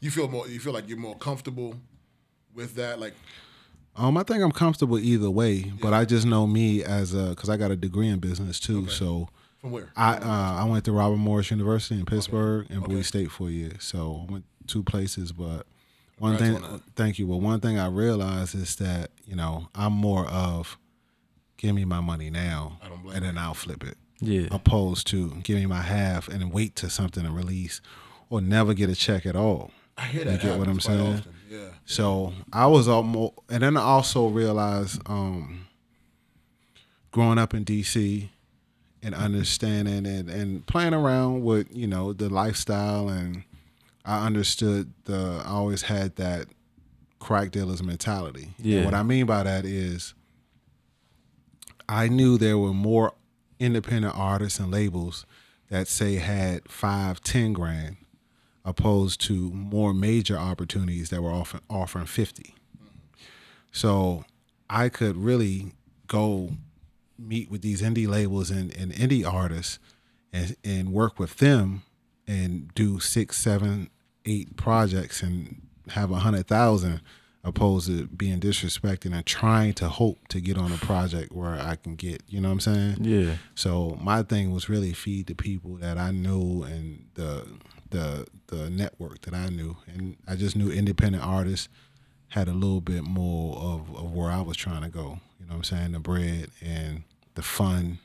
You 0.00 0.10
feel 0.10 0.28
more. 0.28 0.48
You 0.48 0.60
feel 0.60 0.72
like 0.72 0.88
you're 0.88 0.98
more 0.98 1.16
comfortable 1.16 1.74
with 2.54 2.74
that. 2.76 2.98
Like, 3.00 3.14
um, 3.96 4.16
I 4.16 4.22
think 4.22 4.42
I'm 4.42 4.52
comfortable 4.52 4.98
either 4.98 5.30
way. 5.30 5.72
But 5.80 5.92
I 5.92 6.04
just 6.04 6.26
know 6.26 6.46
me 6.46 6.84
as 6.84 7.14
a 7.14 7.30
because 7.30 7.48
I 7.48 7.56
got 7.56 7.70
a 7.70 7.76
degree 7.76 8.08
in 8.08 8.18
business 8.20 8.60
too. 8.60 8.88
So 8.88 9.28
from 9.60 9.72
where? 9.72 9.90
I 9.96 10.14
uh, 10.16 10.62
I 10.62 10.64
went 10.64 10.84
to 10.84 10.92
Robert 10.92 11.16
Morris 11.16 11.50
University 11.50 11.98
in 11.98 12.06
Pittsburgh 12.06 12.66
and 12.70 12.84
Okay. 12.84 12.94
Bowie 12.94 13.02
State 13.02 13.30
for 13.30 13.48
a 13.48 13.50
year. 13.50 13.72
So 13.80 14.26
I 14.28 14.32
went 14.32 14.44
two 14.66 14.82
places, 14.84 15.32
but 15.32 15.66
one 16.18 16.36
Congrats 16.36 16.64
thing. 16.64 16.72
on. 16.74 16.82
Thank 16.94 17.18
you. 17.18 17.26
But 17.26 17.38
one 17.38 17.60
thing 17.60 17.78
I 17.78 17.86
realized 17.88 18.54
is 18.54 18.76
that 18.76 19.10
you 19.24 19.34
know 19.34 19.68
I'm 19.74 19.92
more 19.92 20.26
of 20.26 20.78
give 21.56 21.74
me 21.74 21.84
my 21.84 22.00
money 22.00 22.30
now 22.30 22.78
I 22.84 22.88
don't 22.88 23.02
blame 23.02 23.16
and 23.16 23.24
then 23.24 23.38
I'll 23.38 23.54
flip 23.54 23.82
it. 23.82 23.96
Yeah. 24.20 24.46
Opposed 24.52 25.06
to 25.08 25.30
give 25.42 25.56
me 25.58 25.66
my 25.66 25.82
half 25.82 26.28
and 26.28 26.40
then 26.40 26.50
wait 26.50 26.76
to 26.76 26.88
something 26.90 27.24
to 27.24 27.30
release 27.32 27.80
or 28.30 28.40
never 28.40 28.74
get 28.74 28.90
a 28.90 28.94
check 28.94 29.26
at 29.26 29.36
all. 29.36 29.70
I 29.96 30.02
hear 30.06 30.24
that. 30.24 30.32
You 30.42 30.50
get 30.50 30.58
what 30.58 30.68
I'm 30.68 30.80
saying? 30.80 31.00
often. 31.18 31.34
Yeah. 31.50 31.68
So 31.86 32.32
I 32.52 32.66
was 32.66 32.88
almost, 32.88 33.34
and 33.48 33.62
then 33.62 33.76
I 33.76 33.80
also 33.82 34.26
realized, 34.28 35.00
um, 35.06 35.66
growing 37.10 37.38
up 37.38 37.54
in 37.54 37.64
DC 37.64 38.28
and 39.02 39.14
understanding 39.14 40.06
and, 40.06 40.28
and 40.28 40.66
playing 40.66 40.92
around 40.94 41.42
with, 41.42 41.74
you 41.74 41.86
know, 41.86 42.12
the 42.12 42.28
lifestyle 42.28 43.08
and 43.08 43.44
I 44.04 44.26
understood 44.26 44.92
the, 45.04 45.42
I 45.44 45.48
always 45.50 45.82
had 45.82 46.16
that 46.16 46.46
crack 47.18 47.50
dealer's 47.50 47.82
mentality. 47.82 48.50
And 48.58 48.66
Yeah. 48.66 48.84
what 48.84 48.94
I 48.94 49.02
mean 49.02 49.26
by 49.26 49.42
that 49.42 49.64
is 49.64 50.14
I 51.88 52.08
knew 52.08 52.36
there 52.38 52.58
were 52.58 52.74
more 52.74 53.14
independent 53.58 54.14
artists 54.16 54.58
and 54.60 54.70
labels 54.70 55.24
that 55.70 55.88
say 55.88 56.16
had 56.16 56.68
five, 56.70 57.20
ten 57.22 57.52
grand 57.52 57.96
opposed 58.68 59.18
to 59.22 59.50
more 59.50 59.94
major 59.94 60.36
opportunities 60.36 61.08
that 61.08 61.22
were 61.22 61.32
often 61.32 61.60
offering 61.70 62.04
50. 62.04 62.54
So 63.72 64.24
I 64.68 64.90
could 64.90 65.16
really 65.16 65.72
go 66.06 66.50
meet 67.18 67.50
with 67.50 67.62
these 67.62 67.80
indie 67.80 68.06
labels 68.06 68.50
and, 68.50 68.74
and 68.76 68.92
indie 68.92 69.26
artists 69.26 69.78
and 70.32 70.54
and 70.62 70.92
work 70.92 71.18
with 71.18 71.38
them 71.38 71.82
and 72.26 72.72
do 72.74 73.00
six, 73.00 73.38
seven, 73.38 73.88
eight 74.26 74.56
projects 74.56 75.22
and 75.22 75.62
have 75.88 76.10
a 76.10 76.16
hundred 76.16 76.46
thousand 76.46 77.00
opposed 77.44 77.86
to 77.86 78.06
being 78.08 78.40
disrespected 78.40 79.14
and 79.14 79.24
trying 79.24 79.72
to 79.72 79.88
hope 79.88 80.28
to 80.28 80.40
get 80.40 80.58
on 80.58 80.72
a 80.72 80.76
project 80.76 81.32
where 81.32 81.58
I 81.58 81.76
can 81.76 81.94
get, 81.94 82.22
you 82.28 82.40
know 82.40 82.48
what 82.48 82.54
I'm 82.54 82.60
saying? 82.60 82.96
Yeah. 83.00 83.36
So 83.54 83.96
my 84.02 84.22
thing 84.22 84.52
was 84.52 84.68
really 84.68 84.92
feed 84.92 85.26
the 85.28 85.34
people 85.34 85.76
that 85.76 85.96
I 85.96 86.10
knew 86.10 86.64
and 86.64 87.06
the 87.14 87.46
the 87.90 88.26
the 88.48 88.70
network 88.70 89.22
that 89.22 89.34
I 89.34 89.48
knew, 89.48 89.76
and 89.86 90.16
I 90.26 90.36
just 90.36 90.56
knew 90.56 90.70
independent 90.70 91.24
artists 91.24 91.68
had 92.28 92.48
a 92.48 92.52
little 92.52 92.80
bit 92.80 93.02
more 93.02 93.56
of, 93.56 93.94
of 93.96 94.12
where 94.12 94.30
I 94.30 94.42
was 94.42 94.56
trying 94.56 94.82
to 94.82 94.88
go. 94.88 95.20
You 95.40 95.46
know 95.46 95.52
what 95.52 95.56
I'm 95.56 95.64
saying? 95.64 95.92
The 95.92 95.98
bread 95.98 96.50
and 96.60 97.04
the 97.34 97.42
fun. 97.42 97.98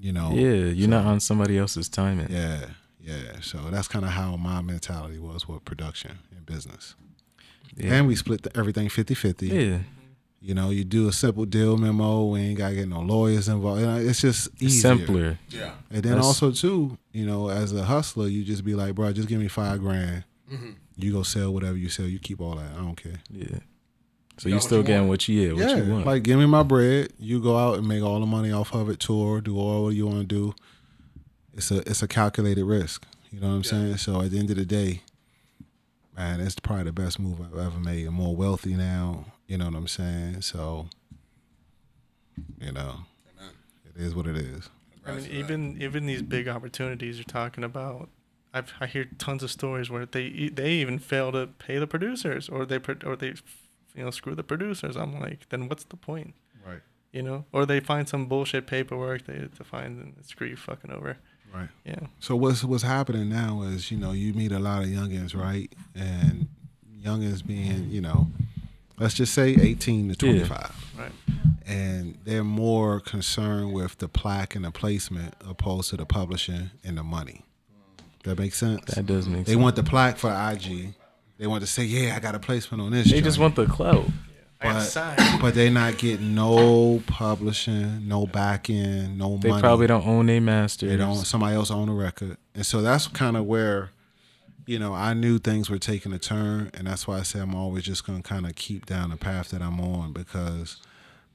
You 0.00 0.12
know. 0.12 0.32
Yeah, 0.32 0.70
you're 0.70 0.88
not 0.88 1.06
on 1.06 1.20
somebody 1.20 1.56
else's 1.56 1.88
timing. 1.88 2.30
Yeah, 2.30 2.66
yeah. 3.00 3.40
So 3.40 3.58
that's 3.70 3.88
kind 3.88 4.04
of 4.04 4.10
how 4.10 4.36
my 4.36 4.60
mentality 4.60 5.18
was 5.18 5.48
with 5.48 5.64
production 5.64 6.18
and 6.36 6.44
business. 6.44 6.94
Yeah. 7.76 7.94
And 7.94 8.06
we 8.06 8.16
split 8.16 8.42
the, 8.42 8.56
everything 8.56 8.88
50-50. 8.88 9.50
Yeah. 9.50 9.78
You 10.46 10.52
know, 10.54 10.68
you 10.68 10.84
do 10.84 11.08
a 11.08 11.12
simple 11.12 11.46
deal 11.46 11.78
memo. 11.78 12.26
We 12.26 12.40
ain't 12.40 12.58
got 12.58 12.68
to 12.68 12.74
get 12.74 12.86
no 12.88 13.00
lawyers 13.00 13.48
involved. 13.48 13.80
You 13.80 13.86
know, 13.86 13.96
it's 13.96 14.20
just 14.20 14.50
easier. 14.62 14.94
Simpler. 14.96 15.38
Yeah. 15.48 15.72
And 15.90 16.02
then 16.02 16.12
That's- 16.12 16.24
also 16.26 16.50
too, 16.52 16.98
you 17.12 17.24
know, 17.24 17.48
as 17.48 17.72
a 17.72 17.82
hustler, 17.84 18.28
you 18.28 18.44
just 18.44 18.62
be 18.62 18.74
like, 18.74 18.94
bro, 18.94 19.10
just 19.12 19.26
give 19.28 19.40
me 19.40 19.48
five 19.48 19.80
grand. 19.80 20.24
Mm-hmm. 20.52 20.70
You 20.96 21.12
go 21.14 21.22
sell 21.22 21.52
whatever 21.54 21.78
you 21.78 21.88
sell. 21.88 22.04
You 22.06 22.18
keep 22.18 22.42
all 22.42 22.56
that. 22.56 22.70
I 22.72 22.76
don't 22.76 22.94
care. 22.94 23.20
Yeah. 23.30 23.58
So 24.36 24.48
You 24.48 24.50
you 24.50 24.50
got 24.50 24.54
what 24.56 24.62
still 24.64 24.78
you 24.78 24.84
getting 24.84 24.98
want. 25.02 25.08
what 25.10 25.28
you 25.28 25.40
yeah, 25.40 25.52
what 25.54 25.60
yeah, 25.78 25.82
you 25.82 25.92
want. 25.92 26.06
like 26.06 26.22
give 26.24 26.38
me 26.38 26.44
my 26.46 26.62
bread. 26.62 27.12
You 27.18 27.40
go 27.40 27.56
out 27.56 27.78
and 27.78 27.88
make 27.88 28.02
all 28.02 28.20
the 28.20 28.26
money 28.26 28.52
off 28.52 28.74
of 28.74 28.90
it. 28.90 29.00
Tour, 29.00 29.40
do 29.40 29.56
all 29.58 29.84
what 29.84 29.94
you 29.94 30.06
want 30.06 30.20
to 30.20 30.24
do. 30.26 30.54
It's 31.56 31.70
a 31.70 31.78
it's 31.88 32.02
a 32.02 32.08
calculated 32.08 32.64
risk. 32.64 33.06
You 33.30 33.40
know 33.40 33.48
what 33.48 33.54
I'm 33.54 33.64
saying? 33.64 33.96
So 33.96 34.20
at 34.20 34.30
the 34.30 34.38
end 34.38 34.50
of 34.50 34.56
the 34.56 34.66
day, 34.66 35.00
man, 36.16 36.40
it's 36.40 36.58
probably 36.58 36.84
the 36.84 36.92
best 36.92 37.18
move 37.18 37.40
I've 37.40 37.58
ever 37.58 37.78
made. 37.80 38.06
I'm 38.08 38.14
more 38.14 38.36
wealthy 38.36 38.74
now. 38.74 39.24
You 39.46 39.58
know 39.58 39.66
what 39.66 39.74
I'm 39.74 39.88
saying? 39.88 40.42
So, 40.42 40.86
you 42.60 42.72
know, 42.72 43.04
Amen. 43.38 43.52
it 43.94 44.00
is 44.00 44.14
what 44.14 44.26
it 44.26 44.36
is. 44.36 44.70
I 45.06 45.12
mean, 45.12 45.26
even 45.30 45.82
even 45.82 46.06
these 46.06 46.22
big 46.22 46.48
opportunities 46.48 47.18
you're 47.18 47.24
talking 47.24 47.62
about, 47.62 48.08
I've 48.54 48.72
I 48.80 48.86
hear 48.86 49.06
tons 49.18 49.42
of 49.42 49.50
stories 49.50 49.90
where 49.90 50.06
they 50.06 50.48
they 50.48 50.70
even 50.72 50.98
fail 50.98 51.30
to 51.32 51.48
pay 51.58 51.78
the 51.78 51.86
producers, 51.86 52.48
or 52.48 52.64
they 52.64 52.80
or 53.04 53.16
they, 53.16 53.34
you 53.94 54.04
know, 54.04 54.10
screw 54.10 54.34
the 54.34 54.42
producers. 54.42 54.96
I'm 54.96 55.20
like, 55.20 55.48
then 55.50 55.68
what's 55.68 55.84
the 55.84 55.96
point? 55.96 56.34
Right. 56.66 56.80
You 57.12 57.22
know, 57.22 57.44
or 57.52 57.66
they 57.66 57.80
find 57.80 58.08
some 58.08 58.26
bullshit 58.26 58.66
paperwork 58.66 59.26
they 59.26 59.48
to 59.56 59.64
find 59.64 60.02
and 60.16 60.24
screw 60.24 60.48
you 60.48 60.56
fucking 60.56 60.90
over. 60.90 61.18
Right. 61.52 61.68
Yeah. 61.84 62.06
So 62.18 62.34
what's 62.34 62.64
what's 62.64 62.82
happening 62.82 63.28
now 63.28 63.62
is 63.62 63.90
you 63.90 63.98
know 63.98 64.12
you 64.12 64.32
meet 64.32 64.52
a 64.52 64.58
lot 64.58 64.82
of 64.82 64.88
youngins, 64.88 65.36
right? 65.36 65.70
And 65.94 66.48
youngins 67.04 67.46
being 67.46 67.90
you 67.90 68.00
know, 68.00 68.28
let's 68.98 69.14
just 69.14 69.34
say 69.34 69.56
eighteen 69.60 70.08
to 70.08 70.16
twenty 70.16 70.44
five, 70.44 70.72
Right. 70.98 71.12
and 71.66 72.18
they're 72.24 72.44
more 72.44 73.00
concerned 73.00 73.72
with 73.72 73.98
the 73.98 74.08
plaque 74.08 74.54
and 74.54 74.64
the 74.64 74.70
placement 74.70 75.34
opposed 75.46 75.90
to 75.90 75.96
the 75.96 76.06
publishing 76.06 76.70
and 76.84 76.98
the 76.98 77.02
money. 77.02 77.42
That 78.24 78.38
makes 78.38 78.56
sense. 78.58 78.94
that 78.94 79.04
does 79.06 79.26
make 79.26 79.44
they 79.44 79.44
sense. 79.44 79.48
They 79.48 79.56
want 79.56 79.76
the 79.76 79.82
plaque 79.82 80.16
for 80.16 80.30
IG. 80.30 80.94
They 81.36 81.46
want 81.46 81.62
to 81.62 81.66
say, 81.66 81.84
yeah, 81.84 82.14
I 82.16 82.20
got 82.20 82.34
a 82.34 82.38
placement 82.38 82.82
on 82.82 82.92
this. 82.92 83.10
they 83.10 83.20
just 83.20 83.38
want 83.38 83.56
the 83.56 83.66
clout. 83.66 84.06
I 84.60 84.72
but, 84.72 84.80
signed. 84.80 85.42
but 85.42 85.54
they 85.54 85.68
not 85.68 85.98
getting 85.98 86.34
no 86.34 87.02
publishing, 87.06 88.08
no 88.08 88.26
back 88.26 88.70
end, 88.70 89.18
no 89.18 89.36
They 89.36 89.50
money. 89.50 89.60
probably 89.60 89.86
don't 89.88 90.06
own 90.06 90.24
their 90.26 90.40
masters. 90.40 90.88
They 90.90 90.96
don't. 90.96 91.16
Somebody 91.16 91.56
else 91.56 91.70
own 91.70 91.88
a 91.90 91.94
record, 91.94 92.38
and 92.54 92.64
so 92.64 92.80
that's 92.80 93.06
kind 93.08 93.36
of 93.36 93.44
where, 93.44 93.90
you 94.66 94.78
know, 94.78 94.94
I 94.94 95.14
knew 95.14 95.38
things 95.38 95.68
were 95.68 95.78
taking 95.78 96.12
a 96.12 96.18
turn, 96.18 96.70
and 96.74 96.86
that's 96.86 97.06
why 97.06 97.18
I 97.18 97.22
say 97.22 97.40
I'm 97.40 97.54
always 97.54 97.84
just 97.84 98.06
gonna 98.06 98.22
kind 98.22 98.46
of 98.46 98.54
keep 98.54 98.86
down 98.86 99.10
the 99.10 99.16
path 99.16 99.50
that 99.50 99.62
I'm 99.62 99.80
on 99.80 100.12
because 100.12 100.80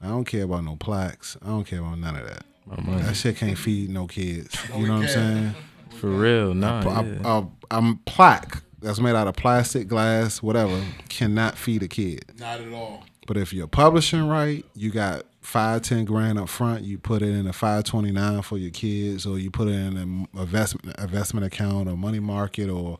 I 0.01 0.07
don't 0.07 0.25
care 0.25 0.43
about 0.43 0.63
no 0.63 0.75
plaques. 0.75 1.37
I 1.41 1.47
don't 1.47 1.65
care 1.65 1.79
about 1.79 1.99
none 1.99 2.15
of 2.15 2.27
that. 2.27 2.43
My. 2.65 3.01
That 3.01 3.15
shit 3.15 3.37
can't 3.37 3.57
feed 3.57 3.89
no 3.89 4.05
kids. 4.07 4.55
You 4.75 4.87
know 4.87 4.95
what 4.95 5.03
I'm 5.03 5.07
saying? 5.07 5.55
For 5.99 6.09
real, 6.09 6.53
nah. 6.53 6.87
I, 6.87 7.03
yeah. 7.03 7.17
I, 7.25 7.45
I'm 7.71 7.97
plaque 7.99 8.61
that's 8.81 8.99
made 8.99 9.15
out 9.15 9.27
of 9.27 9.35
plastic, 9.35 9.87
glass, 9.87 10.41
whatever, 10.41 10.81
cannot 11.09 11.57
feed 11.57 11.83
a 11.83 11.87
kid. 11.87 12.25
Not 12.39 12.61
at 12.61 12.71
all. 12.71 13.03
But 13.27 13.37
if 13.37 13.53
you're 13.53 13.67
publishing 13.67 14.27
right, 14.27 14.65
you 14.75 14.91
got 14.91 15.23
five, 15.41 15.81
ten 15.81 16.05
grand 16.05 16.39
up 16.39 16.49
front. 16.49 16.83
You 16.83 16.97
put 16.97 17.21
it 17.21 17.29
in 17.29 17.47
a 17.47 17.53
five 17.53 17.83
twenty 17.83 18.11
nine 18.11 18.41
for 18.41 18.57
your 18.57 18.71
kids, 18.71 19.25
or 19.25 19.37
you 19.37 19.51
put 19.51 19.67
it 19.67 19.73
in 19.73 19.97
an 19.97 20.27
investment 20.35 20.97
investment 20.99 21.45
account 21.45 21.89
or 21.89 21.97
money 21.97 22.19
market 22.19 22.69
or 22.69 22.99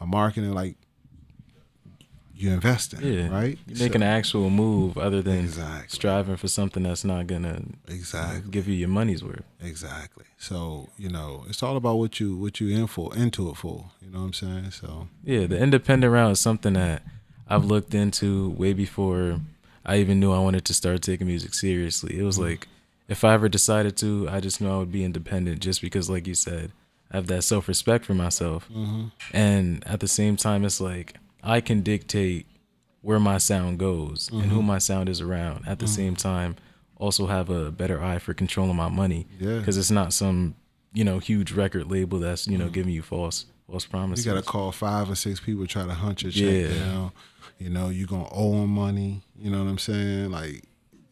a 0.00 0.06
marketing 0.06 0.52
like 0.52 0.76
you 2.40 2.52
investing, 2.52 3.02
yeah. 3.02 3.28
right? 3.28 3.58
You 3.66 3.76
make 3.76 3.94
an 3.94 4.02
actual 4.02 4.48
move 4.48 4.96
other 4.96 5.20
than 5.20 5.40
Exactly. 5.40 5.88
striving 5.88 6.36
for 6.36 6.48
something 6.48 6.82
that's 6.84 7.04
not 7.04 7.26
gonna 7.26 7.62
exactly, 7.86 8.50
give 8.50 8.66
you 8.66 8.74
your 8.74 8.88
money's 8.88 9.22
worth. 9.22 9.44
exactly. 9.60 10.24
So 10.38 10.88
you 10.96 11.10
know, 11.10 11.44
it's 11.48 11.62
all 11.62 11.76
about 11.76 11.98
what 11.98 12.18
you 12.18 12.34
what 12.36 12.60
you 12.60 12.68
in 12.74 12.86
for, 12.86 13.14
into 13.14 13.50
it 13.50 13.56
for. 13.56 13.90
You 14.00 14.10
know 14.10 14.20
what 14.20 14.24
I'm 14.26 14.32
saying? 14.32 14.70
So 14.70 15.08
Yeah, 15.22 15.46
the 15.46 15.58
independent 15.58 16.12
route 16.12 16.32
is 16.32 16.40
something 16.40 16.72
that 16.74 17.02
I've 17.46 17.64
looked 17.64 17.94
into 17.94 18.50
way 18.50 18.72
before 18.72 19.40
I 19.84 19.96
even 19.96 20.18
knew 20.18 20.32
I 20.32 20.38
wanted 20.38 20.64
to 20.66 20.74
start 20.74 21.02
taking 21.02 21.26
music 21.26 21.52
seriously. 21.52 22.18
It 22.18 22.22
was 22.22 22.38
mm. 22.38 22.50
like 22.50 22.68
if 23.08 23.24
I 23.24 23.34
ever 23.34 23.48
decided 23.48 23.96
to, 23.98 24.28
I 24.30 24.40
just 24.40 24.60
knew 24.60 24.70
I 24.70 24.78
would 24.78 24.92
be 24.92 25.04
independent 25.04 25.60
just 25.60 25.82
because 25.82 26.08
like 26.08 26.26
you 26.26 26.34
said, 26.34 26.72
I 27.10 27.16
have 27.16 27.26
that 27.28 27.42
self-respect 27.42 28.04
for 28.04 28.14
myself. 28.14 28.68
Mm-hmm. 28.68 29.06
And 29.32 29.86
at 29.86 30.00
the 30.00 30.08
same 30.08 30.36
time 30.36 30.64
it's 30.64 30.80
like 30.80 31.14
I 31.42 31.60
can 31.60 31.82
dictate 31.82 32.46
where 33.02 33.18
my 33.18 33.38
sound 33.38 33.78
goes 33.78 34.28
and 34.30 34.42
who 34.42 34.58
mm-hmm. 34.58 34.66
my 34.66 34.78
sound 34.78 35.08
is 35.08 35.20
around. 35.20 35.66
At 35.66 35.78
the 35.78 35.86
mm-hmm. 35.86 35.94
same 35.94 36.16
time 36.16 36.56
also 36.96 37.26
have 37.26 37.48
a 37.48 37.70
better 37.70 38.02
eye 38.02 38.18
for 38.18 38.34
controlling 38.34 38.76
my 38.76 38.88
money 38.88 39.26
Yeah. 39.38 39.62
cuz 39.62 39.76
it's 39.76 39.90
not 39.90 40.12
some, 40.12 40.54
you 40.92 41.04
know, 41.04 41.18
huge 41.18 41.52
record 41.52 41.90
label 41.90 42.18
that's, 42.18 42.46
you 42.46 42.58
know, 42.58 42.68
giving 42.68 42.92
you 42.92 43.02
false 43.02 43.46
false 43.66 43.86
promises. 43.86 44.26
you 44.26 44.32
got 44.32 44.42
to 44.42 44.46
call 44.46 44.72
five 44.72 45.08
or 45.10 45.14
six 45.14 45.40
people 45.40 45.66
try 45.66 45.86
to 45.86 45.94
hunt 45.94 46.22
your 46.22 46.32
check 46.32 46.70
Yeah. 46.70 46.74
down. 46.74 47.12
You 47.58 47.70
know, 47.70 47.90
you're 47.90 48.06
gonna 48.06 48.28
owe 48.32 48.52
them 48.52 48.70
money. 48.70 49.22
You 49.38 49.50
know 49.50 49.62
what 49.62 49.70
I'm 49.70 49.78
saying? 49.78 50.30
Like, 50.30 50.64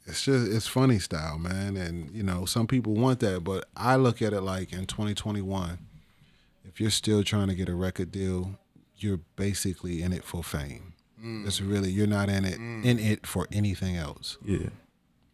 it's 0.06 0.24
just 0.24 0.50
it's 0.50 0.66
funny 0.66 0.98
style, 0.98 1.38
man. 1.38 1.76
And 1.76 2.10
you 2.14 2.22
know, 2.22 2.46
some 2.46 2.66
people 2.66 2.94
want 2.94 3.20
that, 3.20 3.44
but 3.44 3.68
I 3.76 3.96
look 3.96 4.22
at 4.22 4.32
it 4.32 4.40
like 4.40 4.72
in 4.72 4.86
2021, 4.86 5.78
if 6.78 6.82
you're 6.82 6.90
still 6.92 7.24
trying 7.24 7.48
to 7.48 7.56
get 7.56 7.68
a 7.68 7.74
record 7.74 8.12
deal, 8.12 8.56
you're 8.98 9.18
basically 9.34 10.00
in 10.00 10.12
it 10.12 10.22
for 10.22 10.44
fame. 10.44 10.92
Mm. 11.20 11.44
It's 11.44 11.60
really 11.60 11.90
you're 11.90 12.06
not 12.06 12.28
in 12.28 12.44
it 12.44 12.60
mm. 12.60 12.84
in 12.84 13.00
it 13.00 13.26
for 13.26 13.48
anything 13.50 13.96
else. 13.96 14.38
Yeah. 14.44 14.68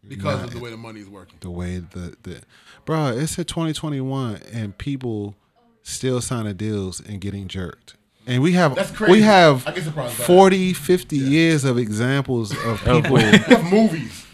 Because 0.09 0.39
Nah, 0.39 0.45
of 0.45 0.55
the 0.55 0.59
way 0.59 0.71
the 0.71 0.79
money's 0.79 1.07
working. 1.07 1.37
The 1.41 1.51
way 1.51 1.81
the 1.81 2.17
the, 2.23 2.41
bro, 2.87 3.09
it's 3.09 3.37
a 3.37 3.45
2021 3.45 4.41
and 4.55 4.79
people 4.79 5.35
still 5.83 6.23
signing 6.23 6.57
deals 6.57 6.99
and 7.01 7.21
getting 7.21 7.47
jerked. 7.47 7.97
And 8.27 8.43
we 8.43 8.53
have 8.53 8.75
That's 8.75 8.91
crazy. 8.91 9.13
we 9.13 9.21
have 9.21 9.69
I 9.69 9.73
get 9.73 9.85
surprised 9.85 10.17
by 10.17 10.25
that. 10.25 10.27
40, 10.27 10.73
50 10.73 11.17
years 11.19 11.67
of 11.67 11.77
examples 11.77 12.53
of 12.53 12.79
people 12.79 13.21
You 13.21 13.63
movies. 13.71 14.25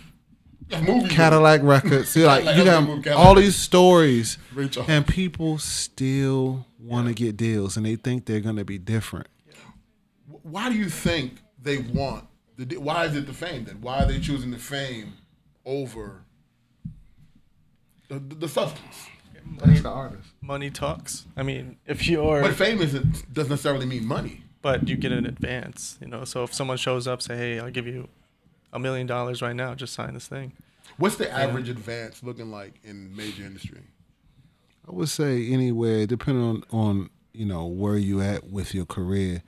You 0.70 0.76
have 0.76 0.86
movies. 0.86 1.12
Cadillac 1.12 1.62
records. 1.62 2.10
See, 2.10 2.24
like 2.24 2.44
you 2.56 2.70
I'm 2.70 3.00
got 3.00 3.16
all 3.16 3.34
these 3.34 3.56
stories, 3.56 4.38
Rachel. 4.54 4.84
and 4.88 5.06
people 5.06 5.58
still 5.58 6.66
want 6.78 7.08
to 7.08 7.14
get 7.14 7.36
deals, 7.36 7.76
and 7.76 7.84
they 7.84 7.96
think 7.96 8.26
they're 8.26 8.40
gonna 8.40 8.64
be 8.64 8.78
different. 8.78 9.26
Why 10.42 10.68
do 10.70 10.76
you 10.76 10.88
think 10.88 11.34
they 11.60 11.78
want 11.78 12.24
the? 12.56 12.76
Why 12.76 13.04
is 13.06 13.16
it 13.16 13.26
the 13.26 13.32
fame 13.34 13.64
then? 13.64 13.80
Why 13.80 14.02
are 14.02 14.06
they 14.06 14.20
choosing 14.20 14.50
the 14.50 14.58
fame 14.58 15.14
over 15.66 16.22
the, 18.08 18.18
the 18.18 18.48
substance? 18.48 19.06
That's 19.58 19.80
the 19.82 19.88
artist. 19.88 20.28
Money 20.40 20.70
talks. 20.70 21.26
I 21.36 21.42
mean, 21.42 21.76
if 21.86 22.06
you're, 22.06 22.42
But 22.42 22.54
fame 22.54 22.80
isn't 22.80 23.32
doesn't 23.34 23.50
necessarily 23.50 23.86
mean 23.86 24.06
money. 24.06 24.44
but 24.62 24.88
you 24.88 24.96
get 24.96 25.10
an 25.12 25.26
advance. 25.26 25.98
You 26.00 26.06
know, 26.06 26.24
so 26.24 26.44
if 26.44 26.54
someone 26.54 26.76
shows 26.76 27.08
up, 27.08 27.20
say, 27.22 27.36
hey, 27.36 27.58
I'll 27.60 27.70
give 27.70 27.86
you 27.86 28.08
a 28.72 28.78
million 28.78 29.06
dollars 29.06 29.42
right 29.42 29.54
now, 29.56 29.74
just 29.74 29.92
sign 29.94 30.14
this 30.14 30.26
thing. 30.28 30.52
What's 30.96 31.16
the 31.16 31.30
average 31.30 31.68
advance 31.68 32.22
looking 32.22 32.50
like 32.50 32.74
in 32.84 33.14
major 33.16 33.44
industry? 33.44 33.80
I 34.88 34.92
would 34.92 35.08
say 35.08 35.46
anywhere, 35.50 36.06
depending 36.06 36.42
on 36.44 36.64
on 36.70 37.10
you 37.32 37.46
know 37.46 37.66
where 37.66 37.96
you 37.96 38.20
at 38.20 38.50
with 38.50 38.74
your 38.74 38.86
career, 38.86 39.42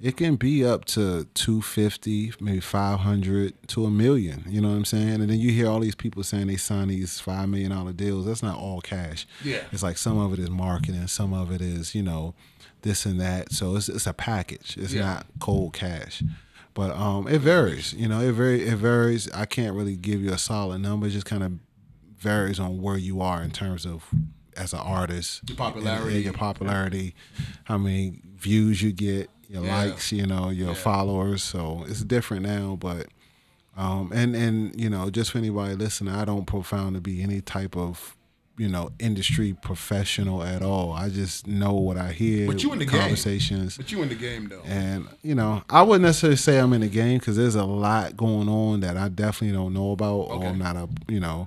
it 0.00 0.16
can 0.16 0.36
be 0.36 0.64
up 0.64 0.84
to 0.86 1.24
two 1.34 1.60
fifty, 1.62 2.32
maybe 2.40 2.60
five 2.60 3.00
hundred 3.00 3.54
to 3.68 3.84
a 3.84 3.90
million. 3.90 4.44
You 4.48 4.60
know 4.60 4.68
what 4.70 4.76
I'm 4.76 4.84
saying? 4.84 5.20
And 5.20 5.28
then 5.30 5.38
you 5.38 5.50
hear 5.52 5.68
all 5.68 5.80
these 5.80 5.94
people 5.94 6.22
saying 6.22 6.46
they 6.46 6.56
sign 6.56 6.88
these 6.88 7.20
five 7.20 7.48
million 7.48 7.70
dollar 7.70 7.92
deals. 7.92 8.26
That's 8.26 8.42
not 8.42 8.58
all 8.58 8.80
cash. 8.80 9.26
Yeah. 9.44 9.60
it's 9.72 9.82
like 9.82 9.98
some 9.98 10.18
of 10.18 10.32
it 10.32 10.38
is 10.38 10.50
marketing, 10.50 11.06
some 11.08 11.32
of 11.34 11.52
it 11.52 11.60
is 11.60 11.94
you 11.94 12.02
know 12.02 12.34
this 12.82 13.04
and 13.06 13.20
that. 13.20 13.52
So 13.52 13.76
it's 13.76 13.88
it's 13.88 14.06
a 14.06 14.12
package. 14.14 14.76
It's 14.78 14.92
Yeah. 14.94 15.02
not 15.02 15.26
cold 15.40 15.72
cash. 15.74 16.22
But 16.76 16.90
um, 16.94 17.26
it 17.26 17.40
varies. 17.40 17.92
You 17.94 18.06
know, 18.06 18.20
it 18.20 18.32
very 18.32 18.62
it 18.68 18.76
varies. 18.76 19.32
I 19.32 19.46
can't 19.46 19.74
really 19.74 19.96
give 19.96 20.20
you 20.22 20.30
a 20.32 20.38
solid 20.38 20.78
number. 20.82 21.06
It 21.06 21.10
just 21.10 21.24
kind 21.26 21.42
of 21.42 21.52
varies 22.18 22.60
on 22.60 22.80
where 22.82 22.98
you 22.98 23.20
are 23.22 23.42
in 23.42 23.50
terms 23.50 23.86
of 23.86 24.04
as 24.56 24.72
an 24.74 24.80
artist, 24.80 25.40
Your 25.48 25.56
popularity. 25.56 26.14
and 26.16 26.24
your 26.24 26.32
popularity, 26.34 27.14
how 27.64 27.78
many 27.78 28.20
views 28.36 28.82
you 28.82 28.92
get, 28.92 29.30
your 29.48 29.64
Yeah. 29.64 29.84
likes, 29.84 30.12
you 30.12 30.26
know, 30.26 30.50
your 30.50 30.74
followers. 30.74 31.42
So 31.42 31.84
it's 31.88 32.02
different 32.04 32.44
now, 32.44 32.76
but 32.78 33.06
um, 33.76 34.10
and 34.14 34.34
and 34.36 34.78
you 34.80 34.88
know, 34.90 35.08
just 35.10 35.32
for 35.32 35.38
anybody 35.38 35.74
listening, 35.76 36.14
I 36.14 36.24
don't 36.26 36.46
profound 36.46 36.94
to 36.94 37.00
be 37.00 37.22
any 37.22 37.40
type 37.40 37.76
of 37.76 38.15
you 38.58 38.68
know 38.68 38.90
industry 38.98 39.54
professional 39.60 40.42
at 40.42 40.62
all. 40.62 40.92
I 40.92 41.08
just 41.10 41.46
know 41.46 41.74
what 41.74 41.96
I 41.98 42.12
hear. 42.12 42.46
But 42.46 42.62
you 42.62 42.72
in 42.72 42.78
the 42.78 42.86
game. 42.86 43.00
conversations. 43.00 43.76
But 43.76 43.92
you 43.92 44.02
in 44.02 44.08
the 44.08 44.14
game 44.14 44.48
though. 44.48 44.62
And 44.64 45.06
you 45.22 45.34
know, 45.34 45.62
I 45.68 45.82
wouldn't 45.82 46.02
necessarily 46.04 46.36
say 46.36 46.58
I'm 46.58 46.72
in 46.72 46.80
the 46.80 46.88
game 46.88 47.18
because 47.18 47.36
there's 47.36 47.54
a 47.54 47.64
lot 47.64 48.16
going 48.16 48.48
on 48.48 48.80
that 48.80 48.96
I 48.96 49.08
definitely 49.08 49.56
don't 49.56 49.74
know 49.74 49.92
about, 49.92 50.14
Okay. 50.30 50.44
or 50.46 50.48
I'm 50.48 50.58
not 50.58 50.76
a, 50.76 50.88
you 51.08 51.20
know, 51.20 51.46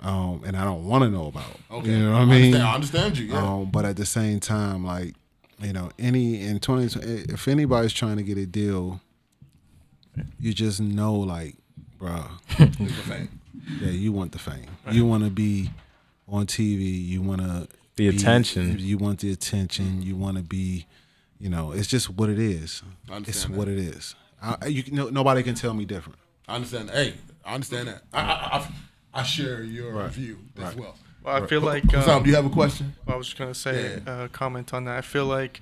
um, 0.00 0.42
and 0.44 0.56
I 0.56 0.64
don't 0.64 0.84
want 0.84 1.04
to 1.04 1.10
know 1.10 1.26
about. 1.26 1.44
Okay. 1.70 1.90
You 1.90 1.98
know 2.00 2.12
what 2.12 2.22
I 2.22 2.24
mean? 2.24 2.54
understand, 2.54 2.62
I 2.64 2.74
understand 2.74 3.18
you. 3.18 3.26
Yeah. 3.26 3.38
Um, 3.54 3.70
but 3.70 3.84
at 3.84 3.96
the 3.96 4.06
same 4.06 4.40
time, 4.40 4.84
like 4.84 5.14
you 5.60 5.72
know, 5.72 5.90
any 5.98 6.40
in 6.42 6.58
twenty, 6.58 6.86
if 7.32 7.46
anybody's 7.46 7.92
trying 7.92 8.16
to 8.16 8.24
get 8.24 8.36
a 8.36 8.46
deal, 8.46 9.00
you 10.40 10.52
just 10.52 10.80
know, 10.80 11.14
like, 11.14 11.54
bruh, 12.00 12.28
the 12.58 12.66
fame. 13.04 13.40
yeah, 13.80 13.90
you 13.90 14.10
want 14.10 14.32
the 14.32 14.38
fame. 14.40 14.66
You 14.90 15.06
want 15.06 15.22
to 15.24 15.30
be 15.30 15.70
on 16.32 16.46
TV. 16.46 17.04
You 17.06 17.22
want 17.22 17.40
to 17.42 17.68
The 17.96 18.08
attention. 18.08 18.78
You 18.78 18.98
want 18.98 19.20
the 19.20 19.30
attention. 19.32 20.02
You 20.02 20.16
want 20.16 20.38
to 20.38 20.42
be, 20.42 20.86
you 21.38 21.48
know, 21.50 21.72
it's 21.72 21.86
just 21.86 22.08
what 22.10 22.30
it 22.30 22.38
is. 22.38 22.82
It's 23.10 23.44
that. 23.44 23.52
what 23.52 23.68
it 23.68 23.78
is. 23.78 24.14
I, 24.42 24.66
you 24.66 24.82
no, 24.90 25.08
nobody 25.08 25.42
can 25.42 25.54
tell 25.54 25.74
me 25.74 25.84
different. 25.84 26.18
I 26.48 26.56
understand. 26.56 26.90
Hey, 26.90 27.14
I 27.44 27.54
understand 27.54 27.88
that. 27.88 28.02
I 28.12 28.20
I, 28.20 28.58
I, 28.58 28.68
I 29.20 29.22
share 29.22 29.62
your 29.62 30.06
view 30.08 30.38
as 30.56 30.64
Right. 30.64 30.76
well. 30.76 30.96
Well, 31.22 31.44
I 31.44 31.46
feel 31.46 31.60
like 31.60 31.88
Sam, 31.88 32.08
um, 32.08 32.22
do 32.24 32.30
you 32.30 32.34
have 32.34 32.46
a 32.46 32.50
question? 32.50 32.94
I 33.06 33.14
was 33.14 33.28
just 33.28 33.38
gonna 33.38 33.54
say, 33.54 34.00
Yeah. 34.04 34.12
uh, 34.12 34.28
comment 34.28 34.74
on 34.74 34.84
that. 34.86 34.96
I 34.98 35.00
feel 35.02 35.26
like 35.26 35.60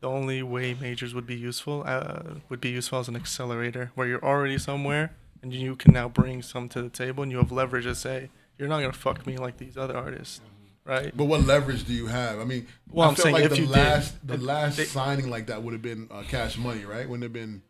the 0.00 0.08
only 0.08 0.42
way 0.42 0.72
majors 0.80 1.14
would 1.14 1.26
be 1.26 1.34
useful 1.34 1.82
uh, 1.86 2.22
would 2.48 2.60
be 2.60 2.70
useful 2.70 3.00
as 3.00 3.08
an 3.08 3.16
accelerator, 3.16 3.90
where 3.94 4.06
you're 4.06 4.24
already 4.24 4.56
somewhere 4.58 5.12
and 5.42 5.52
you 5.52 5.76
can 5.76 5.92
now 5.92 6.08
bring 6.08 6.40
some 6.40 6.70
to 6.70 6.80
the 6.80 6.88
table, 6.88 7.22
and 7.22 7.30
you 7.30 7.36
have 7.36 7.52
leverage 7.52 7.84
to 7.84 7.94
say, 7.94 8.30
you're 8.58 8.68
not 8.68 8.80
gonna 8.80 8.92
fuck 8.92 9.26
me 9.26 9.36
like 9.36 9.56
these 9.56 9.76
other 9.76 9.96
artists, 9.96 10.40
right? 10.84 11.16
But 11.16 11.24
what 11.24 11.44
leverage 11.46 11.84
do 11.84 11.92
you 11.92 12.06
have? 12.06 12.38
I 12.40 12.44
mean, 12.44 12.66
Well, 12.90 13.06
I 13.06 13.10
I'm 13.10 13.14
feel 13.16 13.22
saying 13.24 13.34
like 13.34 13.44
if 13.44 13.50
the 13.50 13.56
you 13.58 13.66
did, 13.66 13.70
last 13.72 14.26
the 14.26 14.34
if 14.34 14.42
last 14.42 14.76
they- 14.76 14.84
signing 14.84 15.30
like 15.30 15.46
that 15.46 15.62
would 15.62 15.72
have 15.72 15.82
been 15.82 16.08
uh, 16.10 16.22
Cash 16.28 16.56
Money, 16.58 16.84
right? 16.84 17.08
Wouldn't 17.08 17.22
have 17.24 17.32
been 17.32 17.62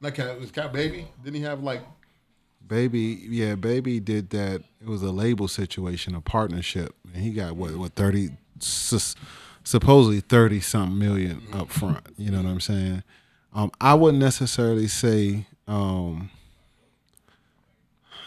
not 0.00 0.14
Cash. 0.14 0.38
Was 0.38 0.50
Cat 0.50 0.72
Baby? 0.72 1.08
Didn't 1.24 1.36
he 1.36 1.42
have 1.42 1.62
like? 1.62 1.82
Baby, 2.66 3.20
yeah, 3.28 3.54
baby 3.54 4.00
did 4.00 4.30
that. 4.30 4.62
It 4.80 4.88
was 4.88 5.00
a 5.02 5.12
label 5.12 5.46
situation, 5.46 6.16
a 6.16 6.20
partnership, 6.20 6.96
and 7.14 7.22
he 7.22 7.30
got 7.30 7.54
what 7.56 7.76
what 7.76 7.92
thirty, 7.94 8.30
supposedly 9.64 10.20
thirty 10.20 10.60
something 10.60 10.98
million 10.98 11.42
up 11.52 11.70
front. 11.70 12.00
You 12.16 12.30
know 12.30 12.42
what 12.42 12.48
I'm 12.50 12.60
saying? 12.60 13.02
Um, 13.54 13.70
I 13.80 13.94
wouldn't 13.94 14.22
necessarily 14.22 14.88
say. 14.88 15.46
Um, 15.68 16.30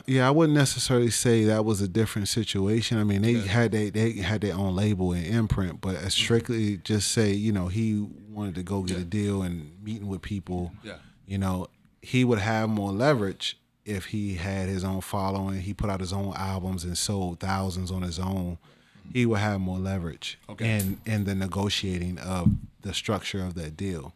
yeah, 0.05 0.27
I 0.27 0.31
wouldn't 0.31 0.57
necessarily 0.57 1.09
say 1.09 1.43
that 1.45 1.65
was 1.65 1.81
a 1.81 1.87
different 1.87 2.27
situation. 2.27 2.97
I 2.97 3.03
mean, 3.03 3.21
they 3.21 3.33
had 3.33 3.71
they 3.71 3.89
they 3.89 4.13
had 4.13 4.41
their 4.41 4.55
own 4.55 4.75
label 4.75 5.13
and 5.13 5.25
imprint, 5.25 5.81
but 5.81 5.95
as 5.95 6.01
mm-hmm. 6.01 6.09
strictly 6.09 6.77
just 6.77 7.11
say, 7.11 7.31
you 7.33 7.51
know, 7.51 7.67
he 7.67 8.07
wanted 8.29 8.55
to 8.55 8.63
go 8.63 8.83
get 8.83 8.97
a 8.97 9.03
deal 9.03 9.41
and 9.41 9.71
meeting 9.83 10.07
with 10.07 10.21
people. 10.21 10.71
Yeah. 10.83 10.97
You 11.25 11.37
know, 11.37 11.67
he 12.01 12.23
would 12.23 12.39
have 12.39 12.69
more 12.69 12.91
leverage 12.91 13.57
if 13.85 14.05
he 14.05 14.35
had 14.35 14.69
his 14.69 14.83
own 14.83 15.01
following. 15.01 15.61
He 15.61 15.73
put 15.73 15.89
out 15.89 15.99
his 15.99 16.13
own 16.13 16.33
albums 16.35 16.83
and 16.83 16.97
sold 16.97 17.39
thousands 17.39 17.91
on 17.91 18.01
his 18.01 18.19
own. 18.19 18.57
Mm-hmm. 18.57 19.09
He 19.13 19.25
would 19.25 19.39
have 19.39 19.59
more 19.59 19.79
leverage 19.79 20.39
Okay. 20.49 20.77
in 20.77 21.01
in 21.05 21.25
the 21.25 21.35
negotiating 21.35 22.17
of 22.19 22.51
the 22.81 22.93
structure 22.93 23.43
of 23.43 23.55
that 23.55 23.75
deal. 23.75 24.13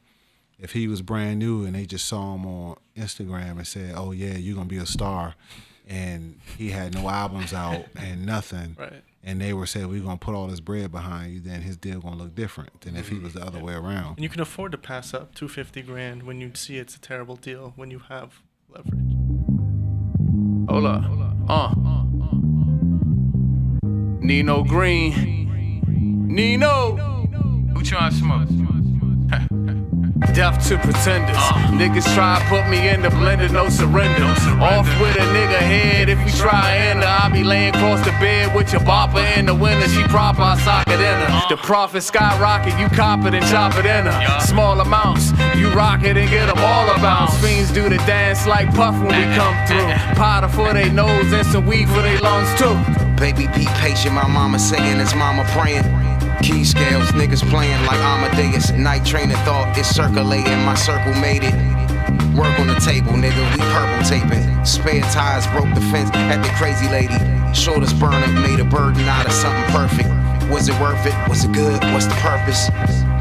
If 0.60 0.72
he 0.72 0.88
was 0.88 1.02
brand 1.02 1.40
new 1.40 1.66
and 1.66 1.76
they 1.76 1.86
just 1.86 2.06
saw 2.06 2.36
him 2.36 2.46
on 2.46 2.78
Instagram 2.96 3.58
and 3.58 3.68
said, 3.68 3.94
"Oh 3.98 4.12
yeah, 4.12 4.38
you're 4.38 4.56
gonna 4.56 4.70
be 4.70 4.78
a 4.78 4.86
star," 4.86 5.36
and 5.88 6.40
he 6.58 6.70
had 6.72 6.94
no 6.94 7.10
albums 7.10 7.54
out 7.54 7.86
and 7.96 8.26
nothing, 8.26 8.76
Right. 8.80 9.04
and 9.24 9.42
they 9.42 9.54
were 9.54 9.66
saying, 9.66 9.90
"We're 9.90 10.02
gonna 10.04 10.18
put 10.18 10.34
all 10.36 10.48
this 10.48 10.60
bread 10.60 10.92
behind 10.92 11.34
you," 11.34 11.40
then 11.40 11.62
his 11.62 11.76
deal 11.78 12.00
gonna 12.00 12.16
look 12.16 12.36
different 12.36 12.82
than 12.82 12.96
if 12.96 13.10
he 13.10 13.16
Mm-hmm. 13.16 13.24
was 13.26 13.34
the 13.34 13.46
other 13.46 13.60
way 13.60 13.74
around. 13.74 14.16
And 14.18 14.24
you 14.24 14.30
can 14.30 14.42
afford 14.42 14.72
to 14.74 14.78
pass 14.78 15.14
up 15.14 15.36
250 15.36 15.82
grand 15.82 16.24
when 16.24 16.40
you 16.42 16.52
see 16.56 16.78
it's 16.78 16.96
a 16.96 17.02
terrible 17.02 17.36
deal 17.36 17.74
when 17.76 17.92
you 17.92 18.00
have 18.10 18.42
leverage. 18.70 19.00
Hola. 20.70 21.02
Hola. 21.02 21.36
Uh. 21.50 21.74
Nino 24.22 24.64
Green. 24.64 26.28
Nino. 26.28 26.96
Who 27.76 27.84
trying 27.84 28.12
to 28.12 28.18
smoke? 28.18 28.48
Death 30.34 30.68
to 30.70 30.78
pretenders. 30.78 31.38
Niggas 31.76 32.08
try 32.16 32.40
to 32.40 32.46
put 32.50 32.68
me 32.70 32.90
in 32.90 33.02
the 33.02 33.10
blender, 33.10 33.52
no 33.52 33.70
surrender. 33.70 34.26
Off 34.62 34.88
with 35.02 35.16
a 35.16 35.26
nigga 35.36 35.60
head 35.60 36.10
if 36.10 36.24
we 36.24 36.32
try 36.32 36.72
and. 36.72 37.04
I 37.04 37.30
be 37.30 37.44
laying 37.44 37.76
across 37.76 38.04
the 38.06 38.12
bed 38.12 38.56
with 38.56 38.72
your 38.72 38.82
bopper 38.82 39.24
in 39.38 39.46
the 39.46 39.54
winter. 39.54 39.88
She 39.90 40.04
proper, 40.04 40.42
I 40.42 40.58
sock 40.60 40.88
it 40.88 41.00
in 41.00 41.00
her. 41.00 41.42
The 41.50 41.58
profit 41.58 42.04
skyrocket, 42.04 42.80
you 42.80 42.88
cop 42.90 43.26
it 43.26 43.34
and 43.34 43.46
chop 43.46 43.76
it 43.76 43.86
in 43.86 44.06
her. 44.06 44.40
Small 44.42 44.80
amounts, 44.80 45.32
you 45.56 45.70
rock 45.72 46.04
it 46.04 46.18
and 46.18 46.30
get 46.30 46.48
them 46.48 46.58
all 46.60 46.90
about. 46.96 47.34
Fiends 47.42 47.72
do 47.72 47.90
the 47.90 47.98
dance 48.06 48.48
like 48.48 48.74
Puff 48.74 48.96
when 48.96 49.16
we 49.16 49.36
come 49.36 49.56
through. 49.68 49.88
Powder 50.16 50.48
for 50.48 50.74
they 50.74 50.90
nose 50.90 51.32
and 51.34 51.46
some 51.48 51.66
weed 51.66 51.88
for 51.90 52.02
they 52.02 52.18
lungs 52.20 52.50
too. 52.60 52.76
Baby, 53.20 53.48
be 53.56 53.66
patient, 53.80 54.16
my 54.16 54.28
mama 54.28 54.60
saying 54.60 55.00
it's 55.00 55.14
mama 55.16 55.46
praying. 55.50 56.13
Key 56.44 56.66
scales, 56.66 57.08
niggas 57.14 57.40
playing 57.50 57.80
like 57.86 58.00
Amadeus. 58.00 58.72
Night 58.72 59.06
train 59.06 59.32
of 59.32 59.38
thought 59.48 59.78
is 59.78 59.88
circulating, 59.88 60.60
my 60.66 60.76
circle 60.76 61.14
made 61.22 61.42
it. 61.42 61.56
Work 62.36 62.60
on 62.60 62.68
the 62.68 62.76
table, 62.84 63.14
nigga, 63.14 63.40
we 63.56 63.64
purple 63.72 64.04
taping. 64.04 64.44
Spare 64.66 65.00
tires 65.16 65.48
broke 65.56 65.74
the 65.74 65.80
fence 65.88 66.12
at 66.12 66.44
the 66.44 66.50
crazy 66.60 66.90
lady. 66.92 67.16
Shoulders 67.56 67.94
burner 67.94 68.28
made 68.44 68.60
a 68.60 68.66
burden 68.66 69.08
out 69.08 69.26
of 69.26 69.32
something 69.32 69.64
perfect. 69.72 70.10
Was 70.52 70.68
it 70.68 70.76
worth 70.82 71.06
it? 71.06 71.16
Was 71.30 71.46
it 71.46 71.54
good? 71.54 71.82
What's 71.96 72.08
the 72.08 72.20
purpose? 72.20 72.68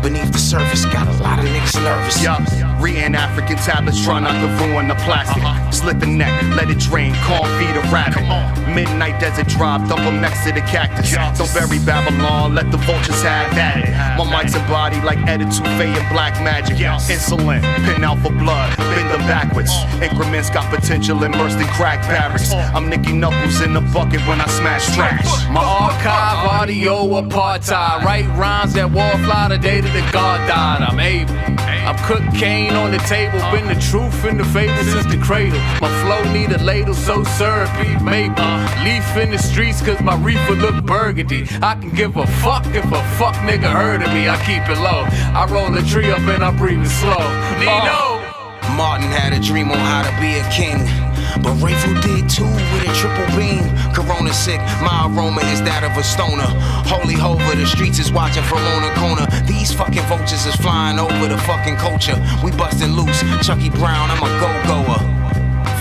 Beneath 0.03 0.33
the 0.33 0.43
surface, 0.43 0.85
got 0.87 1.07
a 1.07 1.23
lot 1.23 1.39
of 1.39 1.45
niggas 1.45 1.79
nervous. 1.79 2.21
Yup, 2.21 2.43
reading 2.83 3.15
African 3.15 3.57
tablets, 3.57 4.03
try 4.03 4.19
not 4.19 4.35
to 4.43 4.67
ruin 4.67 4.89
the 4.89 4.97
plastic. 5.07 5.43
Slit 5.73 6.01
the 6.01 6.07
neck, 6.07 6.33
let 6.57 6.69
it 6.69 6.79
drain, 6.81 7.15
corn 7.25 7.49
feed 7.59 7.77
a 7.77 7.83
rabbit. 7.95 8.27
Midnight 8.75 9.21
desert 9.21 9.47
drive, 9.49 9.89
dump 9.89 10.01
'em 10.01 10.21
next 10.21 10.45
to 10.45 10.53
the 10.53 10.61
cactus. 10.63 11.13
Don't 11.39 11.55
bury 11.55 11.79
Babylon, 11.79 12.55
let 12.55 12.71
the 12.73 12.79
vultures 12.79 13.23
have 13.23 13.57
at 13.57 13.77
it. 13.79 13.91
My 14.19 14.25
mic's 14.43 14.55
embodied 14.55 15.05
like 15.05 15.19
Edit 15.29 15.51
Touffet 15.53 15.97
and 15.97 16.09
Black 16.11 16.35
Magic. 16.43 16.77
Insulin, 16.77 17.63
pin 17.85 18.03
out 18.05 18.19
for 18.19 18.33
blood, 18.33 18.77
bend 18.77 19.11
them 19.11 19.25
backwards. 19.29 19.73
Increments 20.03 20.51
got 20.51 20.69
potential 20.71 21.23
immersed 21.23 21.59
in 21.59 21.69
crack 21.69 22.03
barracks. 22.09 22.53
I'm 22.53 22.89
Nicky 22.89 23.13
Knuckles 23.13 23.61
in 23.61 23.75
the 23.75 23.81
bucket 23.81 24.27
when 24.27 24.41
I 24.41 24.47
smash 24.49 24.93
trash. 24.97 25.27
My 25.51 25.63
archive 25.63 26.39
audio 26.61 27.07
apartheid. 27.21 28.03
Write 28.05 28.29
rhymes 28.37 28.73
that 28.75 28.91
wall 28.91 29.17
fly 29.19 29.49
the 29.49 29.59
day 29.59 29.81
that 29.81 29.93
the 29.93 30.05
God 30.13 30.49
died. 30.49 30.83
I'm 30.83 30.99
able. 30.99 31.37
I'm 31.89 31.97
cocaine 32.07 32.72
on 32.77 32.91
the 32.91 32.99
table. 32.99 33.39
Been 33.51 33.67
the 33.67 33.81
truth 33.81 34.25
in 34.25 34.39
the 34.39 34.45
fable 34.45 34.83
since 34.85 35.07
the 35.07 35.19
cradle. 35.19 35.59
My 35.81 35.91
flow 36.03 36.23
need 36.33 36.53
a 36.53 36.59
ladle, 36.63 36.95
so 36.95 37.25
syrupy. 37.25 37.97
Maple. 38.03 38.45
Leaf 38.85 39.17
in 39.17 39.31
the 39.31 39.39
streets 39.39 39.81
cause 39.81 40.01
my 40.01 40.17
reefer 40.17 40.55
look 40.55 40.85
burgundy. 40.85 41.47
I 41.63 41.75
can 41.75 41.91
give 41.91 42.17
a 42.17 42.27
fuck 42.27 42.67
if 42.67 42.85
a 42.85 43.03
fuck 43.19 43.35
nigga 43.47 43.71
heard 43.71 44.03
of 44.03 44.13
me. 44.13 44.29
I 44.29 44.37
keep 44.45 44.69
it 44.69 44.81
low. 44.81 45.05
I 45.35 45.47
roll 45.51 45.77
a 45.77 45.83
tree 45.83 46.11
up 46.11 46.21
and 46.21 46.45
I'm 46.45 46.57
breathing 46.57 46.87
slow. 46.87 47.23
Nino! 47.59 48.21
Martin 48.77 49.09
had 49.09 49.33
a 49.33 49.41
dream 49.41 49.71
on 49.71 49.79
how 49.79 50.03
to 50.03 50.21
be 50.21 50.39
a 50.39 50.45
king. 50.51 51.02
But 51.43 51.59
Rayful 51.59 52.01
did 52.03 52.31
too 52.31 52.47
with 52.47 52.89
a 52.89 52.93
triple 52.95 53.27
beam. 53.37 53.67
Corona 53.93 54.33
sick, 54.33 54.61
my 54.81 55.11
aroma 55.11 55.43
is 55.53 55.61
that 55.63 55.83
of 55.83 55.97
a 55.99 56.05
stoner. 56.05 56.47
Holy 56.87 57.15
hover, 57.15 57.57
the 57.57 57.67
streets 57.67 57.99
is 57.99 58.13
watching 58.13 58.45
from 58.45 58.63
on 58.75 58.85
a 58.85 58.95
corner. 58.95 59.27
These 59.47 59.73
fucking 59.75 60.07
vultures 60.07 60.47
is 60.47 60.57
flying 60.57 60.99
over 60.99 61.29
the 61.29 61.39
fucking 61.39 61.77
culture. 61.77 62.17
We 62.45 62.53
busting 62.53 62.93
loose, 62.93 63.21
Chucky 63.45 63.71
Brown, 63.71 64.11
I'm 64.11 64.23
a 64.23 64.31
go-goer. 64.41 65.12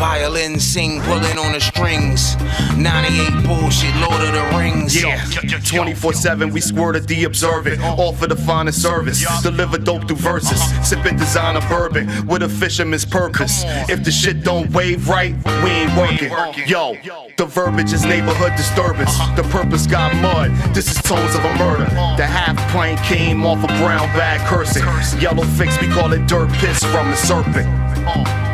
Violin 0.01 0.59
sing, 0.59 0.99
pulling 1.01 1.37
on 1.37 1.53
the 1.53 1.59
strings. 1.59 2.35
98 2.75 3.45
bullshit, 3.45 3.95
Lord 3.97 4.19
of 4.19 4.33
the 4.33 4.57
Rings. 4.57 4.99
Yeah, 4.99 5.23
24 5.63 6.13
7, 6.13 6.51
we 6.51 6.59
squirted 6.59 7.07
the 7.07 7.25
observant. 7.25 7.79
All 7.83 8.11
for 8.11 8.25
the 8.25 8.35
finest 8.35 8.81
service. 8.81 9.23
Deliver 9.43 9.77
dope 9.77 10.07
through 10.07 10.15
verses. 10.15 10.59
Uh-huh. 10.59 10.81
Sipping 10.81 11.17
designer 11.17 11.61
bourbon 11.69 12.25
with 12.25 12.41
a 12.41 12.49
fisherman's 12.49 13.05
purpose. 13.05 13.61
If 13.89 14.03
the 14.03 14.09
shit 14.09 14.43
don't 14.43 14.71
wave 14.71 15.07
right, 15.07 15.35
we 15.63 15.69
ain't 15.69 15.95
working. 15.95 16.31
Yo, 16.67 16.95
the 17.37 17.45
verbiage 17.45 17.93
is 17.93 18.03
neighborhood 18.03 18.53
disturbance. 18.57 19.11
Uh-huh. 19.11 19.35
The 19.35 19.43
purpose 19.49 19.85
got 19.85 20.15
mud. 20.15 20.49
This 20.73 20.89
is 20.89 20.99
tones 21.03 21.35
of 21.35 21.45
a 21.45 21.55
murder. 21.59 21.85
The 22.17 22.25
half 22.25 22.57
plane 22.71 22.97
came 23.05 23.45
off 23.45 23.63
a 23.63 23.67
brown 23.67 24.07
bag 24.17 24.41
cursing. 24.47 24.81
Yellow 25.21 25.43
fix, 25.43 25.79
we 25.79 25.87
call 25.89 26.11
it 26.11 26.25
dirt 26.25 26.49
piss 26.53 26.83
from 26.85 27.11
the 27.11 27.17
serpent. 27.17 28.50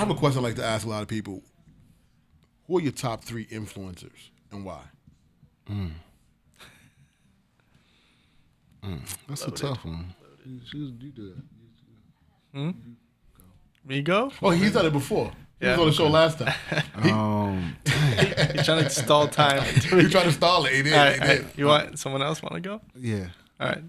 I 0.00 0.04
have 0.04 0.10
a 0.10 0.14
question 0.14 0.42
I 0.42 0.48
like 0.48 0.56
to 0.56 0.64
ask 0.64 0.86
a 0.86 0.88
lot 0.88 1.02
of 1.02 1.08
people. 1.08 1.42
Who 2.66 2.78
are 2.78 2.80
your 2.80 2.90
top 2.90 3.22
three 3.22 3.44
influencers 3.44 4.30
and 4.50 4.64
why? 4.64 4.80
Mm. 5.70 5.90
Mm, 8.82 9.16
that's 9.28 9.44
a 9.44 9.50
tough 9.50 9.84
one. 9.84 10.14
You, 10.46 10.60
you, 10.72 10.84
you 11.00 11.10
do 11.10 11.34
that. 11.34 12.58
Hmm? 12.58 12.70
Me 13.84 14.00
go? 14.00 14.32
Oh, 14.40 14.48
he's 14.48 14.72
done 14.72 14.86
it 14.86 14.92
before. 14.94 15.32
He 15.60 15.66
was 15.66 15.78
on 15.78 15.86
the 15.88 15.92
show 15.92 16.08
last 16.08 16.38
time. 16.38 16.54
Um, 16.94 17.76
He's 17.84 18.64
trying 18.64 18.84
to 18.84 18.88
stall 18.88 19.28
time. 19.28 19.62
you're 19.90 20.08
trying 20.08 20.24
to 20.24 20.32
stall 20.32 20.64
it. 20.64 20.72
He 20.72 20.82
did. 20.82 20.92
Right, 20.94 21.20
all 21.20 21.28
right. 21.28 21.44
You 21.58 21.66
want 21.66 21.98
someone 21.98 22.22
else 22.22 22.42
want 22.42 22.54
to 22.54 22.60
go? 22.60 22.80
yeah. 22.96 23.26
All 23.60 23.68
right. 23.68 23.82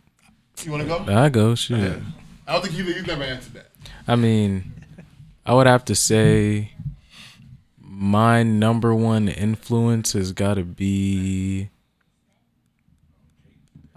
You 0.64 0.72
want 0.72 0.84
to 0.84 0.90
go? 0.90 1.06
I 1.08 1.30
go 1.30 1.56
shit. 1.56 2.02
I 2.46 2.52
don't 2.54 2.66
think 2.66 2.78
you, 2.78 2.84
you've 2.84 3.08
never 3.08 3.24
answered 3.24 3.54
that. 3.54 3.72
I 4.10 4.18
mean, 4.18 4.74
I 5.46 5.54
would 5.54 5.68
have 5.68 5.86
to 5.86 5.96
say 5.96 6.72
my 7.80 8.44
number 8.44 8.94
one 8.96 9.28
influence 9.28 10.14
has 10.14 10.32
got 10.34 10.56
to 10.56 10.64
be. 10.64 11.70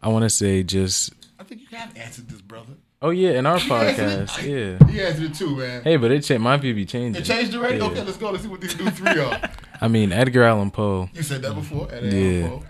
I 0.03 0.09
want 0.09 0.25
to 0.25 0.31
say 0.31 0.63
just. 0.63 1.13
I 1.39 1.45
think 1.45 1.63
you 1.71 1.77
have 1.77 1.97
answered 1.97 2.29
this, 2.29 2.41
brother. 2.41 2.75
Oh 3.03 3.11
yeah, 3.11 3.31
in 3.33 3.45
our 3.47 3.57
it. 3.59 3.63
podcast, 3.63 4.43
yeah. 4.43 4.87
He 4.91 5.01
answered 5.03 5.25
it 5.31 5.35
too, 5.35 5.57
man. 5.57 5.83
Hey, 5.83 5.97
but 5.97 6.11
it 6.11 6.23
cha- 6.23 6.39
my 6.39 6.57
view 6.57 6.75
be 6.75 6.87
changing. 6.87 7.21
It 7.21 7.25
changed 7.27 7.55
already? 7.55 7.77
Yeah. 7.79 7.85
Okay, 7.87 8.03
let's 8.03 8.17
go. 8.17 8.31
Let's 8.31 8.43
see 8.45 8.49
what 8.49 8.61
these 8.61 8.79
new 8.79 8.91
three 8.91 9.21
are. 9.21 9.41
I 9.81 9.89
mean, 9.89 10.13
Edgar 10.13 10.45
Allan 10.45 10.71
Poe. 10.71 11.11
You 11.13 11.23
said 11.23 11.43
that 11.43 11.55
before. 11.55 11.91
At 11.93 12.05
Yeah. 12.05 12.49
Poe. 12.49 12.63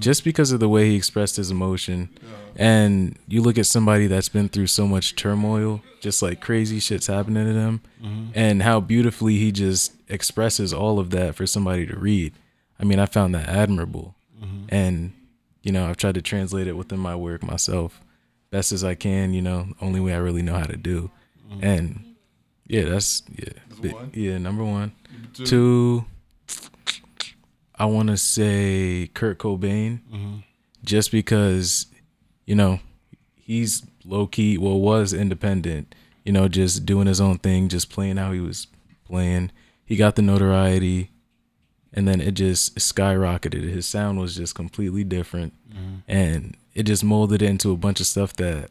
just 0.00 0.24
because 0.24 0.52
of 0.52 0.60
the 0.60 0.68
way 0.68 0.90
he 0.90 0.96
expressed 0.96 1.36
his 1.36 1.50
emotion. 1.50 2.10
And 2.60 3.16
you 3.28 3.40
look 3.40 3.56
at 3.56 3.66
somebody 3.66 4.08
that's 4.08 4.28
been 4.28 4.48
through 4.48 4.66
so 4.66 4.86
much 4.86 5.14
turmoil, 5.14 5.80
just 6.00 6.20
like 6.22 6.40
crazy 6.40 6.80
shit's 6.80 7.06
happening 7.06 7.46
to 7.46 7.52
them, 7.52 7.80
and 8.34 8.62
how 8.62 8.80
beautifully 8.80 9.38
he 9.38 9.52
just 9.52 9.92
expresses 10.08 10.74
all 10.74 10.98
of 10.98 11.10
that 11.10 11.36
for 11.36 11.46
somebody 11.46 11.86
to 11.86 11.96
read. 11.96 12.32
I 12.80 12.84
mean, 12.84 12.98
I 12.98 13.06
found 13.06 13.34
that 13.34 13.48
admirable. 13.48 14.14
And, 14.70 15.12
you 15.62 15.72
know, 15.72 15.88
I've 15.88 15.96
tried 15.96 16.14
to 16.16 16.22
translate 16.22 16.66
it 16.66 16.76
within 16.76 16.98
my 16.98 17.14
work 17.16 17.42
myself 17.42 18.00
best 18.50 18.72
as 18.72 18.82
I 18.82 18.94
can, 18.94 19.32
you 19.34 19.42
know, 19.42 19.68
only 19.80 20.00
way 20.00 20.14
I 20.14 20.18
really 20.18 20.42
know 20.42 20.54
how 20.54 20.66
to 20.66 20.76
do. 20.76 21.10
And 21.60 22.16
yeah, 22.66 22.84
that's, 22.84 23.22
yeah. 23.36 23.52
Yeah, 24.12 24.38
number 24.38 24.64
one. 24.64 24.92
two. 25.32 25.44
Two, 25.44 26.04
I 27.76 27.84
want 27.86 28.08
to 28.08 28.16
say 28.16 29.10
Kurt 29.14 29.38
Cobain, 29.38 30.00
just 30.84 31.12
because, 31.12 31.86
you 32.48 32.54
know, 32.54 32.80
he's 33.34 33.84
low 34.06 34.26
key, 34.26 34.56
well, 34.56 34.80
was 34.80 35.12
independent, 35.12 35.94
you 36.24 36.32
know, 36.32 36.48
just 36.48 36.86
doing 36.86 37.06
his 37.06 37.20
own 37.20 37.36
thing, 37.36 37.68
just 37.68 37.90
playing 37.90 38.16
how 38.16 38.32
he 38.32 38.40
was 38.40 38.68
playing. 39.04 39.50
He 39.84 39.96
got 39.96 40.16
the 40.16 40.22
notoriety, 40.22 41.10
and 41.92 42.08
then 42.08 42.22
it 42.22 42.32
just 42.32 42.74
skyrocketed. 42.76 43.68
His 43.68 43.86
sound 43.86 44.18
was 44.18 44.34
just 44.34 44.54
completely 44.54 45.04
different, 45.04 45.52
and 46.08 46.56
it 46.74 46.84
just 46.84 47.04
molded 47.04 47.42
into 47.42 47.70
a 47.70 47.76
bunch 47.76 48.00
of 48.00 48.06
stuff 48.06 48.32
that 48.36 48.70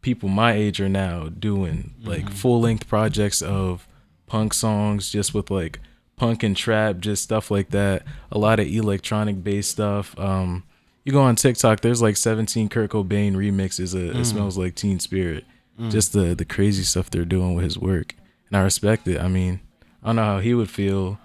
people 0.00 0.28
my 0.28 0.52
age 0.52 0.80
are 0.80 0.88
now 0.88 1.28
doing, 1.28 1.94
like 2.02 2.28
full 2.32 2.60
length 2.60 2.88
projects 2.88 3.40
of 3.40 3.86
punk 4.26 4.52
songs, 4.52 5.10
just 5.10 5.32
with 5.32 5.48
like 5.48 5.78
punk 6.16 6.42
and 6.42 6.56
trap, 6.56 6.98
just 6.98 7.22
stuff 7.22 7.52
like 7.52 7.70
that. 7.70 8.02
A 8.32 8.38
lot 8.38 8.58
of 8.58 8.66
electronic 8.66 9.44
based 9.44 9.70
stuff. 9.70 10.18
Um, 10.18 10.64
you 11.04 11.12
go 11.12 11.22
on 11.22 11.36
TikTok, 11.36 11.80
there's 11.80 12.02
like 12.02 12.16
17 12.16 12.68
Kurt 12.68 12.90
Cobain 12.90 13.34
remixes. 13.34 13.94
Of, 13.94 14.10
It 14.10 14.16
mm. 14.16 14.26
smells 14.26 14.58
like 14.58 14.74
Teen 14.74 15.00
Spirit. 15.00 15.44
Mm. 15.78 15.90
Just 15.90 16.12
the 16.12 16.34
the 16.34 16.44
crazy 16.44 16.82
stuff 16.82 17.10
they're 17.10 17.24
doing 17.24 17.54
with 17.54 17.64
his 17.64 17.78
work, 17.78 18.14
and 18.48 18.56
I 18.56 18.62
respect 18.62 19.08
it. 19.08 19.20
I 19.20 19.28
mean, 19.28 19.60
I 20.02 20.08
don't 20.08 20.16
know 20.16 20.24
how 20.24 20.38
he 20.40 20.54
would 20.54 20.70
feel. 20.70 21.18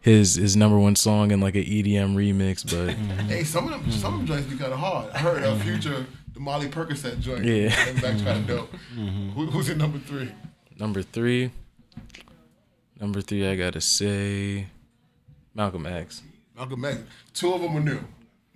His 0.00 0.34
his 0.34 0.56
number 0.56 0.78
one 0.78 0.96
song 0.96 1.30
in 1.30 1.40
like 1.40 1.54
an 1.54 1.62
EDM 1.62 2.16
remix, 2.16 2.64
but 2.64 2.96
mm-hmm. 2.96 3.28
Hey, 3.28 3.44
some 3.44 3.66
of 3.66 3.70
them, 3.70 3.84
mm. 3.84 3.92
some 3.92 4.14
of 4.14 4.20
them 4.20 4.26
joints 4.26 4.46
be 4.46 4.56
kind 4.56 4.72
of 4.72 4.78
hard. 4.78 5.12
I 5.12 5.18
heard 5.18 5.42
a 5.42 5.56
future, 5.60 6.06
the 6.32 6.40
Molly 6.40 6.68
Percocet 6.68 7.20
joint. 7.20 7.44
Yeah. 7.44 7.68
that's 7.68 8.02
actually 8.02 8.24
kind 8.24 8.38
of 8.38 8.46
dope. 8.46 8.72
Mm-hmm. 8.96 9.30
Who, 9.30 9.46
who's 9.46 9.68
in 9.68 9.78
number 9.78 9.98
three? 9.98 10.32
number 10.78 11.02
three, 11.02 11.52
number 13.00 13.20
three, 13.20 13.46
I 13.46 13.54
gotta 13.54 13.80
say, 13.80 14.66
Malcolm 15.54 15.86
X. 15.86 16.22
Malcolm 16.56 16.84
X. 16.84 16.98
Two 17.32 17.52
of 17.52 17.60
them 17.60 17.76
are 17.76 17.80
new. 17.80 18.00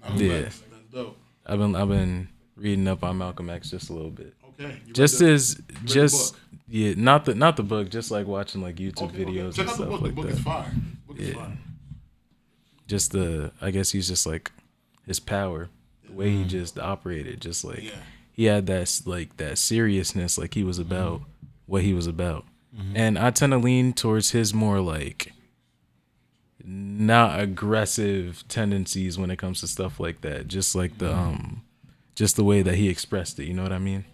Malcolm 0.08 0.26
Yeah. 0.26 0.32
X. 0.34 0.62
That's 0.70 0.82
dope. 0.92 1.16
I've 1.46 1.58
been 1.58 1.74
I've 1.76 1.88
been 1.88 2.28
reading 2.56 2.88
up 2.88 3.04
on 3.04 3.18
Malcolm 3.18 3.50
X 3.50 3.70
just 3.70 3.90
a 3.90 3.92
little 3.92 4.10
bit. 4.10 4.34
Okay. 4.60 4.80
Just 4.92 5.20
as 5.20 5.60
just 5.84 6.34
yeah, 6.68 6.94
not 6.96 7.24
the 7.26 7.34
not 7.34 7.56
the 7.56 7.62
book, 7.62 7.90
just 7.90 8.10
like 8.10 8.26
watching 8.26 8.62
like 8.62 8.76
YouTube 8.76 9.02
Okay, 9.10 9.22
okay. 9.22 9.32
videos 9.32 9.54
Check 9.56 9.66
and 9.66 9.70
out 9.70 9.76
the 9.78 9.84
stuff 9.84 9.88
book. 9.90 10.00
The 10.00 10.06
like 10.06 10.14
book 10.14 10.26
that. 10.26 10.32
is 10.32 10.40
fire. 10.40 10.72
Book 11.06 11.18
is 11.18 11.28
Yeah. 11.34 11.50
Just 12.86 13.12
the 13.12 13.52
I 13.60 13.70
guess 13.70 13.90
he's 13.90 14.08
just 14.08 14.26
like 14.26 14.50
his 15.06 15.20
power, 15.20 15.68
the 16.06 16.12
way 16.12 16.30
he 16.30 16.44
just 16.44 16.78
operated, 16.78 17.40
just 17.40 17.64
like 17.64 17.82
Yeah. 17.82 17.90
he 18.32 18.44
had 18.44 18.66
that 18.66 19.00
like 19.04 19.36
that 19.38 19.58
seriousness, 19.58 20.38
like 20.38 20.54
he 20.54 20.64
was 20.64 20.78
about 20.78 21.20
Mm-hmm. 21.20 21.30
what 21.66 21.82
he 21.82 21.92
was 21.92 22.06
about. 22.06 22.44
And 22.94 23.18
I 23.18 23.30
tend 23.30 23.52
to 23.52 23.58
lean 23.58 23.94
towards 23.94 24.32
his 24.32 24.52
more 24.52 24.80
like 24.80 25.32
not 26.68 27.38
aggressive 27.40 28.42
tendencies 28.48 29.16
when 29.18 29.30
it 29.30 29.36
comes 29.38 29.60
to 29.60 29.68
stuff 29.68 30.00
like 30.00 30.20
that. 30.22 30.48
Just 30.48 30.74
like 30.74 30.98
the 30.98 31.14
um 31.14 31.62
just 32.14 32.36
the 32.36 32.44
way 32.44 32.62
that 32.62 32.74
he 32.74 32.88
expressed 32.88 33.38
it, 33.38 33.44
you 33.44 33.54
know 33.54 33.62
what 33.62 33.72
I 33.72 33.78
mean? 33.78 34.04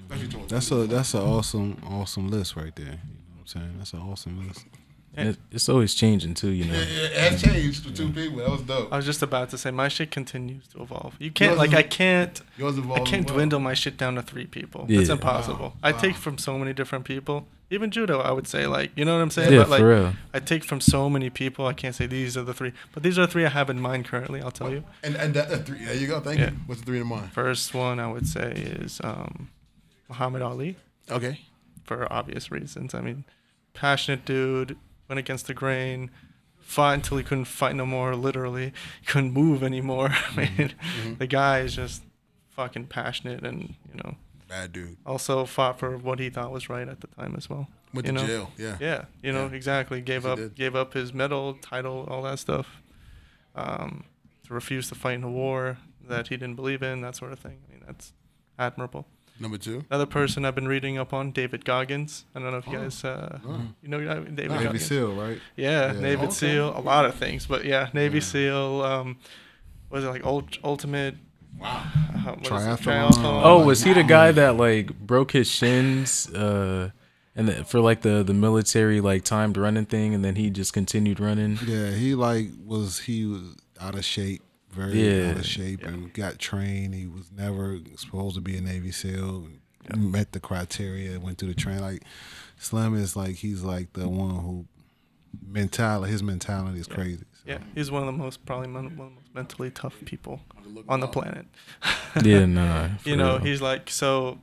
Especially 0.00 0.28
towards 0.28 0.50
That's 0.52 0.70
a 0.70 0.86
that's 0.86 1.14
an 1.14 1.20
awesome 1.22 1.78
awesome 1.88 2.28
list 2.28 2.56
right 2.56 2.74
there. 2.76 2.84
You 2.86 2.90
know 2.92 2.98
what 3.36 3.40
I'm 3.40 3.46
saying? 3.46 3.74
That's 3.78 3.92
an 3.92 4.00
awesome 4.00 4.46
list. 4.46 4.66
And 5.14 5.36
it's 5.50 5.68
always 5.68 5.94
changing 5.94 6.34
too, 6.34 6.50
you 6.50 6.64
know. 6.66 6.74
It, 6.78 6.88
it 6.88 7.12
has 7.32 7.42
changed 7.42 7.84
for 7.84 7.92
two 7.92 8.10
people. 8.12 8.38
That 8.38 8.50
was 8.50 8.62
dope. 8.62 8.92
I 8.92 8.96
was 8.96 9.04
just 9.06 9.20
about 9.20 9.50
to 9.50 9.58
say 9.58 9.72
my 9.72 9.88
shit 9.88 10.12
continues 10.12 10.68
to 10.68 10.82
evolve. 10.82 11.16
You 11.18 11.32
can't 11.32 11.52
Yours 11.52 11.58
like 11.58 11.70
is- 11.70 11.76
I 11.78 11.82
can't 11.82 12.40
Yours 12.56 12.78
I 12.78 13.00
can't 13.00 13.26
well. 13.26 13.34
dwindle 13.36 13.58
my 13.58 13.74
shit 13.74 13.96
down 13.96 14.14
to 14.14 14.22
three 14.22 14.46
people. 14.46 14.86
It's 14.88 15.08
Yeah. 15.08 15.14
impossible. 15.14 15.74
I 15.82 15.90
take 15.92 16.14
from 16.14 16.38
so 16.38 16.56
many 16.58 16.72
different 16.72 17.04
people. 17.04 17.48
Even 17.70 17.90
Judah, 17.90 18.16
I 18.16 18.30
would 18.32 18.46
say 18.46 18.66
like 18.66 18.90
you 18.96 19.04
know 19.04 19.14
what 19.16 19.22
I'm 19.22 19.30
saying. 19.30 19.52
Yeah, 19.52 19.60
but, 19.60 19.68
like, 19.70 19.80
for 19.80 19.88
real. 19.88 20.12
I 20.32 20.40
take 20.40 20.64
from 20.64 20.80
so 20.80 21.10
many 21.10 21.28
people. 21.28 21.66
I 21.66 21.74
can't 21.74 21.94
say 21.94 22.06
these 22.06 22.36
are 22.36 22.42
the 22.42 22.54
three, 22.54 22.72
but 22.92 23.02
these 23.02 23.18
are 23.18 23.26
the 23.26 23.32
three 23.32 23.44
I 23.44 23.50
have 23.50 23.68
in 23.68 23.78
mind 23.80 24.06
currently. 24.06 24.40
I'll 24.40 24.50
tell 24.50 24.70
you. 24.70 24.84
And 25.02 25.16
and 25.16 25.34
that, 25.34 25.50
that 25.50 25.66
three. 25.66 25.84
There 25.84 25.94
you 25.94 26.06
go. 26.06 26.20
Thank 26.20 26.38
Yeah. 26.40 26.50
you. 26.50 26.56
What's 26.66 26.80
the 26.80 26.86
three 26.86 27.00
in 27.00 27.06
mind? 27.06 27.32
First 27.32 27.74
one 27.74 28.00
I 28.00 28.10
would 28.10 28.26
say 28.26 28.52
is 28.52 29.00
um, 29.04 29.50
Muhammad 30.08 30.40
Ali 30.42 30.76
Okay. 31.10 31.40
for 31.84 32.10
obvious 32.10 32.50
reasons. 32.50 32.94
I 32.94 33.00
mean, 33.02 33.24
passionate 33.74 34.24
dude, 34.24 34.76
went 35.08 35.18
against 35.18 35.46
the 35.46 35.54
grain, 35.54 36.10
fought 36.60 36.94
until 36.94 37.18
he 37.18 37.24
couldn't 37.24 37.44
fight 37.46 37.74
no 37.76 37.84
more. 37.84 38.16
Literally, 38.16 38.72
he 39.00 39.06
couldn't 39.06 39.32
move 39.32 39.62
anymore. 39.62 40.08
I 40.36 40.36
mean, 40.58 40.74
the 41.18 41.26
guy 41.26 41.60
is 41.60 41.76
just 41.76 42.02
fucking 42.50 42.86
passionate 42.86 43.44
and 43.44 43.74
you 43.92 44.00
know 44.02 44.16
Bad 44.48 44.72
dude. 44.72 44.96
also 45.04 45.44
fought 45.44 45.78
for 45.78 45.96
what 45.98 46.18
he 46.18 46.30
thought 46.30 46.50
was 46.52 46.68
right 46.68 46.88
at 46.88 47.00
the 47.00 47.06
time 47.08 47.34
as 47.36 47.48
well. 47.50 47.68
Went 47.94 48.06
you 48.06 48.12
to 48.14 48.20
know? 48.20 48.26
jail. 48.26 48.50
Yeah. 48.56 48.76
Yeah, 48.80 49.04
you 49.22 49.32
know 49.32 49.46
Yeah. 49.46 49.54
exactly. 49.56 50.00
Gave 50.00 50.24
Yes, 50.24 50.38
up, 50.38 50.54
gave 50.54 50.74
up 50.76 50.94
his 50.94 51.12
medal, 51.14 51.54
title, 51.54 52.06
all 52.10 52.22
that 52.22 52.38
stuff. 52.38 52.80
Um, 53.54 54.04
to 54.46 54.54
refuse 54.54 54.88
to 54.88 54.94
fight 54.94 55.14
in 55.14 55.24
a 55.24 55.30
war 55.30 55.78
that 56.08 56.28
he 56.28 56.36
didn't 56.36 56.54
believe 56.56 56.82
in, 56.82 57.00
that 57.02 57.16
sort 57.16 57.32
of 57.32 57.38
thing. 57.38 57.58
I 57.68 57.72
mean, 57.72 57.82
that's 57.86 58.12
admirable. 58.58 59.06
Number 59.40 59.56
two. 59.58 59.84
Another 59.90 60.06
person 60.06 60.44
I've 60.44 60.54
been 60.54 60.66
reading 60.66 60.98
up 60.98 61.12
on, 61.12 61.30
David 61.30 61.64
Goggins. 61.64 62.24
I 62.34 62.40
don't 62.40 62.50
know 62.50 62.58
if 62.58 62.66
you 62.66 62.76
Oh. 62.78 62.82
guys, 62.82 63.04
uh, 63.04 63.38
Oh. 63.46 63.60
you 63.82 63.88
know 63.88 64.00
David 64.00 64.36
Navy 64.36 64.48
Goggins. 64.64 64.84
SEAL, 64.86 65.14
right? 65.14 65.40
Yeah, 65.56 65.92
Yeah. 65.92 66.00
Navy 66.00 66.22
Okay. 66.22 66.30
SEAL, 66.32 66.76
a 66.76 66.80
lot 66.80 67.04
of 67.04 67.14
things, 67.14 67.46
but 67.46 67.64
yeah, 67.64 67.88
Navy 67.92 68.20
SEAL. 68.20 68.82
Um, 68.82 69.18
was 69.90 70.04
it 70.04 70.08
like 70.08 70.24
ult- 70.24 70.58
ultimate? 70.64 71.14
Wow. 71.58 71.68
Uh, 71.68 72.32
what 72.32 72.38
is 72.40 72.46
it? 72.46 72.50
Triathlon. 72.50 72.78
Triathlon. 73.10 73.42
Oh, 73.44 73.64
was 73.64 73.82
he 73.82 73.92
the 73.92 74.02
guy 74.04 74.32
that 74.32 74.56
like 74.56 74.98
broke 74.98 75.32
his 75.32 75.48
shins 75.50 76.28
uh 76.30 76.90
and 77.34 77.48
the, 77.48 77.64
for 77.64 77.80
like 77.80 78.02
the 78.02 78.22
the 78.22 78.34
military 78.34 79.00
like 79.00 79.24
timed 79.24 79.56
running 79.56 79.86
thing 79.86 80.14
and 80.14 80.24
then 80.24 80.36
he 80.36 80.50
just 80.50 80.72
continued 80.72 81.20
running? 81.20 81.58
Yeah, 81.66 81.90
he 81.90 82.14
like 82.14 82.48
was 82.64 83.00
he 83.00 83.24
was 83.26 83.56
out 83.80 83.94
of 83.94 84.04
shape, 84.04 84.42
very 84.70 84.92
Yeah. 85.00 85.30
out 85.30 85.36
of 85.38 85.46
shape, 85.46 85.84
and 85.84 86.12
got 86.12 86.38
trained. 86.38 86.94
He 86.94 87.06
was 87.06 87.30
never 87.32 87.78
supposed 87.96 88.34
to 88.36 88.40
be 88.40 88.56
a 88.56 88.60
Navy 88.60 88.90
SEAL. 88.92 89.48
Met 89.96 90.32
the 90.32 90.40
criteria, 90.40 91.18
went 91.18 91.38
through 91.38 91.48
the 91.48 91.54
train. 91.54 91.80
Like 91.80 92.02
Slim 92.58 92.94
is 92.94 93.16
like 93.16 93.36
he's 93.36 93.62
like 93.62 93.92
the 93.94 94.08
one 94.08 94.30
who 94.36 94.66
mentality. 95.46 96.12
His 96.12 96.22
mentality 96.22 96.78
is 96.80 96.86
crazy. 96.86 97.24
So. 97.48 97.54
Yeah, 97.54 97.58
he's 97.74 97.90
one 97.90 98.02
of 98.02 98.06
the 98.06 98.12
most 98.12 98.44
probably 98.46 98.68
mon- 98.68 98.96
one 98.96 99.08
of 99.08 99.14
the 99.14 99.20
most 99.20 99.34
mentally 99.34 99.70
tough 99.70 99.96
people 100.04 100.40
on 100.88 101.00
the 101.00 101.08
planet. 101.08 101.46
Yeah, 102.24 102.46
nah. 102.46 102.88
for 102.98 103.08
you 103.08 103.16
know, 103.16 103.36
real. 103.36 103.44
he's 103.44 103.60
like 103.62 103.90
so. 103.90 104.38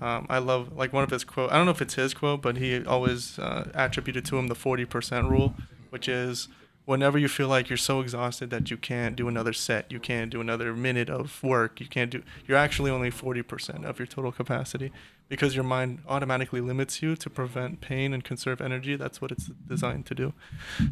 Um, 0.00 0.26
I 0.28 0.38
love 0.38 0.76
like 0.76 0.92
one 0.92 1.02
of 1.02 1.10
his 1.10 1.24
quote. 1.24 1.50
I 1.50 1.56
don't 1.56 1.64
know 1.64 1.72
if 1.72 1.82
it's 1.82 1.94
his 1.94 2.14
quote, 2.14 2.42
but 2.42 2.56
he 2.58 2.84
always 2.84 3.38
uh, 3.38 3.70
attributed 3.74 4.24
to 4.26 4.38
him 4.38 4.46
the 4.48 4.54
forty 4.54 4.84
percent 4.84 5.28
rule, 5.28 5.54
which 5.90 6.06
is 6.08 6.48
whenever 6.84 7.18
you 7.18 7.28
feel 7.28 7.48
like 7.48 7.68
you're 7.68 7.76
so 7.76 8.00
exhausted 8.00 8.50
that 8.50 8.70
you 8.70 8.76
can't 8.76 9.16
do 9.16 9.26
another 9.28 9.52
set, 9.52 9.90
you 9.90 9.98
can't 10.00 10.30
do 10.30 10.40
another 10.40 10.74
minute 10.74 11.10
of 11.10 11.42
work, 11.42 11.80
you 11.80 11.86
can't 11.86 12.10
do. 12.10 12.22
You're 12.46 12.58
actually 12.58 12.90
only 12.90 13.10
forty 13.10 13.42
percent 13.42 13.84
of 13.84 13.98
your 13.98 14.06
total 14.06 14.30
capacity, 14.32 14.92
because 15.28 15.54
your 15.54 15.64
mind 15.64 16.00
automatically 16.08 16.60
limits 16.60 17.02
you 17.02 17.14
to 17.16 17.28
prevent 17.30 17.80
pain 17.80 18.12
and 18.14 18.24
conserve 18.24 18.60
energy. 18.60 18.96
That's 18.96 19.20
what 19.20 19.30
it's 19.30 19.46
designed 19.46 20.06
to 20.06 20.14
do. 20.14 20.32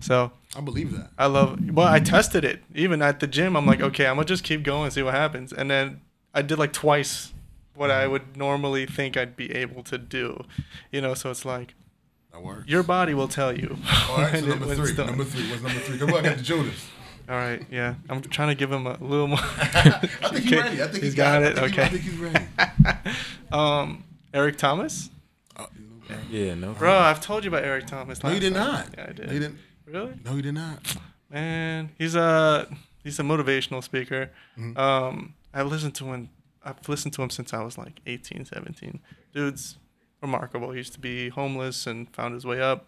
So 0.01 0.33
I 0.57 0.61
believe 0.61 0.93
that. 0.97 1.11
I 1.19 1.27
love. 1.27 1.59
Well, 1.73 1.89
I 1.89 2.01
tested 2.01 2.45
it 2.45 2.63
even 2.75 3.01
at 3.03 3.21
the 3.21 3.27
gym. 3.27 3.57
I'm 3.57 3.67
like, 3.67 3.81
okay, 3.81 4.07
I'm 4.07 4.17
gonna 4.17 4.27
just 4.27 4.45
keep 4.45 4.63
going 4.63 4.85
and 4.85 4.93
see 4.93 5.03
what 5.03 5.15
happens. 5.15 5.53
And 5.53 5.71
then 5.71 6.01
I 6.35 6.43
did 6.43 6.59
like 6.59 6.73
twice 6.73 7.33
what 7.75 7.91
I 7.91 8.07
would 8.07 8.37
normally 8.37 8.87
think 8.87 9.17
I'd 9.17 9.37
be 9.37 9.53
able 9.55 9.83
to 9.85 9.99
do. 9.99 10.45
You 10.93 11.01
know, 11.01 11.15
so 11.15 11.31
it's 11.31 11.45
like 11.45 11.75
That 12.33 12.43
works. 12.43 12.67
your 12.69 12.83
body 12.83 13.15
will 13.15 13.29
tell 13.29 13.57
you. 13.57 13.77
All 14.11 14.19
right, 14.19 14.39
so 14.41 14.47
number 14.47 14.75
three. 14.75 14.95
Number 14.95 15.25
three. 15.25 15.51
What's 15.51 15.63
number 15.63 15.79
three? 15.81 15.99
Good 15.99 16.11
luck 16.11 16.25
at 16.25 16.39
the 16.39 16.43
Judas. 16.43 16.87
All 17.29 17.35
right, 17.35 17.65
yeah. 17.73 17.95
I'm 18.09 18.23
trying 18.23 18.49
to 18.49 18.55
give 18.55 18.71
him 18.71 18.87
a 18.87 18.97
little 18.99 19.27
more. 19.27 19.39
I 19.43 19.99
think 20.31 20.45
he's 20.45 20.53
Okay, 20.53 20.61
ready. 20.63 20.83
I 20.83 20.87
think 20.87 21.03
he's 21.05 21.15
got 21.17 21.43
it. 21.43 21.59
I 21.59 21.63
think 21.69 21.75
he- 21.75 21.83
I 21.83 21.89
think 21.89 22.03
he's 22.03 22.19
ready. 22.19 22.47
Um, 23.51 24.05
Eric 24.37 24.59
Thomas. 24.59 25.11
Yeah, 26.31 26.55
no. 26.55 26.73
Bro, 26.75 26.93
I've 26.93 27.21
told 27.21 27.45
you 27.45 27.49
about 27.51 27.65
Eric 27.65 27.87
Thomas. 27.87 28.23
No, 28.23 28.31
you 28.31 28.39
did 28.39 28.55
time. 28.55 28.67
not. 28.67 28.89
Yeah, 28.97 29.07
I 29.09 29.13
did. 29.13 29.33
You 29.33 29.41
didn't. 29.41 29.59
Really? 29.87 30.15
No, 30.25 30.35
you 30.35 30.43
did 30.43 30.55
not. 30.55 30.97
Man, 31.31 31.91
he's 31.99 32.15
a 32.15 32.69
he's 33.03 33.19
a 33.19 33.23
motivational 33.23 33.83
speaker. 33.83 34.31
Mm-hmm. 34.59 34.77
Um, 34.79 35.35
I've 35.55 35.67
listened 35.67 35.95
to 35.97 36.05
him. 36.13 36.29
I've 36.63 36.89
listened 36.89 37.15
to 37.15 37.23
him 37.23 37.31
since 37.31 37.55
I 37.55 37.63
was 37.63 37.79
like 37.79 38.01
18, 38.07 38.45
17. 38.45 39.01
Dude's 39.33 39.79
remarkable. 40.21 40.71
He 40.73 40.79
used 40.79 40.93
to 40.95 41.01
be 41.01 41.29
homeless 41.29 41.87
and 41.87 42.13
found 42.15 42.35
his 42.35 42.45
way 42.45 42.61
up. 42.61 42.87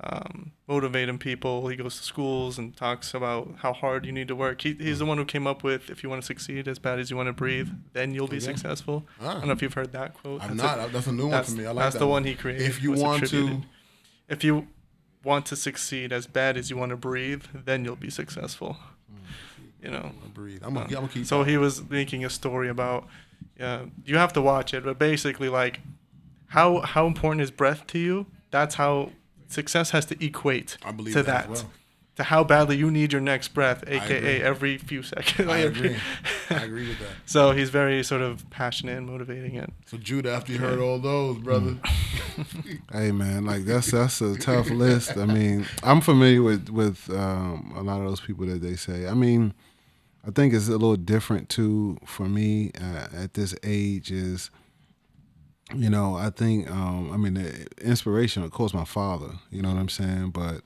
Um, 0.00 0.50
motivating 0.66 1.18
people. 1.18 1.68
He 1.68 1.76
goes 1.76 1.96
to 1.96 2.02
schools 2.02 2.58
and 2.58 2.76
talks 2.76 3.14
about 3.14 3.54
how 3.58 3.72
hard 3.72 4.04
you 4.04 4.12
need 4.12 4.26
to 4.28 4.34
work. 4.34 4.60
He, 4.60 4.72
he's 4.74 4.98
the 4.98 5.06
one 5.06 5.18
who 5.18 5.24
came 5.24 5.46
up 5.46 5.62
with 5.62 5.88
if 5.88 6.02
you 6.02 6.10
want 6.10 6.20
to 6.20 6.26
succeed 6.26 6.66
as 6.68 6.78
bad 6.80 6.98
as 6.98 7.10
you 7.10 7.16
want 7.16 7.28
to 7.28 7.32
breathe, 7.32 7.68
then 7.92 8.12
you'll 8.12 8.26
be 8.26 8.36
Okay. 8.36 8.46
successful. 8.46 9.06
I 9.20 9.24
Ah. 9.26 9.34
don't 9.34 9.46
know 9.46 9.52
if 9.52 9.62
you've 9.62 9.72
heard 9.74 9.92
that 9.92 10.12
quote. 10.14 10.42
I'm 10.42 10.56
That's 10.56 10.76
not. 10.76 10.88
a- 10.88 10.92
that's 10.92 11.06
a 11.06 11.12
new 11.12 11.28
one 11.28 11.44
for 11.44 11.52
me. 11.52 11.64
I 11.64 11.68
like 11.68 11.76
that. 11.76 11.82
that's 11.84 11.92
that 11.94 11.98
the 12.00 12.06
one. 12.08 12.24
he 12.24 12.34
created. 12.34 12.62
If 12.66 12.82
you 12.82 12.92
want 12.92 13.28
to, 13.28 13.62
if 14.28 14.42
you 14.42 14.66
want 15.22 15.46
to 15.46 15.56
succeed 15.56 16.12
as 16.12 16.26
bad 16.26 16.56
as 16.56 16.70
you 16.70 16.76
want 16.76 16.90
to 16.90 16.96
breathe, 16.96 17.44
then 17.54 17.84
you'll 17.84 17.96
be 17.96 18.10
successful. 18.10 18.76
You 19.82 19.90
know. 19.90 20.12
breathe. 20.34 20.62
I'm 20.64 20.74
gonna, 20.74 20.86
I'm 20.86 20.92
gonna 20.92 21.08
keep. 21.08 21.24
So 21.26 21.44
he 21.44 21.56
was 21.56 21.88
making 21.88 22.24
a 22.24 22.30
story 22.30 22.68
about. 22.68 23.06
Yeah, 23.58 23.84
you 24.04 24.16
have 24.16 24.32
to 24.32 24.42
watch 24.42 24.74
it, 24.74 24.82
but 24.82 24.98
basically, 24.98 25.48
like, 25.48 25.80
how 26.48 26.80
how 26.80 27.06
important 27.06 27.42
is 27.42 27.50
breath 27.52 27.86
to 27.88 27.98
you? 27.98 28.26
That's 28.50 28.74
how 28.74 29.12
success 29.54 29.90
has 29.90 30.04
to 30.06 30.24
equate 30.24 30.76
I 30.84 30.92
believe 30.92 31.14
to 31.14 31.22
that 31.22 31.48
that. 31.48 31.52
as 31.52 31.62
well. 31.62 31.72
To 32.16 32.22
how 32.22 32.44
badly 32.44 32.76
you 32.76 32.92
need 32.92 33.10
your 33.12 33.20
next 33.20 33.48
breath, 33.48 33.82
aka 33.88 34.40
every 34.40 34.78
few 34.78 35.02
seconds. 35.02 35.48
I 35.56 35.58
agree. 35.58 35.96
I 36.48 36.54
agree 36.68 36.86
with 36.88 37.00
that. 37.00 37.08
So 37.26 37.50
he's 37.50 37.70
very 37.70 38.04
sort 38.04 38.22
of 38.22 38.48
passionate 38.50 38.98
and 38.98 39.06
motivating 39.06 39.56
it. 39.56 39.68
So 39.86 39.96
Judah, 39.96 40.30
after 40.32 40.52
you 40.52 40.58
heard 40.58 40.78
all 40.78 41.00
those, 41.00 41.38
brother, 41.38 41.76
Hey 42.92 43.10
man, 43.10 43.44
like 43.44 43.64
that's 43.64 43.90
that's 43.90 44.20
a 44.20 44.36
tough 44.38 44.70
list. 44.70 45.16
I 45.16 45.26
mean, 45.26 45.66
I'm 45.82 46.00
familiar 46.00 46.40
with 46.42 46.68
with 46.68 47.10
um, 47.10 47.72
a 47.76 47.82
lot 47.82 48.00
of 48.00 48.06
those 48.06 48.20
people 48.20 48.46
that 48.46 48.62
they 48.62 48.76
say. 48.76 49.08
I 49.08 49.14
mean, 49.14 49.52
I 50.24 50.30
think 50.30 50.54
it's 50.54 50.68
a 50.68 50.72
little 50.72 50.96
different 50.96 51.48
too 51.48 51.98
for 52.06 52.26
me 52.28 52.70
uh, 52.80 53.08
at 53.12 53.34
this 53.34 53.56
age. 53.64 54.12
Is 54.12 54.50
you 55.74 55.88
know, 55.88 56.16
I 56.16 56.30
think 56.30 56.70
um, 56.70 57.12
I 57.12 57.16
mean 57.16 57.34
the 57.34 57.66
inspiration, 57.80 58.42
of 58.42 58.50
course, 58.50 58.74
my 58.74 58.84
father. 58.84 59.30
You 59.50 59.62
know 59.62 59.70
what 59.70 59.78
I'm 59.78 59.88
saying, 59.88 60.30
but. 60.30 60.62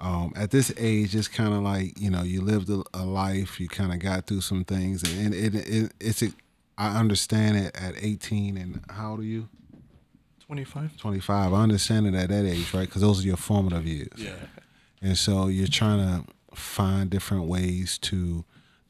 Um, 0.00 0.32
at 0.36 0.50
this 0.50 0.72
age, 0.76 1.14
it's 1.14 1.28
kind 1.28 1.54
of 1.54 1.62
like 1.62 1.98
you 1.98 2.10
know 2.10 2.22
you 2.22 2.42
lived 2.42 2.68
a, 2.68 2.82
a 2.92 3.06
life, 3.06 3.60
you 3.60 3.68
kind 3.68 3.92
of 3.92 4.00
got 4.00 4.26
through 4.26 4.40
some 4.42 4.64
things, 4.64 5.02
and 5.04 5.32
it, 5.32 5.54
it, 5.54 5.68
it 5.68 5.92
it's 6.00 6.22
I 6.76 6.98
understand 6.98 7.56
it 7.56 7.76
at 7.76 7.94
18. 7.96 8.56
And 8.56 8.80
how 8.90 9.12
old 9.12 9.20
are 9.20 9.24
you? 9.24 9.48
25. 10.46 10.96
25. 10.96 11.52
I 11.52 11.56
understand 11.62 12.06
it 12.06 12.14
at 12.14 12.28
that 12.28 12.44
age, 12.44 12.72
right? 12.74 12.86
Because 12.86 13.02
those 13.02 13.22
are 13.22 13.26
your 13.26 13.36
formative 13.36 13.86
years. 13.86 14.08
yeah, 14.16 14.32
And 15.00 15.16
so 15.16 15.46
you're 15.46 15.68
trying 15.68 16.00
to 16.00 16.30
find 16.54 17.08
different 17.08 17.44
ways 17.44 17.98
to 17.98 18.44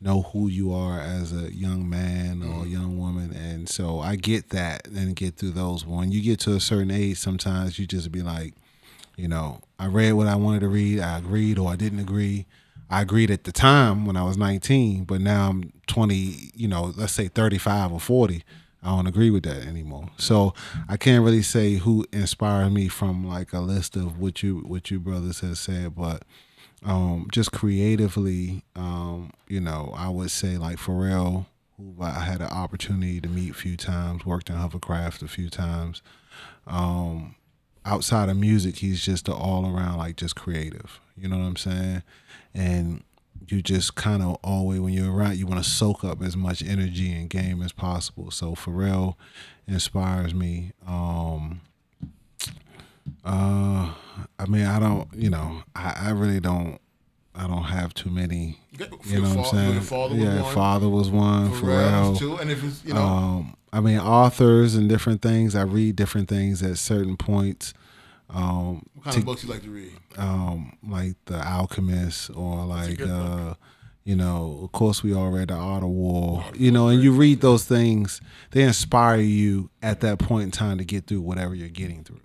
know 0.04 0.22
who 0.22 0.48
you 0.48 0.72
are 0.72 1.00
as 1.00 1.32
a 1.32 1.52
young 1.52 1.88
man 1.88 2.42
or 2.42 2.64
a 2.64 2.68
young 2.68 2.98
woman. 2.98 3.32
And 3.32 3.66
so 3.68 4.00
I 4.00 4.16
get 4.16 4.50
that 4.50 4.86
and 4.86 5.16
get 5.16 5.36
through 5.36 5.52
those. 5.52 5.86
When 5.86 6.12
you 6.12 6.20
get 6.20 6.38
to 6.40 6.54
a 6.54 6.60
certain 6.60 6.90
age, 6.90 7.16
sometimes 7.16 7.78
you 7.78 7.86
just 7.86 8.12
be 8.12 8.20
like, 8.20 8.52
you 9.16 9.28
know, 9.28 9.62
I 9.78 9.86
read 9.86 10.12
what 10.12 10.26
I 10.26 10.36
wanted 10.36 10.60
to 10.60 10.68
read. 10.68 11.00
I 11.00 11.18
agreed 11.18 11.58
or 11.58 11.70
I 11.72 11.76
didn't 11.76 12.00
agree. 12.00 12.44
I 12.90 13.00
agreed 13.00 13.30
at 13.30 13.44
the 13.44 13.52
time 13.52 14.04
when 14.04 14.16
I 14.16 14.24
was 14.24 14.36
19, 14.36 15.04
but 15.04 15.22
now 15.22 15.48
I'm 15.48 15.72
20, 15.86 16.52
you 16.54 16.68
know, 16.68 16.92
let's 16.96 17.14
say 17.14 17.28
35 17.28 17.92
or 17.92 18.00
40. 18.00 18.44
I 18.82 18.88
don't 18.88 19.06
agree 19.06 19.30
with 19.30 19.44
that 19.44 19.66
anymore. 19.66 20.10
So 20.18 20.52
I 20.86 20.98
can't 20.98 21.24
really 21.24 21.42
say 21.42 21.76
who 21.76 22.04
inspired 22.12 22.70
me 22.70 22.88
from 22.88 23.26
like 23.26 23.54
a 23.54 23.60
list 23.60 23.96
of 23.96 24.18
what 24.18 24.42
you 24.42 24.58
what 24.58 24.90
you 24.90 25.00
brothers 25.00 25.40
have 25.40 25.56
said, 25.56 25.94
but 25.94 26.24
um, 26.84 27.28
just 27.32 27.50
creatively, 27.52 28.62
um, 28.76 29.32
you 29.48 29.60
know, 29.60 29.92
I 29.96 30.08
would 30.10 30.30
say 30.30 30.58
like 30.58 30.76
Pharrell, 30.76 31.46
who 31.76 31.96
I 32.00 32.20
had 32.20 32.40
an 32.40 32.48
opportunity 32.48 33.20
to 33.20 33.28
meet 33.28 33.50
a 33.50 33.54
few 33.54 33.76
times, 33.76 34.26
worked 34.26 34.50
in 34.50 34.56
Hovercraft 34.56 35.22
a 35.22 35.28
few 35.28 35.48
times. 35.48 36.02
Um, 36.66 37.36
outside 37.84 38.28
of 38.28 38.36
music, 38.36 38.76
he's 38.76 39.02
just 39.04 39.28
all 39.28 39.66
around 39.66 39.98
like 39.98 40.16
just 40.16 40.36
creative. 40.36 41.00
You 41.16 41.28
know 41.28 41.38
what 41.38 41.44
I'm 41.44 41.56
saying? 41.56 42.02
And 42.54 43.02
you 43.48 43.62
just 43.62 43.94
kind 43.94 44.22
of 44.22 44.36
always 44.42 44.80
when 44.80 44.92
you're 44.92 45.12
around, 45.12 45.36
you 45.36 45.46
want 45.46 45.62
to 45.62 45.68
soak 45.68 46.04
up 46.04 46.22
as 46.22 46.36
much 46.36 46.62
energy 46.62 47.12
and 47.12 47.28
game 47.30 47.62
as 47.62 47.72
possible. 47.72 48.30
So 48.30 48.54
Pharrell 48.54 49.14
inspires 49.66 50.34
me. 50.34 50.72
Um, 50.86 51.62
uh, 53.24 53.92
I 54.38 54.46
mean, 54.48 54.64
I 54.66 54.78
don't, 54.78 55.08
you 55.14 55.30
know, 55.30 55.62
I, 55.74 55.94
I 56.06 56.10
really 56.10 56.40
don't. 56.40 56.78
I 57.36 57.48
don't 57.48 57.64
have 57.64 57.92
too 57.94 58.10
many. 58.10 58.60
You 58.70 58.86
your 59.06 59.22
know 59.22 59.28
what 59.34 59.38
I'm 59.38 59.54
saying? 59.56 59.80
father 59.80 60.14
yeah, 60.14 60.40
one. 60.42 60.54
father 60.54 60.88
was 60.88 61.10
one. 61.10 61.50
Pharrell's 61.50 61.60
Pharrell. 61.60 62.18
too, 62.18 62.36
and 62.36 62.48
if 62.48 62.62
it's 62.62 62.84
you 62.84 62.94
know, 62.94 63.02
Um, 63.02 63.56
I 63.72 63.80
mean, 63.80 63.98
authors 63.98 64.76
and 64.76 64.88
different 64.88 65.20
things. 65.20 65.56
I 65.56 65.62
read 65.62 65.96
different 65.96 66.28
things 66.28 66.62
at 66.62 66.78
certain 66.78 67.16
points. 67.16 67.74
Um, 68.30 68.86
what 68.94 69.04
kind 69.04 69.14
to- 69.14 69.18
of 69.20 69.26
books 69.26 69.42
you 69.42 69.50
like 69.50 69.62
to 69.64 69.70
read? 69.70 69.92
um, 70.16 70.76
like 70.88 71.16
The 71.24 71.44
Alchemist 71.44 72.30
or 72.36 72.64
like, 72.64 73.00
uh, 73.02 73.54
you 74.04 74.14
know, 74.14 74.60
of 74.62 74.70
course, 74.70 75.02
we 75.02 75.12
all 75.12 75.30
read 75.30 75.48
The 75.48 75.54
Art 75.54 75.82
of 75.82 75.88
War. 75.88 76.44
You 76.54 76.70
know, 76.70 76.86
and 76.86 77.02
you 77.02 77.10
read 77.12 77.40
those 77.40 77.64
things, 77.64 78.20
they 78.52 78.62
inspire 78.62 79.18
you 79.20 79.70
at 79.82 80.02
that 80.02 80.20
point 80.20 80.44
in 80.44 80.50
time 80.52 80.78
to 80.78 80.84
get 80.84 81.08
through 81.08 81.22
whatever 81.22 81.52
you're 81.56 81.68
getting 81.68 82.04
through. 82.04 82.20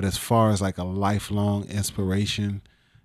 Right. 0.00 0.02
But 0.02 0.08
as 0.08 0.16
far 0.18 0.50
as 0.50 0.60
like 0.60 0.78
a 0.78 0.84
lifelong 0.84 1.64
inspiration, 1.68 2.62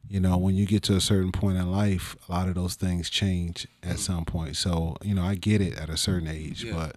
you 0.07 0.19
know, 0.19 0.37
when 0.37 0.55
you 0.55 0.65
get 0.65 0.83
to 0.83 0.95
a 0.95 1.01
certain 1.01 1.31
point 1.31 1.57
in 1.57 1.71
life, 1.71 2.15
a 2.29 2.31
lot 2.31 2.47
of 2.47 2.55
those 2.55 2.75
things 2.75 3.09
change 3.09 3.67
at 3.83 3.99
some 3.99 4.23
point. 4.23 4.55
So, 4.55 4.95
you 5.03 5.13
know, 5.15 5.23
I 5.23 5.35
get 5.35 5.61
it 5.61 5.77
at 5.77 5.89
a 5.89 5.97
certain 5.97 6.27
age, 6.27 6.63
Yeah. 6.63 6.73
but 6.73 6.95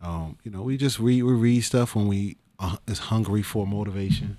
um, 0.00 0.36
you 0.44 0.50
know, 0.52 0.62
we 0.62 0.76
just 0.76 0.98
read 1.00 1.22
we 1.24 1.32
read 1.32 1.60
stuff 1.62 1.94
when 1.96 2.06
we 2.08 2.36
uh, 2.58 2.76
is 2.86 2.98
hungry 2.98 3.42
for 3.42 3.66
motivation. 3.66 4.38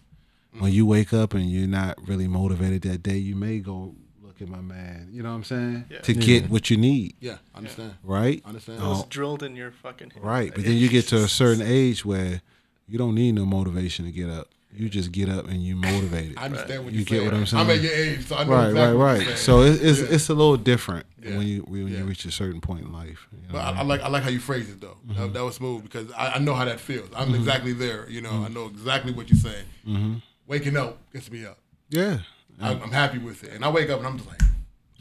When 0.57 0.71
you 0.73 0.85
wake 0.85 1.13
up 1.13 1.33
and 1.33 1.49
you're 1.49 1.67
not 1.67 1.95
really 2.07 2.27
motivated 2.27 2.81
that 2.83 3.03
day, 3.03 3.17
you 3.17 3.35
may 3.35 3.59
go 3.59 3.93
look 4.21 4.41
at 4.41 4.47
my 4.47 4.61
man. 4.61 5.09
You 5.11 5.21
know 5.21 5.29
what 5.29 5.35
I'm 5.35 5.43
saying? 5.43 5.85
Yeah. 5.89 5.99
To 6.01 6.13
get 6.13 6.49
what 6.49 6.69
you 6.69 6.77
need, 6.77 7.15
Yeah, 7.21 7.37
I 7.53 7.57
understand. 7.59 7.93
right? 8.03 8.41
I 8.43 8.47
understand. 8.49 8.79
It 8.81 8.85
was 8.85 9.03
Oh. 9.03 9.07
drilled 9.09 9.43
in 9.43 9.55
your 9.55 9.71
fucking 9.71 10.09
head. 10.11 10.23
Right. 10.23 10.51
But 10.53 10.63
then 10.65 10.75
you 10.77 10.89
get 10.89 11.07
to 11.09 11.17
a 11.17 11.27
certain 11.27 11.61
age 11.65 12.03
where 12.03 12.41
you 12.87 12.97
don't 12.97 13.13
need 13.15 13.33
no 13.33 13.45
motivation 13.45 14.05
to 14.05 14.11
get 14.11 14.29
up. 14.29 14.47
You 14.72 14.88
just 14.88 15.11
get 15.11 15.30
up 15.30 15.47
and 15.47 15.63
you 15.63 15.76
motivated. 15.76 16.38
I 16.38 16.45
understand 16.45 16.84
what 16.84 16.93
You 16.93 16.99
you're 16.99 17.05
get 17.05 17.15
saying. 17.17 17.26
what 17.26 17.34
I'm 17.34 17.45
saying? 17.47 17.63
I'm 17.63 17.70
at 17.72 17.82
your 17.82 17.91
age, 17.91 18.26
so 18.28 18.36
I 18.38 18.43
know 18.43 18.51
right, 18.51 18.67
exactly 18.70 18.82
right, 18.82 18.93
what 18.93 19.03
right. 19.03 19.15
you're 19.15 19.26
saying. 19.26 19.38
So 19.38 19.61
it, 19.61 19.82
it's 19.84 19.99
Yeah. 19.99 20.07
it's 20.11 20.30
a 20.30 20.34
little 20.36 20.57
different 20.57 21.05
Yeah. 21.24 21.38
when 21.38 21.47
you 21.47 21.61
when 21.61 21.88
Yeah. 21.88 21.97
you 21.99 22.03
reach 22.05 22.24
a 22.26 22.32
certain 22.32 22.61
point 22.61 22.86
in 22.86 22.93
life. 22.93 23.28
you 23.32 23.39
know 23.47 23.53
But 23.53 23.59
I, 23.61 23.80
I 23.80 23.82
like 23.82 24.01
I 24.01 24.07
like 24.09 24.24
how 24.24 24.30
you 24.30 24.39
phrase 24.39 24.70
it 24.70 24.80
though. 24.80 24.97
Mm-hmm. 25.07 25.20
That, 25.22 25.34
that 25.34 25.43
was 25.43 25.55
smooth 25.55 25.84
because 25.84 26.11
I, 26.11 26.34
I 26.34 26.39
know 26.39 26.53
how 26.53 26.65
that 26.65 26.80
feels. 26.80 27.09
I'm 27.15 27.34
exactly 27.34 27.74
there. 27.74 28.07
You 28.09 28.22
know, 28.22 28.43
I 28.45 28.47
know 28.49 28.67
exactly 28.67 29.11
what 29.11 29.30
you're 29.30 29.39
saying. 29.39 29.65
Mm-hmm. 29.88 30.13
Waking 30.47 30.78
up 30.78 30.97
gets 31.13 31.32
me 31.32 31.45
up. 31.45 31.57
yeah, 31.89 32.20
I, 32.61 32.72
I'm 32.74 32.91
happy 32.91 33.17
with 33.17 33.43
it, 33.43 33.53
and 33.53 33.65
I 33.65 33.70
wake 33.70 33.89
up 33.89 33.99
and 33.99 34.07
I'm 34.07 34.17
just 34.17 34.30
like, 34.30 34.41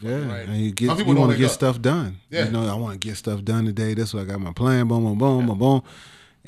yeah. 0.01 0.33
right. 0.33 0.49
And 0.49 0.57
you 0.59 0.71
get 0.73 0.97
you 0.99 1.15
want 1.15 1.33
to 1.33 1.37
get 1.39 1.47
up. 1.47 1.51
stuff 1.53 1.81
done. 1.83 2.21
Yeah. 2.31 2.47
You 2.47 2.53
know, 2.53 2.67
I 2.67 2.75
want 2.75 2.99
to 3.01 3.07
get 3.07 3.17
stuff 3.19 3.45
done 3.45 3.67
today. 3.67 3.93
That's 3.95 4.15
way 4.15 4.23
I 4.23 4.25
got 4.25 4.41
my 4.41 4.53
plan. 4.53 4.89
Boom, 4.89 5.05
boom, 5.05 5.19
boom, 5.19 5.47
boom, 5.47 5.59
boom. 5.59 5.83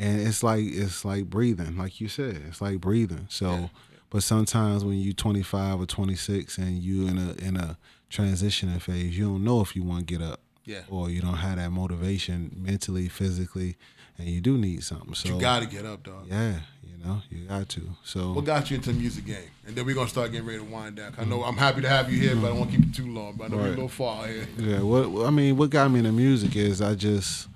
And 0.00 0.26
it's 0.26 0.42
like 0.42 0.64
it's 0.64 1.04
like 1.04 1.26
breathing, 1.26 1.76
like 1.76 2.00
you 2.00 2.08
said. 2.08 2.42
It's 2.48 2.62
like 2.62 2.80
breathing. 2.80 3.26
So, 3.28 3.68
but 4.08 4.22
sometimes 4.22 4.82
when 4.82 4.94
you're 4.94 5.12
25 5.12 5.82
or 5.82 5.86
26 5.86 6.56
and 6.56 6.82
you 6.82 7.06
in 7.06 7.18
a 7.18 7.32
in 7.44 7.56
a 7.58 7.76
transitioning 8.10 8.80
phase, 8.80 9.16
you 9.16 9.26
don't 9.26 9.44
know 9.44 9.60
if 9.60 9.76
you 9.76 9.82
want 9.82 10.08
to 10.08 10.18
get 10.18 10.26
up. 10.26 10.40
Yeah. 10.64 10.82
Or 10.88 11.10
you 11.10 11.20
don't 11.20 11.34
have 11.34 11.56
that 11.56 11.70
motivation 11.70 12.50
mentally, 12.56 13.08
physically, 13.08 13.76
and 14.16 14.28
you 14.28 14.40
do 14.40 14.56
need 14.56 14.84
something. 14.84 15.14
So 15.14 15.28
you 15.30 15.40
got 15.40 15.60
to 15.60 15.66
get 15.66 15.84
up, 15.84 16.02
dog. 16.02 16.26
Yeah, 16.28 16.60
you 16.82 17.04
know, 17.04 17.20
you 17.30 17.44
got 17.46 17.68
to. 17.70 17.82
So 18.02 18.32
What 18.32 18.44
got 18.44 18.70
you 18.70 18.76
into 18.76 18.92
the 18.92 18.98
music 18.98 19.26
game? 19.26 19.50
And 19.66 19.76
then 19.76 19.84
we're 19.84 19.94
gonna 19.94 20.08
start 20.08 20.32
getting 20.32 20.46
ready 20.46 20.60
to 20.60 20.64
wind 20.64 20.96
down. 20.96 21.14
I 21.18 21.24
know 21.24 21.40
mm-hmm. 21.40 21.48
I'm 21.48 21.56
happy 21.56 21.82
to 21.82 21.88
have 21.88 22.10
you 22.10 22.18
here, 22.20 22.36
but 22.36 22.44
I 22.44 22.48
don't 22.48 22.58
want 22.60 22.70
to 22.70 22.76
keep 22.78 22.86
it 22.88 22.94
too 22.94 23.12
long. 23.12 23.34
But 23.36 23.44
I 23.44 23.48
know 23.48 23.56
we're 23.56 23.66
a 23.66 23.70
little 23.70 23.88
far 23.88 24.26
here. 24.26 24.46
Yeah, 24.56 24.80
what 24.80 25.26
I 25.26 25.30
mean, 25.30 25.56
what 25.58 25.68
got 25.70 25.90
me 25.90 25.98
into 25.98 26.12
music 26.12 26.56
is 26.56 26.80
I 26.80 26.94
just, 26.94 27.48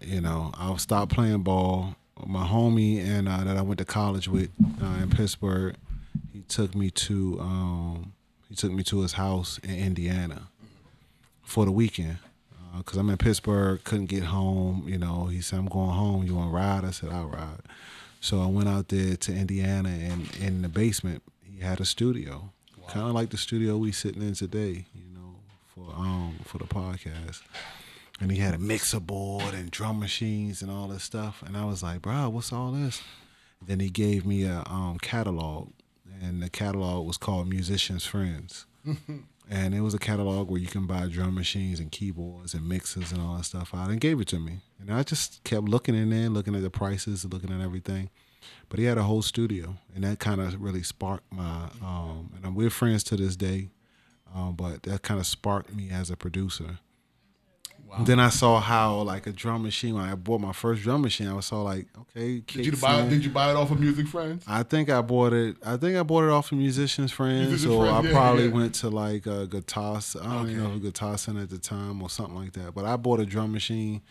you 0.00 0.20
know, 0.20 0.52
I 0.58 0.74
stopped 0.76 1.12
playing 1.12 1.42
ball 1.42 1.94
my 2.26 2.46
homie 2.46 3.04
and 3.04 3.28
uh, 3.28 3.44
that 3.44 3.56
I 3.56 3.62
went 3.62 3.78
to 3.78 3.84
college 3.84 4.28
with 4.28 4.50
uh, 4.82 5.02
in 5.02 5.10
Pittsburgh, 5.10 5.74
he 6.32 6.40
took 6.42 6.74
me 6.74 6.90
to 6.90 7.38
um, 7.40 8.12
he 8.48 8.54
took 8.54 8.72
me 8.72 8.82
to 8.84 9.00
his 9.00 9.12
house 9.12 9.58
in 9.62 9.70
Indiana 9.70 10.48
for 11.42 11.64
the 11.64 11.72
weekend 11.72 12.18
because 12.76 12.96
I'm 12.96 13.10
in 13.10 13.16
Pittsburgh, 13.16 13.82
couldn't 13.84 14.06
get 14.06 14.24
home. 14.24 14.84
You 14.86 14.98
know, 14.98 15.26
he 15.26 15.40
said, 15.40 15.58
"I'm 15.58 15.66
going 15.66 15.90
home. 15.90 16.24
You 16.24 16.34
want 16.34 16.50
to 16.50 16.56
ride?" 16.56 16.84
I 16.84 16.90
said, 16.90 17.10
"I'll 17.10 17.26
ride." 17.26 17.60
So 18.20 18.42
I 18.42 18.46
went 18.46 18.68
out 18.68 18.88
there 18.88 19.16
to 19.16 19.32
Indiana, 19.32 19.88
and 19.88 20.28
in 20.36 20.62
the 20.62 20.68
basement, 20.68 21.22
he 21.42 21.60
had 21.60 21.80
a 21.80 21.84
studio, 21.84 22.52
kind 22.88 23.06
of 23.06 23.12
like 23.12 23.30
the 23.30 23.38
studio 23.38 23.76
we 23.76 23.92
sitting 23.92 24.22
in 24.22 24.34
today. 24.34 24.86
You 24.94 25.14
know, 25.14 25.36
for 25.74 25.92
um 25.96 26.38
for 26.44 26.58
the 26.58 26.64
podcast. 26.64 27.40
And 28.20 28.30
he 28.30 28.38
had 28.38 28.54
a 28.54 28.58
mixer 28.58 29.00
board 29.00 29.54
and 29.54 29.70
drum 29.70 29.98
machines 29.98 30.60
and 30.60 30.70
all 30.70 30.88
this 30.88 31.02
stuff. 31.02 31.42
And 31.44 31.56
I 31.56 31.64
was 31.64 31.82
like, 31.82 32.02
bro, 32.02 32.28
what's 32.28 32.52
all 32.52 32.70
this? 32.70 33.02
Then 33.66 33.80
he 33.80 33.90
gave 33.90 34.26
me 34.26 34.44
a 34.44 34.62
um, 34.66 34.98
catalog, 35.00 35.70
and 36.22 36.42
the 36.42 36.50
catalog 36.50 37.06
was 37.06 37.16
called 37.16 37.48
Musicians 37.48 38.06
Friends. 38.06 38.66
and 39.50 39.74
it 39.74 39.80
was 39.80 39.94
a 39.94 39.98
catalog 39.98 40.50
where 40.50 40.60
you 40.60 40.66
can 40.66 40.86
buy 40.86 41.06
drum 41.06 41.34
machines 41.34 41.80
and 41.80 41.90
keyboards 41.90 42.54
and 42.54 42.68
mixers 42.68 43.12
and 43.12 43.20
all 43.20 43.36
that 43.36 43.44
stuff 43.44 43.74
out 43.74 43.90
and 43.90 44.00
gave 44.00 44.20
it 44.20 44.28
to 44.28 44.38
me. 44.38 44.60
And 44.78 44.92
I 44.92 45.02
just 45.02 45.42
kept 45.44 45.68
looking 45.68 45.94
in 45.94 46.10
there, 46.10 46.28
looking 46.28 46.54
at 46.54 46.62
the 46.62 46.70
prices, 46.70 47.24
looking 47.24 47.52
at 47.52 47.60
everything. 47.60 48.10
But 48.68 48.78
he 48.78 48.86
had 48.86 48.96
a 48.96 49.02
whole 49.02 49.22
studio, 49.22 49.76
and 49.94 50.04
that 50.04 50.18
kind 50.18 50.40
of 50.40 50.60
really 50.60 50.82
sparked 50.82 51.30
my. 51.30 51.68
Um, 51.82 52.32
and 52.42 52.54
we're 52.54 52.70
friends 52.70 53.02
to 53.04 53.16
this 53.16 53.36
day, 53.36 53.68
um, 54.34 54.54
but 54.54 54.84
that 54.84 55.02
kind 55.02 55.20
of 55.20 55.26
sparked 55.26 55.74
me 55.74 55.90
as 55.90 56.08
a 56.08 56.16
producer. 56.16 56.78
Then 58.00 58.20
I 58.20 58.28
saw 58.28 58.60
how 58.60 59.02
like 59.02 59.26
a 59.26 59.32
drum 59.32 59.62
machine. 59.62 59.94
When 59.94 60.04
I 60.04 60.14
bought 60.14 60.40
my 60.40 60.52
first 60.52 60.82
drum 60.82 61.02
machine, 61.02 61.28
I 61.28 61.34
was 61.34 61.46
so 61.46 61.62
like, 61.62 61.86
okay, 61.98 62.40
Did 62.40 62.66
you 62.66 62.76
buy? 62.76 63.00
in. 63.00 63.08
Did 63.08 63.24
you 63.24 63.30
buy 63.30 63.50
it 63.50 63.56
off 63.56 63.70
of 63.70 63.80
Music 63.80 64.06
Friends? 64.06 64.44
I 64.46 64.62
think 64.62 64.90
I 64.90 65.00
bought 65.00 65.32
it. 65.32 65.56
I 65.64 65.76
think 65.76 65.96
I 65.96 66.02
bought 66.02 66.24
it 66.24 66.30
off 66.30 66.52
of 66.52 66.58
Musicians 66.58 67.12
Friends, 67.12 67.48
Musician 67.48 67.72
or 67.72 67.86
Friends, 67.86 68.06
I 68.06 68.08
yeah, 68.08 68.14
probably 68.14 68.46
yeah. 68.46 68.54
went 68.54 68.74
to 68.76 68.90
like 68.90 69.26
a 69.26 69.46
guitar. 69.46 70.00
I 70.20 70.24
don't 70.24 70.50
even 70.50 70.62
know 70.62 70.70
who 70.70 70.80
Guitar 70.80 71.18
Center 71.18 71.42
at 71.42 71.50
the 71.50 71.58
time 71.58 72.00
or 72.02 72.08
something 72.08 72.36
like 72.36 72.52
that. 72.52 72.74
But 72.74 72.84
I 72.84 72.96
bought 72.96 73.20
a 73.20 73.26
drum 73.26 73.52
machine, 73.52 74.02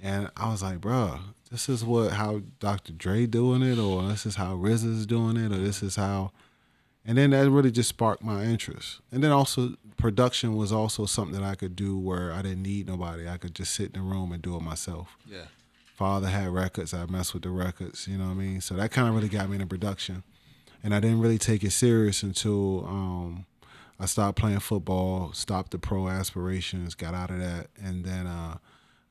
and 0.00 0.30
I 0.36 0.50
was 0.50 0.62
like, 0.62 0.78
bruh, 0.78 1.18
this 1.50 1.68
is 1.68 1.84
what 1.84 2.12
how 2.12 2.42
Dr. 2.60 2.92
Dre 2.92 3.26
doing 3.26 3.62
it, 3.62 3.78
or 3.78 4.02
this 4.08 4.26
is 4.26 4.36
how 4.36 4.56
RZA's 4.56 5.06
doing 5.06 5.36
it, 5.36 5.52
or 5.52 5.58
this 5.58 5.82
is 5.82 5.96
how. 5.96 6.32
And 7.08 7.16
then 7.16 7.30
that 7.30 7.48
really 7.48 7.70
just 7.70 7.88
sparked 7.88 8.24
my 8.24 8.42
interest. 8.44 9.00
And 9.12 9.22
then 9.22 9.30
also 9.30 9.74
production 9.96 10.56
was 10.56 10.72
also 10.72 11.06
something 11.06 11.38
that 11.38 11.46
I 11.46 11.54
could 11.54 11.74
do 11.76 11.98
where 11.98 12.32
I 12.32 12.42
didn't 12.42 12.62
need 12.62 12.86
nobody. 12.86 13.28
I 13.28 13.36
could 13.38 13.54
just 13.54 13.74
sit 13.74 13.94
in 13.94 14.00
the 14.00 14.06
room 14.06 14.32
and 14.32 14.42
do 14.42 14.56
it 14.56 14.60
myself 14.62 15.16
Yeah. 15.30 15.46
father 15.94 16.28
had 16.28 16.48
records. 16.48 16.92
I 16.92 17.06
messed 17.06 17.32
with 17.34 17.42
the 17.44 17.50
records, 17.50 18.06
you 18.06 18.18
know 18.18 18.26
what 18.26 18.32
I 18.32 18.34
mean? 18.34 18.60
So 18.60 18.74
that 18.74 18.90
kind 18.90 19.08
of 19.08 19.14
really 19.14 19.28
got 19.28 19.48
me 19.48 19.54
into 19.56 19.66
production. 19.66 20.22
And 20.84 20.94
I 20.94 21.00
didn't 21.00 21.20
really 21.20 21.38
take 21.38 21.64
it 21.64 21.70
serious 21.72 22.22
until 22.22 22.86
um, 22.86 23.46
I 23.98 24.06
stopped 24.06 24.38
playing 24.38 24.60
football, 24.60 25.32
stopped 25.32 25.70
the 25.72 25.78
pro 25.78 26.08
aspirations, 26.08 26.94
got 26.94 27.14
out 27.14 27.30
of 27.30 27.38
that. 27.40 27.68
And 27.82 28.04
then 28.04 28.26
uh, 28.26 28.58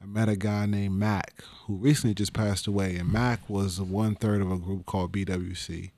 I 0.02 0.06
met 0.06 0.30
a 0.30 0.36
guy 0.36 0.68
named 0.68 0.96
Mac 0.96 1.44
who 1.66 1.76
recently 1.78 2.14
just 2.14 2.34
passed 2.34 2.68
away. 2.68 2.96
And 2.98 3.12
Mac 3.12 3.50
was 3.50 3.82
one 3.82 4.14
third 4.16 4.42
of 4.42 4.52
a 4.52 4.58
group 4.58 4.86
called 4.86 5.12
BWC. 5.12 5.90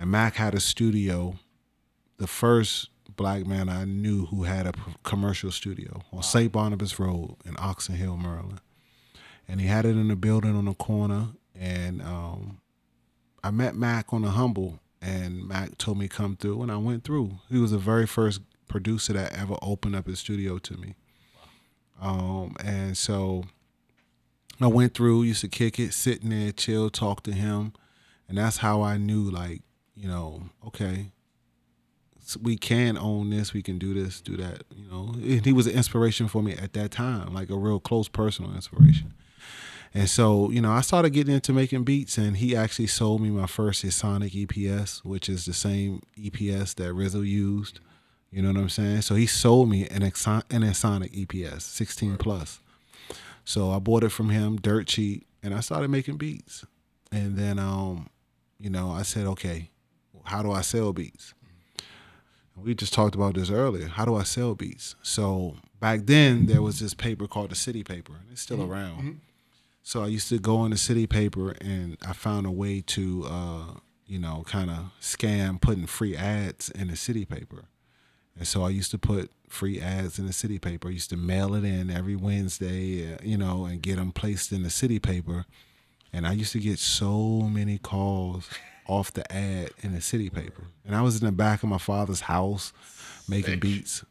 And 0.00 0.10
Mac 0.10 0.36
had 0.36 0.54
a 0.54 0.60
studio, 0.60 1.36
the 2.16 2.26
first 2.26 2.88
black 3.16 3.46
man 3.46 3.68
I 3.68 3.84
knew 3.84 4.26
who 4.26 4.44
had 4.44 4.66
a 4.66 4.72
commercial 5.02 5.50
studio 5.50 6.02
on 6.12 6.22
St. 6.22 6.50
Barnabas 6.50 6.98
Road 6.98 7.36
in 7.44 7.56
Oxon 7.58 7.96
Hill, 7.96 8.16
Maryland 8.16 8.60
and 9.48 9.60
he 9.60 9.66
had 9.66 9.84
it 9.84 9.90
in 9.90 10.10
a 10.10 10.16
building 10.16 10.56
on 10.56 10.64
the 10.64 10.74
corner. 10.74 11.28
And 11.58 12.02
um, 12.02 12.60
I 13.44 13.50
met 13.50 13.74
Mac 13.74 14.12
on 14.12 14.22
the 14.22 14.30
humble, 14.30 14.80
and 15.00 15.46
Mac 15.46 15.76
told 15.78 15.98
me 15.98 16.08
come 16.08 16.36
through, 16.36 16.62
and 16.62 16.72
I 16.72 16.76
went 16.76 17.04
through. 17.04 17.32
He 17.50 17.58
was 17.58 17.72
the 17.72 17.78
very 17.78 18.06
first 18.06 18.40
producer 18.68 19.12
that 19.12 19.34
ever 19.34 19.56
opened 19.60 19.96
up 19.96 20.06
his 20.06 20.20
studio 20.20 20.58
to 20.58 20.76
me. 20.76 20.94
Um, 22.00 22.56
and 22.64 22.96
so 22.96 23.44
I 24.60 24.68
went 24.68 24.94
through, 24.94 25.24
used 25.24 25.42
to 25.42 25.48
kick 25.48 25.78
it, 25.78 25.92
sitting 25.92 26.30
there, 26.30 26.52
chill, 26.52 26.88
talk 26.90 27.22
to 27.24 27.32
him, 27.32 27.74
and 28.28 28.38
that's 28.38 28.58
how 28.58 28.82
I 28.82 28.96
knew, 28.96 29.30
like, 29.30 29.62
you 29.94 30.08
know, 30.08 30.44
okay, 30.66 31.12
we 32.40 32.56
can 32.56 32.96
own 32.96 33.30
this, 33.30 33.52
we 33.52 33.62
can 33.62 33.78
do 33.78 33.94
this, 33.94 34.20
do 34.20 34.36
that, 34.36 34.64
you 34.74 34.88
know. 34.90 35.14
And 35.14 35.44
he 35.44 35.52
was 35.52 35.66
an 35.66 35.74
inspiration 35.74 36.28
for 36.28 36.42
me 36.42 36.52
at 36.54 36.72
that 36.74 36.90
time, 36.90 37.34
like 37.34 37.50
a 37.50 37.56
real 37.56 37.80
close 37.80 38.08
personal 38.08 38.54
inspiration. 38.54 39.14
And 39.94 40.08
so, 40.08 40.50
you 40.50 40.62
know, 40.62 40.70
I 40.70 40.80
started 40.80 41.10
getting 41.10 41.34
into 41.34 41.52
making 41.52 41.84
beats, 41.84 42.16
and 42.16 42.36
he 42.36 42.56
actually 42.56 42.86
sold 42.86 43.20
me 43.20 43.28
my 43.28 43.46
first 43.46 43.84
Ensoniq 43.84 44.46
EPS, 44.46 45.04
which 45.04 45.28
is 45.28 45.44
the 45.44 45.52
same 45.52 46.02
EPS 46.18 46.74
that 46.76 46.94
RZA 46.94 47.26
used. 47.26 47.80
You 48.30 48.40
know 48.40 48.48
what 48.52 48.58
I'm 48.58 48.68
saying? 48.70 49.02
So 49.02 49.14
he 49.14 49.26
sold 49.26 49.68
me 49.68 49.86
an 49.88 50.02
an 50.02 50.10
Ensoniq 50.10 51.26
EPS, 51.26 51.60
16 51.60 52.16
plus. 52.16 52.60
So 53.44 53.70
I 53.70 53.78
bought 53.78 54.04
it 54.04 54.10
from 54.10 54.30
him, 54.30 54.56
dirt 54.56 54.86
cheap, 54.86 55.26
and 55.42 55.54
I 55.54 55.60
started 55.60 55.90
making 55.90 56.16
beats. 56.16 56.64
And 57.10 57.36
then, 57.36 57.58
um, 57.58 58.08
you 58.58 58.70
know, 58.70 58.90
I 58.90 59.02
said, 59.02 59.26
okay, 59.26 59.70
how 60.24 60.42
do 60.42 60.52
I 60.52 60.62
sell 60.62 60.94
beats? 60.94 61.34
We 62.56 62.74
just 62.74 62.92
talked 62.92 63.14
about 63.14 63.34
this 63.34 63.50
earlier. 63.50 63.88
How 63.88 64.04
do 64.04 64.14
I 64.14 64.22
sell 64.24 64.54
beats? 64.54 64.94
So 65.02 65.56
back 65.80 66.00
then 66.04 66.46
there 66.46 66.62
was 66.62 66.78
this 66.80 66.94
paper 66.94 67.26
called 67.26 67.50
the 67.50 67.56
City 67.56 67.82
Paper. 67.82 68.12
and 68.12 68.30
It's 68.30 68.42
still 68.42 68.62
around. 68.62 69.20
So 69.82 70.04
I 70.04 70.06
used 70.06 70.28
to 70.28 70.38
go 70.38 70.64
in 70.64 70.70
the 70.70 70.76
City 70.76 71.06
Paper, 71.08 71.56
and 71.60 71.96
I 72.06 72.12
found 72.12 72.46
a 72.46 72.52
way 72.52 72.82
to, 72.82 73.24
uh, 73.26 73.64
you 74.06 74.18
know, 74.18 74.44
kind 74.46 74.70
of 74.70 74.90
scam 75.00 75.60
putting 75.60 75.86
free 75.86 76.16
ads 76.16 76.70
in 76.70 76.88
the 76.88 76.96
City 76.96 77.24
Paper. 77.24 77.64
And 78.38 78.46
so 78.46 78.64
I 78.64 78.68
used 78.70 78.90
to 78.92 78.98
put 78.98 79.30
free 79.48 79.80
ads 79.80 80.18
in 80.18 80.26
the 80.26 80.32
city 80.32 80.58
paper. 80.58 80.88
I 80.88 80.92
used 80.92 81.10
to 81.10 81.16
mail 81.16 81.54
it 81.54 81.64
in 81.64 81.90
every 81.90 82.16
Wednesday, 82.16 83.14
uh, 83.14 83.18
you 83.22 83.36
know, 83.36 83.66
and 83.66 83.82
get 83.82 83.96
them 83.96 84.12
placed 84.12 84.52
in 84.52 84.62
the 84.62 84.70
city 84.70 84.98
paper. 84.98 85.44
And 86.12 86.26
I 86.26 86.32
used 86.32 86.52
to 86.52 86.58
get 86.58 86.78
so 86.78 87.42
many 87.42 87.78
calls 87.78 88.48
off 88.86 89.12
the 89.12 89.30
ad 89.32 89.70
in 89.82 89.94
the 89.94 90.00
city 90.00 90.28
paper. 90.30 90.64
And 90.84 90.94
I 90.94 91.02
was 91.02 91.20
in 91.20 91.26
the 91.26 91.32
back 91.32 91.62
of 91.62 91.68
my 91.68 91.78
father's 91.78 92.22
house 92.22 92.72
making 93.28 93.60
beats. 93.60 94.04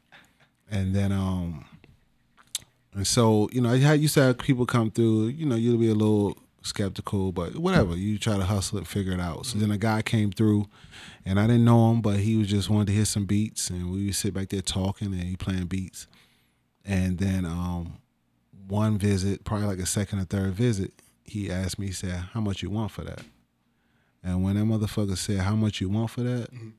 And 0.70 0.96
then, 0.96 1.12
um, 1.12 1.66
and 2.94 3.06
so, 3.06 3.50
you 3.52 3.62
know, 3.62 3.72
I 3.72 3.78
had- 3.78 4.02
used 4.02 4.14
to 4.16 4.22
have 4.24 4.38
people 4.38 4.66
come 4.66 4.92
through, 4.92 5.28
you 5.28 5.46
know, 5.46 5.56
you'd 5.56 5.80
be 5.80 5.90
a 5.90 5.94
little 5.96 6.38
skeptical, 6.62 7.32
but 7.32 7.58
whatever. 7.58 7.96
You 7.96 8.18
try 8.18 8.38
to 8.38 8.46
hustle 8.46 8.78
it, 8.78 8.88
figure 8.88 9.14
it 9.14 9.20
out. 9.20 9.46
So 9.46 9.58
then 9.60 9.72
a 9.72 9.78
guy 9.78 10.02
came 10.02 10.32
through 10.32 10.68
and 11.26 11.40
I 11.40 11.48
didn't 11.48 11.66
know 11.66 11.92
him, 11.92 12.02
but 12.02 12.18
he 12.18 12.38
was 12.38 12.48
just 12.48 12.70
wanted 12.70 12.88
to 12.88 12.94
hear 12.94 13.06
some 13.06 13.26
beats 13.26 13.70
and 13.70 13.92
we 13.92 14.06
would 14.06 14.16
sit 14.16 14.34
back 14.34 14.50
there 14.50 14.62
talking 14.62 15.08
and 15.08 15.24
he 15.24 15.36
playing 15.36 15.66
beats. 15.66 16.08
And 16.86 17.18
then 17.18 17.46
um 17.46 17.98
one 18.68 18.98
visit, 18.98 19.44
probably 19.44 19.68
like 19.68 19.80
a 19.80 19.86
second 19.86 20.20
or 20.20 20.24
third 20.26 20.54
visit, 20.54 20.94
he 21.26 21.52
asked 21.52 21.78
me, 21.78 21.88
he 21.88 21.94
said, 21.94 22.12
How 22.34 22.40
much 22.40 22.62
you 22.62 22.70
want 22.70 22.92
for 22.92 23.04
that? 23.04 23.22
And 24.24 24.44
when 24.44 24.56
that 24.56 24.66
motherfucker 24.66 25.18
said, 25.18 25.40
How 25.40 25.56
much 25.56 25.82
you 25.82 25.90
want 25.90 26.12
for 26.12 26.22
that? 26.22 26.54
Mm-hmm. 26.54 26.70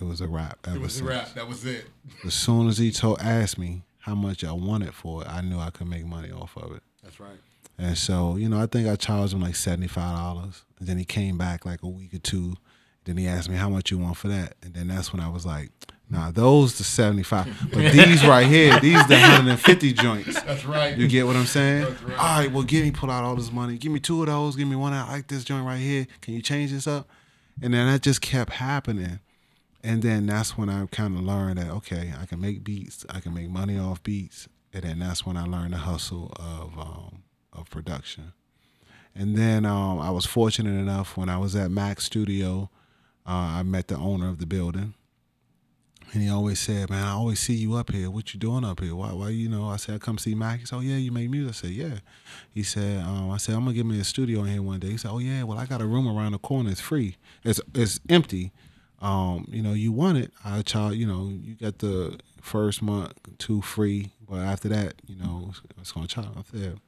It 0.00 0.04
was 0.04 0.20
a 0.20 0.26
wrap. 0.26 0.58
It 0.66 0.80
was 0.80 0.94
a 0.94 0.98
since. 0.98 1.08
rap. 1.08 1.34
That 1.34 1.48
was 1.48 1.64
it. 1.64 1.86
As 2.24 2.34
soon 2.34 2.68
as 2.68 2.78
he 2.78 2.90
told 2.90 3.20
asked 3.20 3.58
me 3.58 3.82
how 3.98 4.14
much 4.14 4.42
I 4.42 4.52
wanted 4.52 4.94
for 4.94 5.22
it, 5.22 5.28
I 5.28 5.42
knew 5.42 5.58
I 5.58 5.70
could 5.70 5.86
make 5.86 6.04
money 6.06 6.32
off 6.32 6.56
of 6.56 6.72
it. 6.74 6.82
That's 7.02 7.20
right. 7.20 7.38
And 7.78 7.96
so, 7.96 8.36
you 8.36 8.48
know, 8.48 8.60
I 8.60 8.66
think 8.66 8.88
I 8.88 8.96
charged 8.96 9.32
him 9.32 9.40
like 9.42 9.56
seventy 9.56 9.88
five 9.88 10.16
dollars. 10.16 10.64
And 10.78 10.88
then 10.88 10.98
he 10.98 11.04
came 11.04 11.38
back 11.38 11.64
like 11.64 11.82
a 11.82 11.88
week 11.88 12.14
or 12.14 12.18
two. 12.18 12.54
Then 13.04 13.16
he 13.16 13.26
asked 13.26 13.48
me 13.48 13.56
how 13.56 13.68
much 13.68 13.90
you 13.90 13.98
want 13.98 14.16
for 14.16 14.28
that. 14.28 14.54
And 14.62 14.74
then 14.74 14.88
that's 14.88 15.12
when 15.12 15.20
I 15.20 15.28
was 15.28 15.44
like, 15.44 15.70
nah, 16.10 16.30
those 16.30 16.78
the 16.78 16.84
seventy 16.84 17.22
five. 17.22 17.46
But 17.72 17.92
these 17.92 18.24
right 18.24 18.46
here, 18.46 18.78
these 18.80 19.06
the 19.06 19.18
hundred 19.18 19.50
and 19.50 19.60
fifty 19.60 19.92
joints. 19.92 20.40
That's 20.42 20.64
right. 20.64 20.96
You 20.96 21.08
get 21.08 21.26
what 21.26 21.36
I'm 21.36 21.46
saying? 21.46 21.84
That's 21.84 22.02
right. 22.02 22.18
All 22.18 22.38
right, 22.38 22.52
well, 22.52 22.62
give 22.62 22.84
me 22.84 22.90
pull 22.90 23.10
out 23.10 23.24
all 23.24 23.36
this 23.36 23.52
money. 23.52 23.78
Give 23.78 23.92
me 23.92 24.00
two 24.00 24.20
of 24.20 24.26
those. 24.26 24.56
Give 24.56 24.68
me 24.68 24.76
one 24.76 24.92
I 24.92 25.10
like 25.10 25.28
this 25.28 25.44
joint 25.44 25.66
right 25.66 25.80
here. 25.80 26.06
Can 26.20 26.34
you 26.34 26.42
change 26.42 26.72
this 26.72 26.86
up? 26.86 27.08
And 27.60 27.74
then 27.74 27.86
that 27.86 28.02
just 28.02 28.20
kept 28.20 28.54
happening. 28.54 29.20
And 29.84 30.02
then 30.02 30.26
that's 30.26 30.56
when 30.56 30.68
I 30.68 30.86
kind 30.86 31.16
of 31.16 31.22
learned 31.22 31.58
that 31.58 31.70
okay, 31.70 32.12
I 32.20 32.26
can 32.26 32.40
make 32.40 32.62
beats. 32.62 33.04
I 33.10 33.20
can 33.20 33.34
make 33.34 33.50
money 33.50 33.78
off 33.78 34.02
beats. 34.02 34.48
And 34.72 34.84
then 34.84 34.98
that's 35.00 35.26
when 35.26 35.36
I 35.36 35.44
learned 35.44 35.74
the 35.74 35.78
hustle 35.78 36.32
of 36.36 36.78
um, 36.78 37.22
of 37.52 37.68
production. 37.70 38.32
And 39.14 39.36
then 39.36 39.66
um, 39.66 39.98
I 39.98 40.10
was 40.10 40.24
fortunate 40.24 40.78
enough 40.78 41.16
when 41.16 41.28
I 41.28 41.36
was 41.36 41.54
at 41.54 41.70
Mac 41.70 42.00
Studio, 42.00 42.70
uh, 43.26 43.30
I 43.30 43.62
met 43.62 43.88
the 43.88 43.96
owner 43.96 44.28
of 44.28 44.38
the 44.38 44.46
building. 44.46 44.94
And 46.12 46.22
he 46.22 46.28
always 46.28 46.60
said, 46.60 46.90
"Man, 46.90 47.02
I 47.02 47.12
always 47.12 47.40
see 47.40 47.54
you 47.54 47.74
up 47.74 47.90
here. 47.90 48.10
What 48.10 48.34
you 48.34 48.40
doing 48.40 48.64
up 48.64 48.80
here? 48.80 48.94
Why? 48.94 49.12
Why? 49.12 49.30
You 49.30 49.48
know?" 49.48 49.68
I 49.68 49.76
said, 49.76 49.94
"I 49.94 49.98
come 49.98 50.18
see 50.18 50.34
Mac." 50.34 50.60
He 50.60 50.66
said, 50.66 50.76
"Oh 50.76 50.80
yeah, 50.80 50.96
you 50.96 51.10
make 51.10 51.30
music." 51.30 51.50
I 51.50 51.52
said, 51.52 51.70
"Yeah." 51.70 51.98
He 52.50 52.62
said, 52.62 53.02
um, 53.02 53.30
"I 53.30 53.38
said 53.38 53.54
I'm 53.54 53.62
gonna 53.64 53.74
give 53.74 53.86
me 53.86 53.98
a 53.98 54.04
studio 54.04 54.40
in 54.44 54.48
here 54.52 54.62
one 54.62 54.80
day." 54.80 54.90
He 54.90 54.96
said, 54.98 55.10
"Oh 55.10 55.18
yeah, 55.18 55.42
well 55.44 55.58
I 55.58 55.64
got 55.66 55.80
a 55.80 55.86
room 55.86 56.06
around 56.06 56.32
the 56.32 56.38
corner. 56.38 56.70
It's 56.70 56.80
free. 56.80 57.16
It's 57.44 57.60
it's 57.74 57.98
empty. 58.08 58.52
Um, 59.00 59.48
you 59.50 59.62
know, 59.62 59.72
you 59.72 59.90
want 59.90 60.18
it? 60.18 60.32
I 60.44 60.62
charge. 60.62 60.96
You 60.96 61.06
know, 61.06 61.32
you 61.42 61.54
got 61.54 61.78
the 61.78 62.18
first 62.40 62.82
month 62.82 63.14
two 63.38 63.62
free, 63.62 64.12
but 64.28 64.38
after 64.38 64.68
that, 64.68 64.94
you 65.06 65.16
know, 65.16 65.46
it's, 65.48 65.62
it's 65.80 65.92
gonna 65.92 66.06
charge." 66.06 66.28
I 66.36 66.42
said, 66.58 66.80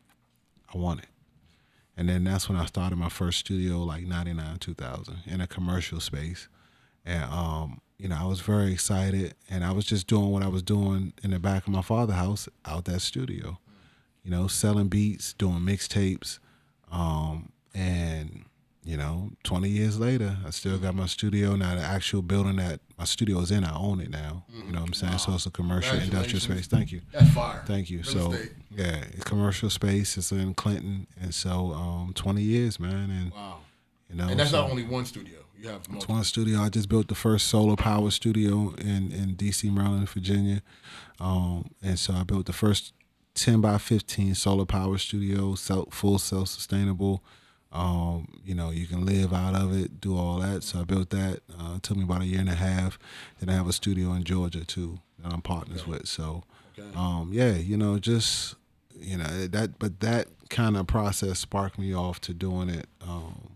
"I 0.75 0.79
want 0.79 1.01
it." 1.01 1.09
and 1.97 2.09
then 2.09 2.25
that's 2.25 2.49
when 2.49 2.59
I 2.59 2.67
started 2.67 2.97
my 2.97 3.09
first 3.09 3.39
studio, 3.39 3.83
like 3.83 4.05
'99, 4.05 4.59
2000, 4.59 5.19
in 5.27 5.41
a 5.41 5.47
commercial 5.47 6.01
space, 6.01 6.49
and 7.05 7.25
um, 7.25 7.81
you 7.99 8.09
know, 8.09 8.17
I 8.21 8.25
was 8.25 8.41
very 8.41 8.73
excited, 8.73 9.35
and 9.49 9.65
I 9.65 9.73
was 9.73 9.85
just 9.85 10.07
doing 10.07 10.31
what 10.31 10.43
I 10.43 10.49
was 10.49 10.63
doing 10.63 11.13
in 11.23 11.31
the 11.31 11.39
back 11.39 11.67
of 11.67 11.73
my 11.73 11.83
father's 11.83 12.17
house 12.17 12.49
out 12.65 12.85
that 12.87 13.01
studio, 13.01 13.59
you 14.25 14.31
know, 14.31 14.47
selling 14.49 14.89
beats, 14.89 15.33
doing 15.35 15.61
mixtapes, 15.61 16.39
um, 16.91 17.51
and 17.75 18.45
you 18.87 18.99
know, 18.99 19.31
20 19.45 19.71
years 19.71 19.99
later, 19.99 20.37
I 20.47 20.51
still 20.51 20.77
got 20.77 20.95
my 20.95 21.07
studio 21.07 21.57
now. 21.57 21.75
The 21.75 21.81
actual 21.81 22.21
building 22.21 22.57
that 22.57 22.81
my 22.99 23.05
studio 23.05 23.39
is 23.41 23.51
in, 23.51 23.65
I 23.65 23.75
own 23.75 23.99
it 24.01 24.11
now. 24.11 24.45
You 24.53 24.73
know 24.73 24.81
what 24.81 24.89
I'm 24.89 24.93
saying? 24.93 25.17
So 25.19 25.33
it's 25.33 25.47
a 25.47 25.51
commercial 25.51 25.99
industrial 25.99 26.41
space. 26.41 26.67
Thank 26.67 26.93
you. 26.93 27.01
That's 27.11 27.31
fire. 27.31 27.63
Thank 27.67 27.89
you. 27.89 28.01
Real 28.01 28.07
so 28.13 28.33
estate. 28.33 28.53
yeah, 28.77 29.05
it's 29.13 29.25
commercial 29.25 29.71
space. 29.71 30.19
It's 30.19 30.33
in 30.33 30.53
Clinton, 30.53 31.07
and 31.19 31.35
so 31.35 31.73
um, 31.73 32.13
20 32.15 32.43
years, 32.43 32.79
man, 32.79 33.11
and 33.11 33.33
Wow. 33.33 33.61
you 34.11 34.17
know, 34.17 34.29
And 34.29 34.39
that's 34.39 34.51
so 34.51 34.61
not 34.61 34.71
only 34.71 34.83
one 34.85 35.07
studio. 35.07 35.39
You 35.59 35.69
have 35.69 35.89
multiple. 35.89 36.23
studio. 36.25 36.61
I 36.61 36.69
just 36.69 36.89
built 36.89 37.09
the 37.09 37.15
first 37.15 37.47
solar 37.47 37.77
power 37.77 38.11
studio 38.11 38.75
in 38.79 39.13
in 39.13 39.35
DC, 39.37 39.73
Maryland, 39.73 40.09
Virginia, 40.09 40.63
um, 41.21 41.71
and 41.83 41.99
so 41.99 42.15
I 42.15 42.23
built 42.25 42.47
the 42.47 42.53
first 42.53 42.93
10 43.35 43.61
by 43.61 43.79
15 43.79 44.35
solar 44.35 44.65
power 44.65 44.99
studio, 44.99 45.55
self, 45.55 45.93
full 45.93 46.19
self 46.19 46.49
sustainable. 46.49 47.23
Um, 47.73 48.29
you 48.45 48.55
know, 48.55 48.71
you 48.71 48.87
can 48.87 49.05
live 49.05 49.33
out 49.33 49.55
of 49.57 49.77
it, 49.77 50.01
do 50.01 50.17
all 50.17 50.39
that. 50.39 50.63
So 50.63 50.81
I 50.81 50.85
built 50.85 51.11
that. 51.11 51.41
Uh, 51.59 51.75
it 51.77 51.83
took 51.83 51.97
me 51.97 52.05
about 52.05 52.23
a 52.23 52.27
year 52.27 52.39
and 52.39 52.49
a 52.49 52.55
half. 52.55 52.99
Then 53.41 53.49
I 53.49 53.57
have 53.57 53.69
a 53.69 53.73
studio 53.73 54.13
in 54.13 54.23
Georgia 54.23 54.65
too 54.65 55.01
that 55.19 55.33
I'm 55.33 55.43
partners 55.43 55.85
with. 55.87 56.07
So, 56.07 56.45
um, 56.95 57.31
yeah, 57.33 57.55
you 57.55 57.77
know, 57.77 57.99
just 57.99 58.55
you 58.97 59.17
know 59.19 59.47
that, 59.49 59.79
but 59.81 59.99
that 60.01 60.29
kind 60.51 60.77
of 60.77 60.87
process 60.87 61.41
sparked 61.41 61.79
me 61.79 61.93
off 61.93 62.21
to 62.23 62.33
doing 62.35 62.69
it. 62.69 62.87
Um, 63.01 63.54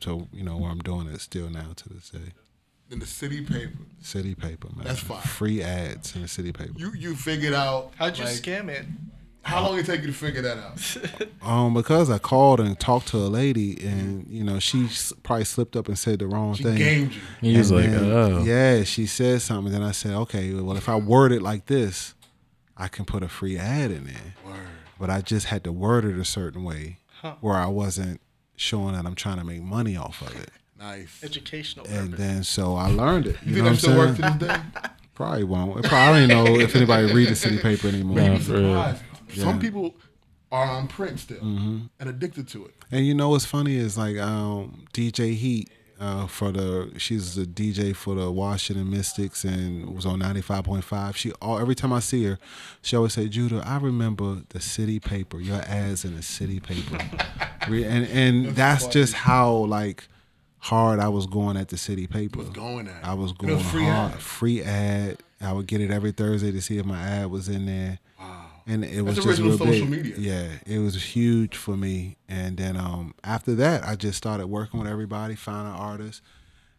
so 0.00 0.28
you 0.32 0.42
know 0.42 0.56
where 0.56 0.70
I'm 0.70 0.78
doing 0.80 1.06
it 1.08 1.20
still 1.20 1.48
now 1.50 1.72
to 1.76 1.88
this 1.88 2.10
day. 2.10 2.32
In 2.90 2.98
the 2.98 3.06
city 3.06 3.42
paper. 3.44 3.78
City 4.00 4.34
paper, 4.34 4.68
man. 4.74 4.86
That's 4.86 4.98
fire. 5.00 5.20
Free 5.20 5.62
ads 5.62 6.16
in 6.16 6.22
the 6.22 6.28
city 6.28 6.52
paper. 6.52 6.72
You 6.76 6.92
you 6.92 7.14
figured 7.14 7.54
out. 7.54 7.92
How'd 7.96 8.18
you 8.18 8.24
like, 8.24 8.34
scam 8.34 8.68
it? 8.68 8.84
How 9.42 9.62
long 9.64 9.78
it 9.78 9.86
take 9.86 10.02
you 10.02 10.08
to 10.08 10.12
figure 10.12 10.42
that 10.42 10.58
out? 10.58 11.28
Um, 11.42 11.72
because 11.72 12.10
I 12.10 12.18
called 12.18 12.60
and 12.60 12.78
talked 12.78 13.08
to 13.08 13.16
a 13.16 13.28
lady, 13.28 13.82
and 13.82 14.26
you 14.28 14.44
know 14.44 14.58
she 14.58 14.86
probably 15.22 15.46
slipped 15.46 15.74
up 15.76 15.88
and 15.88 15.98
said 15.98 16.18
the 16.18 16.26
wrong 16.26 16.54
She 16.54 16.64
thing. 16.64 16.76
gamed 16.76 17.14
you. 17.14 17.20
He 17.52 17.56
was 17.56 17.70
And 17.70 17.80
like, 17.80 17.90
then, 17.90 18.12
oh. 18.12 18.42
yeah, 18.44 18.82
she 18.84 19.06
said 19.06 19.40
something. 19.40 19.72
Then 19.72 19.82
I 19.82 19.92
said, 19.92 20.12
okay, 20.12 20.52
well, 20.52 20.76
if 20.76 20.86
I 20.88 20.96
word 20.96 21.32
it 21.32 21.40
like 21.40 21.64
this, 21.66 22.14
I 22.76 22.88
can 22.88 23.06
put 23.06 23.22
a 23.22 23.28
free 23.28 23.56
ad 23.56 23.90
in 23.90 24.04
there. 24.04 24.34
But 24.98 25.08
I 25.08 25.22
just 25.22 25.46
had 25.46 25.64
to 25.64 25.72
word 25.72 26.04
it 26.04 26.18
a 26.18 26.24
certain 26.26 26.62
way 26.62 26.98
where 27.40 27.56
I 27.56 27.66
wasn't 27.66 28.20
showing 28.60 28.92
that 28.94 29.06
I'm 29.06 29.14
trying 29.14 29.38
to 29.38 29.44
make 29.44 29.62
money 29.62 29.96
off 29.96 30.20
of 30.22 30.34
it. 30.40 30.50
Nice. 30.78 31.20
Educational 31.22 31.84
And 31.86 32.12
purpose. 32.12 32.18
then 32.26 32.42
so 32.42 32.74
I 32.74 32.86
learned 32.88 33.26
it. 33.26 33.36
You 33.44 33.54
You, 33.56 33.56
think 33.56 33.56
know 33.56 33.64
that 33.64 33.70
what 33.70 33.78
still 33.80 33.92
I'm 33.92 33.98
work 33.98 34.16
saying? 34.16 34.38
to 34.38 34.44
this 34.46 34.56
day? 34.56 34.88
Probably 35.14 35.44
won't. 35.44 35.84
It 35.84 35.88
probably, 35.90 35.98
I 35.98 36.06
don't 36.26 36.30
even 36.30 36.56
know 36.56 36.60
if 36.60 36.74
anybody 36.74 37.12
read 37.12 37.28
the 37.28 37.36
city 37.36 37.58
paper 37.58 37.88
anymore. 37.88 38.16
Nah, 38.16 38.38
for 38.38 38.52
real. 38.54 38.68
surprised. 38.82 39.02
Some 39.34 39.58
people 39.60 39.94
are 40.50 40.64
on 40.64 40.88
print 40.88 41.20
still 41.20 41.36
Mm-hmm. 41.40 41.78
and 42.00 42.08
addicted 42.08 42.48
to 42.48 42.64
it. 42.64 42.74
And 42.90 43.06
you 43.06 43.12
know 43.12 43.28
what's 43.28 43.44
funny 43.44 43.76
is 43.76 43.98
like 43.98 44.16
um, 44.16 44.86
DJ 44.94 45.34
Heat 45.34 45.70
uh, 46.00 46.26
for 46.26 46.50
the 46.50 46.90
she's 46.96 47.34
the 47.34 47.44
DJ 47.44 47.94
for 47.94 48.14
the 48.14 48.30
Washington 48.30 48.90
Mystics 48.90 49.44
and 49.44 49.94
was 49.94 50.06
on 50.06 50.18
ninety 50.18 50.40
five 50.40 50.64
point 50.64 50.82
five. 50.82 51.16
She 51.16 51.32
all 51.42 51.58
every 51.58 51.74
time 51.74 51.92
I 51.92 52.00
see 52.00 52.24
her, 52.24 52.38
she 52.80 52.96
always 52.96 53.12
say, 53.12 53.28
Judah, 53.28 53.62
I 53.64 53.76
remember 53.76 54.42
the 54.48 54.60
city 54.60 54.98
paper, 54.98 55.38
your 55.38 55.60
ads 55.60 56.04
in 56.04 56.16
the 56.16 56.22
city 56.22 56.58
paper, 56.58 56.98
and 57.66 58.06
and 58.06 58.56
that's 58.56 58.86
just 58.86 59.12
how 59.12 59.52
like 59.52 60.08
hard 60.58 61.00
I 61.00 61.08
was 61.08 61.26
going 61.26 61.58
at 61.58 61.68
the 61.68 61.76
city 61.76 62.06
paper. 62.06 62.38
Was 62.38 62.48
going 62.48 62.88
at. 62.88 63.04
I 63.04 63.14
was 63.14 63.32
going 63.32 63.58
free 63.58 63.84
hard, 63.84 64.12
ad. 64.12 64.20
free 64.20 64.62
ad. 64.62 65.18
I 65.40 65.52
would 65.52 65.66
get 65.66 65.80
it 65.80 65.90
every 65.90 66.12
Thursday 66.12 66.50
to 66.50 66.62
see 66.62 66.78
if 66.78 66.86
my 66.86 67.00
ad 67.00 67.30
was 67.30 67.48
in 67.48 67.66
there. 67.66 67.98
And 68.66 68.84
it 68.84 69.02
was 69.02 69.16
That's 69.16 69.26
just 69.26 69.40
real 69.40 69.58
social 69.58 69.86
big. 69.86 69.90
media. 69.90 70.14
Yeah, 70.18 70.48
it 70.74 70.78
was 70.78 71.02
huge 71.02 71.56
for 71.56 71.76
me. 71.76 72.16
And 72.28 72.56
then 72.56 72.76
um, 72.76 73.14
after 73.24 73.54
that, 73.56 73.84
I 73.86 73.96
just 73.96 74.16
started 74.18 74.46
working 74.46 74.80
with 74.80 74.88
everybody, 74.88 75.34
finding 75.34 75.74
artists. 75.74 76.22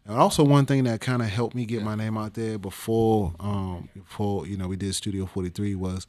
And 0.04 0.16
also 0.16 0.42
one 0.44 0.66
thing 0.66 0.84
that 0.84 1.00
kind 1.00 1.22
of 1.22 1.28
helped 1.28 1.54
me 1.54 1.64
get 1.64 1.82
my 1.82 1.94
name 1.94 2.16
out 2.18 2.34
there 2.34 2.58
before, 2.58 3.34
um, 3.38 3.88
before 3.94 4.46
you 4.46 4.56
know 4.56 4.66
we 4.68 4.76
did 4.76 4.94
Studio 4.94 5.26
Forty 5.26 5.48
Three 5.48 5.74
was 5.76 6.06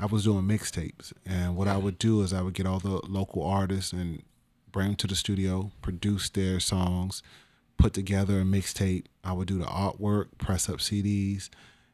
I 0.00 0.06
was 0.06 0.24
doing 0.24 0.44
mixtapes, 0.44 1.12
and 1.24 1.54
what 1.56 1.68
I 1.68 1.76
would 1.76 1.98
do 1.98 2.22
is 2.22 2.32
I 2.32 2.42
would 2.42 2.54
get 2.54 2.66
all 2.66 2.80
the 2.80 3.00
local 3.08 3.44
artists 3.44 3.92
and 3.92 4.22
bring 4.72 4.88
them 4.88 4.96
to 4.96 5.06
the 5.06 5.14
studio, 5.16 5.70
produce 5.82 6.28
their 6.28 6.58
songs, 6.58 7.22
put 7.76 7.92
together 7.92 8.40
a 8.40 8.44
mixtape. 8.44 9.06
I 9.22 9.32
would 9.32 9.46
do 9.48 9.58
the 9.58 9.64
artwork, 9.66 10.26
press 10.38 10.68
up 10.68 10.78
CDs, 10.78 11.50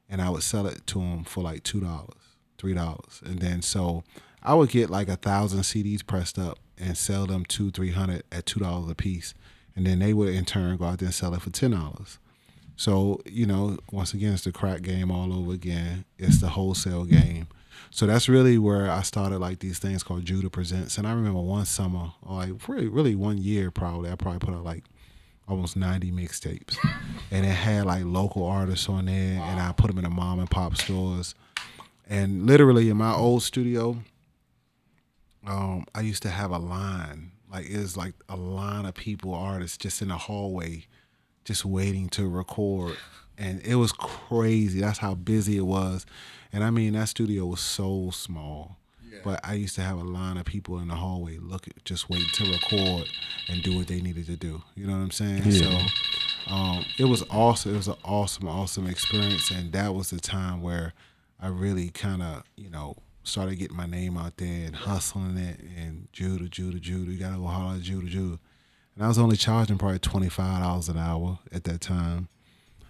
and 0.09 0.23
I 0.23 0.31
would 0.31 0.43
sell 0.43 0.67
it 0.67 0.87
to 0.89 0.99
them 1.01 1.25
for 1.25 1.43
like 1.43 1.64
two 1.64 1.81
dollars, 1.81 2.21
three 2.59 2.75
dollars, 2.75 3.23
and 3.25 3.39
then 3.41 3.63
so 3.63 4.05
I 4.43 4.55
would 4.55 4.71
get 4.71 4.91
like 4.91 5.09
a 5.09 5.17
thousand 5.17 5.61
CDs 5.61 6.07
pressed 6.07 6.39
up 6.39 6.59
and 6.79 6.97
sell 6.97 7.27
them 7.27 7.45
two, 7.45 7.71
three 7.71 7.93
hundred 7.93 8.25
at 8.31 8.47
two 8.47 8.61
dollars 8.61 8.91
a 8.91 8.95
piece, 8.95 9.35
and 9.75 9.87
then 9.87 9.99
they 9.99 10.13
would 10.13 10.29
in 10.29 10.45
turn 10.45 10.77
go 10.77 10.85
out 10.85 10.99
there 10.99 11.07
and 11.07 11.15
sell 11.15 11.35
it 11.35 11.43
for 11.43 11.51
ten 11.51 11.73
dollars. 11.73 12.19
So, 12.77 13.23
you 13.25 13.47
know, 13.47 13.79
once 13.91 14.13
again, 14.13 14.35
it's 14.35 14.45
the 14.45 14.53
crack 14.53 14.83
game 14.83 15.11
all 15.11 15.33
over 15.33 15.53
again. 15.53 16.05
It's 16.19 16.41
the 16.41 16.49
wholesale 16.49 17.05
game. 17.05 17.49
So 17.91 18.07
that's 18.07 18.29
really 18.29 18.59
where 18.59 18.91
I 18.91 19.01
started 19.03 19.39
like 19.39 19.61
these 19.61 19.79
things 19.79 20.03
called 20.03 20.27
Judah 20.27 20.51
Presents. 20.51 20.99
And 20.99 21.07
I 21.07 21.13
remember 21.13 21.41
one 21.41 21.65
summer, 21.65 22.13
or 22.23 22.37
like 22.37 22.69
really, 22.69 22.89
really 22.89 23.15
one 23.15 23.39
year 23.39 23.71
probably, 23.71 24.11
I 24.11 24.17
probably 24.17 24.41
put 24.41 24.55
out 24.55 24.65
like 24.65 24.85
almost 25.49 25.77
90 25.77 26.13
mixtapes. 26.13 26.77
and 27.31 27.47
it 27.47 27.51
had 27.51 27.87
like 27.87 28.05
local 28.05 28.45
artists 28.45 28.89
on 28.89 29.07
there, 29.07 29.41
and 29.41 29.61
I 29.61 29.73
put 29.73 29.87
them 29.87 29.99
in 29.99 30.05
the 30.05 30.11
mom 30.11 30.41
and 30.41 30.51
pop 30.51 30.77
stores. 30.77 31.35
And 32.07 32.47
literally 32.47 32.89
in 32.89 32.97
my 32.97 33.13
old 33.13 33.43
studio, 33.43 33.99
um, 35.47 35.87
I 35.95 36.01
used 36.01 36.23
to 36.23 36.29
have 36.31 36.51
a 36.51 36.59
line. 36.59 37.33
Like 37.51 37.69
it 37.69 37.79
was 37.79 37.97
like 37.97 38.15
a 38.29 38.37
line 38.37 38.87
of 38.87 38.95
people, 38.95 39.35
artists, 39.35 39.77
just 39.77 40.03
in 40.03 40.09
the 40.09 40.17
hallway, 40.17 40.87
just 41.45 41.65
waiting 41.65 42.09
to 42.11 42.29
record. 42.29 42.97
And 43.39 43.61
it 43.63 43.77
was 43.77 43.93
crazy. 43.93 44.81
That's 44.81 44.99
how 44.99 45.15
busy 45.15 45.57
it 45.57 45.67
was. 45.67 46.07
And 46.53 46.65
I 46.65 46.71
mean, 46.71 46.95
that 46.95 47.09
studio 47.09 47.47
was 47.47 47.61
so 47.61 48.11
small. 48.13 48.77
But 49.25 49.41
I 49.45 49.55
used 49.55 49.75
to 49.77 49.81
have 49.83 49.99
a 49.99 50.05
line 50.05 50.37
of 50.37 50.45
people 50.45 50.79
in 50.79 50.89
the 50.89 50.95
hallway 50.95 51.39
looking, 51.39 51.75
just 51.85 52.09
waiting 52.11 52.29
to 52.35 52.53
record 52.53 53.09
and 53.49 53.63
do 53.63 53.77
what 53.77 53.87
they 53.89 54.01
needed 54.01 54.27
to 54.27 54.37
do. 54.37 54.63
You 54.75 54.87
know 54.87 54.93
what 54.93 54.99
I'm 55.03 55.11
saying? 55.11 55.43
So 55.51 56.53
um, 56.53 56.85
it 56.99 57.05
was 57.05 57.23
awesome. 57.31 57.75
It 57.75 57.77
was 57.79 57.89
an 57.89 57.97
awesome, 58.05 58.49
awesome 58.49 58.87
experience. 58.87 59.51
And 59.51 59.73
that 59.73 59.95
was 59.95 60.11
the 60.11 60.21
time 60.21 60.61
where 60.63 60.93
I 61.41 61.49
really 61.49 61.91
kind 61.91 62.22
of, 62.22 62.43
you 62.57 62.70
know, 62.70 62.97
started 63.24 63.57
getting 63.57 63.76
my 63.76 63.87
name 63.87 64.16
out 64.16 64.37
there 64.37 64.66
and 64.66 64.74
hustling 64.76 65.37
it 65.37 65.61
and 65.76 66.09
Judah, 66.12 66.49
Judah, 66.49 66.78
Judah. 66.80 67.11
You 67.12 67.18
gotta 67.18 67.37
go 67.37 67.47
holler 67.47 67.74
at 67.76 67.82
Judah, 67.82 68.07
Judah. 68.07 68.39
And 68.95 69.05
I 69.05 69.09
was 69.09 69.18
only 69.18 69.37
charging 69.37 69.76
probably 69.78 69.99
twenty 69.99 70.28
five 70.28 70.62
dollars 70.62 70.89
an 70.89 70.97
hour 70.97 71.39
at 71.53 71.64
that 71.64 71.80
time. 71.80 72.28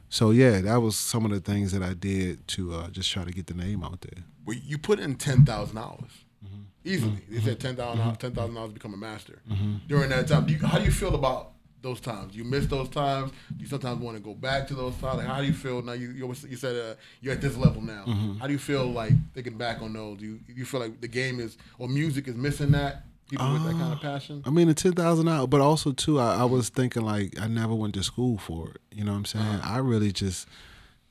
So 0.08 0.30
yeah, 0.30 0.60
that 0.60 0.76
was 0.76 0.96
some 0.96 1.24
of 1.24 1.32
the 1.32 1.40
things 1.40 1.72
that 1.72 1.82
I 1.82 1.94
did 1.94 2.46
to 2.48 2.74
uh, 2.74 2.88
just 2.90 3.10
try 3.10 3.24
to 3.24 3.32
get 3.32 3.46
the 3.48 3.54
name 3.54 3.82
out 3.82 4.00
there. 4.02 4.22
Well, 4.44 4.56
you 4.56 4.78
put 4.78 5.00
in 5.00 5.16
ten 5.16 5.44
thousand 5.44 5.76
dollars 5.76 6.10
Mm-hmm. 6.44 6.62
easily. 6.84 7.22
They 7.28 7.40
said 7.40 7.58
ten 7.58 7.74
thousand 7.74 8.16
ten 8.20 8.32
thousand 8.32 8.54
dollars 8.54 8.72
become 8.72 8.94
a 8.94 8.96
master 8.96 9.40
during 9.88 10.10
that 10.10 10.28
time. 10.28 10.46
Do 10.46 10.52
you, 10.52 10.64
how 10.64 10.78
do 10.78 10.84
you 10.84 10.92
feel 10.92 11.14
about 11.16 11.52
those 11.86 12.00
times? 12.00 12.34
You 12.34 12.44
miss 12.44 12.66
those 12.66 12.88
times. 12.88 13.32
You 13.58 13.66
sometimes 13.66 14.00
want 14.00 14.16
to 14.16 14.22
go 14.22 14.34
back 14.34 14.66
to 14.68 14.74
those 14.74 14.94
times. 14.96 15.18
Like, 15.18 15.26
how 15.26 15.40
do 15.40 15.46
you 15.46 15.52
feel 15.52 15.82
now? 15.82 15.92
You 15.92 16.10
you, 16.10 16.22
always, 16.24 16.42
you 16.44 16.56
said 16.56 16.74
uh, 16.76 16.94
you're 17.20 17.32
at 17.32 17.40
this 17.40 17.56
level 17.56 17.80
now. 17.80 18.04
Mm-hmm. 18.06 18.38
How 18.38 18.46
do 18.46 18.52
you 18.52 18.58
feel 18.58 18.86
like 18.86 19.12
thinking 19.34 19.56
back 19.56 19.80
on 19.82 19.92
those? 19.92 20.18
Do 20.18 20.26
you 20.26 20.40
you 20.48 20.64
feel 20.64 20.80
like 20.80 21.00
the 21.00 21.08
game 21.08 21.40
is 21.40 21.56
or 21.78 21.88
music 21.88 22.26
is 22.28 22.34
missing 22.34 22.72
that 22.72 23.04
people 23.30 23.52
with 23.52 23.64
that 23.64 23.72
kind 23.72 23.92
of 23.92 24.00
passion? 24.00 24.42
I 24.44 24.50
mean, 24.50 24.68
the 24.68 24.74
ten 24.74 24.92
thousand 24.92 25.28
out, 25.28 25.48
but 25.48 25.60
also 25.60 25.92
too, 25.92 26.18
I, 26.18 26.42
I 26.42 26.44
was 26.44 26.68
thinking 26.68 27.02
like 27.02 27.40
I 27.40 27.46
never 27.46 27.74
went 27.74 27.94
to 27.94 28.02
school 28.02 28.36
for 28.36 28.70
it. 28.70 28.80
You 28.90 29.04
know 29.04 29.12
what 29.12 29.18
I'm 29.18 29.24
saying? 29.24 29.44
Uh-huh. 29.44 29.74
I 29.74 29.78
really 29.78 30.12
just 30.12 30.48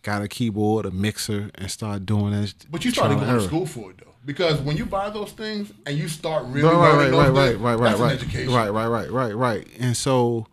got 0.02 0.22
a 0.22 0.28
keyboard, 0.28 0.86
a 0.86 0.92
mixer, 0.92 1.50
and 1.56 1.72
started 1.72 2.06
doing 2.06 2.32
that. 2.32 2.54
But 2.70 2.86
you 2.86 2.92
started 2.92 3.20
going 3.20 3.34
to 3.34 3.42
school 3.42 3.66
for 3.66 3.92
it 3.92 3.98
though, 3.98 4.14
because 4.24 4.62
when 4.62 4.78
you 4.78 4.86
buy 4.86 5.10
those 5.10 5.32
things 5.32 5.72
and 5.88 5.98
you 5.98 6.08
start 6.08 6.46
really 6.46 6.70
right, 6.70 6.76
right, 6.76 7.12
learning 7.12 7.14
right, 7.18 7.26
those 7.26 7.56
right, 7.56 7.80
right, 7.80 7.80
right, 7.80 8.00
right, 8.00 8.12
an 8.12 8.18
education. 8.20 8.54
right, 8.54 8.70
right, 8.70 8.88
right, 8.88 9.10
right, 9.12 9.36
right. 9.36 9.68
And 9.80 9.98
so, 9.98 10.46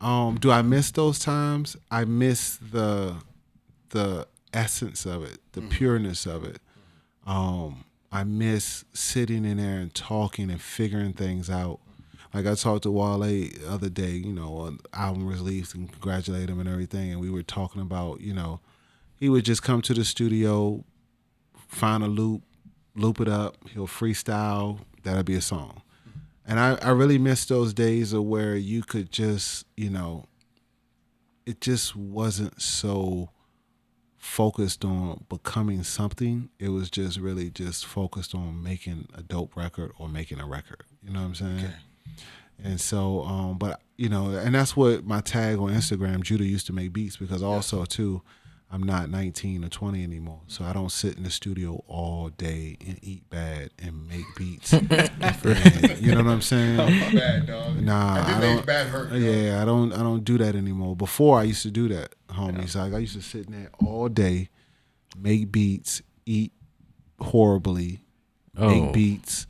um, 0.00 0.36
do 0.36 0.50
I 0.50 0.62
miss 0.62 0.90
those 0.90 1.18
times? 1.18 1.76
I 1.90 2.04
miss 2.04 2.56
the 2.56 3.16
the 3.90 4.26
essence 4.52 5.06
of 5.06 5.22
it, 5.24 5.38
the 5.52 5.62
pureness 5.62 6.26
of 6.26 6.44
it. 6.44 6.60
Um, 7.26 7.84
I 8.12 8.24
miss 8.24 8.84
sitting 8.92 9.44
in 9.44 9.58
there 9.58 9.78
and 9.78 9.94
talking 9.94 10.50
and 10.50 10.60
figuring 10.60 11.12
things 11.12 11.50
out. 11.50 11.80
Like 12.34 12.46
I 12.46 12.54
talked 12.54 12.82
to 12.82 12.90
Wale 12.90 13.20
the 13.20 13.52
other 13.68 13.88
day, 13.88 14.10
you 14.12 14.32
know, 14.32 14.58
on 14.58 14.78
album 14.92 15.26
release 15.26 15.74
and 15.74 15.90
congratulate 15.90 16.50
him 16.50 16.60
and 16.60 16.68
everything, 16.68 17.10
and 17.12 17.20
we 17.20 17.30
were 17.30 17.42
talking 17.42 17.80
about, 17.80 18.20
you 18.20 18.34
know, 18.34 18.60
he 19.18 19.28
would 19.28 19.44
just 19.44 19.62
come 19.62 19.80
to 19.82 19.94
the 19.94 20.04
studio, 20.04 20.84
find 21.68 22.02
a 22.02 22.08
loop, 22.08 22.42
loop 22.94 23.20
it 23.20 23.28
up, 23.28 23.56
he'll 23.72 23.86
freestyle, 23.86 24.80
that'll 25.02 25.22
be 25.22 25.34
a 25.34 25.40
song. 25.40 25.82
And 26.46 26.60
I, 26.60 26.76
I 26.76 26.90
really 26.90 27.18
miss 27.18 27.44
those 27.44 27.74
days 27.74 28.12
of 28.12 28.24
where 28.24 28.54
you 28.54 28.82
could 28.82 29.10
just, 29.10 29.66
you 29.76 29.90
know, 29.90 30.26
it 31.44 31.60
just 31.60 31.96
wasn't 31.96 32.60
so 32.62 33.30
focused 34.16 34.84
on 34.84 35.24
becoming 35.28 35.82
something. 35.82 36.50
It 36.58 36.68
was 36.68 36.90
just 36.90 37.18
really 37.18 37.50
just 37.50 37.86
focused 37.86 38.34
on 38.34 38.62
making 38.62 39.08
a 39.14 39.22
dope 39.22 39.56
record 39.56 39.92
or 39.98 40.08
making 40.08 40.40
a 40.40 40.46
record. 40.46 40.82
You 41.02 41.12
know 41.12 41.20
what 41.20 41.26
I'm 41.26 41.34
saying? 41.34 41.58
Okay. 41.58 41.74
And 42.62 42.80
so, 42.80 43.22
um, 43.22 43.58
but 43.58 43.80
you 43.96 44.08
know, 44.08 44.30
and 44.30 44.54
that's 44.54 44.76
what 44.76 45.04
my 45.04 45.20
tag 45.20 45.58
on 45.58 45.70
Instagram, 45.70 46.22
Judah 46.22 46.44
used 46.44 46.66
to 46.66 46.72
make 46.72 46.92
beats 46.92 47.16
because 47.16 47.42
also 47.42 47.84
too, 47.84 48.22
I'm 48.70 48.82
not 48.82 49.08
19 49.10 49.64
or 49.64 49.68
20 49.68 50.02
anymore, 50.02 50.40
so 50.48 50.64
I 50.64 50.72
don't 50.72 50.90
sit 50.90 51.16
in 51.16 51.22
the 51.22 51.30
studio 51.30 51.84
all 51.86 52.30
day 52.30 52.76
and 52.84 52.98
eat 53.00 53.28
bad 53.30 53.70
and 53.78 54.08
make 54.08 54.24
beats. 54.36 54.72
And, 55.46 56.00
you 56.00 56.12
know 56.12 56.24
what 56.24 56.30
I'm 56.32 56.42
saying? 56.42 56.80
Oh, 56.80 56.86
bad 57.16 57.46
dog. 57.46 57.76
Nah, 57.80 58.16
At 58.18 58.26
this 58.26 58.36
I 58.36 58.40
don't. 58.40 58.66
bad 58.66 58.86
hurt. 58.88 59.10
dog. 59.10 59.20
Yeah, 59.20 59.62
I 59.62 59.64
don't. 59.64 59.92
I 59.92 59.98
don't 59.98 60.24
do 60.24 60.36
that 60.38 60.56
anymore. 60.56 60.96
Before 60.96 61.38
I 61.38 61.44
used 61.44 61.62
to 61.62 61.70
do 61.70 61.86
that, 61.88 62.14
homies. 62.28 62.74
Like 62.74 62.92
I 62.92 62.98
used 62.98 63.14
to 63.14 63.22
sit 63.22 63.46
in 63.46 63.52
there 63.52 63.70
all 63.84 64.08
day, 64.08 64.50
make 65.16 65.52
beats, 65.52 66.02
eat 66.26 66.52
horribly, 67.20 68.00
Oh. 68.58 68.68
make 68.68 68.92
beats, 68.92 69.46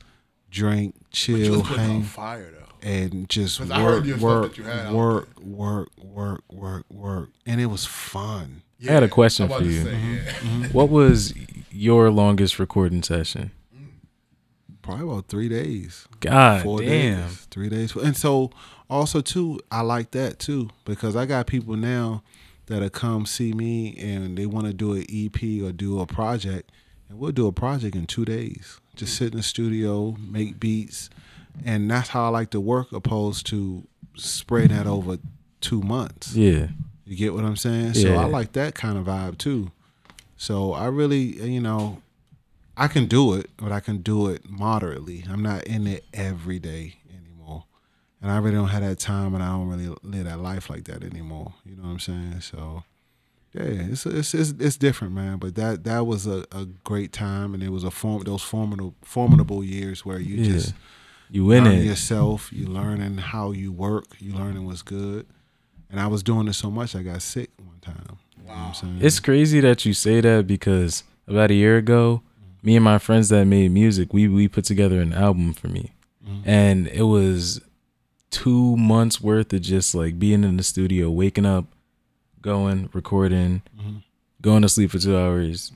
drink, 0.51 0.95
chill, 1.11 1.61
was 1.61 1.71
on 1.71 1.77
hang, 1.77 2.03
fire 2.03 2.51
though. 2.51 2.87
and 2.87 3.27
just 3.29 3.57
'Cause 3.59 3.71
I 3.71 3.81
heard 3.81 4.05
work, 4.07 4.19
work, 4.21 4.51
that 4.51 4.57
you 4.57 4.63
had 4.65 4.87
out 4.87 4.93
work, 4.93 5.39
work, 5.41 5.89
work, 5.97 6.43
work, 6.51 6.85
work, 6.91 7.29
and 7.45 7.59
it 7.61 7.67
was 7.67 7.85
fun. 7.85 8.61
I 8.81 8.91
had 8.91 9.03
a 9.03 9.07
question 9.07 9.47
for 9.47 9.61
you. 9.63 9.83
say, 9.83 9.91
yeah. 9.91 10.19
Mm-hmm. 10.31 10.63
What 10.65 10.89
was 10.89 11.33
your 11.71 12.11
longest 12.11 12.59
recording 12.59 13.03
session? 13.03 13.51
Probably 14.81 15.03
about 15.05 15.27
three 15.27 15.49
days. 15.49 16.07
God 16.19 16.63
four 16.63 16.79
damn. 16.79 17.27
days, 17.27 17.47
three 17.51 17.69
days, 17.69 17.95
and 17.95 18.15
so 18.15 18.51
also 18.89 19.21
too, 19.21 19.59
I 19.69 19.81
like 19.81 20.11
that 20.11 20.39
too 20.39 20.69
because 20.85 21.15
I 21.15 21.25
got 21.25 21.47
people 21.47 21.75
now 21.75 22.23
that'll 22.67 22.89
come 22.89 23.25
see 23.25 23.53
me 23.53 23.97
and 23.97 24.37
they 24.37 24.45
want 24.45 24.67
to 24.67 24.73
do 24.73 24.93
an 24.93 25.05
EP 25.09 25.63
or 25.63 25.71
do 25.71 25.99
a 25.99 26.05
project, 26.05 26.71
and 27.09 27.19
we'll 27.19 27.31
do 27.31 27.47
a 27.47 27.51
project 27.51 27.95
in 27.95 28.05
two 28.05 28.25
days. 28.25 28.79
Just 28.95 29.15
sit 29.17 29.31
in 29.31 29.37
the 29.37 29.43
studio, 29.43 30.15
make 30.19 30.59
beats, 30.59 31.09
and 31.65 31.89
that's 31.89 32.09
how 32.09 32.25
I 32.25 32.29
like 32.29 32.51
to 32.51 32.61
work, 32.61 32.91
opposed 32.91 33.45
to 33.47 33.85
spreading 34.15 34.75
that 34.75 34.87
over 34.87 35.17
two 35.61 35.81
months. 35.81 36.35
Yeah. 36.35 36.67
You 37.07 37.15
get 37.15 37.33
what 37.33 37.45
I'm 37.45 37.55
saying? 37.55 37.93
So 37.93 38.15
I 38.15 38.25
like 38.25 38.51
that 38.53 38.75
kind 38.75 38.97
of 38.97 39.05
vibe 39.05 39.37
too. 39.37 39.71
So 40.35 40.73
I 40.73 40.85
really, 40.87 41.41
you 41.49 41.61
know, 41.61 42.01
I 42.75 42.87
can 42.87 43.05
do 43.07 43.33
it, 43.33 43.49
but 43.57 43.71
I 43.71 43.79
can 43.79 43.99
do 43.99 44.27
it 44.27 44.47
moderately. 44.49 45.23
I'm 45.29 45.41
not 45.41 45.63
in 45.63 45.87
it 45.87 46.03
every 46.13 46.59
day 46.59 46.95
anymore. 47.09 47.63
And 48.21 48.29
I 48.29 48.37
really 48.37 48.55
don't 48.55 48.67
have 48.67 48.81
that 48.83 48.99
time 48.99 49.33
and 49.33 49.43
I 49.43 49.47
don't 49.51 49.67
really 49.69 49.95
live 50.03 50.25
that 50.25 50.39
life 50.39 50.69
like 50.69 50.83
that 50.85 51.03
anymore. 51.03 51.53
You 51.65 51.75
know 51.77 51.83
what 51.83 51.89
I'm 51.89 51.99
saying? 51.99 52.41
So 52.41 52.83
yeah, 53.53 53.63
it's 53.63 54.05
it's 54.05 54.33
it's, 54.33 54.51
it's 54.59 54.77
different, 54.77 55.13
man. 55.13 55.37
But 55.37 55.55
that 55.55 55.85
that 55.85 56.05
was 56.05 56.27
a, 56.27 56.45
a 56.51 56.65
great 56.83 57.13
time 57.13 57.53
and 57.53 57.63
it 57.63 57.69
was 57.69 57.83
a 57.83 57.89
form 57.91 58.23
those 58.25 58.43
formidable 58.43 58.95
formidable 59.01 59.63
years 59.63 60.05
where 60.05 60.19
you 60.19 60.35
Yeah. 60.43 60.51
just 60.53 60.73
You 61.31 61.45
win 61.45 61.63
learning 61.63 61.81
it. 61.81 61.85
yourself, 61.85 62.51
you 62.53 62.67
learning 62.67 63.17
how 63.17 63.51
you 63.51 63.71
work, 63.71 64.05
you 64.19 64.33
learning 64.33 64.65
what's 64.65 64.81
good. 64.83 65.25
And 65.89 65.99
I 65.99 66.07
was 66.07 66.23
doing 66.23 66.47
it 66.47 66.53
so 66.53 66.69
much 66.69 66.95
I 66.95 67.03
got 67.03 67.21
sick 67.21 67.49
one 67.57 67.79
time. 67.79 68.17
You 68.37 68.43
know 68.43 68.49
what 68.49 68.57
I'm 68.57 68.73
saying? 68.73 68.99
It's 69.01 69.19
crazy 69.19 69.59
that 69.61 69.85
you 69.85 69.93
say 69.93 70.21
that 70.21 70.47
because 70.47 71.03
about 71.27 71.51
a 71.51 71.55
year 71.55 71.77
ago, 71.77 72.21
me 72.61 72.75
and 72.75 72.83
my 72.83 72.97
friends 72.97 73.29
that 73.29 73.45
made 73.45 73.71
music, 73.71 74.13
we 74.13 74.27
we 74.27 74.47
put 74.47 74.65
together 74.65 75.01
an 75.01 75.13
album 75.13 75.53
for 75.53 75.67
me. 75.67 75.93
Mm-hmm. 76.25 76.49
And 76.49 76.87
it 76.87 77.03
was 77.03 77.61
two 78.29 78.75
months 78.77 79.21
worth 79.21 79.53
of 79.53 79.61
just 79.61 79.95
like 79.95 80.19
being 80.19 80.43
in 80.43 80.57
the 80.57 80.63
studio, 80.63 81.09
waking 81.09 81.45
up, 81.45 81.65
going, 82.41 82.89
recording, 82.93 83.61
mm-hmm. 83.77 83.97
going 84.41 84.61
to 84.61 84.69
sleep 84.69 84.91
for 84.91 84.99
two 84.99 85.17
hours, 85.17 85.71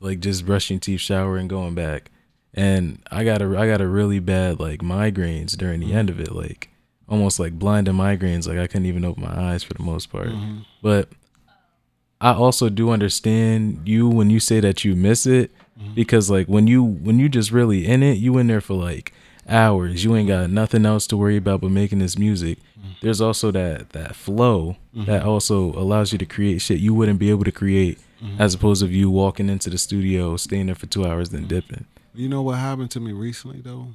like 0.00 0.20
just 0.20 0.44
brushing 0.44 0.80
teeth, 0.80 1.00
showering, 1.00 1.42
and 1.42 1.50
going 1.50 1.74
back. 1.74 2.10
And 2.54 3.02
I 3.10 3.24
got 3.24 3.42
a 3.42 3.58
I 3.58 3.66
got 3.66 3.80
a 3.80 3.86
really 3.86 4.18
bad 4.18 4.60
like 4.60 4.80
migraines 4.80 5.56
during 5.56 5.80
the 5.80 5.86
mm-hmm. 5.86 5.96
end 5.96 6.10
of 6.10 6.20
it, 6.20 6.32
like 6.32 6.70
almost 7.08 7.38
like 7.38 7.58
blind 7.58 7.86
blinding 7.86 7.94
migraines. 7.94 8.48
Like 8.48 8.58
I 8.58 8.66
couldn't 8.66 8.86
even 8.86 9.04
open 9.04 9.22
my 9.22 9.52
eyes 9.52 9.62
for 9.62 9.74
the 9.74 9.82
most 9.82 10.10
part. 10.10 10.28
Mm-hmm. 10.28 10.58
But 10.82 11.08
I 12.20 12.32
also 12.32 12.68
do 12.68 12.90
understand 12.90 13.86
you 13.86 14.08
when 14.08 14.30
you 14.30 14.40
say 14.40 14.60
that 14.60 14.84
you 14.84 14.96
miss 14.96 15.26
it 15.26 15.50
mm-hmm. 15.78 15.94
because 15.94 16.30
like 16.30 16.46
when 16.46 16.66
you 16.66 16.82
when 16.82 17.18
you 17.18 17.28
just 17.28 17.50
really 17.50 17.86
in 17.86 18.02
it, 18.02 18.18
you 18.18 18.38
in 18.38 18.46
there 18.46 18.60
for 18.60 18.74
like 18.74 19.12
hours. 19.48 20.04
You 20.04 20.16
ain't 20.16 20.28
got 20.28 20.50
nothing 20.50 20.86
else 20.86 21.06
to 21.08 21.16
worry 21.16 21.36
about 21.36 21.60
but 21.60 21.70
making 21.70 22.00
this 22.00 22.18
music. 22.18 22.58
Mm-hmm. 22.78 22.90
There's 23.02 23.20
also 23.20 23.50
that 23.52 23.90
that 23.90 24.16
flow 24.16 24.76
that 24.94 25.24
also 25.24 25.72
allows 25.72 26.10
you 26.10 26.18
to 26.18 26.24
create 26.24 26.62
shit 26.62 26.80
you 26.80 26.94
wouldn't 26.94 27.18
be 27.18 27.28
able 27.28 27.44
to 27.44 27.52
create 27.52 27.98
as 28.38 28.54
opposed 28.54 28.82
to 28.82 28.88
you 28.88 29.10
walking 29.10 29.50
into 29.50 29.68
the 29.68 29.76
studio, 29.76 30.38
staying 30.38 30.66
there 30.66 30.74
for 30.74 30.86
two 30.86 31.04
hours, 31.06 31.28
then 31.28 31.46
dipping. 31.46 31.84
You 32.14 32.30
know 32.30 32.40
what 32.40 32.54
happened 32.54 32.90
to 32.92 33.00
me 33.00 33.12
recently 33.12 33.60
though? 33.60 33.88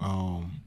Um 0.00 0.60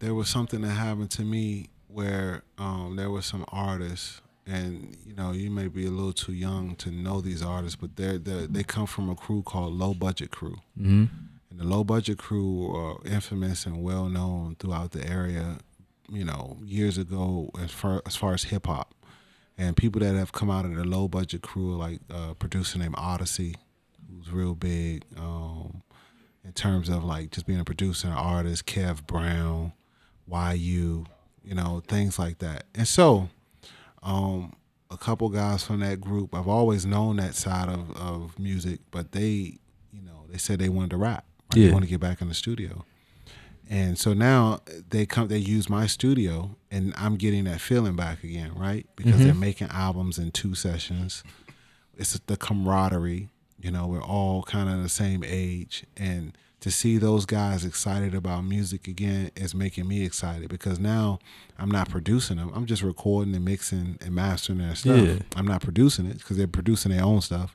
there 0.00 0.14
was 0.14 0.28
something 0.28 0.60
that 0.62 0.70
happened 0.70 1.10
to 1.12 1.22
me 1.22 1.68
where 1.88 2.42
um 2.58 2.96
there 2.96 3.10
were 3.10 3.22
some 3.22 3.44
artists 3.48 4.20
and 4.46 4.96
you 5.06 5.14
know 5.14 5.32
you 5.32 5.50
may 5.50 5.68
be 5.68 5.86
a 5.86 5.90
little 5.90 6.12
too 6.12 6.32
young 6.32 6.74
to 6.76 6.90
know 6.90 7.20
these 7.20 7.42
artists 7.42 7.76
but 7.76 7.96
they're, 7.96 8.18
they're 8.18 8.46
they 8.46 8.62
come 8.62 8.86
from 8.86 9.08
a 9.10 9.14
crew 9.14 9.42
called 9.42 9.72
low 9.72 9.94
budget 9.94 10.30
crew 10.30 10.56
Mm-hmm. 10.78 11.04
and 11.50 11.60
the 11.60 11.64
low 11.64 11.84
budget 11.84 12.18
crew 12.18 12.74
are 12.74 12.98
infamous 13.04 13.66
and 13.66 13.82
well 13.82 14.08
known 14.08 14.56
throughout 14.58 14.92
the 14.92 15.06
area 15.08 15.58
you 16.08 16.24
know 16.24 16.56
years 16.64 16.96
ago 16.98 17.50
as 17.62 17.70
far 17.70 18.02
as, 18.06 18.16
far 18.16 18.32
as 18.34 18.44
hip 18.44 18.66
hop 18.66 18.94
and 19.58 19.76
people 19.76 20.00
that 20.00 20.14
have 20.14 20.32
come 20.32 20.50
out 20.50 20.64
of 20.64 20.74
the 20.74 20.84
low 20.84 21.06
budget 21.08 21.42
crew 21.42 21.76
like 21.76 22.00
uh, 22.12 22.28
a 22.30 22.34
producer 22.34 22.78
named 22.78 22.94
Oddisee 22.96 23.56
who's 24.08 24.30
real 24.30 24.54
big 24.54 25.04
um, 25.18 25.82
in 26.44 26.52
terms 26.52 26.88
of 26.88 27.04
like 27.04 27.30
just 27.30 27.46
being 27.46 27.60
a 27.60 27.64
producer 27.64 28.06
and 28.08 28.16
artist 28.16 28.64
Kev 28.66 29.06
Brown 29.06 29.72
YU 30.30 30.54
you 30.56 31.06
you 31.44 31.54
know 31.54 31.82
things 31.88 32.18
like 32.18 32.38
that 32.38 32.64
and 32.74 32.86
so 32.86 33.28
um, 34.02 34.54
a 34.90 34.96
couple 34.96 35.28
guys 35.28 35.62
from 35.64 35.80
that 35.80 36.00
group 36.00 36.34
I've 36.34 36.48
always 36.48 36.84
known 36.86 37.16
that 37.16 37.34
side 37.34 37.68
of, 37.68 37.90
of 37.96 38.38
music 38.38 38.80
but 38.90 39.12
they 39.12 39.58
you 39.92 40.02
know 40.02 40.24
they 40.28 40.38
said 40.38 40.58
they 40.58 40.68
wanted 40.68 40.90
to 40.90 40.96
rap 40.98 41.24
right? 41.52 41.54
they 41.54 41.66
Yeah. 41.66 41.72
want 41.72 41.84
to 41.84 41.90
get 41.90 42.00
back 42.00 42.20
in 42.20 42.28
the 42.28 42.34
studio 42.34 42.84
and 43.72 43.96
so 43.98 44.12
now 44.14 44.60
they 44.88 45.06
come, 45.06 45.28
they 45.28 45.38
use 45.38 45.70
my 45.70 45.86
studio, 45.86 46.56
and 46.72 46.92
I'm 46.96 47.14
getting 47.14 47.44
that 47.44 47.60
feeling 47.60 47.94
back 47.94 48.24
again, 48.24 48.50
right? 48.56 48.84
Because 48.96 49.20
they're 49.26 49.32
making 49.32 49.68
albums 49.68 50.18
in 50.18 50.32
two 50.32 50.56
sessions. 50.56 51.22
It's 51.96 52.18
the 52.26 52.36
camaraderie, 52.36 53.28
you 53.60 53.70
know. 53.70 53.86
We're 53.86 54.02
all 54.02 54.42
kind 54.42 54.68
of 54.68 54.82
the 54.82 54.88
same 54.88 55.22
age, 55.24 55.84
and 55.96 56.36
to 56.60 56.70
see 56.70 56.98
those 56.98 57.24
guys 57.24 57.64
excited 57.64 58.14
about 58.14 58.44
music 58.44 58.86
again 58.86 59.30
is 59.34 59.54
making 59.54 59.88
me 59.88 60.04
excited 60.04 60.48
because 60.50 60.78
now 60.78 61.18
I'm 61.58 61.70
not 61.70 61.88
producing 61.88 62.36
them. 62.36 62.52
I'm 62.54 62.66
just 62.66 62.82
recording 62.82 63.34
and 63.34 63.44
mixing 63.44 63.98
and 64.00 64.14
mastering 64.14 64.58
their 64.58 64.74
stuff. 64.74 65.00
Yeah. 65.00 65.18
I'm 65.36 65.46
not 65.46 65.62
producing 65.62 66.06
it 66.06 66.18
because 66.18 66.36
they're 66.36 66.46
producing 66.46 66.92
their 66.92 67.02
own 67.02 67.22
stuff, 67.22 67.54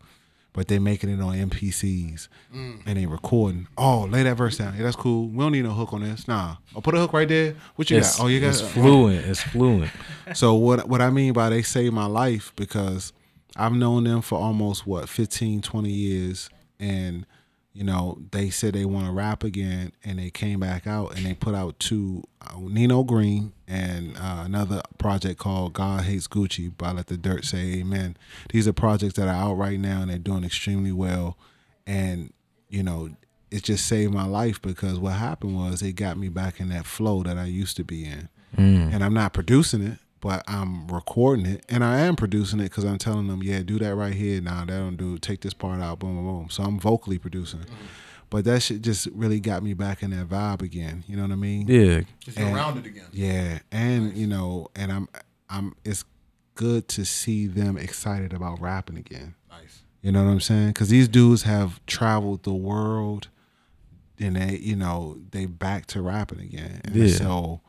but 0.54 0.68
they're 0.68 0.82
making 0.82 1.12
it 1.12 1.22
on 1.22 1.36
MPCs 1.36 2.30
mm. 2.54 2.82
and 2.84 2.98
they're 2.98 3.08
recording. 3.08 3.68
Oh, 3.78 4.06
lay 4.10 4.24
that 4.24 4.38
verse 4.38 4.58
down. 4.58 4.76
Yeah, 4.76 4.84
that's 4.84 4.96
cool. 4.96 5.28
We 5.28 5.38
don't 5.38 5.52
need 5.52 5.66
no 5.66 5.74
hook 5.74 5.94
on 5.94 6.02
this. 6.02 6.28
Nah. 6.28 6.56
I'll 6.76 6.82
put 6.82 6.96
a 6.96 7.00
hook 7.00 7.14
right 7.14 7.28
there. 7.28 7.56
What 7.76 7.92
you 7.92 7.98
It's, 7.98 8.18
got? 8.18 8.24
Oh, 8.24 8.28
you 8.28 8.40
got 8.40 8.50
it's 8.50 8.62
fluent. 8.62 9.24
It's 9.28 9.42
fluent. 9.42 9.92
so 10.34 10.56
what 10.56 10.90
what 10.90 11.02
I 11.02 11.12
mean 11.12 11.34
by 11.34 11.50
they 11.50 11.62
saved 11.62 11.94
my 11.94 12.08
life 12.08 12.54
because 12.56 13.14
I've 13.56 13.74
known 13.74 14.06
them 14.06 14.22
for 14.22 14.40
almost 14.40 14.88
what 14.88 15.08
15 15.08 15.62
20 15.62 15.90
years 15.90 16.50
and 16.80 17.28
you 17.76 17.84
know 17.84 18.18
they 18.32 18.50
said 18.50 18.74
they 18.74 18.86
want 18.86 19.06
to 19.06 19.12
rap 19.12 19.44
again 19.44 19.92
and 20.04 20.18
they 20.18 20.30
came 20.30 20.62
back 20.62 20.88
out 20.88 21.16
and 21.16 21.26
they 21.26 21.34
put 21.34 21.54
out 21.54 21.78
two 21.78 22.24
uh, 22.42 22.58
Nino 22.58 23.04
Green 23.04 23.52
and 23.68 24.16
uh, 24.16 24.44
another 24.46 24.82
project 24.98 25.40
called 25.40 25.74
God 25.74 26.06
Hates 26.06 26.28
Gucci 26.28 26.76
by 26.76 26.92
Let 26.94 27.08
the 27.08 27.18
Dirt 27.18 27.44
Say 27.44 27.80
Amen. 27.80 28.16
These 28.50 28.66
are 28.68 28.74
projects 28.74 29.16
that 29.16 29.28
are 29.28 29.36
out 29.36 29.56
right 29.56 29.78
now 29.78 30.02
and 30.02 30.10
they're 30.10 30.18
doing 30.18 30.46
extremely 30.46 30.94
well. 30.94 31.38
And 31.86 32.32
you 32.70 32.82
know 32.82 33.10
it 33.52 33.64
just 33.64 33.86
saved 33.86 34.14
my 34.14 34.26
life 34.26 34.62
because 34.62 34.98
what 34.98 35.14
happened 35.14 35.56
was 35.56 35.82
it 35.82 35.94
got 35.94 36.18
me 36.18 36.30
back 36.30 36.60
in 36.62 36.70
that 36.70 36.86
flow 36.86 37.24
that 37.24 37.38
I 37.38 37.46
used 37.46 37.76
to 37.78 37.84
be 37.84 38.06
in. 38.06 38.30
And 38.94 39.04
I'm 39.04 39.14
not 39.14 39.34
producing 39.34 39.82
it, 39.86 40.00
but 40.26 40.44
I'm 40.48 40.88
recording 40.88 41.46
it, 41.46 41.64
and 41.70 41.84
I 41.84 42.00
am 42.00 42.16
producing 42.16 42.60
it 42.60 42.64
because 42.64 42.84
I'm 42.84 42.98
telling 42.98 43.28
them, 43.28 43.44
yeah, 43.44 43.62
do 43.62 43.78
that 43.78 43.94
right 43.94 44.12
here. 44.12 44.42
Now 44.42 44.62
that 44.62 44.66
don't 44.76 44.98
do. 44.98 45.20
Take 45.20 45.42
this 45.42 45.54
part 45.54 45.80
out. 45.80 46.00
Boom, 46.00 46.16
boom, 46.16 46.26
boom. 46.26 46.48
So 46.50 46.64
I'm 46.64 46.80
vocally 46.80 47.20
producing, 47.20 47.60
it. 47.60 47.68
but 48.32 48.44
that 48.46 48.64
shit 48.64 48.82
just 48.82 49.06
really 49.14 49.40
got 49.40 49.62
me 49.62 49.76
back 49.76 50.02
in 50.02 50.10
that 50.10 50.28
vibe 50.28 50.64
again. 50.64 51.04
You 51.08 51.16
know 51.16 51.22
what 51.22 51.32
I 51.32 51.36
mean? 51.36 51.68
Yeah. 51.68 52.02
Just 52.22 52.40
And- 52.40 52.56
around 52.56 52.80
it 52.80 52.88
again. 52.88 53.06
Yeah, 53.14 53.60
and 53.72 54.18
you 54.18 54.26
know, 54.26 54.68
and 54.76 54.92
I'm, 54.92 55.08
I'm. 55.48 55.76
It's 55.86 56.04
good 56.56 56.88
to 56.88 57.06
see 57.06 57.46
them 57.46 57.78
excited 57.78 58.34
about 58.34 58.60
rapping 58.60 58.98
again. 58.98 59.36
Nice. 59.52 59.84
You 60.02 60.12
know 60.12 60.24
what 60.26 60.32
I'm 60.32 60.40
saying? 60.40 60.70
Because 60.70 60.90
these 60.90 61.08
dudes 61.08 61.44
have 61.44 61.86
traveled 61.86 62.42
the 62.46 62.54
world 62.56 63.28
and 64.20 64.38
they 64.38 64.58
you 64.58 64.76
know 64.76 65.20
they 65.30 65.46
back 65.46 65.86
to 65.88 66.02
rapping 66.02 66.40
again. 66.40 66.82
And 66.84 66.96
Yeah. 66.96 67.16
so 67.16 67.62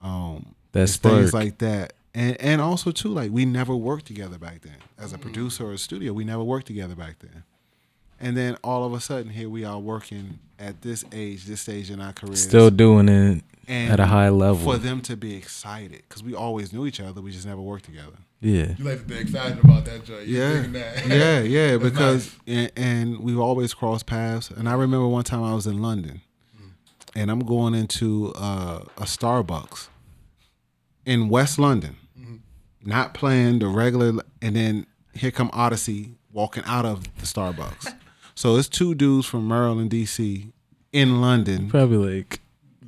um, 0.00 0.54
That 0.70 0.82
it's 0.82 0.96
things 0.96 1.34
like 1.34 1.58
that. 1.58 1.94
And 2.14 2.36
and 2.40 2.60
also 2.60 2.90
too 2.92 3.08
like 3.08 3.30
we 3.32 3.44
never 3.44 3.74
worked 3.74 4.06
together 4.06 4.38
back 4.38 4.62
then 4.62 4.76
as 4.98 5.12
Mm. 5.12 5.16
a 5.16 5.18
producer 5.18 5.66
or 5.66 5.72
a 5.72 5.78
studio. 5.78 6.12
We 6.12 6.24
never 6.24 6.44
worked 6.44 6.66
together 6.66 6.94
back 6.94 7.18
then. 7.20 7.42
And 8.20 8.36
then 8.36 8.56
all 8.62 8.84
of 8.84 8.92
a 8.94 9.00
sudden 9.00 9.30
here 9.32 9.48
we 9.50 9.64
are 9.64 9.78
working 9.80 10.38
at 10.58 10.82
this 10.82 11.04
age, 11.12 11.44
this 11.46 11.60
stage 11.62 11.90
in 11.90 12.00
our 12.00 12.12
career 12.12 12.36
Still 12.36 12.70
doing 12.70 13.08
it 13.08 13.42
and 13.66 13.92
at 13.92 13.98
a 13.98 14.06
high 14.06 14.28
level. 14.28 14.62
for 14.72 14.78
them 14.78 15.00
to 15.02 15.16
be 15.16 15.34
excited 15.34 16.02
because 16.08 16.22
we 16.22 16.34
always 16.34 16.72
knew 16.72 16.86
each 16.86 17.00
other. 17.00 17.20
We 17.20 17.32
just 17.32 17.46
never 17.46 17.60
worked 17.60 17.84
together. 17.86 18.16
yeah. 18.40 18.74
You 18.78 18.84
like 18.84 19.00
to 19.00 19.04
be 19.04 19.16
excited 19.18 19.58
about 19.64 19.84
that, 19.86 20.04
Joy. 20.04 20.20
You 20.20 20.38
Yeah, 20.38 20.62
that. 20.68 21.06
yeah, 21.08 21.40
yeah. 21.40 21.76
Because 21.88 22.32
nice. 22.46 22.56
and, 22.56 22.72
and 22.76 23.20
we've 23.20 23.40
always 23.40 23.74
crossed 23.74 24.06
paths. 24.06 24.48
And 24.50 24.68
I 24.68 24.74
remember 24.74 25.08
one 25.08 25.24
time 25.24 25.42
I 25.42 25.54
was 25.54 25.66
in 25.66 25.82
London, 25.82 26.20
and 27.16 27.30
I'm 27.32 27.40
going 27.40 27.74
into 27.74 28.32
uh, 28.36 28.84
a 28.96 29.02
Starbucks 29.04 29.88
in 31.04 31.28
West 31.28 31.58
London, 31.58 31.96
not 32.86 33.14
playing 33.14 33.60
the 33.60 33.68
regular. 33.68 34.22
And 34.42 34.56
then 34.56 34.86
here 35.14 35.30
come 35.30 35.50
Oddisee 35.50 36.14
walking 36.32 36.64
out 36.66 36.84
of 36.84 37.04
the 37.18 37.26
Starbucks. 37.26 37.94
so 38.34 38.56
it's 38.56 38.68
two 38.68 38.94
dudes 38.94 39.26
from 39.26 39.48
Maryland, 39.48 39.90
D.C. 39.90 40.52
in 40.92 41.20
London 41.20 41.68
Probably 41.68 42.20
like 42.20 42.40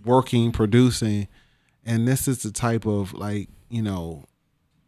working, 0.05 0.53
producing, 0.53 1.28
and 1.84 2.07
this 2.07 2.28
is 2.28 2.42
the 2.42 2.51
type 2.51 2.86
of 2.86 3.14
like 3.14 3.49
you 3.68 3.82
know, 3.82 4.24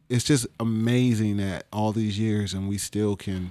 it's 0.09 0.25
just 0.25 0.47
amazing 0.61 1.39
that 1.39 1.65
all 1.73 1.93
these 1.93 2.19
years 2.19 2.55
and 2.55 2.69
we 2.69 2.79
still 2.79 3.17
can 3.17 3.51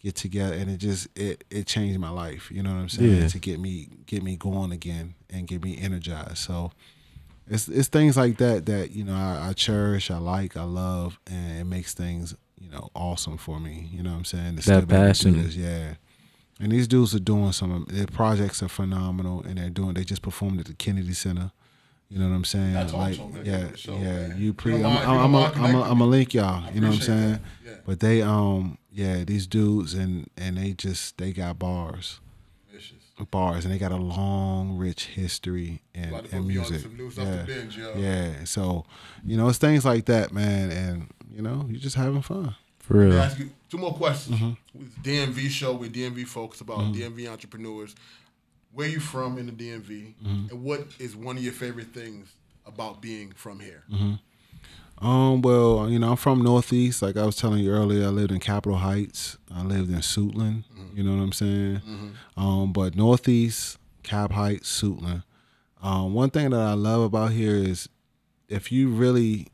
get 0.00 0.14
together, 0.14 0.54
and 0.54 0.70
it 0.70 0.78
just 0.78 1.08
it 1.16 1.44
it 1.50 1.66
changed 1.66 1.98
my 1.98 2.10
life. 2.10 2.50
You 2.50 2.62
know 2.62 2.70
what 2.70 2.80
I'm 2.80 2.88
saying? 2.88 3.22
Yeah. 3.22 3.28
To 3.28 3.38
get 3.38 3.58
me 3.60 3.88
get 4.06 4.22
me 4.22 4.36
going 4.36 4.72
again 4.72 5.14
and 5.30 5.46
get 5.46 5.62
me 5.62 5.78
energized. 5.80 6.38
So. 6.38 6.72
It's, 7.46 7.68
it's 7.68 7.88
things 7.88 8.16
like 8.16 8.38
that 8.38 8.66
that 8.66 8.92
you 8.92 9.04
know 9.04 9.14
I, 9.14 9.48
I 9.48 9.52
cherish, 9.52 10.10
I 10.10 10.18
like, 10.18 10.56
I 10.56 10.64
love, 10.64 11.18
and 11.26 11.58
it 11.58 11.64
makes 11.64 11.92
things 11.94 12.34
you 12.58 12.70
know 12.70 12.88
awesome 12.94 13.36
for 13.36 13.60
me. 13.60 13.88
You 13.92 14.02
know 14.02 14.10
what 14.10 14.16
I'm 14.18 14.24
saying? 14.24 14.56
To 14.56 14.62
That 14.66 14.66
be 14.66 14.72
able 14.72 14.80
to 14.80 14.86
do 14.86 14.94
passion. 14.96 15.42
this, 15.42 15.56
yeah. 15.56 15.94
And 16.60 16.70
these 16.70 16.86
dudes 16.86 17.14
are 17.14 17.18
doing 17.20 17.52
some. 17.52 17.86
Their 17.90 18.06
projects 18.06 18.62
are 18.62 18.68
phenomenal, 18.68 19.42
and 19.42 19.58
they're 19.58 19.70
doing. 19.70 19.94
They 19.94 20.04
just 20.04 20.22
performed 20.22 20.60
at 20.60 20.66
the 20.66 20.74
Kennedy 20.74 21.12
Center. 21.12 21.50
You 22.08 22.18
know 22.20 22.28
what 22.28 22.36
I'm 22.36 22.44
saying? 22.44 22.76
I 22.76 22.84
told 22.86 23.02
like, 23.02 23.18
you, 23.18 23.28
man, 23.28 23.44
yeah, 23.44 23.68
show, 23.74 23.94
yeah. 23.94 24.28
man. 24.28 24.34
You 24.38 24.52
pre, 24.52 24.74
I'm, 24.74 24.82
mind- 24.82 24.94
you 24.94 25.00
I'm, 25.00 25.06
don't 25.16 25.24
I'm, 25.24 25.30
mind 25.32 25.46
I'm, 25.46 25.52
connecting 25.52 25.82
I'm 25.90 26.00
a 26.00 26.06
link 26.06 26.34
y'all. 26.34 26.72
You 26.72 26.80
know 26.80 26.88
what 26.88 26.96
I'm 26.96 27.02
saying? 27.02 27.40
Yeah. 27.66 27.72
But 27.84 28.00
they, 28.00 28.22
um, 28.22 28.78
yeah, 28.92 29.24
these 29.24 29.46
dudes 29.46 29.94
and 29.94 30.30
and 30.36 30.56
they 30.56 30.72
just 30.74 31.18
they 31.18 31.32
got 31.32 31.58
bars, 31.58 31.96
Vicious. 31.96 32.20
Bars, 33.30 33.64
and 33.64 33.72
they 33.72 33.78
got 33.78 33.92
a 33.92 33.96
long, 33.96 34.76
rich 34.76 35.06
history 35.06 35.82
and, 35.94 36.10
About 36.10 36.24
to 36.28 36.36
and 36.36 36.44
put 36.44 36.48
me 36.48 36.58
on 36.58 36.62
music. 36.70 36.80
some 36.82 36.96
new 36.96 37.10
stuff 37.10 37.26
yeah, 37.26 37.40
to 37.40 37.46
binge, 37.46 37.78
yo. 37.78 37.92
yeah. 37.96 38.44
So, 38.44 38.84
you 39.24 39.36
know, 39.36 39.48
it's 39.48 39.58
things 39.58 39.84
like 39.84 40.06
that, 40.06 40.32
man, 40.32 40.70
and 40.70 41.10
you 41.32 41.42
know, 41.42 41.64
you're 41.68 41.80
just 41.80 41.96
having 41.96 42.22
fun. 42.22 42.54
for 42.78 42.98
real. 42.98 43.12
ask 43.20 43.38
you 43.38 43.50
two 43.70 43.78
more 43.78 43.94
questions. 43.94 44.38
Mm-hmm. 44.38 44.78
With 44.78 45.02
DMV 45.02 45.48
show 45.50 45.74
with 45.74 45.94
DMV 45.94 46.26
folks 46.26 46.60
about 46.60 46.92
DMV 46.92 47.28
entrepreneurs. 47.30 47.94
Where 48.72 48.88
you 48.88 48.98
from 48.98 49.38
in 49.38 49.46
the 49.46 49.52
DMV, 49.52 50.14
Mm-hmm. 50.16 50.46
and 50.50 50.64
what 50.64 50.84
is 50.98 51.14
one 51.14 51.36
of 51.36 51.44
your 51.44 51.52
favorite 51.52 51.94
things 51.94 52.34
about 52.66 53.00
being 53.00 53.30
from 53.36 53.60
here? 53.60 53.84
Um, 54.98 55.42
well, 55.42 55.88
you 55.90 55.98
know, 55.98 56.10
I'm 56.10 56.16
from 56.16 56.42
Northeast. 56.42 57.02
Like 57.02 57.16
I 57.16 57.26
was 57.26 57.36
telling 57.36 57.62
you 57.62 57.70
earlier, 57.72 58.04
I 58.06 58.08
lived 58.08 58.32
in 58.32 58.40
Capitol 58.40 58.78
Heights. 58.78 59.36
I 59.54 59.62
lived 59.62 59.90
in 59.90 59.98
Suitland. 59.98 60.64
You 60.94 61.02
know 61.02 61.16
what 61.16 61.22
I'm 61.22 61.32
saying? 61.32 61.82
Um, 62.36 62.72
but 62.72 62.94
Northeast, 62.94 63.78
Cap 64.02 64.32
Heights, 64.32 64.80
Suitland. 64.80 65.24
Um, 65.82 66.14
one 66.14 66.30
thing 66.30 66.50
that 66.50 66.60
I 66.60 66.72
love 66.74 67.02
about 67.02 67.32
here 67.32 67.56
is 67.56 67.88
if 68.48 68.70
you 68.72 68.88
really, 68.88 69.48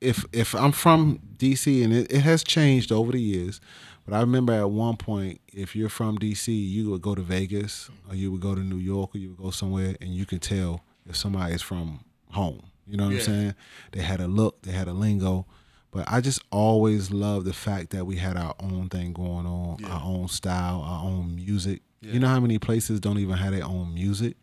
if 0.00 0.24
if 0.32 0.54
I'm 0.54 0.72
from 0.72 1.20
DC 1.38 1.82
and 1.84 1.92
it, 1.94 2.12
it 2.12 2.20
has 2.20 2.44
changed 2.44 2.92
over 2.92 3.12
the 3.12 3.20
years, 3.20 3.60
but 4.04 4.14
I 4.14 4.20
remember 4.20 4.52
at 4.52 4.70
one 4.70 4.96
point, 4.96 5.40
if 5.52 5.74
you're 5.74 5.88
from 5.88 6.18
DC, 6.18 6.48
you 6.48 6.90
would 6.90 7.00
go 7.00 7.14
to 7.14 7.22
Vegas 7.22 7.88
or 8.08 8.14
you 8.14 8.30
would 8.32 8.40
go 8.40 8.54
to 8.54 8.60
New 8.60 8.76
York 8.78 9.14
or 9.14 9.18
you 9.18 9.30
would 9.30 9.38
go 9.38 9.50
somewhere 9.50 9.96
and 10.00 10.10
you 10.10 10.26
can 10.26 10.40
tell 10.40 10.82
if 11.08 11.16
somebody 11.16 11.54
is 11.54 11.62
from 11.62 12.00
home. 12.32 12.60
You 12.86 12.96
know 12.96 13.04
what 13.04 13.12
Yeah. 13.14 13.18
I'm 13.20 13.24
saying? 13.24 13.54
They 13.92 14.02
had 14.02 14.20
a 14.20 14.26
look, 14.28 14.62
they 14.62 14.72
had 14.72 14.88
a 14.88 14.92
lingo. 14.92 15.46
But 15.90 16.10
I 16.10 16.20
just 16.20 16.42
always 16.50 17.12
loved 17.12 17.46
the 17.46 17.52
fact 17.52 17.90
that 17.90 18.04
we 18.04 18.16
had 18.16 18.36
our 18.36 18.54
own 18.58 18.88
thing 18.88 19.12
going 19.12 19.46
on, 19.46 19.84
our 19.84 20.02
own 20.04 20.26
style, 20.28 20.80
our 20.82 21.04
own 21.04 21.36
music. 21.36 21.82
You 22.00 22.18
know 22.18 22.26
how 22.28 22.40
many 22.40 22.58
places 22.58 22.98
don't 23.00 23.18
even 23.18 23.36
have 23.36 23.52
their 23.52 23.64
own 23.64 23.94
music? 23.94 24.36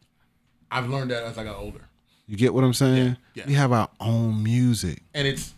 I've 0.72 0.88
learned 0.90 1.12
that 1.12 1.24
as 1.24 1.38
I 1.38 1.44
got 1.44 1.58
older, 1.58 1.82
You 2.26 2.38
get 2.38 2.54
what 2.54 2.64
I'm 2.64 2.74
saying? 2.74 3.18
Yeah, 3.36 3.44
yeah. 3.44 3.48
We 3.48 3.54
have 3.56 3.74
our 3.74 3.90
own 4.00 4.42
music. 4.42 5.04
and 5.14 5.28
it's 5.28 5.54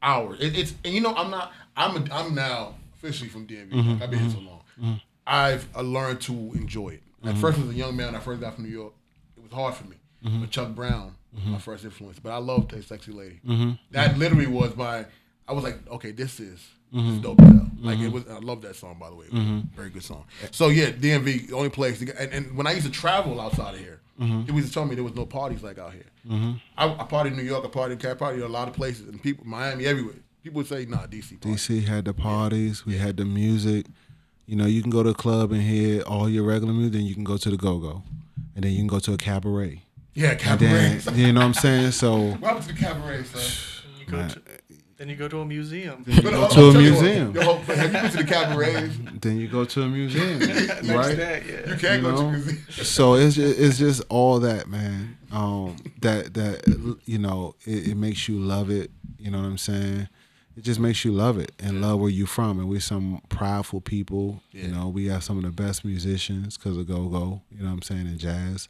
ours. 0.00 0.38
It, 0.40 0.56
it's 0.56 0.74
and 0.84 0.94
you 0.94 1.00
know 1.00 1.12
I'm 1.14 1.30
not. 1.32 1.52
I'm 1.76 1.96
a, 1.96 2.14
I'm 2.14 2.34
now 2.34 2.76
officially 2.94 3.28
from 3.28 3.46
DMV. 3.48 3.70
Mm-hmm, 3.72 4.02
I've 4.02 4.10
been 4.10 4.20
here 4.20 4.30
so 4.30 4.38
long. 4.38 5.00
I've 5.26 5.66
uh, 5.76 5.80
learned 5.82 6.20
to 6.22 6.32
enjoy 6.54 6.90
it. 6.90 7.02
At 7.24 7.30
Mm-hmm. 7.32 7.40
first, 7.40 7.58
as 7.58 7.68
a 7.68 7.74
young 7.74 7.96
man, 7.96 8.14
I 8.14 8.20
first 8.20 8.40
got 8.40 8.54
from 8.54 8.62
New 8.64 8.70
York, 8.70 8.92
it 9.36 9.42
was 9.42 9.50
hard 9.50 9.74
for 9.74 9.84
me. 9.88 9.96
Mm-hmm. 10.24 10.40
But 10.42 10.50
Chuck 10.50 10.68
Brown 10.76 11.15
was 11.36 11.44
my 11.46 11.58
first 11.58 11.84
influence. 11.84 12.18
But 12.18 12.32
I 12.32 12.38
loved 12.38 12.70
"Taste 12.70 12.88
Sexy 12.88 13.12
Lady." 13.12 13.40
Mm-hmm. 13.46 13.72
That 13.92 14.18
literally 14.18 14.46
was 14.46 14.74
my. 14.76 15.06
I 15.48 15.52
was 15.52 15.62
like, 15.62 15.78
okay, 15.90 16.10
this 16.12 16.40
is 16.40 16.50
this 16.50 16.62
Mm-hmm. 16.94 17.10
is 17.16 17.18
dope 17.18 17.40
as 17.40 17.48
hell. 17.48 17.70
Like 17.80 17.98
it 17.98 18.10
was. 18.10 18.26
I 18.28 18.38
love 18.38 18.62
that 18.62 18.76
song 18.76 18.96
by 18.98 19.10
the 19.10 19.16
way. 19.16 19.26
It 19.26 19.32
was 19.32 19.62
Very 19.74 19.90
good 19.90 20.04
song. 20.04 20.24
So 20.52 20.68
yeah, 20.68 20.90
DMV, 20.90 21.48
the 21.48 21.54
only 21.56 21.68
place. 21.68 21.98
To 21.98 22.04
get, 22.06 22.16
and, 22.18 22.32
and 22.32 22.56
when 22.56 22.66
I 22.66 22.72
used 22.72 22.86
to 22.86 22.92
travel 22.92 23.40
outside 23.40 23.74
of 23.74 23.80
here, 23.80 24.00
Mm-hmm. 24.20 24.42
people 24.44 24.56
used 24.60 24.68
to 24.68 24.74
tell 24.74 24.86
me 24.86 24.94
there 24.94 25.04
was 25.04 25.14
no 25.14 25.26
parties 25.26 25.62
like 25.62 25.78
out 25.78 25.92
here. 25.92 26.06
I, 26.78 26.86
I 26.86 27.04
partied 27.04 27.26
in 27.32 27.36
New 27.36 27.42
York. 27.42 27.64
I 27.66 27.68
partied 27.68 27.92
in 27.92 27.98
Cat 27.98 28.18
Party. 28.18 28.40
A 28.40 28.48
lot 28.48 28.66
of 28.66 28.72
places 28.74 29.06
and 29.08 29.22
people, 29.22 29.44
Miami, 29.46 29.84
everywhere. 29.84 30.14
People 30.42 30.58
would 30.58 30.66
say, 30.68 30.86
"Nah, 30.86 31.06
DC." 31.06 31.38
Party. 31.40 31.54
DC 31.56 31.84
had 31.86 32.06
the 32.06 32.14
parties, 32.14 32.86
we 32.86 32.96
had 32.96 33.16
the 33.18 33.24
music. 33.26 33.86
You 34.46 34.56
know, 34.56 34.64
you 34.64 34.80
can 34.80 34.90
go 34.90 35.02
to 35.02 35.10
a 35.10 35.14
club 35.14 35.52
and 35.52 35.60
hear 35.60 36.00
all 36.02 36.28
your 36.30 36.44
regular 36.44 36.72
music, 36.72 36.92
then 36.94 37.02
you 37.04 37.14
can 37.14 37.24
go 37.24 37.36
to 37.36 37.50
the 37.50 37.56
go 37.58 37.78
go. 37.78 38.02
And 38.54 38.64
then 38.64 38.70
you 38.72 38.78
can 38.78 38.86
go 38.86 39.00
to 39.00 39.12
a 39.12 39.16
cabaret. 39.18 39.82
Yeah, 40.16 40.34
cabaret. 40.34 40.96
then, 41.04 41.18
you 41.18 41.32
know 41.32 41.40
what 41.40 41.46
I'm 41.46 41.54
saying? 41.54 41.90
So 41.92 42.16
what 42.40 42.42
happened 42.42 42.68
to 42.68 42.74
the 42.74 42.80
cabaret, 42.80 43.22
son? 43.24 43.82
You 44.00 44.06
go 44.06 44.28
to, 44.28 44.42
then 44.96 45.08
you 45.10 45.16
go 45.16 45.28
to 45.28 45.40
a 45.42 45.44
museum. 45.44 46.04
But, 46.06 46.22
go 46.24 46.42
uh, 46.44 46.48
to 46.48 46.60
I'll 46.60 46.70
a 46.70 46.78
museum. 46.78 47.34
what, 47.34 47.44
yo, 47.44 47.56
have 47.58 47.92
you 47.92 48.00
been 48.00 48.10
to 48.12 48.16
the 48.16 48.24
cabarets? 48.24 48.94
then 49.20 49.38
you 49.38 49.46
go 49.46 49.66
to 49.66 49.82
a 49.82 49.88
museum, 49.88 50.38
right? 50.96 51.16
day, 51.16 51.42
yeah. 51.46 51.70
You 51.72 51.76
can't 51.76 52.02
You 52.02 52.10
go 52.10 52.16
to 52.16 52.22
a 52.22 52.32
museum. 52.32 52.58
so 52.70 53.14
it's 53.14 53.36
just, 53.36 53.58
it's 53.60 53.78
just 53.78 54.02
all 54.08 54.40
that 54.40 54.68
man 54.68 55.18
um 55.32 55.76
that 56.00 56.32
that 56.34 56.98
you 57.04 57.18
know 57.18 57.54
it, 57.66 57.88
it 57.88 57.96
makes 57.96 58.28
you 58.28 58.38
love 58.38 58.70
it 58.70 58.90
you 59.18 59.28
know 59.30 59.38
what 59.38 59.46
i'm 59.46 59.58
saying 59.58 60.08
it 60.56 60.62
just 60.62 60.78
makes 60.78 61.04
you 61.04 61.10
love 61.12 61.36
it 61.36 61.50
and 61.58 61.80
love 61.82 61.98
where 61.98 62.08
you 62.08 62.26
from 62.26 62.60
and 62.60 62.68
we're 62.68 62.78
some 62.78 63.20
prideful 63.28 63.80
people 63.80 64.40
you 64.52 64.68
know 64.68 64.88
we 64.88 65.06
have 65.06 65.24
some 65.24 65.36
of 65.36 65.42
the 65.42 65.50
best 65.50 65.84
musicians 65.84 66.56
because 66.56 66.76
of 66.78 66.86
go-go 66.86 67.42
you 67.50 67.58
know 67.58 67.66
what 67.66 67.72
i'm 67.72 67.82
saying 67.82 68.06
in 68.06 68.16
jazz 68.18 68.68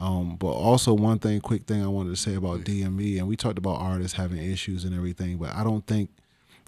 um, 0.00 0.36
but 0.36 0.48
also 0.52 0.94
one 0.94 1.18
thing, 1.18 1.40
quick 1.42 1.64
thing 1.64 1.84
I 1.84 1.88
wanted 1.88 2.10
to 2.10 2.16
say 2.16 2.34
about 2.34 2.60
DMV, 2.60 3.18
and 3.18 3.28
we 3.28 3.36
talked 3.36 3.58
about 3.58 3.80
artists 3.80 4.16
having 4.16 4.38
issues 4.38 4.84
and 4.84 4.94
everything, 4.96 5.36
but 5.36 5.54
I 5.54 5.62
don't 5.62 5.86
think, 5.86 6.08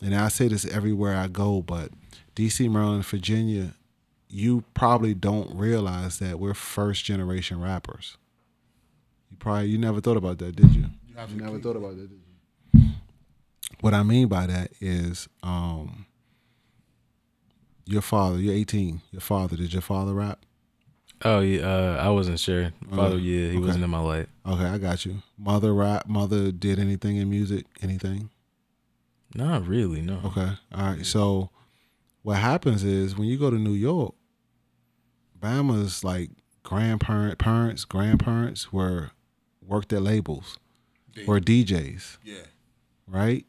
and 0.02 0.14
I 0.14 0.28
say 0.28 0.48
this 0.48 0.66
everywhere 0.66 1.16
I 1.16 1.28
go, 1.28 1.62
but 1.62 1.90
DC, 2.36 2.70
Maryland, 2.70 3.06
Virginia, 3.06 3.72
you 4.28 4.64
probably 4.74 5.14
don't 5.14 5.56
realize 5.56 6.18
that 6.18 6.38
we're 6.38 6.52
first 6.52 7.04
generation 7.06 7.58
rappers. 7.58 8.18
You 9.30 9.38
probably 9.38 9.68
you 9.68 9.78
never 9.78 10.02
thought 10.02 10.18
about 10.18 10.36
that, 10.38 10.54
did 10.54 10.74
you? 10.74 10.86
You, 11.08 11.14
never 11.36 11.58
thought 11.58 11.76
about 11.76 11.96
that, 11.96 12.08
did 12.10 12.20
you? 12.74 12.90
What 13.80 13.94
I 13.94 14.02
mean 14.02 14.28
by 14.28 14.46
that 14.46 14.72
is, 14.80 15.26
um, 15.42 16.04
your 17.86 18.02
father, 18.02 18.38
you're 18.38 18.54
18. 18.54 19.00
Your 19.10 19.20
father, 19.20 19.56
did 19.56 19.72
your 19.72 19.82
father 19.82 20.12
rap? 20.12 20.44
Oh 21.24 21.40
yeah, 21.40 21.62
uh, 21.62 21.96
I 22.04 22.10
wasn't 22.10 22.40
sure. 22.40 22.72
Father, 22.90 23.14
Uh, 23.16 23.18
yeah, 23.18 23.50
he 23.50 23.56
okay. 23.56 23.58
wasn't 23.58 23.84
in 23.84 23.90
my 23.90 24.00
life. 24.00 24.26
Okay, 24.46 24.64
I 24.64 24.78
got 24.78 25.04
you. 25.06 25.22
Mother 25.38 25.72
rap. 25.72 26.08
Mother 26.08 26.50
did 26.52 26.78
anything 26.78 27.16
in 27.16 27.30
music? 27.30 27.66
Anything? 27.80 28.30
Not 29.34 29.66
really, 29.66 30.00
no. 30.02 30.20
Okay. 30.24 30.52
All 30.74 30.86
right. 30.94 31.06
So 31.06 31.50
what 32.22 32.38
happens 32.38 32.82
is 32.84 33.16
when 33.16 33.28
you 33.28 33.38
go 33.38 33.50
to 33.50 33.56
New 33.58 33.72
York, 33.72 34.14
Bama's 35.38 36.04
like 36.04 36.30
grandparent 36.62 37.38
parents, 37.38 37.84
grandparents 37.84 38.72
were 38.72 39.10
worked 39.66 39.92
at 39.92 40.02
labels 40.02 40.58
or 41.26 41.38
DJs, 41.38 42.18
Yeah. 42.24 42.42
right? 43.06 43.46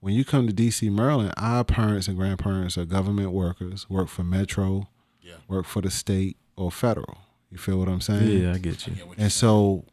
When 0.00 0.14
you 0.14 0.24
come 0.24 0.46
to 0.48 0.52
DC, 0.52 0.90
Maryland, 0.90 1.32
our 1.36 1.62
parents 1.64 2.08
and 2.08 2.16
grandparents 2.16 2.76
are 2.76 2.84
government 2.84 3.30
workers, 3.32 3.88
work 3.88 4.08
for 4.08 4.24
Metro, 4.24 4.88
Yeah. 5.22 5.36
work 5.46 5.66
for 5.66 5.80
the 5.80 5.90
state 5.90 6.36
or 6.56 6.70
federal. 6.70 7.18
You 7.50 7.58
feel 7.58 7.78
what 7.78 7.88
I'm 7.88 8.00
saying? 8.00 8.42
Yeah, 8.42 8.52
I 8.54 8.58
get 8.58 8.86
you. 8.86 8.94
And 9.18 9.30
so 9.30 9.84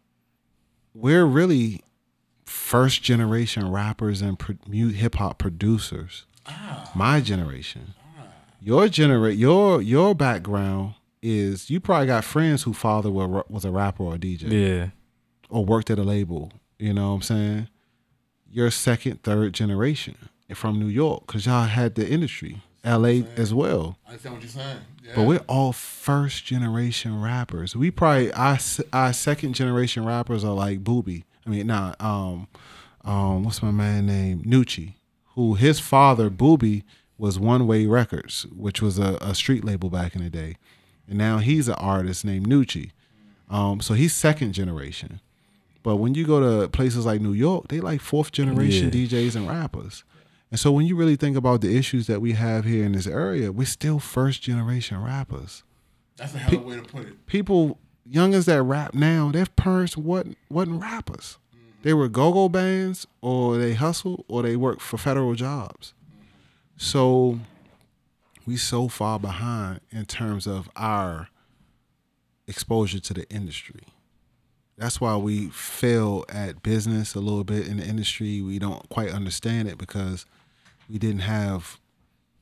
we're 0.94 1.26
really 1.26 1.82
first 2.46 3.04
generation 3.04 3.70
rappers 3.72 4.22
and 4.22 4.38
pro- 4.40 4.56
mu- 4.68 4.90
hip 4.90 5.16
hop 5.16 5.38
producers. 5.38 6.26
My 6.96 7.22
generation. 7.22 7.94
Your 8.62 8.88
genera- 8.90 9.32
your 9.34 9.82
your 9.82 10.16
background 10.16 10.96
is 11.22 11.70
you 11.70 11.80
probably 11.80 12.08
got 12.08 12.24
friends 12.24 12.64
who 12.64 12.74
father 12.74 13.12
were, 13.12 13.44
was 13.50 13.66
a 13.66 13.72
rapper 13.72 14.04
or 14.04 14.16
a 14.16 14.18
DJ 14.18 14.44
Yeah. 14.50 14.88
or 15.50 15.64
worked 15.66 15.90
at 15.92 16.00
a 16.00 16.04
label. 16.04 16.52
You 16.80 16.94
know 16.94 17.10
what 17.10 17.16
I'm 17.16 17.22
saying? 17.22 17.68
You're 18.52 18.72
second, 18.72 19.22
third 19.24 19.54
generation 19.54 20.16
from 20.56 20.80
New 20.80 20.88
York 20.88 21.28
because 21.28 21.46
y'all 21.46 21.66
had 21.66 21.96
the 21.96 22.10
industry, 22.10 22.62
LA 22.86 23.24
as 23.36 23.54
well. 23.54 23.98
I 24.06 24.12
understand 24.12 24.36
what 24.36 24.42
you're 24.44 24.50
saying. 24.52 24.78
Yeah. 25.04 25.12
But 25.16 25.24
we're 25.24 25.42
all 25.48 25.74
first 25.74 26.46
generation 26.46 27.22
rappers. 27.22 27.76
We 27.76 27.92
probably 27.92 28.32
our 28.34 28.58
our 28.94 29.14
second 29.14 29.54
generation 29.54 30.06
rappers 30.06 30.44
are 30.44 30.54
like 30.54 30.84
Booby. 30.84 31.26
I 31.46 31.50
mean, 31.50 31.68
nah, 31.68 31.96
um, 32.00 32.48
um, 33.04 33.44
what's 33.44 33.62
my 33.64 33.72
man 33.72 34.06
name? 34.06 34.44
Nucci, 34.44 34.94
who 35.36 35.56
his 35.56 35.80
father 35.80 36.30
Booby 36.30 36.84
was 37.18 37.40
One 37.40 37.66
Way 37.68 37.86
Records, 37.86 38.46
which 38.56 38.82
was 38.82 39.00
a, 39.00 39.18
a 39.22 39.34
street 39.36 39.66
label 39.66 39.90
back 39.90 40.16
in 40.16 40.24
the 40.24 40.30
day, 40.30 40.56
and 41.08 41.18
now 41.18 41.40
he's 41.40 41.68
an 41.68 41.76
artist 41.76 42.24
named 42.24 42.48
Nucci. 42.48 42.92
Um, 43.50 43.82
so 43.82 43.96
he's 43.96 44.14
second 44.14 44.54
generation. 44.54 45.20
But 45.82 45.96
when 45.96 46.14
you 46.14 46.26
go 46.26 46.40
to 46.62 46.68
places 46.70 47.06
like 47.06 47.20
New 47.20 47.34
York, 47.34 47.70
they 47.70 47.80
like 47.80 48.00
fourth 48.02 48.32
generation 48.32 48.86
Yeah. 48.94 49.06
DJs 49.08 49.36
and 49.36 49.48
rappers. 49.48 50.04
And 50.52 50.60
so 50.60 50.72
when 50.72 50.86
you 50.86 50.96
really 50.96 51.16
think 51.16 51.38
about 51.38 51.62
the 51.62 51.76
issues 51.78 52.08
that 52.08 52.22
we 52.22 52.34
have 52.34 52.66
here 52.66 52.84
in 52.84 52.94
this 52.94 53.08
area, 53.08 53.52
we're 53.52 53.66
still 53.66 54.00
first 54.00 54.42
generation 54.42 55.02
rappers. 55.02 55.64
That's 56.18 56.34
a 56.34 56.40
hell 56.40 56.60
of 56.60 56.66
a 56.66 56.68
way 56.68 56.76
to 56.78 56.82
put 56.82 57.06
it. 57.06 57.26
People, 57.28 57.78
youngers 58.06 58.46
that 58.46 58.62
rap 58.64 58.94
now, 58.94 59.32
their 59.32 59.46
parents 59.46 59.96
wasn't, 59.96 60.38
wasn't 60.50 60.82
rappers. 60.82 61.38
Mm-hmm. 61.56 61.68
They 61.84 61.94
were 61.94 62.08
go-go 62.08 62.50
bands 62.50 63.06
or 63.22 63.58
they 63.58 63.74
hustled 63.74 64.26
or 64.28 64.42
they 64.42 64.56
worked 64.56 64.82
for 64.82 64.98
federal 64.98 65.36
jobs. 65.36 65.94
So 66.78 67.40
we 68.46 68.58
so 68.58 68.88
far 68.88 69.20
behind 69.20 69.82
in 69.92 70.06
terms 70.06 70.48
of 70.48 70.70
our 70.76 71.30
exposure 72.48 73.00
to 73.00 73.14
the 73.14 73.30
industry. 73.30 73.82
That's 74.78 75.00
why 75.00 75.16
we 75.18 75.50
fail 75.50 76.26
at 76.30 76.64
business 76.64 77.14
a 77.14 77.20
little 77.20 77.44
bit 77.44 77.68
in 77.68 77.78
the 77.78 77.86
industry. 77.86 78.42
We 78.42 78.58
don't 78.58 78.88
quite 78.90 79.12
understand 79.12 79.68
it 79.68 79.78
because 79.78 80.26
we 80.90 80.98
didn't 80.98 81.22
have 81.22 81.80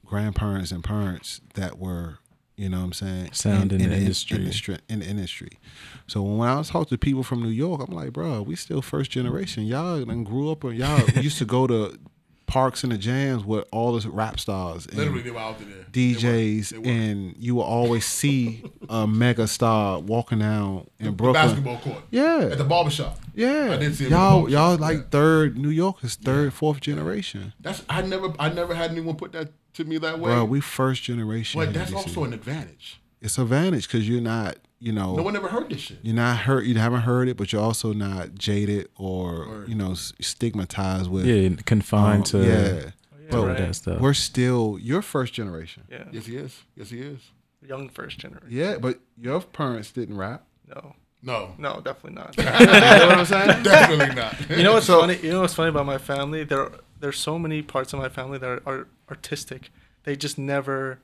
grandparents 0.05 0.71
and 0.71 0.83
parents 0.83 1.41
that 1.55 1.77
were, 1.77 2.19
you 2.55 2.69
know 2.69 2.77
what 2.77 2.85
I'm 2.85 2.93
saying, 2.93 3.29
Sound 3.33 3.73
in 3.73 3.79
the 3.89 3.95
industry. 3.97 4.37
industry- 4.37 4.77
in 4.89 4.99
the 4.99 5.05
industry. 5.07 5.59
So 6.07 6.21
when 6.21 6.47
I 6.47 6.55
was 6.57 6.69
talking 6.69 6.89
to 6.89 6.97
people 6.97 7.23
from 7.23 7.43
New 7.43 7.49
York, 7.49 7.81
I'm 7.87 7.93
like, 7.93 8.13
bro, 8.13 8.41
we 8.41 8.55
still 8.55 8.81
first 8.81 9.11
generation. 9.11 9.65
Y'all 9.65 10.03
done 10.03 10.23
grew 10.23 10.49
up 10.51 10.63
and 10.63 10.75
y'all 10.77 11.07
used 11.21 11.37
to 11.39 11.45
go 11.45 11.67
to 11.67 11.99
parks 12.47 12.81
and 12.83 12.91
the 12.91 12.97
jams 12.97 13.43
with 13.43 13.65
all 13.71 13.97
the 13.99 14.09
rap 14.09 14.39
stars. 14.39 14.85
And 14.87 14.97
Literally, 14.97 15.21
they 15.21 15.31
were 15.31 15.39
out 15.39 15.59
there. 15.59 15.67
DJs, 15.91 16.69
They 16.69 16.77
were. 16.77 16.85
and 16.87 17.35
you 17.37 17.55
will 17.55 17.63
always 17.63 18.05
see 18.05 18.63
a 18.89 19.05
mega 19.05 19.47
star 19.47 19.99
walking 19.99 20.39
down 20.39 20.87
in 20.99 21.07
The 21.07 21.11
Brooklyn. 21.11 21.33
basketball 21.45 21.77
court. 21.79 22.03
Yeah. 22.09 22.49
At 22.51 22.57
the 22.57 22.63
barbershop. 22.63 23.19
Yeah, 23.35 23.71
I 23.73 23.77
did 23.77 23.95
see 23.95 24.05
the 24.05 24.11
y'all, 24.11 24.49
y'all 24.49 24.71
Yeah. 24.75 24.81
like 24.81 25.09
third 25.11 25.57
New 25.57 25.69
York 25.69 26.03
is 26.03 26.15
third, 26.15 26.53
fourth 26.53 26.79
generation, 26.81 27.53
That's 27.59 27.83
I 27.89 28.01
never 28.01 28.33
I 28.39 28.49
never 28.49 28.73
had 28.73 28.91
anyone 28.91 29.15
put 29.15 29.31
that 29.33 29.51
to 29.73 29.83
me 29.83 29.97
that 29.99 30.17
way. 30.19 30.31
bro. 30.31 30.45
We 30.45 30.59
first 30.59 31.03
generation. 31.03 31.59
but 31.61 31.73
that's 31.73 31.93
also 31.93 32.23
an 32.23 32.33
advantage. 32.33 32.99
it's 33.21 33.37
advantage 33.37 33.87
because 33.87 34.07
you're 34.09 34.21
not, 34.21 34.55
you 34.79 34.91
know, 34.91 35.15
No 35.15 35.23
one 35.23 35.35
ever 35.35 35.47
heard 35.47 35.69
this 35.69 35.81
shit. 35.81 35.97
you're 36.03 36.15
not 36.15 36.37
hurt. 36.39 36.65
You 36.65 36.75
haven't 36.75 37.01
heard 37.01 37.27
it, 37.27 37.37
but 37.37 37.51
you're 37.51 37.61
also 37.61 37.93
not 37.93 38.35
jaded 38.35 38.89
or 38.95 39.65
you 39.67 39.75
know 39.75 39.93
stigmatized 39.95 41.09
with. 41.09 41.25
Yeah, 41.25 41.49
confined 41.65 42.21
um, 42.35 42.41
to 42.41 42.43
yeah. 42.45 43.35
all 43.37 43.45
But 43.45 43.57
that 43.57 43.75
stuff. 43.75 43.99
we're 44.01 44.13
still 44.13 44.77
your 44.81 45.01
first 45.01 45.33
generation. 45.33 45.83
Yeah. 45.89 46.03
Yes, 46.11 46.25
he 46.25 46.37
is. 46.37 46.61
Yes, 46.75 46.89
he 46.89 47.01
is. 47.01 47.19
Young 47.67 47.89
first 47.89 48.19
generation. 48.19 48.47
Yeah, 48.49 48.77
but 48.77 48.99
your 49.19 49.41
parents 49.41 49.91
didn't 49.91 50.17
rap. 50.17 50.45
No. 50.67 50.95
No, 51.23 51.55
No, 51.57 51.81
definitely 51.81 52.13
not. 52.13 52.37
You 52.37 52.43
know 52.45 53.07
what 53.07 53.17
I'm 53.17 53.25
saying? 53.25 53.63
definitely 53.63 54.15
not. 54.15 54.49
You 54.55 54.63
know 54.63 54.73
what's 54.73 54.85
funny? 54.87 55.17
You 55.17 55.31
know 55.31 55.41
what's 55.41 55.55
funny 55.55 55.69
about 55.69 55.85
my 55.87 55.97
family? 55.97 56.43
There, 56.43 56.69
there's 56.99 57.17
so 57.17 57.39
many 57.39 57.63
parts 57.63 57.91
of 57.91 57.99
my 57.99 58.07
family 58.07 58.37
that 58.37 58.47
are, 58.47 58.61
are 58.67 58.87
artistic. 59.09 59.71
They 60.03 60.15
just 60.15 60.37
never, 60.37 60.99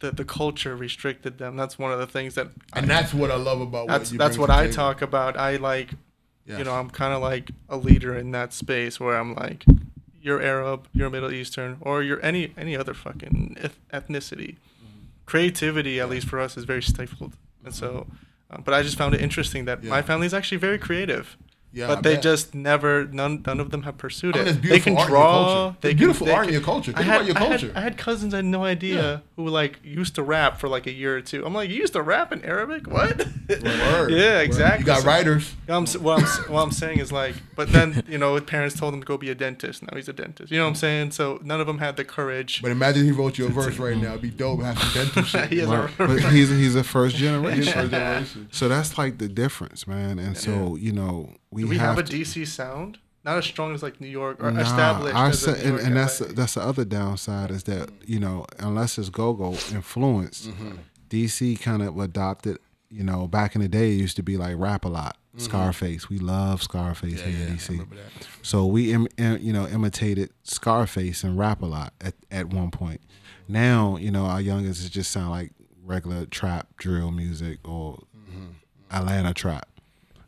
the 0.00 0.10
the 0.10 0.24
culture 0.24 0.74
restricted 0.76 1.38
them. 1.38 1.56
That's 1.56 1.78
one 1.78 1.92
of 1.92 1.98
the 1.98 2.06
things 2.06 2.34
that. 2.34 2.48
and 2.72 2.86
that's 2.88 3.12
what 3.14 3.30
I 3.30 3.36
love 3.36 3.60
about 3.60 3.88
that's 3.88 4.10
what 4.10 4.18
that's 4.18 4.38
what 4.38 4.50
I 4.50 4.62
table. 4.64 4.74
talk 4.74 5.02
about. 5.02 5.36
I 5.36 5.56
like, 5.56 5.90
Yes. 6.46 6.58
you 6.58 6.64
know, 6.64 6.74
I'm 6.74 6.90
kind 6.90 7.14
of 7.14 7.22
like 7.22 7.50
a 7.70 7.76
leader 7.76 8.16
in 8.16 8.30
that 8.32 8.52
space 8.52 9.00
where 9.00 9.16
I'm 9.16 9.34
like, 9.34 9.64
you're 10.20 10.42
Arab, 10.42 10.88
you're 10.92 11.08
Middle 11.10 11.32
Eastern, 11.32 11.78
or 11.80 12.02
you're 12.02 12.22
any 12.24 12.52
any 12.56 12.76
other 12.76 12.92
fucking 12.94 13.56
eth- 13.62 13.78
ethnicity. 13.92 14.56
Creativity, 15.26 16.00
at 16.00 16.10
least 16.10 16.26
for 16.28 16.38
us, 16.38 16.56
is 16.56 16.64
very 16.64 16.82
stifled, 16.82 17.34
and 17.64 17.74
so. 17.74 18.06
Um, 18.50 18.62
but 18.62 18.74
I 18.74 18.82
just 18.82 18.98
found 18.98 19.14
it 19.14 19.22
interesting 19.22 19.64
that 19.64 19.82
Yeah. 19.82 19.88
my 19.90 20.02
family 20.02 20.26
is 20.26 20.34
actually 20.34 20.58
very 20.58 20.78
creative. 20.78 21.38
Yeah, 21.74 21.88
but 21.88 21.98
I 21.98 22.00
they 22.02 22.14
bet. 22.14 22.22
just 22.22 22.54
never 22.54 23.04
none 23.06 23.42
none 23.46 23.58
of 23.60 23.70
them 23.70 23.82
have 23.82 23.98
pursued 23.98 24.36
I 24.36 24.44
mean, 24.44 24.48
it. 24.48 24.62
They 24.62 24.78
can 24.80 24.96
art 24.96 25.08
in 25.08 25.12
your 25.14 25.20
draw. 25.22 25.74
They 25.80 25.88
can, 25.90 25.98
beautiful 25.98 26.26
they 26.26 26.32
art 26.32 26.46
in 26.46 26.52
your 26.52 26.62
culture. 26.62 26.92
I 26.94 27.02
had, 27.02 27.16
about 27.16 27.26
your 27.26 27.36
I 27.36 27.40
had- 27.50 27.76
I 27.76 27.80
had 27.80 27.96
cousins 27.98 28.32
I 28.32 28.38
had 28.38 28.44
no 28.44 28.64
idea 28.64 29.22
who 29.36 29.48
like 29.48 29.80
used 29.82 30.14
to 30.14 30.22
rap 30.22 30.60
for 30.60 30.68
like 30.68 30.86
a 30.86 30.92
year 30.92 31.16
or 31.16 31.20
two. 31.20 31.44
I'm 31.44 31.52
like, 31.52 31.68
you 31.70 31.76
used 31.76 31.94
to 31.94 32.02
rap 32.02 32.32
in 32.32 32.44
Arabic? 32.44 32.86
What? 32.86 33.26
Word. 33.48 34.10
yeah, 34.12 34.38
exactly. 34.40 34.80
You 34.80 34.86
got 34.86 35.02
So- 35.02 35.08
writers. 35.08 35.54
I'm, 35.68 35.86
what, 35.86 36.20
I'm, 36.22 36.52
what 36.52 36.62
I'm 36.62 36.70
saying 36.70 36.98
is 37.00 37.10
like, 37.10 37.34
but 37.56 37.72
then 37.72 38.04
you 38.08 38.18
know, 38.18 38.40
parents 38.40 38.78
told 38.78 38.94
him 38.94 39.00
to 39.00 39.06
go 39.06 39.16
be 39.18 39.30
a 39.30 39.34
dentist. 39.34 39.82
Now 39.82 39.96
he's 39.96 40.08
a 40.08 40.12
dentist. 40.12 40.52
You 40.52 40.58
know 40.58 40.64
what 40.64 40.70
I'm 40.70 40.74
saying? 40.76 41.10
So 41.10 41.40
none 41.42 41.60
of 41.60 41.66
them 41.66 41.78
had 41.78 41.96
the 41.96 42.04
courage. 42.04 42.62
But 42.62 42.70
imagine 42.70 43.04
he 43.04 43.10
wrote 43.10 43.36
you 43.38 43.46
a 43.46 43.48
verse 43.60 43.78
right 43.78 43.96
now. 43.96 44.10
It'd 44.10 44.22
be 44.22 44.30
dope. 44.30 44.60
Have 44.62 44.78
some 44.78 44.92
dental 44.92 45.22
shit. 45.24 45.48
he 45.50 45.64
Right. 45.64 45.90
a, 45.98 46.06
But 46.06 46.32
he's 46.32 46.50
he's 46.50 46.74
a 46.76 46.84
first 46.84 47.16
generation. 47.16 47.72
First 47.72 47.90
generation. 47.90 48.48
So 48.52 48.68
that's 48.68 48.96
like 48.96 49.18
the 49.18 49.28
difference, 49.28 49.86
man. 49.86 50.18
And 50.18 50.36
so 50.38 50.76
you 50.76 50.92
know 50.92 51.32
we, 51.54 51.62
Do 51.62 51.68
we 51.68 51.78
have, 51.78 51.96
have, 51.96 52.04
a 52.06 52.08
to, 52.08 52.16
DC 52.16 52.46
sound? 52.46 52.98
Not 53.24 53.38
as 53.38 53.44
strong 53.46 53.72
as 53.74 53.82
like 53.82 54.00
New 54.00 54.08
York 54.08 54.42
or 54.42 54.50
Nah, 54.50 54.60
established. 54.60 55.16
our 55.16 55.28
as 55.28 55.46
a 55.46 55.52
and, 55.66 55.78
and 55.78 55.96
that's 55.96 56.20
LA. 56.20 56.28
that's 56.34 56.54
the 56.54 56.60
other 56.62 56.84
downside 56.84 57.50
is 57.50 57.62
that 57.64 57.88
you 58.04 58.20
know 58.20 58.44
unless 58.58 58.98
it's 58.98 59.08
go-go 59.08 59.52
influenced, 59.72 60.48
Mm-hmm. 60.50 60.72
DC 61.08 61.60
kind 61.60 61.82
of 61.82 61.98
adopted. 61.98 62.58
You 62.90 63.02
know, 63.02 63.26
back 63.26 63.54
in 63.56 63.60
the 63.62 63.68
day, 63.68 63.92
it 63.92 63.96
used 64.00 64.16
to 64.16 64.22
be 64.22 64.36
like 64.36 64.54
Rap-A-Lot. 64.56 65.16
Scarface, 65.36 66.08
we 66.08 66.18
love 66.18 66.62
Scarface 66.62 67.20
Mm-hmm. 67.20 67.30
Yeah, 67.30 67.36
here 67.36 67.46
in 67.46 67.48
yeah, 67.48 67.54
I 67.54 67.56
DC. 67.56 67.68
remember 67.70 67.96
that. 67.96 68.28
So 68.42 68.66
we, 68.66 68.92
Im, 68.92 69.08
im- 69.16 69.38
you 69.40 69.52
know, 69.52 69.66
imitated 69.66 70.30
Scarface 70.44 71.24
and 71.24 71.36
Rap-A-Lot 71.36 71.92
at, 72.00 72.14
at 72.30 72.46
one 72.50 72.70
point. 72.70 73.00
Now, 73.48 73.96
you 73.96 74.12
know, 74.12 74.26
our 74.26 74.40
youngest 74.40 74.92
just 74.92 75.10
sound 75.10 75.30
like 75.30 75.50
regular 75.84 76.24
trap 76.26 76.68
drill 76.76 77.10
music 77.10 77.58
or 77.64 77.98
Atlanta 78.92 79.34
trap. 79.34 79.68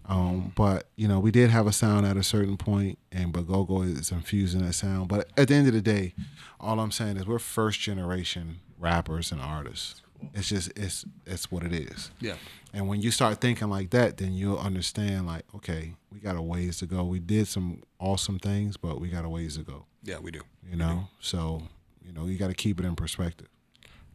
Um, 0.08 0.52
but 0.54 0.88
you 0.96 1.08
know, 1.08 1.18
we 1.18 1.30
did 1.30 1.50
have 1.50 1.66
a 1.66 1.72
sound 1.72 2.06
at 2.06 2.16
a 2.16 2.22
certain 2.22 2.56
point, 2.56 2.98
and 3.10 3.32
but 3.32 3.46
go-go 3.46 3.82
is 3.82 4.10
infusing 4.12 4.64
that 4.64 4.74
sound. 4.74 5.08
But 5.08 5.28
at 5.36 5.48
the 5.48 5.54
end 5.54 5.66
of 5.66 5.74
the 5.74 5.80
day, 5.80 6.14
all 6.60 6.78
I'm 6.80 6.92
saying 6.92 7.16
is 7.16 7.26
we're 7.26 7.38
first 7.38 7.80
generation 7.80 8.60
rappers 8.78 9.32
and 9.32 9.40
artists. 9.40 10.02
It's 10.34 10.48
just 10.48 10.72
it's 10.76 11.04
it's 11.26 11.50
what 11.50 11.62
it 11.64 11.72
is. 11.72 12.10
Yeah. 12.20 12.34
And 12.72 12.88
when 12.88 13.00
you 13.00 13.10
start 13.10 13.40
thinking 13.40 13.68
like 13.68 13.90
that, 13.90 14.18
then 14.18 14.32
you'll 14.34 14.58
understand 14.58 15.26
like, 15.26 15.44
okay, 15.54 15.94
we 16.12 16.20
got 16.20 16.36
a 16.36 16.42
ways 16.42 16.78
to 16.78 16.86
go. 16.86 17.04
We 17.04 17.18
did 17.18 17.48
some 17.48 17.82
awesome 17.98 18.38
things, 18.38 18.76
but 18.76 19.00
we 19.00 19.08
got 19.08 19.24
a 19.24 19.28
ways 19.28 19.56
to 19.56 19.62
go. 19.62 19.86
Yeah, 20.02 20.18
we 20.18 20.30
do. 20.30 20.40
You 20.68 20.76
know, 20.76 21.08
so 21.20 21.62
you 22.04 22.12
know 22.12 22.26
you 22.26 22.38
got 22.38 22.48
to 22.48 22.54
keep 22.54 22.78
it 22.78 22.86
in 22.86 22.94
perspective. 22.96 23.48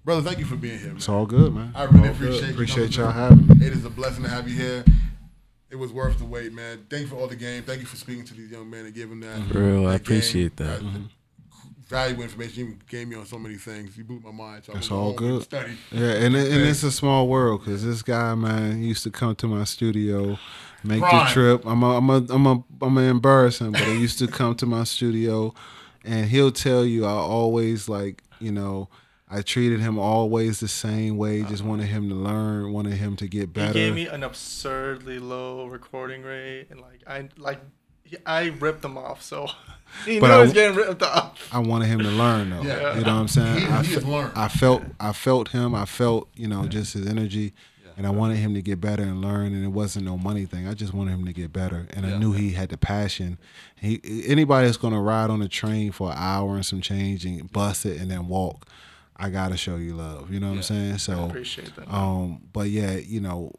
Brother, 0.04 0.22
thank 0.24 0.40
you 0.40 0.46
for 0.46 0.56
being 0.56 0.80
here, 0.80 0.88
man. 0.88 0.98
It's 0.98 1.10
all 1.10 1.26
good, 1.28 1.54
man. 1.54 1.74
I 1.76 1.84
really 1.84 2.08
All 2.10 2.14
good. 2.16 2.16
appreciate 2.16 2.48
you 2.48 2.54
appreciate 2.54 2.98
y'all 2.98 3.12
having 3.12 3.48
me. 3.48 3.66
It 3.66 3.74
is 3.74 3.86
a 3.86 3.90
blessing 3.90 4.24
to 4.24 4.30
have 4.30 4.48
you 4.50 4.56
here. 4.56 4.84
It 5.72 5.80
was 5.80 5.94
worth 5.94 6.18
the 6.20 6.26
wait, 6.26 6.52
man. 6.52 6.86
Thank 6.90 7.04
you 7.04 7.08
for 7.08 7.16
all 7.16 7.28
the 7.28 7.36
game. 7.36 7.64
Thank 7.64 7.80
you 7.80 7.86
for 7.86 7.96
speaking 7.96 8.26
to 8.26 8.34
these 8.34 8.52
young 8.52 8.70
men 8.70 8.86
and 8.86 8.94
giving 8.94 9.22
that. 9.22 9.42
For 9.48 9.60
real, 9.60 9.88
I 9.88 9.94
that 9.94 10.04
game, 10.04 10.18
appreciate 10.18 10.58
that. 10.58 10.82
Mm-hmm. 10.82 11.04
Valuable 11.88 12.24
information 12.24 12.68
you 12.68 12.78
gave 12.90 13.08
me 13.08 13.16
on 13.16 13.26
so 13.26 13.40
many 13.40 13.56
things. 13.56 13.98
You 13.98 14.04
blew 14.04 14.20
my 14.20 14.32
mind. 14.32 14.66
So 14.66 14.74
That's 14.74 14.92
all 14.92 15.14
go 15.14 15.26
home 15.26 15.34
and 15.34 15.40
good. 15.40 15.44
Study. 15.44 15.78
Yeah, 15.92 16.12
and 16.26 16.36
it, 16.36 16.52
and 16.52 16.62
it's 16.62 16.84
a 16.84 16.92
small 16.92 17.28
world 17.30 17.62
because 17.62 17.86
this 17.86 18.02
guy, 18.02 18.36
man, 18.36 18.84
used 18.84 19.04
to 19.04 19.12
come 19.12 19.34
to 19.36 19.48
my 19.48 19.64
studio, 19.64 20.38
make 20.84 21.00
Prime. 21.00 21.26
the 21.26 21.32
trip. 21.32 21.66
I'm 21.66 21.84
a, 21.84 21.98
I'm 21.98 22.10
a, 22.10 22.26
I'm 22.30 22.46
a, 22.48 22.52
I'm 22.52 22.96
gonna 22.96 23.02
embarrass 23.04 23.60
him, 23.60 23.72
but 23.72 23.82
he 23.84 23.98
used 23.98 24.20
to 24.20 24.28
come 24.28 24.56
to 24.56 24.66
my 24.66 24.84
studio, 24.84 25.54
and 26.04 26.26
he'll 26.30 26.52
tell 26.52 26.84
you 26.86 27.06
I 27.06 27.12
always 27.12 27.88
like, 27.88 28.24
you 28.40 28.52
know, 28.52 28.90
I 29.32 29.42
treated 29.42 29.80
him 29.80 29.98
always 29.98 30.60
the 30.60 30.68
same 30.68 31.18
way. 31.18 31.44
Just 31.44 31.64
wanted 31.64 31.88
him 31.88 32.10
to 32.10 32.16
learn, 32.16 32.74
wanted 32.74 32.94
him 32.94 33.16
to 33.18 33.28
get 33.28 33.54
better. 33.54 33.68
He 33.74 33.86
gave 33.86 33.96
me 33.96 34.08
an 34.08 34.24
absurdly 34.24 35.20
low 35.20 35.66
recording 35.68 36.24
rate, 36.24 36.68
and 36.70 36.82
like 36.82 37.02
I 37.08 37.30
like 37.38 37.62
I 38.26 38.48
ripped 38.60 38.82
them 38.82 38.98
off. 38.98 39.22
So 39.22 39.48
he 40.06 40.20
But 40.20 40.28
knew 40.28 40.34
I 40.34 40.38
I 40.38 40.42
was 40.42 40.54
getting 40.54 40.76
ripped 40.76 41.02
off. 41.02 41.50
I 41.52 41.60
wanted 41.60 41.88
him 41.88 42.00
to 42.00 42.10
learn 42.10 42.50
though. 42.50 42.62
Yeah. 42.62 42.98
You 42.98 43.06
know 43.06 43.14
what 43.16 43.22
I'm 43.22 43.28
saying? 43.28 43.60
He- 43.62 43.66
I, 43.68 43.82
he 43.84 43.88
fe- 43.88 43.94
has 43.96 44.06
learned. 44.06 44.34
I 44.36 44.48
felt 44.50 44.84
I 45.00 45.14
felt 45.14 45.50
him. 45.50 45.74
I 45.76 45.86
felt, 45.86 46.28
you 46.36 46.48
know, 46.48 46.66
just 46.68 46.94
his 46.94 47.08
energy. 47.08 47.54
And 47.98 48.08
I 48.08 48.10
wanted 48.10 48.38
him 48.38 48.56
to 48.56 48.62
get 48.64 48.82
better 48.82 49.04
and 49.04 49.22
learn 49.22 49.54
and 49.54 49.64
it 49.64 49.68
wasn't 49.68 50.06
no 50.06 50.18
money 50.18 50.46
thing. 50.46 50.68
I 50.68 50.74
just 50.74 50.92
wanted 50.94 51.12
him 51.12 51.26
to 51.26 51.34
get 51.34 51.54
better. 51.54 51.88
And 51.92 52.06
I 52.06 52.18
knew 52.18 52.32
he 52.32 52.52
had 52.52 52.70
the 52.70 52.78
passion. 52.78 53.38
He 53.76 54.02
anybody 54.26 54.66
that's 54.66 54.78
gonna 54.78 55.00
ride 55.02 55.30
on 55.30 55.42
a 55.42 55.48
train 55.48 55.92
for 55.92 56.10
an 56.10 56.18
hour 56.18 56.56
and 56.56 56.66
some 56.66 56.82
change 56.82 57.26
and 57.26 57.52
bus 57.52 57.86
it 57.86 58.02
and 58.02 58.10
then 58.10 58.28
walk. 58.28 58.66
I 59.22 59.30
gotta 59.30 59.56
show 59.56 59.76
you 59.76 59.94
love. 59.94 60.32
You 60.32 60.40
know 60.40 60.50
what 60.50 60.58
I'm 60.58 60.64
saying? 60.64 60.98
So 60.98 61.26
appreciate 61.26 61.76
that. 61.76 61.94
Um, 61.94 62.42
but 62.52 62.70
yeah, 62.70 62.94
you 62.94 63.22
know, 63.22 63.52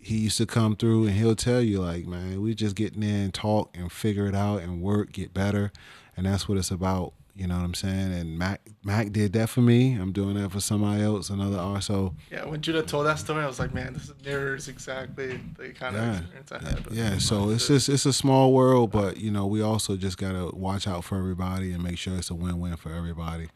he 0.00 0.18
used 0.18 0.38
to 0.38 0.46
come 0.46 0.74
through 0.74 1.06
and 1.06 1.14
he'll 1.14 1.36
tell 1.36 1.60
you 1.60 1.80
like, 1.80 2.04
man, 2.04 2.42
we 2.42 2.52
just 2.52 2.74
get 2.74 2.96
in 2.96 3.04
and 3.04 3.32
talk 3.32 3.70
and 3.78 3.92
figure 3.92 4.26
it 4.26 4.34
out 4.34 4.62
and 4.62 4.82
work, 4.82 5.12
get 5.12 5.32
better, 5.32 5.70
and 6.16 6.26
that's 6.26 6.48
what 6.48 6.58
it's 6.58 6.72
about. 6.72 7.12
You 7.36 7.46
know 7.46 7.56
what 7.56 7.64
I'm 7.64 7.74
saying? 7.74 8.12
And 8.12 8.38
Mac 8.38 8.60
Mac 8.82 9.12
did 9.12 9.32
that 9.34 9.48
for 9.48 9.60
me. 9.60 9.94
I'm 9.94 10.10
doing 10.10 10.34
that 10.34 10.50
for 10.50 10.60
somebody 10.60 11.02
else, 11.02 11.30
another 11.30 11.58
RSO. 11.58 12.14
Yeah, 12.30 12.44
when 12.46 12.60
Judah 12.60 12.82
told 12.82 13.06
that 13.06 13.20
story, 13.20 13.44
I 13.44 13.46
was 13.46 13.60
like, 13.60 13.72
man, 13.72 13.92
this 13.92 14.12
mirrors 14.24 14.66
exactly 14.66 15.40
the 15.58 15.70
kind 15.70 15.96
of 15.96 16.02
yeah, 16.02 16.18
experience 16.18 16.52
I 16.52 16.58
had. 16.58 16.84
with 16.86 16.94
yeah. 16.94 17.18
So 17.18 17.50
it's 17.50 17.68
just 17.68 17.88
it's 17.88 18.06
a 18.06 18.12
small 18.12 18.52
world, 18.52 18.90
but 18.90 19.18
you 19.18 19.30
know 19.30 19.46
we 19.46 19.62
also 19.62 19.96
just 19.96 20.18
gotta 20.18 20.50
watch 20.56 20.88
out 20.88 21.04
for 21.04 21.18
everybody 21.18 21.72
and 21.72 21.82
make 21.84 21.98
sure 21.98 22.16
it's 22.16 22.30
a 22.30 22.34
win-win 22.34 22.76
for 22.76 22.92
everybody. 22.92 23.48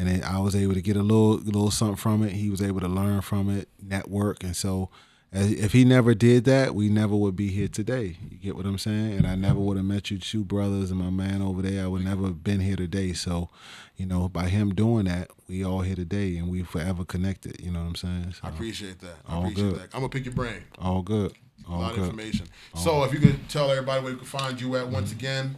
And 0.00 0.24
I 0.24 0.38
was 0.38 0.56
able 0.56 0.72
to 0.74 0.80
get 0.80 0.96
a 0.96 1.02
little 1.02 1.34
little 1.34 1.70
something 1.70 1.96
from 1.96 2.22
it. 2.22 2.32
He 2.32 2.48
was 2.48 2.62
able 2.62 2.80
to 2.80 2.88
learn 2.88 3.20
from 3.20 3.50
it, 3.50 3.68
network, 3.82 4.42
and 4.42 4.56
so 4.56 4.88
as- 5.32 5.52
if 5.52 5.72
he 5.72 5.84
never 5.84 6.14
did 6.14 6.44
that, 6.44 6.74
we 6.74 6.88
never 6.88 7.14
would 7.14 7.36
be 7.36 7.48
here 7.48 7.68
today. 7.68 8.16
You 8.30 8.38
get 8.38 8.56
what 8.56 8.66
I'm 8.66 8.78
saying? 8.78 9.18
And 9.18 9.26
I 9.26 9.36
never 9.36 9.60
would 9.60 9.76
have 9.76 9.86
met 9.86 10.10
you 10.10 10.18
two 10.18 10.42
brothers 10.42 10.90
and 10.90 10.98
my 10.98 11.10
man 11.10 11.40
over 11.40 11.62
there. 11.62 11.84
I 11.84 11.86
would 11.86 12.04
never 12.04 12.24
have 12.24 12.42
been 12.42 12.60
here 12.60 12.76
today. 12.76 13.12
So, 13.12 13.48
you 13.96 14.06
know, 14.06 14.28
by 14.28 14.48
him 14.48 14.74
doing 14.74 15.04
that, 15.04 15.30
we 15.48 15.64
all 15.64 15.82
here 15.82 15.94
today 15.94 16.36
and 16.36 16.48
we 16.48 16.62
forever 16.64 17.04
connected. 17.04 17.60
You 17.60 17.70
know 17.70 17.80
what 17.80 17.88
I'm 17.88 17.94
saying? 17.94 18.32
So, 18.32 18.40
I 18.42 18.48
appreciate 18.48 18.98
that. 19.00 19.16
I 19.28 19.34
All 19.34 19.42
appreciate 19.42 19.64
good. 19.64 19.76
that. 19.76 19.94
I'm 19.94 20.00
gonna 20.00 20.08
pick 20.08 20.24
your 20.24 20.34
brain. 20.34 20.64
all 20.78 21.02
good. 21.02 21.32
A 21.68 21.70
lot 21.70 21.90
good. 21.90 22.00
of 22.00 22.04
information. 22.06 22.46
So 22.74 23.04
if 23.04 23.12
you 23.12 23.20
could 23.20 23.48
tell 23.48 23.70
everybody 23.70 24.02
where 24.02 24.12
you 24.12 24.18
can 24.18 24.26
find 24.26 24.60
you 24.60 24.74
at 24.76 24.88
once 24.88 25.10
mm-hmm. 25.10 25.18
again, 25.18 25.56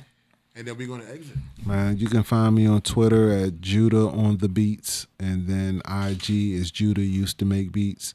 and 0.55 0.66
then 0.66 0.77
we're 0.77 0.89
gonna 0.89 1.11
exit. 1.11 1.37
Man, 1.65 1.97
you 1.97 2.09
can 2.09 2.23
find 2.23 2.55
me 2.55 2.66
on 2.66 2.81
Twitter 2.83 3.31
at 3.31 3.61
Judah 3.61 4.09
on 4.09 4.39
the 4.39 4.49
beats, 4.49 5.07
and 5.19 5.47
then 5.47 5.83
IG 5.89 6.31
is 6.31 6.70
Judah 6.70 7.03
used 7.03 7.39
to 7.39 7.45
make 7.45 7.73
beats. 7.73 8.15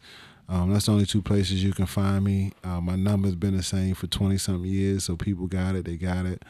Um, 0.50 0.72
that's 0.72 0.86
the 0.86 0.94
only 0.94 1.06
two 1.06 1.22
places 1.22 1.64
you 1.64 1.74
can 1.74 1.86
find 1.88 2.24
me. 2.24 2.54
Uh, 2.64 2.80
my 2.80 2.96
number's 2.96 3.36
been 3.36 3.58
the 3.58 3.64
same 3.64 3.96
for 3.96 4.08
twenty 4.08 4.38
something 4.38 4.70
years, 4.70 5.04
so 5.04 5.16
people 5.16 5.48
got 5.48 5.76
it, 5.76 5.86
they 5.86 5.98
got 5.98 6.26
it. 6.26 6.44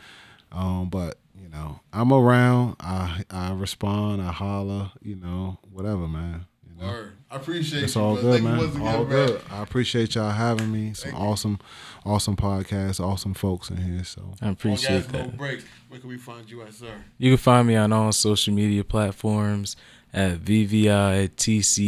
Um, 0.51 0.89
but 0.89 1.17
you 1.41 1.49
know, 1.49 1.79
I'm 1.93 2.11
around. 2.11 2.75
I 2.79 3.23
I 3.29 3.53
respond. 3.53 4.21
I 4.21 4.31
holler. 4.31 4.91
You 5.01 5.15
know, 5.15 5.59
whatever, 5.71 6.07
man. 6.07 6.45
You 6.69 6.81
know? 6.81 6.91
Word. 6.91 7.16
I 7.29 7.35
appreciate 7.35 7.83
It's 7.83 7.95
you. 7.95 8.01
all 8.01 8.15
good, 8.15 8.41
man. 8.41 8.57
once 8.57 8.75
All 8.77 9.03
bro. 9.03 9.27
good. 9.27 9.41
I 9.51 9.61
appreciate 9.61 10.15
y'all 10.15 10.31
having 10.31 10.71
me. 10.71 10.93
Some 10.93 11.13
awesome, 11.13 11.59
awesome 12.05 12.37
podcasts, 12.37 13.01
awesome 13.01 13.33
folks 13.33 13.69
in 13.69 13.75
here. 13.77 14.05
So 14.05 14.33
I 14.41 14.45
On 14.45 14.51
appreciate 14.53 15.03
gas, 15.03 15.11
no 15.11 15.23
that. 15.23 15.37
break. 15.37 15.61
Where 15.89 15.99
can 15.99 16.07
we 16.09 16.17
find 16.17 16.49
you 16.49 16.61
at, 16.61 16.73
sir? 16.73 16.93
You 17.17 17.31
can 17.31 17.37
find 17.37 17.67
me 17.67 17.75
on 17.75 17.91
all 17.91 18.13
social 18.13 18.53
media 18.53 18.85
platforms 18.85 19.75
at 20.13 20.39
VVITCHES 20.39 21.79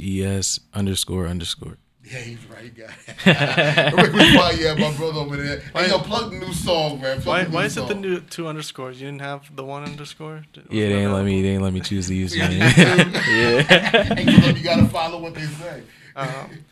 E 0.00 0.42
underscore 0.74 1.26
underscore. 1.26 1.76
Yeah, 2.10 2.18
he's 2.20 2.38
right. 2.46 2.74
guy. 2.74 2.94
got 3.24 3.88
it. 3.88 3.94
Where 3.94 4.06
can 4.08 4.16
we 4.16 4.36
find 4.36 4.58
you 4.58 4.68
at, 4.68 4.78
my 4.78 4.96
brother 4.96 5.20
over 5.20 5.36
there? 5.36 5.60
Hey, 5.74 5.88
yo, 5.88 5.98
plug 5.98 6.30
the 6.30 6.38
new 6.38 6.52
song, 6.52 7.00
man. 7.00 7.20
Plug 7.20 7.26
why 7.26 7.42
the 7.44 7.48
new 7.50 7.54
why 7.54 7.64
is 7.64 7.76
it 7.76 7.88
the 7.88 7.94
new 7.94 8.20
two 8.20 8.46
underscores? 8.48 9.00
You 9.00 9.08
didn't 9.08 9.20
have 9.20 9.54
the 9.54 9.64
one 9.64 9.84
underscore? 9.84 10.44
Did- 10.52 10.66
Yeah, 10.70 10.88
they 10.88 11.02
ain't 11.02 11.12
let 11.12 11.24
me. 11.24 11.42
They 11.42 11.48
ain't 11.50 11.62
let 11.62 11.72
me 11.72 11.80
choose 11.80 12.06
the 12.08 12.16
Yeah, 12.16 12.26
username. 12.28 13.62
Hey, 14.18 14.52
you 14.56 14.62
gotta 14.64 14.86
follow 14.86 15.20
what 15.20 15.34
they 15.34 15.44
say. 15.46 15.82
Um, 16.16 16.64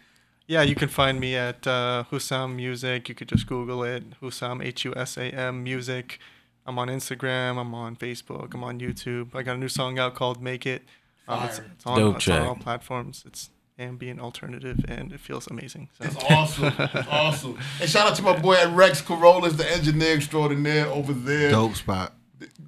yeah, 0.46 0.62
you 0.62 0.74
can 0.74 0.88
find 0.88 1.18
me 1.20 1.34
at 1.36 1.66
uh, 1.66 2.04
Husam 2.10 2.54
Music. 2.54 3.08
You 3.08 3.14
could 3.14 3.28
just 3.28 3.46
Google 3.46 3.82
it. 3.84 4.18
Husam 4.20 4.64
H 4.64 4.84
U 4.84 4.94
S 4.96 5.16
A 5.18 5.24
M 5.24 5.62
Music. 5.64 6.18
I'm 6.64 6.78
on 6.78 6.88
Instagram. 6.88 7.58
I'm 7.58 7.74
on 7.74 7.96
Facebook. 7.96 8.54
I'm 8.54 8.64
on 8.64 8.80
YouTube. 8.80 9.34
I 9.34 9.42
got 9.42 9.56
a 9.56 9.58
new 9.58 9.68
song 9.68 9.98
out 9.98 10.14
called 10.14 10.40
"Make 10.42 10.64
It." 10.66 10.82
Um, 11.28 11.44
it's, 11.44 11.58
it's 11.58 11.86
on, 11.86 11.98
Dope 11.98 12.16
it's 12.16 12.28
on 12.28 12.42
all 12.42 12.54
platforms. 12.54 13.24
It's 13.26 13.50
ambient 13.78 14.20
alternative, 14.20 14.84
and 14.88 15.12
it 15.12 15.20
feels 15.20 15.46
amazing. 15.48 15.88
So. 15.98 16.04
It's 16.04 16.16
awesome. 16.24 16.64
It's 16.78 17.08
awesome. 17.08 17.58
And 17.80 17.90
shout 17.90 18.08
out 18.08 18.16
to 18.16 18.22
my 18.22 18.38
boy 18.38 18.54
at 18.54 18.74
Rex 18.74 19.00
Corollas, 19.00 19.56
the 19.56 19.70
engineer 19.70 20.14
extraordinaire 20.16 20.86
over 20.86 21.12
there. 21.12 21.50
dope 21.50 21.76
spot. 21.76 22.14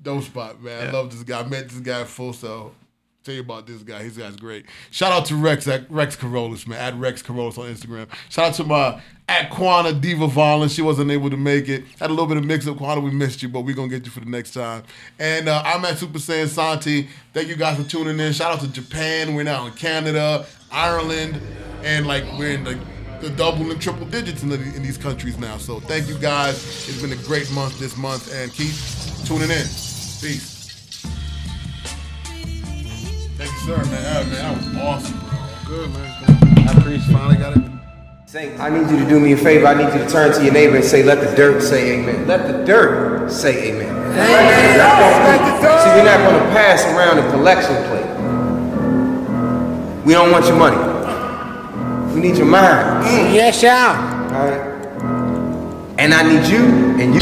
Dope 0.03 0.25
spot, 0.25 0.63
man. 0.63 0.89
I 0.89 0.91
love 0.91 1.11
this 1.11 1.23
guy. 1.23 1.41
I 1.41 1.47
met 1.47 1.69
this 1.69 1.81
guy 1.81 2.05
full 2.05 2.33
so. 2.33 2.73
Tell 3.29 3.35
you 3.35 3.43
about 3.43 3.67
this 3.67 3.83
guy. 3.83 4.03
His 4.03 4.17
guy's 4.17 4.37
great. 4.37 4.65
Shout 4.91 5.13
out 5.13 5.27
to 5.27 5.37
Rex 5.37 5.69
at 5.69 5.85
Rex 5.91 6.17
Corollas, 6.17 6.67
man. 6.67 6.79
At 6.79 6.99
Rex 6.99 7.21
Corollas 7.21 7.59
on 7.59 7.67
Instagram. 7.67 8.09
Shout 8.31 8.47
out 8.47 8.55
to 8.55 8.65
my 8.65 9.03
at 9.29 9.51
Quana 9.51 9.93
Diva 9.93 10.27
Violence. 10.29 10.73
She 10.73 10.81
wasn't 10.81 11.11
able 11.11 11.29
to 11.29 11.37
make 11.37 11.69
it. 11.69 11.85
Had 12.01 12.09
a 12.09 12.15
little 12.15 12.27
bit 12.27 12.39
of 12.39 12.47
mix 12.47 12.67
up. 12.67 12.79
Quana, 12.79 13.03
we 13.03 13.11
missed 13.11 13.43
you, 13.43 13.51
but 13.51 13.67
we're 13.67 13.75
gonna 13.75 13.89
get 13.89 14.07
you 14.07 14.11
for 14.11 14.21
the 14.21 14.31
next 14.31 14.53
time. 14.53 14.83
And 15.19 15.47
uh, 15.47 15.63
I'm 15.63 15.85
at 15.85 15.99
Super 15.99 16.19
Saiyan 16.19 16.49
Santi. 16.49 17.07
Thank 17.35 17.49
you 17.49 17.57
guys 17.57 17.77
for 17.77 17.87
tuning 17.87 18.19
in. 18.19 18.33
Shout 18.33 18.51
out 18.51 18.61
to 18.61 18.69
Japan. 18.73 19.35
We're 19.35 19.43
now 19.43 19.67
in 19.67 19.75
Canada, 19.75 20.47
Ireland, 20.73 21.39
and 21.85 22.07
like 22.07 22.25
we're 22.39 22.53
in 22.53 22.65
the 22.65 22.81
the 23.21 23.29
double 23.29 23.71
and 23.71 23.79
triple 23.79 24.07
digits 24.07 24.43
in, 24.43 24.49
the, 24.49 24.55
in 24.55 24.83
these 24.83 24.97
countries 24.97 25.37
now. 25.37 25.59
So 25.59 25.81
thank 25.81 26.09
you 26.09 26.17
guys. 26.17 26.89
It's 26.89 27.03
been 27.03 27.13
a 27.13 27.23
great 27.25 27.53
month 27.53 27.79
this 27.79 27.95
month, 27.95 28.33
and 28.33 28.51
keep 28.51 28.73
tuning 29.27 29.51
in. 29.51 29.67
Peace. 30.23 30.58
Thank 33.39 33.53
you, 33.53 33.59
sir, 33.61 33.77
man. 33.77 34.03
That, 34.03 34.27
man, 34.27 34.35
that 34.35 34.57
was 34.57 34.67
awesome. 34.83 35.21
Good 35.65 35.91
man. 35.93 36.69
I 36.69 36.73
appreciate. 36.77 37.13
Finally 37.13 37.37
got 37.37 37.57
it. 37.57 37.63
Say, 38.27 38.57
I 38.59 38.69
need 38.69 38.91
you 38.91 38.99
to 38.99 39.09
do 39.09 39.21
me 39.21 39.31
a 39.31 39.37
favor. 39.37 39.69
I 39.69 39.75
need 39.75 39.93
you 39.97 40.05
to 40.05 40.11
turn 40.11 40.33
to 40.35 40.43
your 40.43 40.53
neighbor 40.53 40.75
and 40.75 40.85
say, 40.85 41.05
let 41.05 41.21
the 41.21 41.37
dirt 41.37 41.63
say 41.63 42.01
amen. 42.01 42.27
Let 42.27 42.49
the 42.49 42.65
dirt 42.65 43.31
say 43.31 43.71
amen. 43.71 43.87
See, 45.71 45.89
we're 45.95 46.03
not 46.03 46.19
going 46.29 46.35
to 46.35 46.51
pass 46.51 46.85
around 46.87 47.21
a 47.21 47.31
collection 47.31 47.77
plate. 47.87 48.11
We 50.05 50.15
don't 50.15 50.33
want 50.33 50.47
your 50.47 50.57
money. 50.57 50.77
We 52.13 52.21
need 52.21 52.37
your 52.37 52.47
mind. 52.47 53.07
Yes, 53.33 53.61
sir. 53.61 53.69
Alright? 53.69 54.61
And 56.01 56.13
I 56.13 56.25
need 56.25 56.45
you 56.51 56.65
and 57.01 57.15
you. 57.15 57.21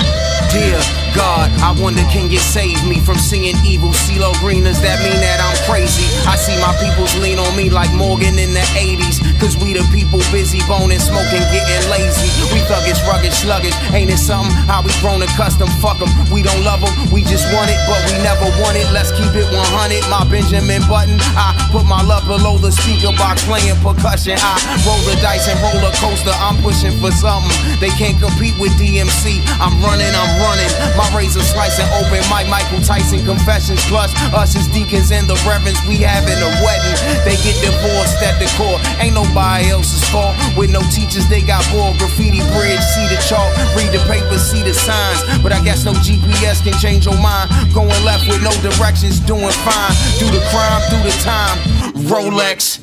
Dear 0.51 0.96
God, 1.17 1.49
I 1.65 1.73
wonder 1.81 2.05
can 2.13 2.31
you 2.31 2.39
save 2.39 2.77
me 2.87 3.01
from 3.01 3.17
seeing 3.17 3.57
evil 3.65 3.89
CeeLo 3.91 4.37
Greeners? 4.45 4.79
That 4.85 5.01
mean 5.01 5.17
that 5.25 5.41
I'm 5.41 5.57
crazy. 5.65 6.05
I 6.29 6.37
see 6.37 6.55
my 6.61 6.77
peoples 6.77 7.17
lean 7.17 7.41
on 7.41 7.57
me 7.57 7.73
like 7.73 7.89
Morgan 7.97 8.37
in 8.37 8.53
the 8.53 8.67
80s. 8.77 9.25
Cause 9.41 9.57
we 9.57 9.73
the 9.73 9.81
people 9.97 10.21
busy 10.29 10.61
boning, 10.69 11.01
smoking, 11.01 11.41
getting 11.49 11.85
lazy. 11.89 12.29
We 12.53 12.61
thuggish, 12.69 13.01
rugged, 13.09 13.33
sluggish. 13.33 13.73
Ain't 13.97 14.13
it 14.13 14.21
something? 14.21 14.53
How 14.69 14.85
we 14.85 14.93
grown 15.01 15.25
accustomed? 15.25 15.73
Fuck 15.81 16.05
'em. 16.05 16.13
We 16.29 16.45
don't 16.45 16.61
love 16.65 16.85
'em. 16.85 16.93
We 17.09 17.25
just 17.25 17.49
want 17.53 17.73
it, 17.73 17.81
but 17.89 18.01
we 18.13 18.21
never 18.21 18.53
want 18.61 18.77
it. 18.77 18.85
Let's 18.93 19.11
keep 19.17 19.33
it 19.33 19.49
100. 19.53 20.05
My 20.13 20.25
Benjamin 20.29 20.85
Button. 20.85 21.17
I 21.37 21.57
put 21.73 21.85
my 21.89 22.03
love 22.05 22.29
below 22.29 22.59
the 22.59 22.73
speaker 22.73 23.13
box 23.17 23.43
playing 23.45 23.81
percussion. 23.81 24.37
I 24.37 24.61
roll 24.85 25.01
the 25.09 25.17
dice 25.25 25.49
and 25.49 25.57
roller 25.65 25.93
coaster. 25.97 26.37
I'm 26.45 26.61
pushing 26.61 26.93
for 27.01 27.11
something. 27.13 27.57
They 27.81 27.93
can't 27.97 28.21
compete 28.21 28.57
with 28.61 28.77
DMC. 28.77 29.41
I'm 29.65 29.81
running, 29.81 30.13
I'm 30.13 30.33
running. 30.45 30.73
My 30.97 31.06
razor 31.15 31.43
slicing 31.43 31.87
open. 32.01 32.23
Mike 32.31 32.49
Michael 32.49 32.81
Tyson 32.81 33.23
confessions. 33.25 33.83
Plus, 33.87 34.11
us 34.33 34.57
as 34.57 34.67
deacons 34.73 35.13
and 35.13 35.29
the 35.29 35.37
reverends, 35.47 35.79
we 35.87 36.01
having 36.03 36.39
a 36.41 36.51
wedding. 36.65 36.97
They 37.23 37.37
get 37.45 37.57
divorced 37.61 38.19
at 38.23 38.39
the 38.41 38.49
court. 38.57 38.81
Ain't 38.99 39.15
nobody 39.15 39.71
else's 39.71 40.03
fault. 40.09 40.35
With 40.57 40.71
no 40.71 40.83
teachers, 40.91 41.29
they 41.29 41.43
got 41.43 41.63
bored. 41.71 41.99
Graffiti 41.99 42.41
bridge, 42.57 42.83
see 42.97 43.07
the 43.13 43.21
chalk. 43.29 43.51
Read 43.77 43.93
the 43.93 44.03
paper, 44.09 44.39
see 44.39 44.63
the 44.63 44.75
signs. 44.75 45.23
But 45.43 45.53
I 45.53 45.63
guess 45.63 45.85
no 45.85 45.93
GPS 45.93 46.63
can 46.65 46.75
change 46.81 47.07
your 47.07 47.19
mind. 47.21 47.51
Going 47.75 47.93
left 48.05 48.27
with 48.27 48.43
no 48.43 48.53
directions, 48.65 49.21
doing 49.21 49.53
fine. 49.67 49.95
Do 50.19 50.27
the 50.33 50.43
crime, 50.51 50.83
do 50.91 50.99
the 51.05 51.15
time. 51.23 51.59
Rolex, 52.07 52.79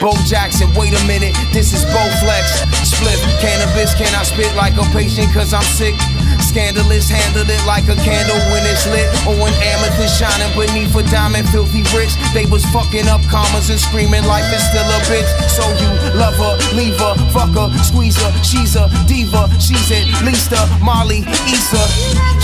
Bo 0.00 0.12
Jackson, 0.26 0.68
wait 0.76 0.92
a 0.92 1.02
minute, 1.06 1.34
this 1.52 1.72
is 1.72 1.84
Bo 1.86 2.02
Flex. 2.20 2.62
Split 2.86 3.18
cannabis, 3.40 3.94
can 3.94 4.14
I 4.14 4.22
spit 4.22 4.54
like 4.56 4.74
a 4.76 4.84
patient 4.92 5.32
cause 5.32 5.52
I'm 5.52 5.64
sick? 5.64 5.94
Scandalous, 6.40 7.08
handle 7.08 7.48
it 7.48 7.62
like 7.66 7.84
a 7.88 7.96
candle 8.02 8.38
when 8.50 8.64
it's 8.66 8.86
lit. 8.88 9.06
Or 9.28 9.36
an 9.46 9.54
amethyst 9.60 10.18
shining 10.18 10.50
beneath 10.56 10.94
a 10.96 11.02
diamond, 11.10 11.48
filthy 11.50 11.82
rich. 11.96 12.12
They 12.34 12.46
was 12.46 12.64
fucking 12.72 13.06
up 13.08 13.22
commas 13.28 13.70
and 13.70 13.78
screaming 13.78 14.24
life 14.24 14.48
is 14.52 14.62
still 14.68 14.86
a 14.86 15.00
bitch. 15.10 15.28
So 15.50 15.64
you 15.80 15.90
love 16.18 16.36
her, 16.36 16.54
leave 16.74 16.98
her, 16.98 17.14
fuck 17.30 17.52
her, 17.54 17.68
squeeze 17.82 18.16
her. 18.22 18.32
She's 18.42 18.76
a 18.76 18.88
diva, 19.06 19.48
she's 19.60 19.90
at 19.92 20.06
least 20.24 20.52
a 20.52 20.62
Molly 20.82 21.24
Issa. 21.50 21.84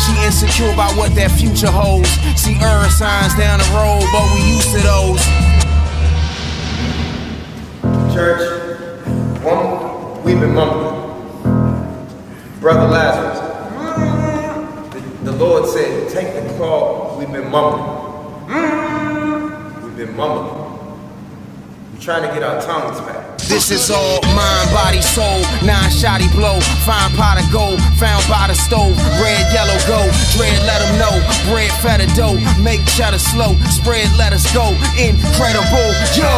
She 0.05 0.13
insecure 0.25 0.73
about 0.73 0.97
what 0.97 1.15
that 1.15 1.31
future 1.31 1.71
holds. 1.71 2.11
See 2.37 2.57
earth 2.61 2.93
signs 2.93 3.35
down 3.35 3.59
the 3.59 3.69
road, 3.73 4.05
but 4.13 4.25
we 4.35 4.41
used 4.53 4.71
to 4.75 4.81
those. 4.85 5.23
Church, 8.15 8.43
one, 9.43 10.23
we've 10.23 10.39
been 10.39 10.55
mumbling. 10.55 11.03
Brother 12.61 12.89
Lazarus, 12.89 13.14
we've 17.19 17.33
been 17.33 17.51
mumbling. 17.51 17.83
Hmm, 18.49 19.85
we've 19.85 19.97
been 19.97 20.17
mumbling. 20.17 20.79
We're 21.93 22.01
trying 22.01 22.29
to 22.29 22.35
get 22.35 22.43
our 22.43 22.61
tongues 22.61 23.01
back. 23.01 23.34
This 23.49 23.71
is 23.71 23.91
all 23.91 24.21
mind, 24.35 24.71
body, 24.73 25.01
soul. 25.01 25.41
Nine 25.61 25.91
shotty 25.93 26.31
blow. 26.33 26.59
Fine 26.89 27.13
pot 27.15 27.37
of 27.39 27.47
gold. 27.53 27.81
Found 28.01 28.25
by 28.29 28.49
the 28.49 28.55
stove. 28.55 28.97
Red, 29.21 29.45
yellow, 29.53 29.77
go. 29.87 30.01
Dread, 30.33 30.57
let 30.65 30.81
them 30.81 30.97
know. 30.99 31.15
Bread, 31.53 31.71
feta 31.85 32.09
dough. 32.17 32.41
Make 32.63 32.85
cheddar 32.97 33.19
slow. 33.21 33.55
Spread, 33.69 34.09
let 34.17 34.33
us 34.33 34.49
go. 34.53 34.73
Incredible. 34.97 35.93
Yo, 36.17 36.31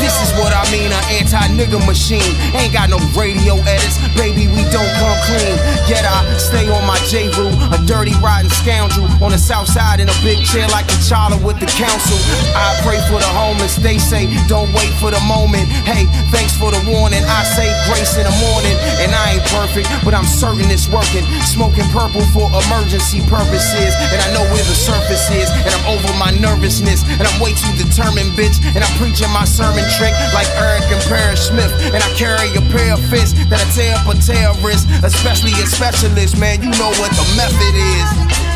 this 0.00 0.16
is 0.24 0.30
what 0.40 0.52
I 0.56 0.64
mean. 0.72 0.88
An 0.88 1.04
anti 1.12 1.44
nigga 1.52 1.78
machine. 1.86 2.32
Ain't 2.56 2.72
got 2.72 2.88
no 2.88 2.98
radio 3.12 3.60
edits. 3.68 4.00
Baby, 4.16 4.48
we 4.48 4.64
don't 4.72 4.90
come 4.98 5.18
clean. 5.28 5.54
Yet 5.84 6.08
I 6.08 6.24
stay 6.40 6.68
on 6.72 6.84
my 6.88 6.98
J 7.06 7.28
route. 7.36 7.54
A 7.76 7.78
dirty, 7.84 8.16
rotten 8.24 8.50
scoundrel. 8.50 9.06
On 9.22 9.30
the 9.30 9.38
south 9.38 9.68
side 9.68 10.00
in 10.00 10.08
a 10.08 10.18
big 10.24 10.40
chair 10.44 10.66
like 10.68 10.88
a 10.88 10.98
child 11.04 11.36
with 11.44 11.60
the 11.60 11.70
council. 11.76 12.18
I 12.56 12.72
pray 12.82 12.98
for 13.06 13.20
the 13.20 13.30
homeless. 13.36 13.76
They 13.76 13.98
say, 13.98 14.26
don't 14.48 14.72
wait 14.72 14.90
for 14.96 15.10
the 15.10 15.20
moment. 15.28 15.68
Hey, 15.84 16.08
thanks 16.38 16.54
for 16.54 16.70
the 16.70 16.78
warning. 16.86 17.26
I 17.26 17.42
say 17.42 17.66
grace 17.90 18.14
in 18.14 18.22
the 18.22 18.36
morning. 18.38 18.78
And 19.02 19.10
I 19.10 19.34
ain't 19.34 19.46
perfect, 19.50 19.90
but 20.06 20.14
I'm 20.14 20.24
certain 20.24 20.70
it's 20.70 20.86
working. 20.86 21.26
Smoking 21.42 21.90
purple 21.90 22.22
for 22.30 22.46
emergency 22.62 23.18
purposes. 23.26 23.90
And 24.14 24.22
I 24.22 24.30
know 24.30 24.46
where 24.54 24.62
the 24.62 24.78
surface 24.78 25.26
is. 25.34 25.50
And 25.50 25.74
I'm 25.74 25.98
over 25.98 26.06
my 26.14 26.30
nervousness. 26.30 27.02
And 27.18 27.26
I'm 27.26 27.38
way 27.42 27.58
too 27.58 27.74
determined, 27.74 28.38
bitch. 28.38 28.62
And 28.78 28.86
I'm 28.86 28.94
preaching 29.02 29.30
my 29.34 29.42
sermon 29.42 29.82
trick 29.98 30.14
like 30.30 30.46
Erick 30.54 30.86
and 30.94 31.02
Parrish 31.10 31.50
Smith. 31.50 31.74
And 31.90 31.98
I 31.98 32.08
carry 32.14 32.54
a 32.54 32.62
pair 32.70 32.94
of 32.94 33.02
fists 33.10 33.34
that 33.50 33.58
I 33.58 33.66
tear 33.74 33.98
up 33.98 34.06
a 34.06 34.14
terrorist. 34.14 34.86
Especially 35.02 35.52
a 35.58 35.66
specialist, 35.66 36.38
man. 36.38 36.62
You 36.62 36.70
know 36.78 36.94
what 37.02 37.10
the 37.18 37.26
method 37.34 37.74
is. 37.74 38.47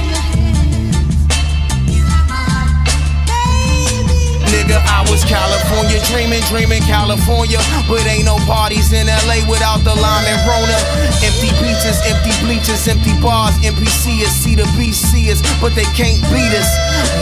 Nigga, 4.53 4.77
I 4.85 5.01
was 5.09 5.25
California 5.25 5.97
dreaming, 6.13 6.45
dreaming 6.53 6.85
California. 6.85 7.59
But 7.89 8.05
ain't 8.05 8.29
no 8.29 8.37
parties 8.45 8.93
in 8.93 9.09
LA 9.09 9.41
without 9.49 9.81
the 9.81 9.97
lime 9.97 10.29
and 10.29 10.41
Rona. 10.45 10.77
Empty 11.25 11.51
beaches, 11.65 11.99
empty 12.05 12.37
bleachers, 12.45 12.85
empty 12.87 13.17
bars, 13.25 13.57
NPCs, 13.65 14.29
see 14.29 14.55
the 14.55 14.69
BCs, 14.77 15.41
but 15.59 15.73
they 15.75 15.89
can't 15.97 16.21
beat 16.29 16.53
us. 16.53 16.69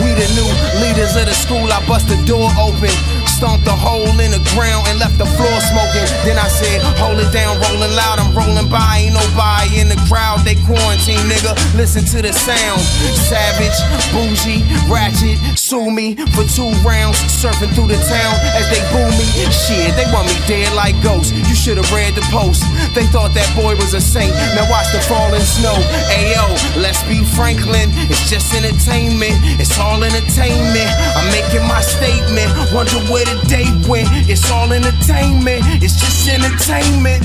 We 0.03 0.11
the 0.19 0.27
new 0.35 0.51
leaders 0.83 1.15
of 1.15 1.31
the 1.31 1.37
school, 1.37 1.71
I 1.71 1.79
bust 1.87 2.11
the 2.11 2.19
door 2.27 2.51
open. 2.59 2.91
Stomped 3.31 3.67
a 3.71 3.77
hole 3.77 4.19
in 4.21 4.35
the 4.35 4.43
ground 4.53 4.91
and 4.91 4.99
left 4.99 5.17
the 5.17 5.29
floor 5.39 5.57
smoking. 5.71 6.05
Then 6.27 6.37
I 6.37 6.49
said, 6.51 6.83
hold 6.99 7.17
it 7.23 7.31
down, 7.33 7.57
rolling 7.63 7.95
loud, 7.95 8.19
I'm 8.19 8.35
rolling 8.35 8.69
by. 8.69 9.07
Ain't 9.07 9.15
nobody 9.15 9.81
in 9.81 9.89
the 9.89 10.01
crowd, 10.11 10.43
they 10.45 10.59
quarantine, 10.67 11.23
nigga. 11.31 11.55
Listen 11.79 12.05
to 12.13 12.19
the 12.21 12.33
sound. 12.35 12.83
Savage, 13.31 13.79
bougie, 14.13 14.67
ratchet, 14.91 15.39
sue 15.71 15.91
me 15.91 16.19
for 16.35 16.43
two 16.51 16.67
rounds. 16.83 17.15
Surfing 17.31 17.71
through 17.79 17.87
the 17.87 18.01
town 18.11 18.35
as 18.59 18.67
they 18.75 18.83
boo 18.91 19.07
me. 19.15 19.27
Shit, 19.55 19.95
they 19.95 20.07
want 20.11 20.27
me 20.27 20.35
dead 20.51 20.75
like 20.75 20.99
ghosts. 21.01 21.31
You 21.31 21.55
should've 21.55 21.87
read 21.95 22.15
the 22.19 22.27
post. 22.27 22.67
They 22.95 23.07
thought 23.15 23.31
that 23.39 23.47
boy 23.55 23.79
was 23.79 23.95
a 23.95 24.01
saint. 24.01 24.35
Now 24.59 24.67
watch 24.67 24.91
the 24.91 24.99
falling 25.07 25.47
snow. 25.47 25.79
Ayo, 26.11 26.47
let's 26.83 27.03
be 27.07 27.23
Franklin. 27.39 27.87
It's 28.11 28.29
just 28.29 28.51
entertainment. 28.51 29.39
It's 29.63 29.79
all 29.79 30.03
entertainment. 30.03 30.91
I'm 31.15 31.31
making 31.31 31.63
my 31.71 31.83
statement. 31.83 32.51
Wonder 32.75 32.99
where 33.07 33.25
the 33.25 33.39
day 33.47 33.71
went. 33.87 34.11
It's 34.27 34.51
all 34.51 34.73
entertainment. 34.73 35.63
It's 35.79 35.95
just 35.95 36.27
entertainment. 36.27 37.23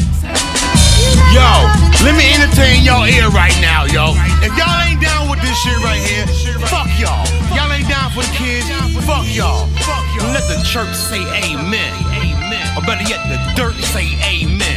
Yo, 1.32 1.50
let 2.04 2.16
me 2.16 2.26
entertain 2.34 2.84
y'all 2.84 3.06
ear 3.06 3.30
right 3.30 3.56
now, 3.62 3.86
yo. 3.86 4.14
If 4.42 4.56
y'all 4.58 4.82
ain't 4.82 5.02
down 5.02 5.30
with 5.30 5.42
this 5.42 5.58
shit 5.62 5.78
right 5.84 6.02
here, 6.02 6.26
fuck 6.68 6.88
y'all. 7.00 7.26
Y'all 7.56 7.72
ain't 7.72 7.88
down 7.88 8.12
for 8.12 8.24
the 8.24 8.34
kids, 8.36 8.66
fuck 9.06 9.26
y'all. 9.30 9.70
Let 10.34 10.48
the 10.48 10.62
church 10.66 10.96
say 10.96 11.22
amen. 11.54 11.94
Or 12.76 12.82
better 12.84 13.08
yet, 13.08 13.24
the 13.32 13.40
dirt 13.56 13.76
say 13.84 14.18
amen. 14.24 14.75